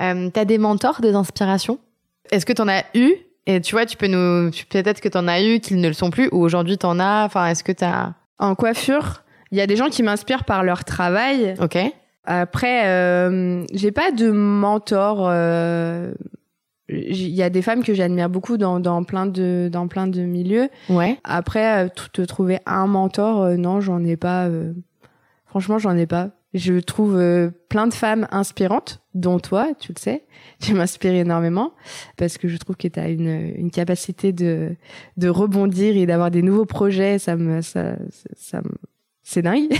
Euh, 0.00 0.28
T'as 0.32 0.44
des 0.44 0.58
mentors, 0.58 1.00
des 1.00 1.14
inspirations? 1.14 1.78
Est-ce 2.30 2.44
que 2.44 2.52
t'en 2.52 2.68
as 2.68 2.84
eu? 2.94 3.14
Et 3.46 3.60
tu 3.60 3.74
vois, 3.74 3.86
tu 3.86 3.96
peux 3.96 4.06
nous, 4.06 4.50
peut-être 4.68 5.00
que 5.00 5.08
t'en 5.08 5.26
as 5.26 5.42
eu, 5.42 5.60
qu'ils 5.60 5.80
ne 5.80 5.88
le 5.88 5.94
sont 5.94 6.10
plus, 6.10 6.28
ou 6.32 6.42
aujourd'hui 6.42 6.76
t'en 6.78 6.98
as. 6.98 7.24
Enfin, 7.24 7.46
est-ce 7.46 7.64
que 7.64 7.72
t'as 7.72 8.12
En 8.38 8.54
coiffure, 8.54 9.22
il 9.50 9.58
y 9.58 9.60
a 9.60 9.66
des 9.66 9.76
gens 9.76 9.88
qui 9.88 10.02
m'inspirent 10.02 10.44
par 10.44 10.62
leur 10.62 10.84
travail. 10.84 11.54
Ok. 11.60 11.78
Après, 12.24 12.86
euh, 12.86 13.64
j'ai 13.72 13.92
pas 13.92 14.12
de 14.12 14.30
mentor. 14.30 15.30
Il 16.92 17.28
y 17.28 17.42
a 17.42 17.50
des 17.50 17.62
femmes 17.62 17.82
que 17.84 17.94
j'admire 17.94 18.28
beaucoup 18.28 18.56
dans, 18.56 18.80
dans 18.80 19.04
plein 19.04 19.26
de 19.26 19.68
dans 19.72 19.86
plein 19.88 20.06
de 20.06 20.20
milieux. 20.22 20.68
Ouais. 20.88 21.18
Après, 21.24 21.84
euh, 21.84 21.88
te 22.12 22.22
trouver 22.22 22.58
un 22.66 22.86
mentor, 22.86 23.42
euh, 23.42 23.56
non, 23.56 23.80
j'en 23.80 24.02
ai 24.04 24.16
pas. 24.16 24.46
euh, 24.46 24.72
Franchement, 25.46 25.78
j'en 25.78 25.96
ai 25.96 26.06
pas. 26.06 26.30
Je 26.52 26.74
trouve 26.80 27.16
euh, 27.16 27.50
plein 27.68 27.86
de 27.86 27.94
femmes 27.94 28.26
inspirantes, 28.32 29.00
dont 29.14 29.38
toi, 29.38 29.68
tu 29.78 29.92
le 29.92 30.00
sais. 30.00 30.24
Tu 30.60 30.74
m'inspires 30.74 31.14
énormément 31.14 31.72
parce 32.16 32.36
que 32.38 32.48
je 32.48 32.56
trouve 32.58 32.76
que 32.76 32.88
tu 32.88 32.98
as 33.00 33.08
une, 33.08 33.52
une 33.56 33.70
capacité 33.70 34.32
de, 34.32 34.74
de 35.16 35.28
rebondir 35.28 35.96
et 35.96 36.06
d'avoir 36.06 36.30
des 36.30 36.42
nouveaux 36.42 36.66
projets. 36.66 37.18
Ça 37.18 37.36
me, 37.36 37.62
ça, 37.62 37.94
ça, 38.36 38.58
me- 38.62 38.76
c'est 39.22 39.42
dingue. 39.42 39.68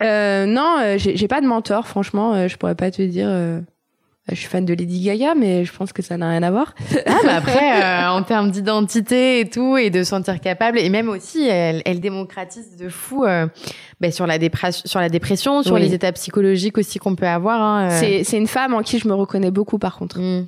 Euh, 0.00 0.46
non, 0.46 0.76
j'ai 0.96 1.26
pas 1.26 1.40
de 1.40 1.46
mentor, 1.48 1.88
franchement. 1.88 2.46
je 2.46 2.56
pourrais 2.56 2.76
pas 2.76 2.92
te 2.92 3.02
dire. 3.02 3.28
Euh, 4.30 4.34
je 4.34 4.40
suis 4.40 4.48
fan 4.48 4.64
de 4.64 4.74
Lady 4.74 5.00
Gaga, 5.02 5.34
mais 5.34 5.64
je 5.64 5.72
pense 5.72 5.92
que 5.92 6.02
ça 6.02 6.16
n'a 6.16 6.28
rien 6.30 6.42
à 6.42 6.50
voir. 6.50 6.74
Ah, 7.06 7.14
mais 7.24 7.32
après, 7.32 7.82
euh, 7.82 8.08
en 8.10 8.22
termes 8.22 8.50
d'identité 8.50 9.40
et 9.40 9.48
tout, 9.48 9.76
et 9.76 9.90
de 9.90 10.02
se 10.02 10.10
sentir 10.10 10.40
capable, 10.40 10.78
et 10.78 10.88
même 10.90 11.08
aussi, 11.08 11.46
elle, 11.46 11.82
elle 11.84 12.00
démocratise 12.00 12.76
de 12.76 12.88
fou 12.88 13.24
euh, 13.24 13.46
ben, 14.00 14.10
sur, 14.12 14.26
la 14.26 14.38
dépression, 14.38 14.82
sur 14.86 15.00
la 15.00 15.08
dépression, 15.08 15.62
sur 15.62 15.74
Oui. 15.74 15.80
les 15.82 15.94
états 15.94 16.12
psychologiques 16.12 16.78
aussi 16.78 16.98
qu'on 16.98 17.14
peut 17.14 17.26
avoir. 17.26 17.60
Hein, 17.60 17.90
euh. 18.02 18.20
C'est 18.24 18.36
une 18.38 18.46
femme 18.46 18.74
en 18.74 18.82
qui 18.82 18.98
je 18.98 19.08
me 19.08 19.14
reconnais 19.14 19.50
beaucoup, 19.50 19.78
par 19.78 19.96
contre. 19.96 20.20
Mm. 20.20 20.46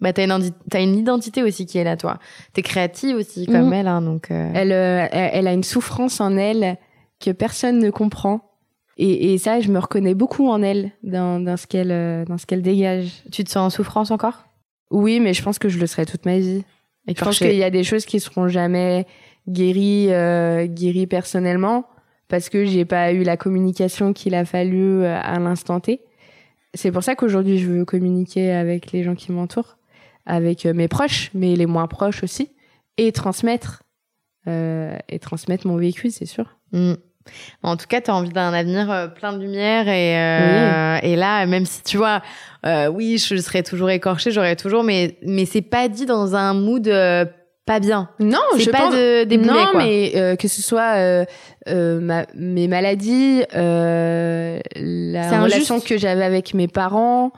Bah, 0.00 0.12
t'as 0.12 0.24
une, 0.26 0.50
t'as 0.70 0.80
une 0.80 0.96
identité 0.96 1.42
aussi 1.42 1.66
qui 1.66 1.76
est 1.78 1.84
là, 1.84 1.96
toi. 1.96 2.18
T'es 2.52 2.62
créative 2.62 3.16
aussi, 3.16 3.46
comme 3.46 3.68
Mm. 3.68 3.72
elle, 3.72 3.88
hein, 3.88 4.00
donc. 4.02 4.26
Elle, 4.30 4.72
elle, 4.72 5.08
elle 5.12 5.46
a 5.46 5.52
une 5.52 5.64
souffrance 5.64 6.20
en 6.20 6.36
elle 6.36 6.76
que 7.20 7.30
personne 7.32 7.78
ne 7.80 7.90
comprend. 7.90 8.40
Et, 8.98 9.32
et 9.32 9.38
ça, 9.38 9.60
je 9.60 9.70
me 9.70 9.78
reconnais 9.78 10.14
beaucoup 10.14 10.48
en 10.48 10.60
elle, 10.62 10.90
dans, 11.04 11.40
dans 11.40 11.56
ce 11.56 11.66
qu'elle 11.66 11.92
euh, 11.92 12.24
dans 12.24 12.36
ce 12.36 12.46
qu'elle 12.46 12.62
dégage. 12.62 13.22
Tu 13.30 13.44
te 13.44 13.50
sens 13.50 13.72
en 13.72 13.76
souffrance 13.76 14.10
encore? 14.10 14.44
Oui, 14.90 15.20
mais 15.20 15.34
je 15.34 15.42
pense 15.42 15.58
que 15.58 15.68
je 15.68 15.78
le 15.78 15.86
serai 15.86 16.04
toute 16.04 16.26
ma 16.26 16.38
vie. 16.38 16.64
Et 17.06 17.14
Je 17.14 17.24
pense 17.24 17.38
qu'il 17.38 17.54
y 17.54 17.64
a 17.64 17.70
des 17.70 17.84
choses 17.84 18.04
qui 18.04 18.20
seront 18.20 18.48
jamais 18.48 19.06
guéries, 19.48 20.12
euh, 20.12 20.66
guéries 20.66 21.06
personnellement, 21.06 21.86
parce 22.28 22.48
que 22.48 22.64
j'ai 22.64 22.84
pas 22.84 23.12
eu 23.12 23.22
la 23.22 23.36
communication 23.36 24.12
qu'il 24.12 24.34
a 24.34 24.44
fallu 24.44 25.02
euh, 25.02 25.18
à 25.22 25.38
l'instant 25.38 25.80
T. 25.80 26.00
C'est 26.74 26.92
pour 26.92 27.02
ça 27.02 27.14
qu'aujourd'hui, 27.14 27.58
je 27.58 27.66
veux 27.66 27.84
communiquer 27.84 28.52
avec 28.52 28.92
les 28.92 29.04
gens 29.04 29.14
qui 29.14 29.32
m'entourent, 29.32 29.78
avec 30.26 30.66
mes 30.66 30.88
proches, 30.88 31.30
mais 31.32 31.56
les 31.56 31.64
moins 31.64 31.86
proches 31.86 32.22
aussi, 32.22 32.50
et 32.98 33.10
transmettre, 33.12 33.84
euh, 34.48 34.96
et 35.08 35.18
transmettre 35.18 35.66
mon 35.66 35.76
vécu, 35.76 36.10
c'est 36.10 36.26
sûr. 36.26 36.58
Mm. 36.72 36.94
En 37.62 37.76
tout 37.76 37.86
cas, 37.88 38.00
tu 38.00 38.10
as 38.10 38.14
envie 38.14 38.30
d'un 38.30 38.52
avenir 38.52 38.90
euh, 38.90 39.06
plein 39.08 39.32
de 39.32 39.38
lumière 39.40 39.88
et, 39.88 40.16
euh, 40.16 40.98
et 41.02 41.16
là, 41.16 41.46
même 41.46 41.66
si 41.66 41.82
tu 41.82 41.96
vois, 41.96 42.22
euh, 42.66 42.88
oui, 42.88 43.18
je 43.18 43.36
serais 43.36 43.62
toujours 43.62 43.90
écorchée, 43.90 44.30
j'aurais 44.30 44.56
toujours, 44.56 44.84
mais, 44.84 45.16
mais 45.22 45.44
c'est 45.44 45.62
pas 45.62 45.88
dit 45.88 46.06
dans 46.06 46.34
un 46.34 46.54
mood 46.54 46.88
pas 47.68 47.80
bien. 47.80 48.08
Non, 48.18 48.38
je 48.58 48.70
pas 48.70 48.78
pense... 48.78 48.94
de 48.94 49.24
débouler, 49.24 49.50
non, 49.50 49.66
quoi. 49.72 49.84
mais 49.84 50.12
euh, 50.16 50.36
que 50.36 50.48
ce 50.48 50.62
soit 50.62 50.96
euh, 50.96 51.24
euh, 51.68 52.00
ma- 52.00 52.24
mes 52.34 52.66
maladies, 52.66 53.42
euh, 53.54 54.58
la 54.74 55.42
relation 55.42 55.74
injuste. 55.74 55.86
que 55.86 55.98
j'avais 55.98 56.24
avec 56.24 56.54
mes 56.54 56.66
parents, 56.66 57.30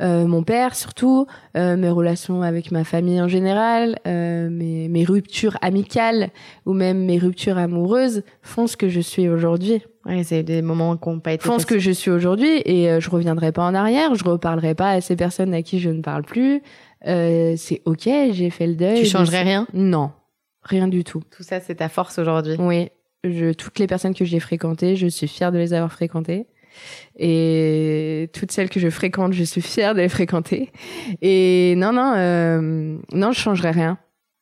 euh, 0.00 0.26
mon 0.26 0.42
père 0.42 0.74
surtout, 0.74 1.26
euh, 1.56 1.76
mes 1.76 1.88
relations 1.88 2.42
avec 2.42 2.70
ma 2.70 2.84
famille 2.84 3.20
en 3.20 3.28
général, 3.28 3.98
euh, 4.06 4.50
mes, 4.50 4.88
mes 4.88 5.04
ruptures 5.04 5.56
amicales 5.62 6.30
ou 6.66 6.74
même 6.74 7.04
mes 7.04 7.18
ruptures 7.18 7.56
amoureuses 7.56 8.22
font 8.42 8.66
ce 8.66 8.76
que 8.76 8.88
je 8.88 9.00
suis 9.00 9.28
aujourd'hui. 9.28 9.82
Ouais, 10.04 10.22
c'est 10.22 10.42
des 10.42 10.62
moments 10.62 10.96
qui 10.96 11.08
n'ont 11.08 11.18
pas 11.18 11.32
été 11.32 11.44
Font 11.44 11.58
ce 11.58 11.66
que 11.66 11.78
je 11.78 11.90
suis 11.90 12.10
aujourd'hui 12.10 12.62
et 12.64 12.90
euh, 12.90 13.00
je 13.00 13.10
reviendrai 13.10 13.52
pas 13.52 13.64
en 13.64 13.74
arrière, 13.74 14.14
je 14.14 14.24
reparlerai 14.24 14.74
pas 14.74 14.90
à 14.90 15.00
ces 15.00 15.16
personnes 15.16 15.52
à 15.54 15.62
qui 15.62 15.80
je 15.80 15.90
ne 15.90 16.02
parle 16.02 16.22
plus. 16.22 16.62
Euh, 17.06 17.54
c'est 17.56 17.82
ok, 17.86 18.08
j'ai 18.32 18.50
fait 18.50 18.66
le 18.66 18.74
deuil. 18.74 19.00
Tu 19.00 19.06
changerais 19.06 19.42
rien? 19.42 19.66
Non, 19.72 20.12
rien 20.62 20.88
du 20.88 21.04
tout. 21.04 21.22
Tout 21.34 21.42
ça, 21.42 21.58
c'est 21.60 21.76
ta 21.76 21.88
force 21.88 22.18
aujourd'hui. 22.18 22.56
Oui, 22.58 22.90
je, 23.24 23.52
toutes 23.52 23.78
les 23.78 23.86
personnes 23.86 24.14
que 24.14 24.24
j'ai 24.24 24.40
fréquentées, 24.40 24.94
je 24.94 25.06
suis 25.06 25.26
fière 25.26 25.52
de 25.52 25.58
les 25.58 25.72
avoir 25.72 25.90
fréquentées. 25.90 26.46
Et 27.18 28.30
toutes 28.32 28.52
celles 28.52 28.68
que 28.70 28.80
je 28.80 28.90
fréquente, 28.90 29.32
je 29.32 29.44
suis 29.44 29.62
fière 29.62 29.94
de 29.94 30.00
les 30.00 30.08
fréquenter. 30.08 30.70
Et 31.22 31.74
non, 31.76 31.92
non, 31.92 32.12
euh, 32.16 32.98
non, 33.12 33.32
je 33.32 33.38
changerais 33.40 33.70
rien. 33.70 33.98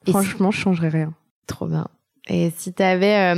Et 0.06 0.10
Franchement, 0.10 0.50
je 0.50 0.58
changerais 0.58 0.88
rien. 0.88 1.14
Trop 1.46 1.66
bien. 1.66 1.86
Et 2.28 2.50
si 2.56 2.72
tu 2.72 2.82
avais, 2.82 3.34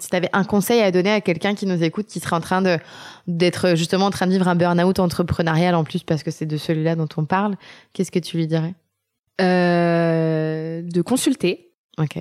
si 0.00 0.08
t'avais 0.08 0.30
un 0.32 0.44
conseil 0.44 0.80
à 0.80 0.90
donner 0.90 1.12
à 1.12 1.20
quelqu'un 1.20 1.54
qui 1.54 1.66
nous 1.66 1.82
écoute, 1.84 2.06
qui 2.06 2.20
serait 2.20 2.36
en 2.36 2.40
train 2.40 2.62
de 2.62 2.78
d'être 3.26 3.74
justement 3.76 4.06
en 4.06 4.10
train 4.10 4.26
de 4.26 4.32
vivre 4.32 4.48
un 4.48 4.54
burn-out 4.54 4.98
entrepreneurial 4.98 5.74
en 5.74 5.84
plus 5.84 6.02
parce 6.02 6.22
que 6.22 6.30
c'est 6.30 6.46
de 6.46 6.56
celui-là 6.56 6.96
dont 6.96 7.08
on 7.18 7.26
parle, 7.26 7.56
qu'est-ce 7.92 8.10
que 8.10 8.18
tu 8.18 8.38
lui 8.38 8.46
dirais? 8.46 8.74
Euh, 9.42 10.82
de 10.82 11.02
consulter, 11.02 11.72
Ok, 11.98 12.18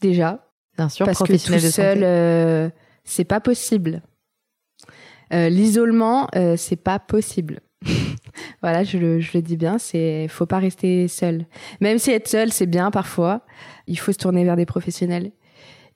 déjà. 0.00 0.38
bien 0.76 0.88
sûr, 0.88 1.04
parce 1.06 1.18
que 1.18 1.32
tout 1.32 1.58
seul, 1.70 2.00
euh, 2.02 2.70
c'est 3.04 3.24
pas 3.24 3.40
possible. 3.40 4.02
Euh, 5.32 5.48
L'isolement, 5.48 6.28
euh, 6.36 6.54
c'est 6.56 6.76
pas 6.76 6.98
possible. 6.98 7.60
voilà, 8.62 8.84
je 8.84 8.98
le, 8.98 9.20
je 9.20 9.30
le 9.34 9.42
dis 9.42 9.56
bien, 9.56 9.78
c'est 9.78 10.28
faut 10.28 10.46
pas 10.46 10.58
rester 10.58 11.08
seul. 11.08 11.46
Même 11.80 11.98
si 11.98 12.10
être 12.10 12.28
seul, 12.28 12.52
c'est 12.52 12.66
bien 12.66 12.90
parfois, 12.90 13.42
il 13.86 13.98
faut 13.98 14.12
se 14.12 14.18
tourner 14.18 14.44
vers 14.44 14.56
des 14.56 14.66
professionnels. 14.66 15.32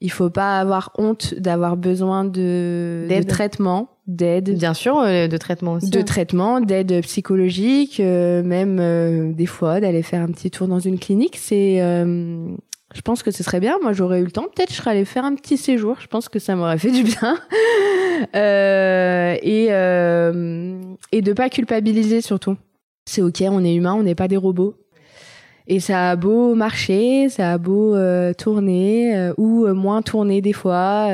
Il 0.01 0.11
faut 0.11 0.28
pas 0.28 0.61
avoir 0.61 0.91
honte 0.99 1.34
d'avoir 1.39 1.76
besoin 1.78 2.24
de, 2.24 3.07
de 3.09 3.22
traitement, 3.22 3.89
d'aide, 4.07 4.57
Bien 4.59 4.74
sûr, 4.74 4.99
euh, 4.99 5.26
de 5.26 5.37
traitement 5.39 5.74
aussi. 5.74 5.89
de 5.91 5.99
hein. 6.01 6.03
traitement, 6.03 6.61
d'aide 6.61 7.01
psychologique, 7.03 7.99
euh, 8.01 8.43
même 8.43 8.78
euh, 8.78 9.32
des 9.32 9.47
fois 9.47 9.80
d'aller 9.80 10.03
faire 10.03 10.20
un 10.20 10.28
petit 10.28 10.51
tour 10.51 10.68
dans 10.68 10.80
une 10.80 10.99
clinique. 10.99 11.37
C'est, 11.39 11.80
euh, 11.80 12.49
je 12.97 13.03
pense 13.03 13.22
que 13.22 13.30
ce 13.30 13.42
serait 13.42 13.61
bien. 13.61 13.76
Moi, 13.82 13.92
j'aurais 13.92 14.20
eu 14.20 14.24
le 14.24 14.30
temps. 14.30 14.47
Peut-être 14.55 14.70
je 14.70 14.76
serais 14.76 14.92
allée 14.92 15.05
faire 15.05 15.26
un 15.26 15.34
petit 15.34 15.59
séjour. 15.59 15.99
Je 16.01 16.07
pense 16.07 16.30
que 16.30 16.38
ça 16.38 16.57
m'aurait 16.57 16.78
fait 16.78 16.90
du 16.90 17.03
bien. 17.03 17.36
Euh, 18.34 19.36
et 19.42 19.66
euh, 19.70 20.80
et 21.12 21.20
de 21.20 21.34
pas 21.34 21.51
culpabiliser 21.51 22.22
surtout. 22.22 22.57
C'est 23.05 23.20
ok, 23.20 23.44
on 23.51 23.62
est 23.62 23.74
humain, 23.74 23.92
on 23.92 24.03
n'est 24.03 24.14
pas 24.14 24.28
des 24.28 24.38
robots. 24.38 24.76
Et 25.66 25.80
ça 25.80 26.09
a 26.11 26.16
beau 26.16 26.55
marcher, 26.55 27.28
ça 27.28 27.53
a 27.53 27.59
beau 27.59 27.94
euh, 27.94 28.32
tourner 28.32 29.14
euh, 29.14 29.34
ou 29.36 29.66
moins 29.74 30.01
tourner 30.01 30.40
des 30.40 30.55
fois. 30.55 31.11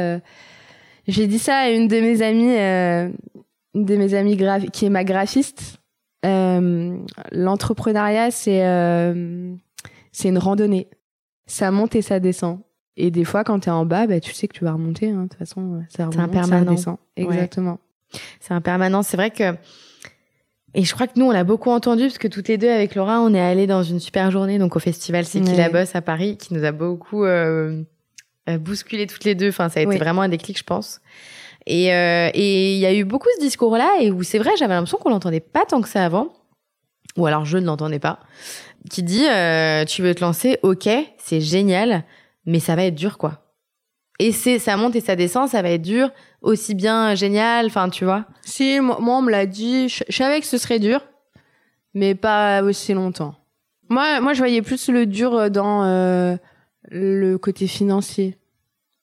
J'ai 1.09 1.27
dit 1.27 1.41
ça 1.41 1.57
à 1.57 1.71
une 1.71 1.89
de 1.89 1.97
mes 1.97 2.23
amies, 2.23 2.55
de 3.75 3.97
mes 3.97 4.71
qui 4.71 4.87
est 4.87 4.91
ma 4.91 5.03
graphiste. 5.03 5.81
L'entrepreneuriat, 6.23 8.31
c'est 8.31 8.63
c'est 10.13 10.29
une 10.29 10.39
randonnée. 10.39 10.87
Ça 11.47 11.71
monte 11.71 11.95
et 11.97 12.03
ça 12.03 12.21
descend. 12.21 12.61
Et 12.97 13.11
des 13.11 13.25
fois, 13.25 13.43
quand 13.45 13.61
t'es 13.61 13.71
en 13.71 13.87
bas, 13.87 14.07
bah, 14.07 14.21
tu 14.21 14.33
sais 14.33 14.49
que 14.49 14.53
tu 14.57 14.65
vas 14.65 14.73
remonter. 14.73 15.11
hein. 15.11 15.23
De 15.25 15.29
toute 15.29 15.39
façon, 15.39 15.83
ça 15.89 16.05
remonte, 16.07 16.15
ça 16.15 16.23
impermanent. 16.23 16.71
redescend. 16.73 16.97
Exactement. 17.17 17.79
C'est 18.41 18.53
un 18.55 18.61
permanent. 18.61 19.03
C'est 19.03 19.17
vrai 19.17 19.31
que. 19.31 19.55
Et 20.75 20.85
je 20.85 20.95
crois 20.95 21.07
que 21.07 21.19
nous, 21.19 21.27
on 21.27 21.31
l'a 21.31 21.45
beaucoup 21.45 21.71
entendu 21.71 22.05
parce 22.05 22.19
que 22.19 22.29
toutes 22.29 22.49
les 22.49 22.57
deux, 22.59 22.71
avec 22.71 22.95
Laura, 22.95 23.21
on 23.21 23.35
est 23.35 23.41
allés 23.41 23.67
dans 23.67 23.83
une 23.83 24.01
super 24.01 24.31
journée, 24.31 24.59
donc 24.59 24.75
au 24.77 24.79
festival 24.79 25.25
C'est 25.27 25.41
qui 25.41 25.51
Ouais. 25.51 25.57
la 25.57 25.69
bosse 25.69 25.95
à 25.95 26.01
Paris, 26.01 26.37
qui 26.39 26.55
nous 26.55 26.65
a 26.65 26.73
beaucoup 26.73 27.25
euh, 27.25 27.83
euh, 28.49 28.59
bousculé 28.59 29.07
toutes 29.07 29.25
les 29.25 29.35
deux. 29.35 29.49
Enfin, 29.51 29.69
ça 29.69 29.81
a 29.81 29.83
été 29.83 29.99
vraiment 29.99 30.23
un 30.23 30.29
déclic, 30.31 30.59
je 30.59 30.65
pense. 30.65 31.01
Et 31.67 31.93
euh, 31.95 32.31
et 32.35 32.75
il 32.75 32.79
y 32.81 32.87
a 32.87 32.95
eu 32.95 33.05
beaucoup 33.05 33.29
ce 33.37 33.41
discours-là, 33.45 33.99
et 34.01 34.11
où 34.11 34.23
c'est 34.23 34.39
vrai, 34.39 34.51
j'avais 34.59 34.75
l'impression 34.75 34.99
qu'on 34.99 35.11
l'entendait 35.11 35.41
pas 35.41 35.65
tant 35.67 35.81
que 35.83 35.89
ça 35.89 36.05
avant. 36.05 36.33
Ou 37.19 37.27
alors 37.27 37.45
je 37.45 37.59
ne 37.59 37.67
l'entendais 37.67 37.99
pas. 37.99 38.19
Qui 38.91 39.03
dit, 39.03 39.27
euh, 39.29 39.85
tu 39.85 40.03
veux 40.03 40.15
te 40.15 40.21
lancer, 40.21 40.59
ok, 40.63 40.89
c'est 41.19 41.41
génial, 41.41 42.05
mais 42.47 42.61
ça 42.61 42.75
va 42.75 42.85
être 42.85 42.95
dur, 42.95 43.17
quoi. 43.19 43.43
Et 44.19 44.33
c'est, 44.33 44.59
ça 44.59 44.77
monte 44.77 44.97
et 44.97 45.01
ça 45.01 45.17
descend, 45.17 45.49
ça 45.49 45.63
va 45.63 45.71
être 45.71 45.83
dur, 45.83 46.11
aussi 46.43 46.75
bien 46.75 47.15
génial, 47.15 47.67
enfin, 47.67 47.89
tu 47.89 48.05
vois. 48.05 48.27
Si, 48.43 48.81
moi, 48.81 48.99
on 49.01 49.23
me 49.23 49.31
l'a 49.31 49.47
dit. 49.47 49.89
Je, 49.89 50.05
je 50.09 50.17
savais 50.17 50.41
que 50.41 50.47
ce 50.47 50.59
serait 50.59 50.79
dur, 50.79 51.01
mais 51.95 52.15
pas 52.15 52.63
aussi 52.63 52.93
longtemps. 52.93 53.35
Moi, 53.89 54.21
moi 54.21 54.33
je 54.33 54.39
voyais 54.39 54.63
plus 54.63 54.89
le 54.89 55.07
dur 55.07 55.51
dans 55.51 55.85
euh, 55.85 56.37
le 56.91 57.37
côté 57.37 57.67
financier. 57.67 58.39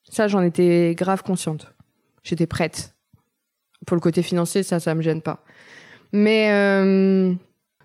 Ça, 0.09 0.27
j'en 0.27 0.41
étais 0.41 0.95
grave 0.97 1.21
consciente. 1.21 1.71
J'étais 2.23 2.47
prête. 2.47 2.95
Pour 3.85 3.95
le 3.95 4.01
côté 4.01 4.23
financier, 4.23 4.63
ça, 4.63 4.79
ça 4.79 4.95
me 4.95 5.01
gêne 5.01 5.21
pas. 5.21 5.43
Mais 6.11 6.51
euh, 6.51 7.33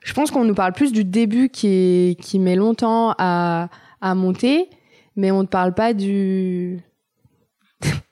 je 0.04 0.12
pense 0.12 0.30
qu'on 0.30 0.44
nous 0.44 0.54
parle 0.54 0.72
plus 0.72 0.92
du 0.92 1.02
début 1.04 1.48
qui, 1.48 2.16
qui 2.20 2.38
met 2.38 2.54
longtemps 2.54 3.14
à, 3.18 3.68
à 4.00 4.14
monter, 4.14 4.68
mais 5.16 5.30
on 5.32 5.42
ne 5.42 5.46
parle 5.48 5.74
pas 5.74 5.92
du... 5.94 6.78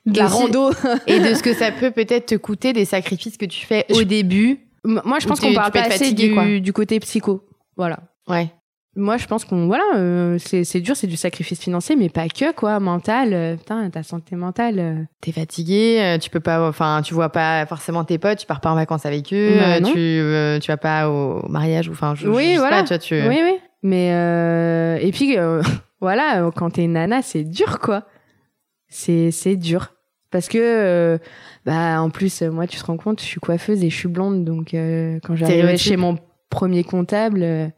de 0.05 0.17
la 0.17 0.27
rando. 0.27 0.71
et 1.07 1.19
de 1.19 1.33
ce 1.33 1.41
que 1.43 1.53
ça 1.53 1.71
peut 1.79 1.91
peut-être 1.91 2.25
te 2.25 2.35
coûter 2.35 2.73
des 2.73 2.85
sacrifices 2.85 3.37
que 3.37 3.45
tu 3.45 3.65
fais 3.65 3.85
au 3.91 3.99
Je- 3.99 4.03
début. 4.03 4.59
Moi, 4.83 5.19
je 5.19 5.27
pense 5.27 5.39
qu'on 5.39 5.53
parle 5.53 5.71
pas 5.71 5.81
assez 5.83 5.91
fatigué, 5.91 6.27
du, 6.29 6.33
quoi. 6.33 6.59
du 6.59 6.73
côté 6.73 6.99
psycho. 6.99 7.45
Voilà. 7.77 7.99
Ouais. 8.27 8.51
Moi, 8.95 9.17
je 9.17 9.25
pense 9.25 9.43
qu'on 9.45 9.65
voilà, 9.65 9.83
euh, 9.95 10.37
c'est 10.39 10.79
dur, 10.81 10.95
c'est 10.95 11.07
du 11.07 11.17
sacrifice 11.17 11.59
financier, 11.59 11.95
mais 11.95 12.09
pas 12.09 12.27
que 12.27 12.51
quoi, 12.53 12.79
mental. 12.79 13.33
euh, 13.33 13.55
putain, 13.55 13.89
ta 13.89 14.03
santé 14.03 14.35
mentale. 14.35 14.79
euh, 14.79 14.95
T'es 15.21 15.31
fatigué, 15.31 15.97
euh, 15.99 16.17
tu 16.19 16.29
peux 16.29 16.39
pas, 16.39 16.67
enfin, 16.67 17.01
tu 17.03 17.13
vois 17.13 17.29
pas 17.29 17.65
forcément 17.65 18.03
tes 18.03 18.17
potes, 18.19 18.37
tu 18.39 18.45
pars 18.45 18.61
pas 18.61 18.71
en 18.71 18.75
vacances 18.75 19.05
avec 19.05 19.33
eux, 19.33 19.57
Bah, 19.59 19.81
tu, 19.81 20.21
tu 20.61 20.67
vas 20.71 20.77
pas 20.77 21.09
au 21.09 21.47
mariage 21.49 21.89
ou 21.89 21.93
enfin, 21.93 22.13
je, 22.15 22.27
Oui, 22.27 22.43
je 22.43 22.49
sais 22.51 22.57
voilà. 22.57 22.77
pas, 22.77 22.83
tu 22.83 22.89
vois, 22.89 22.99
tu. 22.99 23.15
Oui, 23.27 23.39
oui. 23.43 23.55
Mais 23.81 24.09
et 25.01 25.11
puis 25.11 25.35
voilà, 26.01 26.49
quand 26.55 26.69
t'es 26.71 26.87
nana, 26.87 27.21
c'est 27.21 27.43
dur 27.43 27.79
quoi. 27.79 28.03
C'est 28.87 29.31
c'est 29.31 29.55
dur 29.55 29.93
parce 30.29 30.47
que 30.47 31.19
bah 31.65 31.99
en 32.01 32.09
plus 32.11 32.41
moi 32.43 32.67
tu 32.67 32.77
te 32.79 32.85
rends 32.85 32.97
compte, 32.97 33.19
je 33.21 33.25
suis 33.25 33.39
coiffeuse 33.39 33.83
et 33.83 33.89
je 33.89 33.95
suis 33.95 34.07
blonde 34.07 34.45
donc 34.45 34.67
quand 34.71 35.35
j'arrivais 35.35 35.77
chez 35.77 35.97
mon 35.97 36.17
premier 36.51 36.83
comptable. 36.83 37.71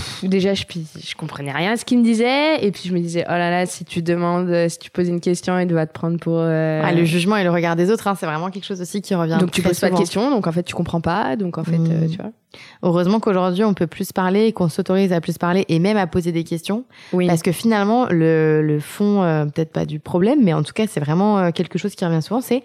Pff, 0.00 0.24
Déjà, 0.28 0.54
je, 0.54 0.64
je 0.98 1.14
comprenais 1.14 1.52
rien 1.52 1.72
à 1.72 1.76
ce 1.76 1.84
qu'il 1.84 1.98
me 1.98 2.04
disait. 2.04 2.64
Et 2.64 2.70
puis, 2.72 2.88
je 2.88 2.92
me 2.94 3.00
disais, 3.00 3.24
oh 3.28 3.32
là 3.32 3.50
là, 3.50 3.66
si 3.66 3.84
tu 3.84 4.02
demandes, 4.02 4.48
euh, 4.50 4.68
si 4.68 4.78
tu 4.78 4.90
poses 4.90 5.08
une 5.08 5.20
question, 5.20 5.58
il 5.58 5.72
va 5.72 5.86
te 5.86 5.92
prendre 5.92 6.18
pour. 6.18 6.38
euh, 6.38 6.82
Ah, 6.84 6.92
le 6.92 7.04
jugement 7.04 7.36
et 7.36 7.44
le 7.44 7.50
regard 7.50 7.76
des 7.76 7.90
autres, 7.90 8.08
hein, 8.08 8.14
c'est 8.18 8.26
vraiment 8.26 8.50
quelque 8.50 8.64
chose 8.66 8.80
aussi 8.80 9.00
qui 9.02 9.14
revient. 9.14 9.36
donc, 9.40 9.50
tu 9.50 9.62
poses 9.62 9.78
pas 9.80 9.90
de 9.90 9.96
questions. 9.96 10.30
Donc, 10.30 10.46
en 10.46 10.52
fait, 10.52 10.62
tu 10.62 10.74
comprends 10.74 11.00
pas. 11.00 11.36
Donc, 11.36 11.58
en 11.58 11.64
fait, 11.64 11.78
euh, 11.78 12.08
tu 12.08 12.16
vois. 12.16 12.30
Heureusement 12.82 13.20
qu'aujourd'hui 13.20 13.62
on 13.62 13.74
peut 13.74 13.86
plus 13.86 14.10
parler 14.10 14.46
et 14.46 14.52
qu'on 14.52 14.68
s'autorise 14.68 15.12
à 15.12 15.20
plus 15.20 15.38
parler 15.38 15.64
et 15.68 15.78
même 15.78 15.96
à 15.96 16.08
poser 16.08 16.32
des 16.32 16.42
questions. 16.42 16.84
Oui. 17.12 17.28
Parce 17.28 17.42
que 17.42 17.52
finalement, 17.52 18.06
le, 18.10 18.60
le 18.60 18.80
fond, 18.80 19.22
euh, 19.22 19.44
peut-être 19.44 19.70
pas 19.70 19.84
du 19.86 20.00
problème, 20.00 20.40
mais 20.42 20.52
en 20.52 20.64
tout 20.64 20.72
cas, 20.72 20.86
c'est 20.88 20.98
vraiment 20.98 21.38
euh, 21.38 21.50
quelque 21.52 21.78
chose 21.78 21.94
qui 21.94 22.04
revient 22.04 22.20
souvent, 22.22 22.40
c'est 22.40 22.64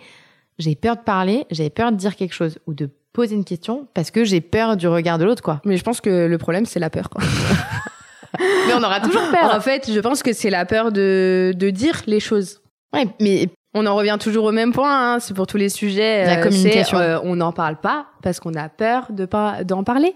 j'ai 0.57 0.73
peur 0.73 0.95
de 0.95 1.01
parler, 1.01 1.45
j'ai 1.51 1.69
peur 1.69 1.91
de 1.91 1.97
dire 1.97 2.15
quelque 2.15 2.33
chose 2.33 2.57
ou 2.65 2.73
de 2.73 2.89
poser 3.15 3.35
une 3.35 3.45
question 3.45 3.87
parce 3.93 4.11
que 4.11 4.23
j'ai 4.23 4.41
peur 4.41 4.77
du 4.77 4.87
regard 4.87 5.17
de 5.17 5.25
l'autre, 5.25 5.41
quoi. 5.41 5.61
Mais 5.65 5.77
je 5.77 5.83
pense 5.83 6.01
que 6.01 6.27
le 6.27 6.37
problème, 6.37 6.65
c'est 6.65 6.79
la 6.79 6.89
peur, 6.89 7.09
quoi. 7.09 7.21
Mais 8.39 8.73
on 8.73 8.83
aura 8.83 8.99
toujours 8.99 9.23
peur. 9.31 9.55
En 9.55 9.61
fait, 9.61 9.89
je 9.91 9.99
pense 9.99 10.21
que 10.21 10.33
c'est 10.33 10.49
la 10.49 10.65
peur 10.65 10.91
de, 10.91 11.53
de 11.55 11.69
dire 11.69 12.01
les 12.05 12.19
choses. 12.19 12.61
Ouais, 12.93 13.07
mais 13.21 13.47
On 13.73 13.85
en 13.85 13.95
revient 13.95 14.17
toujours 14.19 14.45
au 14.45 14.51
même 14.51 14.73
point, 14.73 15.13
hein, 15.15 15.19
c'est 15.19 15.33
pour 15.33 15.47
tous 15.47 15.57
les 15.57 15.69
sujets. 15.69 16.25
La 16.25 16.39
euh, 16.39 16.43
communication. 16.43 16.97
euh, 16.97 17.17
on 17.23 17.37
n'en 17.37 17.51
parle 17.53 17.77
pas 17.77 18.07
parce 18.23 18.39
qu'on 18.41 18.53
a 18.55 18.67
peur 18.69 19.07
de 19.09 19.25
pas 19.25 19.63
d'en 19.63 19.83
parler. 19.83 20.15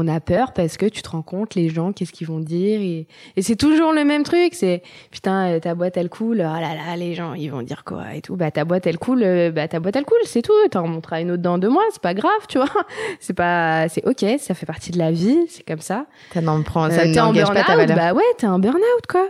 On 0.00 0.06
a 0.06 0.20
peur 0.20 0.52
parce 0.52 0.76
que 0.76 0.86
tu 0.86 1.02
te 1.02 1.08
rends 1.10 1.22
compte, 1.22 1.56
les 1.56 1.68
gens, 1.70 1.92
qu'est-ce 1.92 2.12
qu'ils 2.12 2.28
vont 2.28 2.38
dire. 2.38 2.80
Et, 2.80 3.08
et 3.34 3.42
c'est 3.42 3.56
toujours 3.56 3.92
le 3.92 4.04
même 4.04 4.22
truc. 4.22 4.54
C'est 4.54 4.82
putain, 5.10 5.48
euh, 5.48 5.58
ta 5.58 5.74
boîte 5.74 5.96
elle 5.96 6.08
coule. 6.08 6.40
Ah 6.40 6.60
là 6.60 6.74
là, 6.76 6.96
les 6.96 7.14
gens, 7.14 7.34
ils 7.34 7.48
vont 7.50 7.62
dire 7.62 7.82
quoi 7.82 8.14
et 8.14 8.20
tout. 8.20 8.36
Bah 8.36 8.52
ta 8.52 8.64
boîte 8.64 8.86
elle 8.86 8.98
coule. 8.98 9.24
euh, 9.24 9.50
Bah 9.50 9.66
ta 9.66 9.80
boîte 9.80 9.96
elle 9.96 10.04
coule, 10.04 10.18
c'est 10.24 10.42
tout. 10.42 10.52
T'en 10.70 10.84
remonteras 10.84 11.20
une 11.20 11.32
autre 11.32 11.42
dans 11.42 11.58
deux 11.58 11.68
mois. 11.68 11.82
C'est 11.90 12.00
pas 12.00 12.14
grave, 12.14 12.30
tu 12.48 12.58
vois. 12.58 12.68
C'est 13.20 13.34
pas, 13.34 13.88
c'est 13.88 14.06
ok. 14.06 14.24
Ça 14.38 14.54
fait 14.54 14.66
partie 14.66 14.92
de 14.92 14.98
la 14.98 15.10
vie. 15.10 15.38
C'est 15.48 15.66
comme 15.66 15.80
ça. 15.80 16.06
ça 16.32 16.40
n'en 16.40 16.62
prend, 16.62 16.88
ça 16.90 17.00
Euh, 17.02 17.12
t'es 17.12 17.18
en 17.18 17.26
n'engage 17.32 17.48
pas 17.48 17.64
ta 17.64 17.74
burn-out, 17.74 17.88
valeur. 17.88 17.96
bah 17.96 18.14
ouais, 18.14 18.22
t'es 18.38 18.46
en 18.46 18.60
burn-out, 18.60 19.06
quoi. 19.08 19.28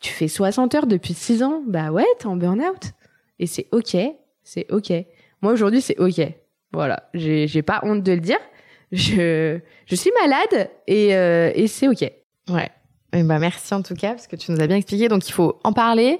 Tu 0.00 0.12
fais 0.12 0.26
60 0.28 0.74
heures 0.74 0.86
depuis 0.88 1.14
6 1.14 1.42
ans, 1.44 1.62
bah 1.66 1.90
ouais, 1.92 2.06
t'es 2.18 2.26
en 2.26 2.34
burn-out. 2.36 2.92
Et 3.38 3.46
c'est 3.46 3.68
ok, 3.72 3.96
c'est 4.42 4.66
ok. 4.72 4.92
Moi, 5.42 5.52
aujourd'hui, 5.52 5.80
c'est 5.80 5.98
ok. 6.00 6.20
Voilà, 6.72 7.08
j'ai 7.14 7.46
j'ai 7.46 7.62
pas 7.62 7.80
honte 7.84 8.02
de 8.02 8.12
le 8.12 8.20
dire. 8.20 8.38
Je, 8.92 9.58
je 9.86 9.94
suis 9.94 10.10
malade 10.22 10.70
et, 10.86 11.14
euh, 11.14 11.50
et 11.54 11.66
c'est 11.66 11.88
ok. 11.88 12.02
Ouais. 12.50 12.70
Eh 13.14 13.22
ben, 13.22 13.38
merci 13.38 13.72
en 13.72 13.82
tout 13.82 13.94
cas 13.94 14.10
parce 14.10 14.26
que 14.26 14.36
tu 14.36 14.50
nous 14.52 14.60
as 14.60 14.66
bien 14.66 14.76
expliqué. 14.76 15.08
Donc 15.08 15.26
il 15.28 15.32
faut 15.32 15.58
en 15.64 15.72
parler, 15.72 16.18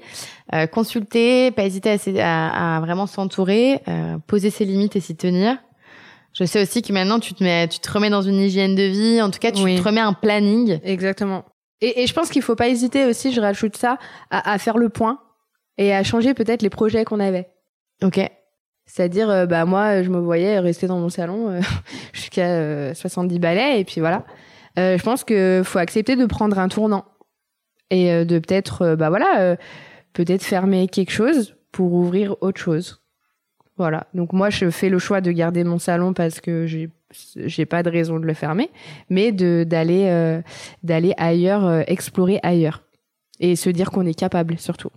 euh, 0.54 0.66
consulter, 0.66 1.50
pas 1.50 1.64
hésiter 1.64 1.90
à, 2.20 2.48
à- 2.48 2.76
à 2.76 2.80
vraiment 2.80 3.06
s'entourer, 3.06 3.80
euh, 3.88 4.16
poser 4.26 4.50
ses 4.50 4.64
limites 4.64 4.96
et 4.96 5.00
s'y 5.00 5.16
tenir. 5.16 5.56
Je 6.34 6.44
sais 6.44 6.62
aussi 6.62 6.82
que 6.82 6.92
maintenant 6.92 7.20
tu 7.20 7.34
te 7.34 7.42
mets, 7.42 7.68
tu 7.68 7.78
te 7.78 7.90
remets 7.90 8.10
dans 8.10 8.22
une 8.22 8.36
hygiène 8.40 8.74
de 8.74 8.82
vie. 8.84 9.20
En 9.22 9.30
tout 9.30 9.38
cas, 9.38 9.50
tu 9.50 9.62
Oui. 9.62 9.76
te 9.78 9.82
remets 9.82 10.00
un 10.00 10.12
planning. 10.12 10.78
Exactement. 10.84 11.44
Et, 11.80 12.02
et 12.02 12.06
je 12.06 12.12
pense 12.14 12.28
qu'il 12.30 12.42
faut 12.42 12.56
pas 12.56 12.68
hésiter 12.68 13.04
aussi, 13.06 13.32
je 13.32 13.40
rajoute 13.40 13.76
ça, 13.76 13.98
à, 14.30 14.50
à 14.52 14.58
faire 14.58 14.78
le 14.78 14.88
point 14.88 15.20
et 15.78 15.94
à 15.94 16.02
changer 16.04 16.34
peut-être 16.34 16.62
les 16.62 16.70
projets 16.70 17.04
qu'on 17.04 17.20
avait. 17.20 17.48
Ok. 18.02 18.20
C'est-à-dire, 18.88 19.28
euh, 19.28 19.46
bah 19.46 19.66
moi, 19.66 20.02
je 20.02 20.08
me 20.08 20.18
voyais 20.18 20.58
rester 20.58 20.86
dans 20.86 20.98
mon 20.98 21.10
salon 21.10 21.50
euh, 21.50 21.60
jusqu'à 22.12 22.46
euh, 22.48 22.94
70 22.94 23.38
balais, 23.38 23.80
et 23.80 23.84
puis 23.84 24.00
voilà. 24.00 24.24
Euh, 24.78 24.96
je 24.98 25.02
pense 25.02 25.24
que 25.24 25.62
faut 25.64 25.78
accepter 25.78 26.16
de 26.16 26.24
prendre 26.26 26.58
un 26.58 26.68
tournant 26.68 27.04
et 27.90 28.10
euh, 28.12 28.24
de 28.24 28.38
peut-être, 28.38 28.96
bah 28.96 29.10
voilà, 29.10 29.40
euh, 29.40 29.56
peut-être 30.14 30.42
fermer 30.42 30.88
quelque 30.88 31.12
chose 31.12 31.54
pour 31.70 31.92
ouvrir 31.92 32.34
autre 32.40 32.60
chose. 32.60 33.02
Voilà. 33.76 34.06
Donc 34.14 34.32
moi, 34.32 34.50
je 34.50 34.70
fais 34.70 34.88
le 34.88 34.98
choix 34.98 35.20
de 35.20 35.30
garder 35.32 35.64
mon 35.64 35.78
salon 35.78 36.12
parce 36.12 36.40
que 36.40 36.66
j'ai 36.66 36.90
j'ai 37.36 37.64
pas 37.64 37.82
de 37.82 37.88
raison 37.88 38.18
de 38.18 38.26
le 38.26 38.34
fermer, 38.34 38.70
mais 39.08 39.32
de 39.32 39.64
d'aller 39.64 40.06
euh, 40.08 40.42
d'aller 40.82 41.14
ailleurs, 41.16 41.84
explorer 41.88 42.38
ailleurs 42.42 42.82
et 43.40 43.56
se 43.56 43.70
dire 43.70 43.90
qu'on 43.90 44.04
est 44.06 44.18
capable 44.18 44.58
surtout. 44.58 44.90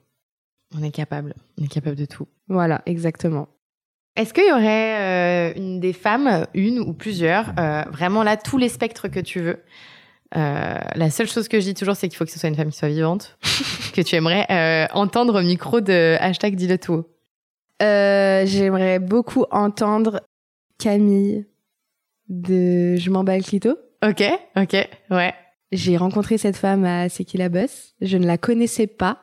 On 0.75 0.83
est 0.83 0.91
capable. 0.91 1.35
On 1.59 1.65
est 1.65 1.71
capable 1.71 1.95
de 1.95 2.05
tout. 2.05 2.27
Voilà, 2.47 2.81
exactement. 2.85 3.47
Est-ce 4.15 4.33
qu'il 4.33 4.45
y 4.47 4.51
aurait 4.51 5.51
euh, 5.51 5.53
une 5.55 5.79
des 5.79 5.93
femmes, 5.93 6.45
une 6.53 6.79
ou 6.79 6.93
plusieurs, 6.93 7.53
euh, 7.59 7.83
vraiment 7.91 8.23
là, 8.23 8.35
tous 8.37 8.57
les 8.57 8.69
spectres 8.69 9.07
que 9.07 9.19
tu 9.19 9.39
veux 9.39 9.63
Euh, 10.35 10.77
La 10.95 11.09
seule 11.09 11.27
chose 11.27 11.47
que 11.47 11.59
je 11.59 11.65
dis 11.65 11.73
toujours, 11.73 11.95
c'est 11.95 12.07
qu'il 12.09 12.17
faut 12.17 12.25
que 12.25 12.31
ce 12.31 12.39
soit 12.39 12.49
une 12.49 12.55
femme 12.55 12.71
qui 12.71 12.77
soit 12.77 12.89
vivante, 12.89 13.37
que 13.93 14.01
tu 14.01 14.15
aimerais 14.15 14.45
euh, 14.49 14.87
entendre 14.93 15.39
au 15.39 15.43
micro 15.43 15.79
de 15.81 16.17
hashtag 16.19 16.55
dis-le 16.55 16.77
tout. 16.77 17.05
Euh, 17.81 18.43
J'aimerais 18.45 18.99
beaucoup 18.99 19.45
entendre 19.51 20.21
Camille 20.77 21.45
de 22.29 22.95
Je 22.97 23.09
m'en 23.09 23.23
bats 23.23 23.37
le 23.37 23.43
clito. 23.43 23.77
Ok, 24.05 24.23
ok, 24.57 24.87
ouais. 25.09 25.33
J'ai 25.71 25.95
rencontré 25.95 26.37
cette 26.37 26.57
femme 26.57 26.83
à 26.85 27.07
C'est 27.09 27.23
qui 27.23 27.37
la 27.37 27.47
bosse. 27.49 27.93
Je 28.01 28.17
ne 28.17 28.25
la 28.25 28.37
connaissais 28.37 28.87
pas. 28.87 29.19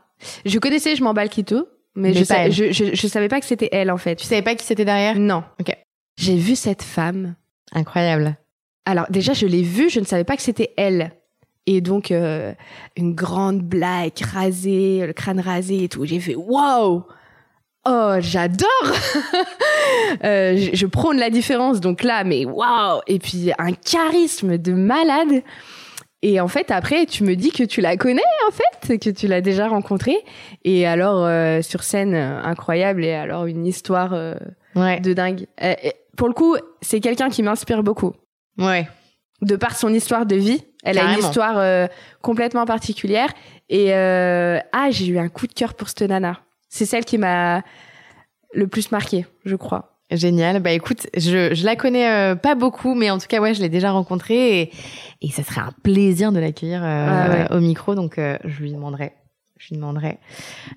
Je 0.47 0.59
connaissais 0.59 0.97
Je 0.97 1.03
m'en 1.05 1.13
bats 1.15 1.25
le 1.25 1.31
clito, 1.31 1.69
mais, 1.99 2.09
Mais 2.09 2.15
je, 2.15 2.19
pas 2.21 2.25
sa- 2.25 2.39
elle. 2.47 2.53
je, 2.53 2.73
je, 2.73 2.95
je 2.95 3.07
savais 3.07 3.29
pas 3.29 3.41
que 3.41 3.47
c'était 3.47 3.69
elle 3.73 3.91
en 3.91 3.99
fait. 3.99 4.17
Tu 4.17 4.25
savais 4.27 4.43
pas 4.43 4.55
qui 4.55 4.65
c'était 4.65 4.85
derrière? 4.85 5.19
Non. 5.19 5.43
Ok. 5.61 5.75
J'ai 6.17 6.37
vu 6.37 6.57
cette 6.57 6.83
femme. 6.83 7.35
Incroyable. 7.73 8.37
Alors 8.87 9.07
déjà, 9.11 9.35
je 9.35 9.47
l'ai 9.47 9.63
vue, 9.63 9.91
je 9.91 10.01
ne 10.01 10.05
savais 10.07 10.25
pas 10.25 10.37
que 10.37 10.43
c'était 10.43 10.71
elle. 10.77 11.13
Et 11.67 11.83
donc, 11.83 12.11
euh, 12.11 12.55
une 12.97 13.15
grande 13.15 13.61
blague 13.61 14.13
rasée, 14.33 15.05
le 15.07 15.13
crâne 15.13 15.39
rasé 15.41 15.85
et 15.85 15.89
tout. 15.91 16.07
J'ai 16.07 16.19
fait 16.21 16.35
waouh 16.35 17.03
Oh, 17.87 18.15
j'adore 18.21 18.69
Euh, 20.25 20.57
je, 20.57 20.71
je 20.75 20.87
prône 20.87 21.19
la 21.19 21.29
différence, 21.31 21.81
donc 21.81 22.03
là, 22.03 22.25
mais 22.25 22.45
waouh 22.45 23.01
Et 23.07 23.19
puis, 23.19 23.51
un 23.59 23.73
charisme 23.73 24.57
de 24.59 24.73
malade. 24.73 25.43
Et 26.23 26.41
en 26.41 26.49
fait, 26.49 26.71
après, 26.71 27.07
tu 27.07 27.23
me 27.23 27.37
dis 27.37 27.53
que 27.53 27.63
tu 27.63 27.81
la 27.81 27.97
connais, 27.97 28.23
en 28.49 28.51
fait, 28.51 28.99
que 28.99 29.11
tu 29.11 29.29
l'as 29.29 29.41
déjà 29.41 29.69
rencontrée. 29.69 30.17
Et 30.65 30.87
alors, 30.87 31.25
euh, 31.25 31.63
sur 31.63 31.85
scène, 31.85 32.15
euh, 32.15 32.43
incroyable. 32.43 33.05
Et 33.05 33.13
alors, 33.15 33.47
une 33.47 33.67
histoire 33.67 34.15
euh, 34.15 34.35
Ouais, 34.75 35.01
de 35.01 35.13
dingue. 35.13 35.47
Euh, 35.63 35.75
pour 36.17 36.29
le 36.29 36.35
coup, 36.35 36.57
c'est 36.81 37.01
quelqu'un 37.01 37.31
qui 37.31 37.43
m'inspire 37.43 37.83
beaucoup 37.83 38.13
ouais. 38.59 38.89
de 39.43 39.57
par 39.57 39.77
son 39.77 39.93
histoire 39.93 40.27
de 40.27 40.37
vie. 40.37 40.65
Elle 40.85 40.99
a 40.99 41.13
une 41.13 41.19
histoire 41.19 41.59
euh, 41.59 41.87
complètement 42.23 42.65
particulière. 42.65 43.29
Et 43.69 43.95
euh, 43.95 44.59
ah, 44.73 44.91
j'ai 44.91 45.07
eu 45.07 45.19
un 45.19 45.29
coup 45.29 45.47
de 45.47 45.53
cœur 45.53 45.75
pour 45.75 45.89
cette 45.89 46.03
nana. 46.03 46.41
C'est 46.69 46.87
celle 46.87 47.05
qui 47.05 47.19
m'a 47.19 47.63
le 48.53 48.67
plus 48.67 48.91
marqué, 48.93 49.27
je 49.45 49.57
crois. 49.57 49.98
Génial. 50.11 50.61
Bah 50.61 50.73
écoute, 50.73 51.07
je, 51.17 51.55
je 51.55 51.65
la 51.65 51.77
connais 51.77 52.09
euh, 52.11 52.35
pas 52.35 52.55
beaucoup, 52.55 52.95
mais 52.95 53.11
en 53.11 53.19
tout 53.19 53.27
cas, 53.29 53.41
ouais, 53.41 53.53
je 53.55 53.61
l'ai 53.61 53.69
déjà 53.69 53.91
rencontrée 53.91 54.61
et, 54.63 54.71
et 55.21 55.31
ça 55.31 55.43
serait 55.43 55.61
un 55.61 55.73
plaisir 55.83 56.33
de 56.33 56.39
l'accueillir 56.41 56.83
euh, 56.83 57.07
Ah 57.09 57.31
ouais. 57.31 57.57
au 57.57 57.61
micro, 57.61 57.95
donc 57.95 58.19
euh, 58.19 58.39
je 58.45 58.63
lui 58.63 58.73
demanderai. 58.73 59.13
Je 59.61 59.71
lui 59.71 59.77
demanderai. 59.77 60.19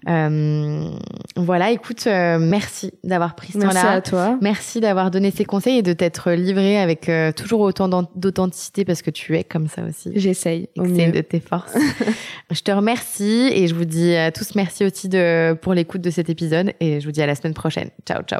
Euh, 0.09 0.89
voilà, 1.35 1.69
écoute, 1.69 2.07
euh, 2.07 2.39
merci 2.39 2.91
d'avoir 3.03 3.35
pris 3.35 3.53
ce 3.53 3.59
Merci 3.59 3.75
temps-là. 3.77 3.91
à 3.91 4.01
toi. 4.01 4.37
Merci 4.41 4.79
d'avoir 4.79 5.11
donné 5.11 5.29
ces 5.29 5.45
conseils 5.45 5.77
et 5.77 5.81
de 5.83 5.93
t'être 5.93 6.31
livré 6.31 6.79
avec 6.79 7.07
euh, 7.07 7.31
toujours 7.31 7.59
autant 7.61 7.87
d'authenticité 8.15 8.83
parce 8.83 9.03
que 9.03 9.11
tu 9.11 9.37
es 9.37 9.43
comme 9.43 9.67
ça 9.67 9.83
aussi. 9.83 10.11
J'essaye 10.15 10.67
C'est 10.95 11.11
de 11.11 11.21
tes 11.21 11.39
forces. 11.39 11.77
je 12.49 12.61
te 12.61 12.71
remercie 12.71 13.49
et 13.53 13.67
je 13.67 13.75
vous 13.75 13.85
dis 13.85 14.15
à 14.15 14.31
tous 14.31 14.55
merci 14.55 14.83
aussi 14.83 15.07
de, 15.09 15.53
pour 15.53 15.75
l'écoute 15.75 16.01
de 16.01 16.09
cet 16.09 16.31
épisode 16.31 16.73
et 16.79 16.99
je 16.99 17.05
vous 17.05 17.11
dis 17.11 17.21
à 17.21 17.27
la 17.27 17.35
semaine 17.35 17.53
prochaine. 17.53 17.91
Ciao, 18.07 18.23
ciao. 18.23 18.39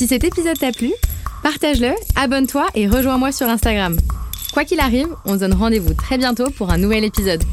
Si 0.00 0.08
cet 0.08 0.24
épisode 0.24 0.58
t'a 0.58 0.72
plu, 0.72 0.94
partage-le, 1.42 1.92
abonne-toi 2.16 2.66
et 2.74 2.88
rejoins-moi 2.88 3.32
sur 3.32 3.46
Instagram. 3.48 3.98
Quoi 4.54 4.64
qu'il 4.64 4.80
arrive, 4.80 5.08
on 5.26 5.34
se 5.34 5.40
donne 5.40 5.52
rendez-vous 5.52 5.92
très 5.92 6.16
bientôt 6.16 6.48
pour 6.48 6.70
un 6.70 6.78
nouvel 6.78 7.04
épisode. 7.04 7.44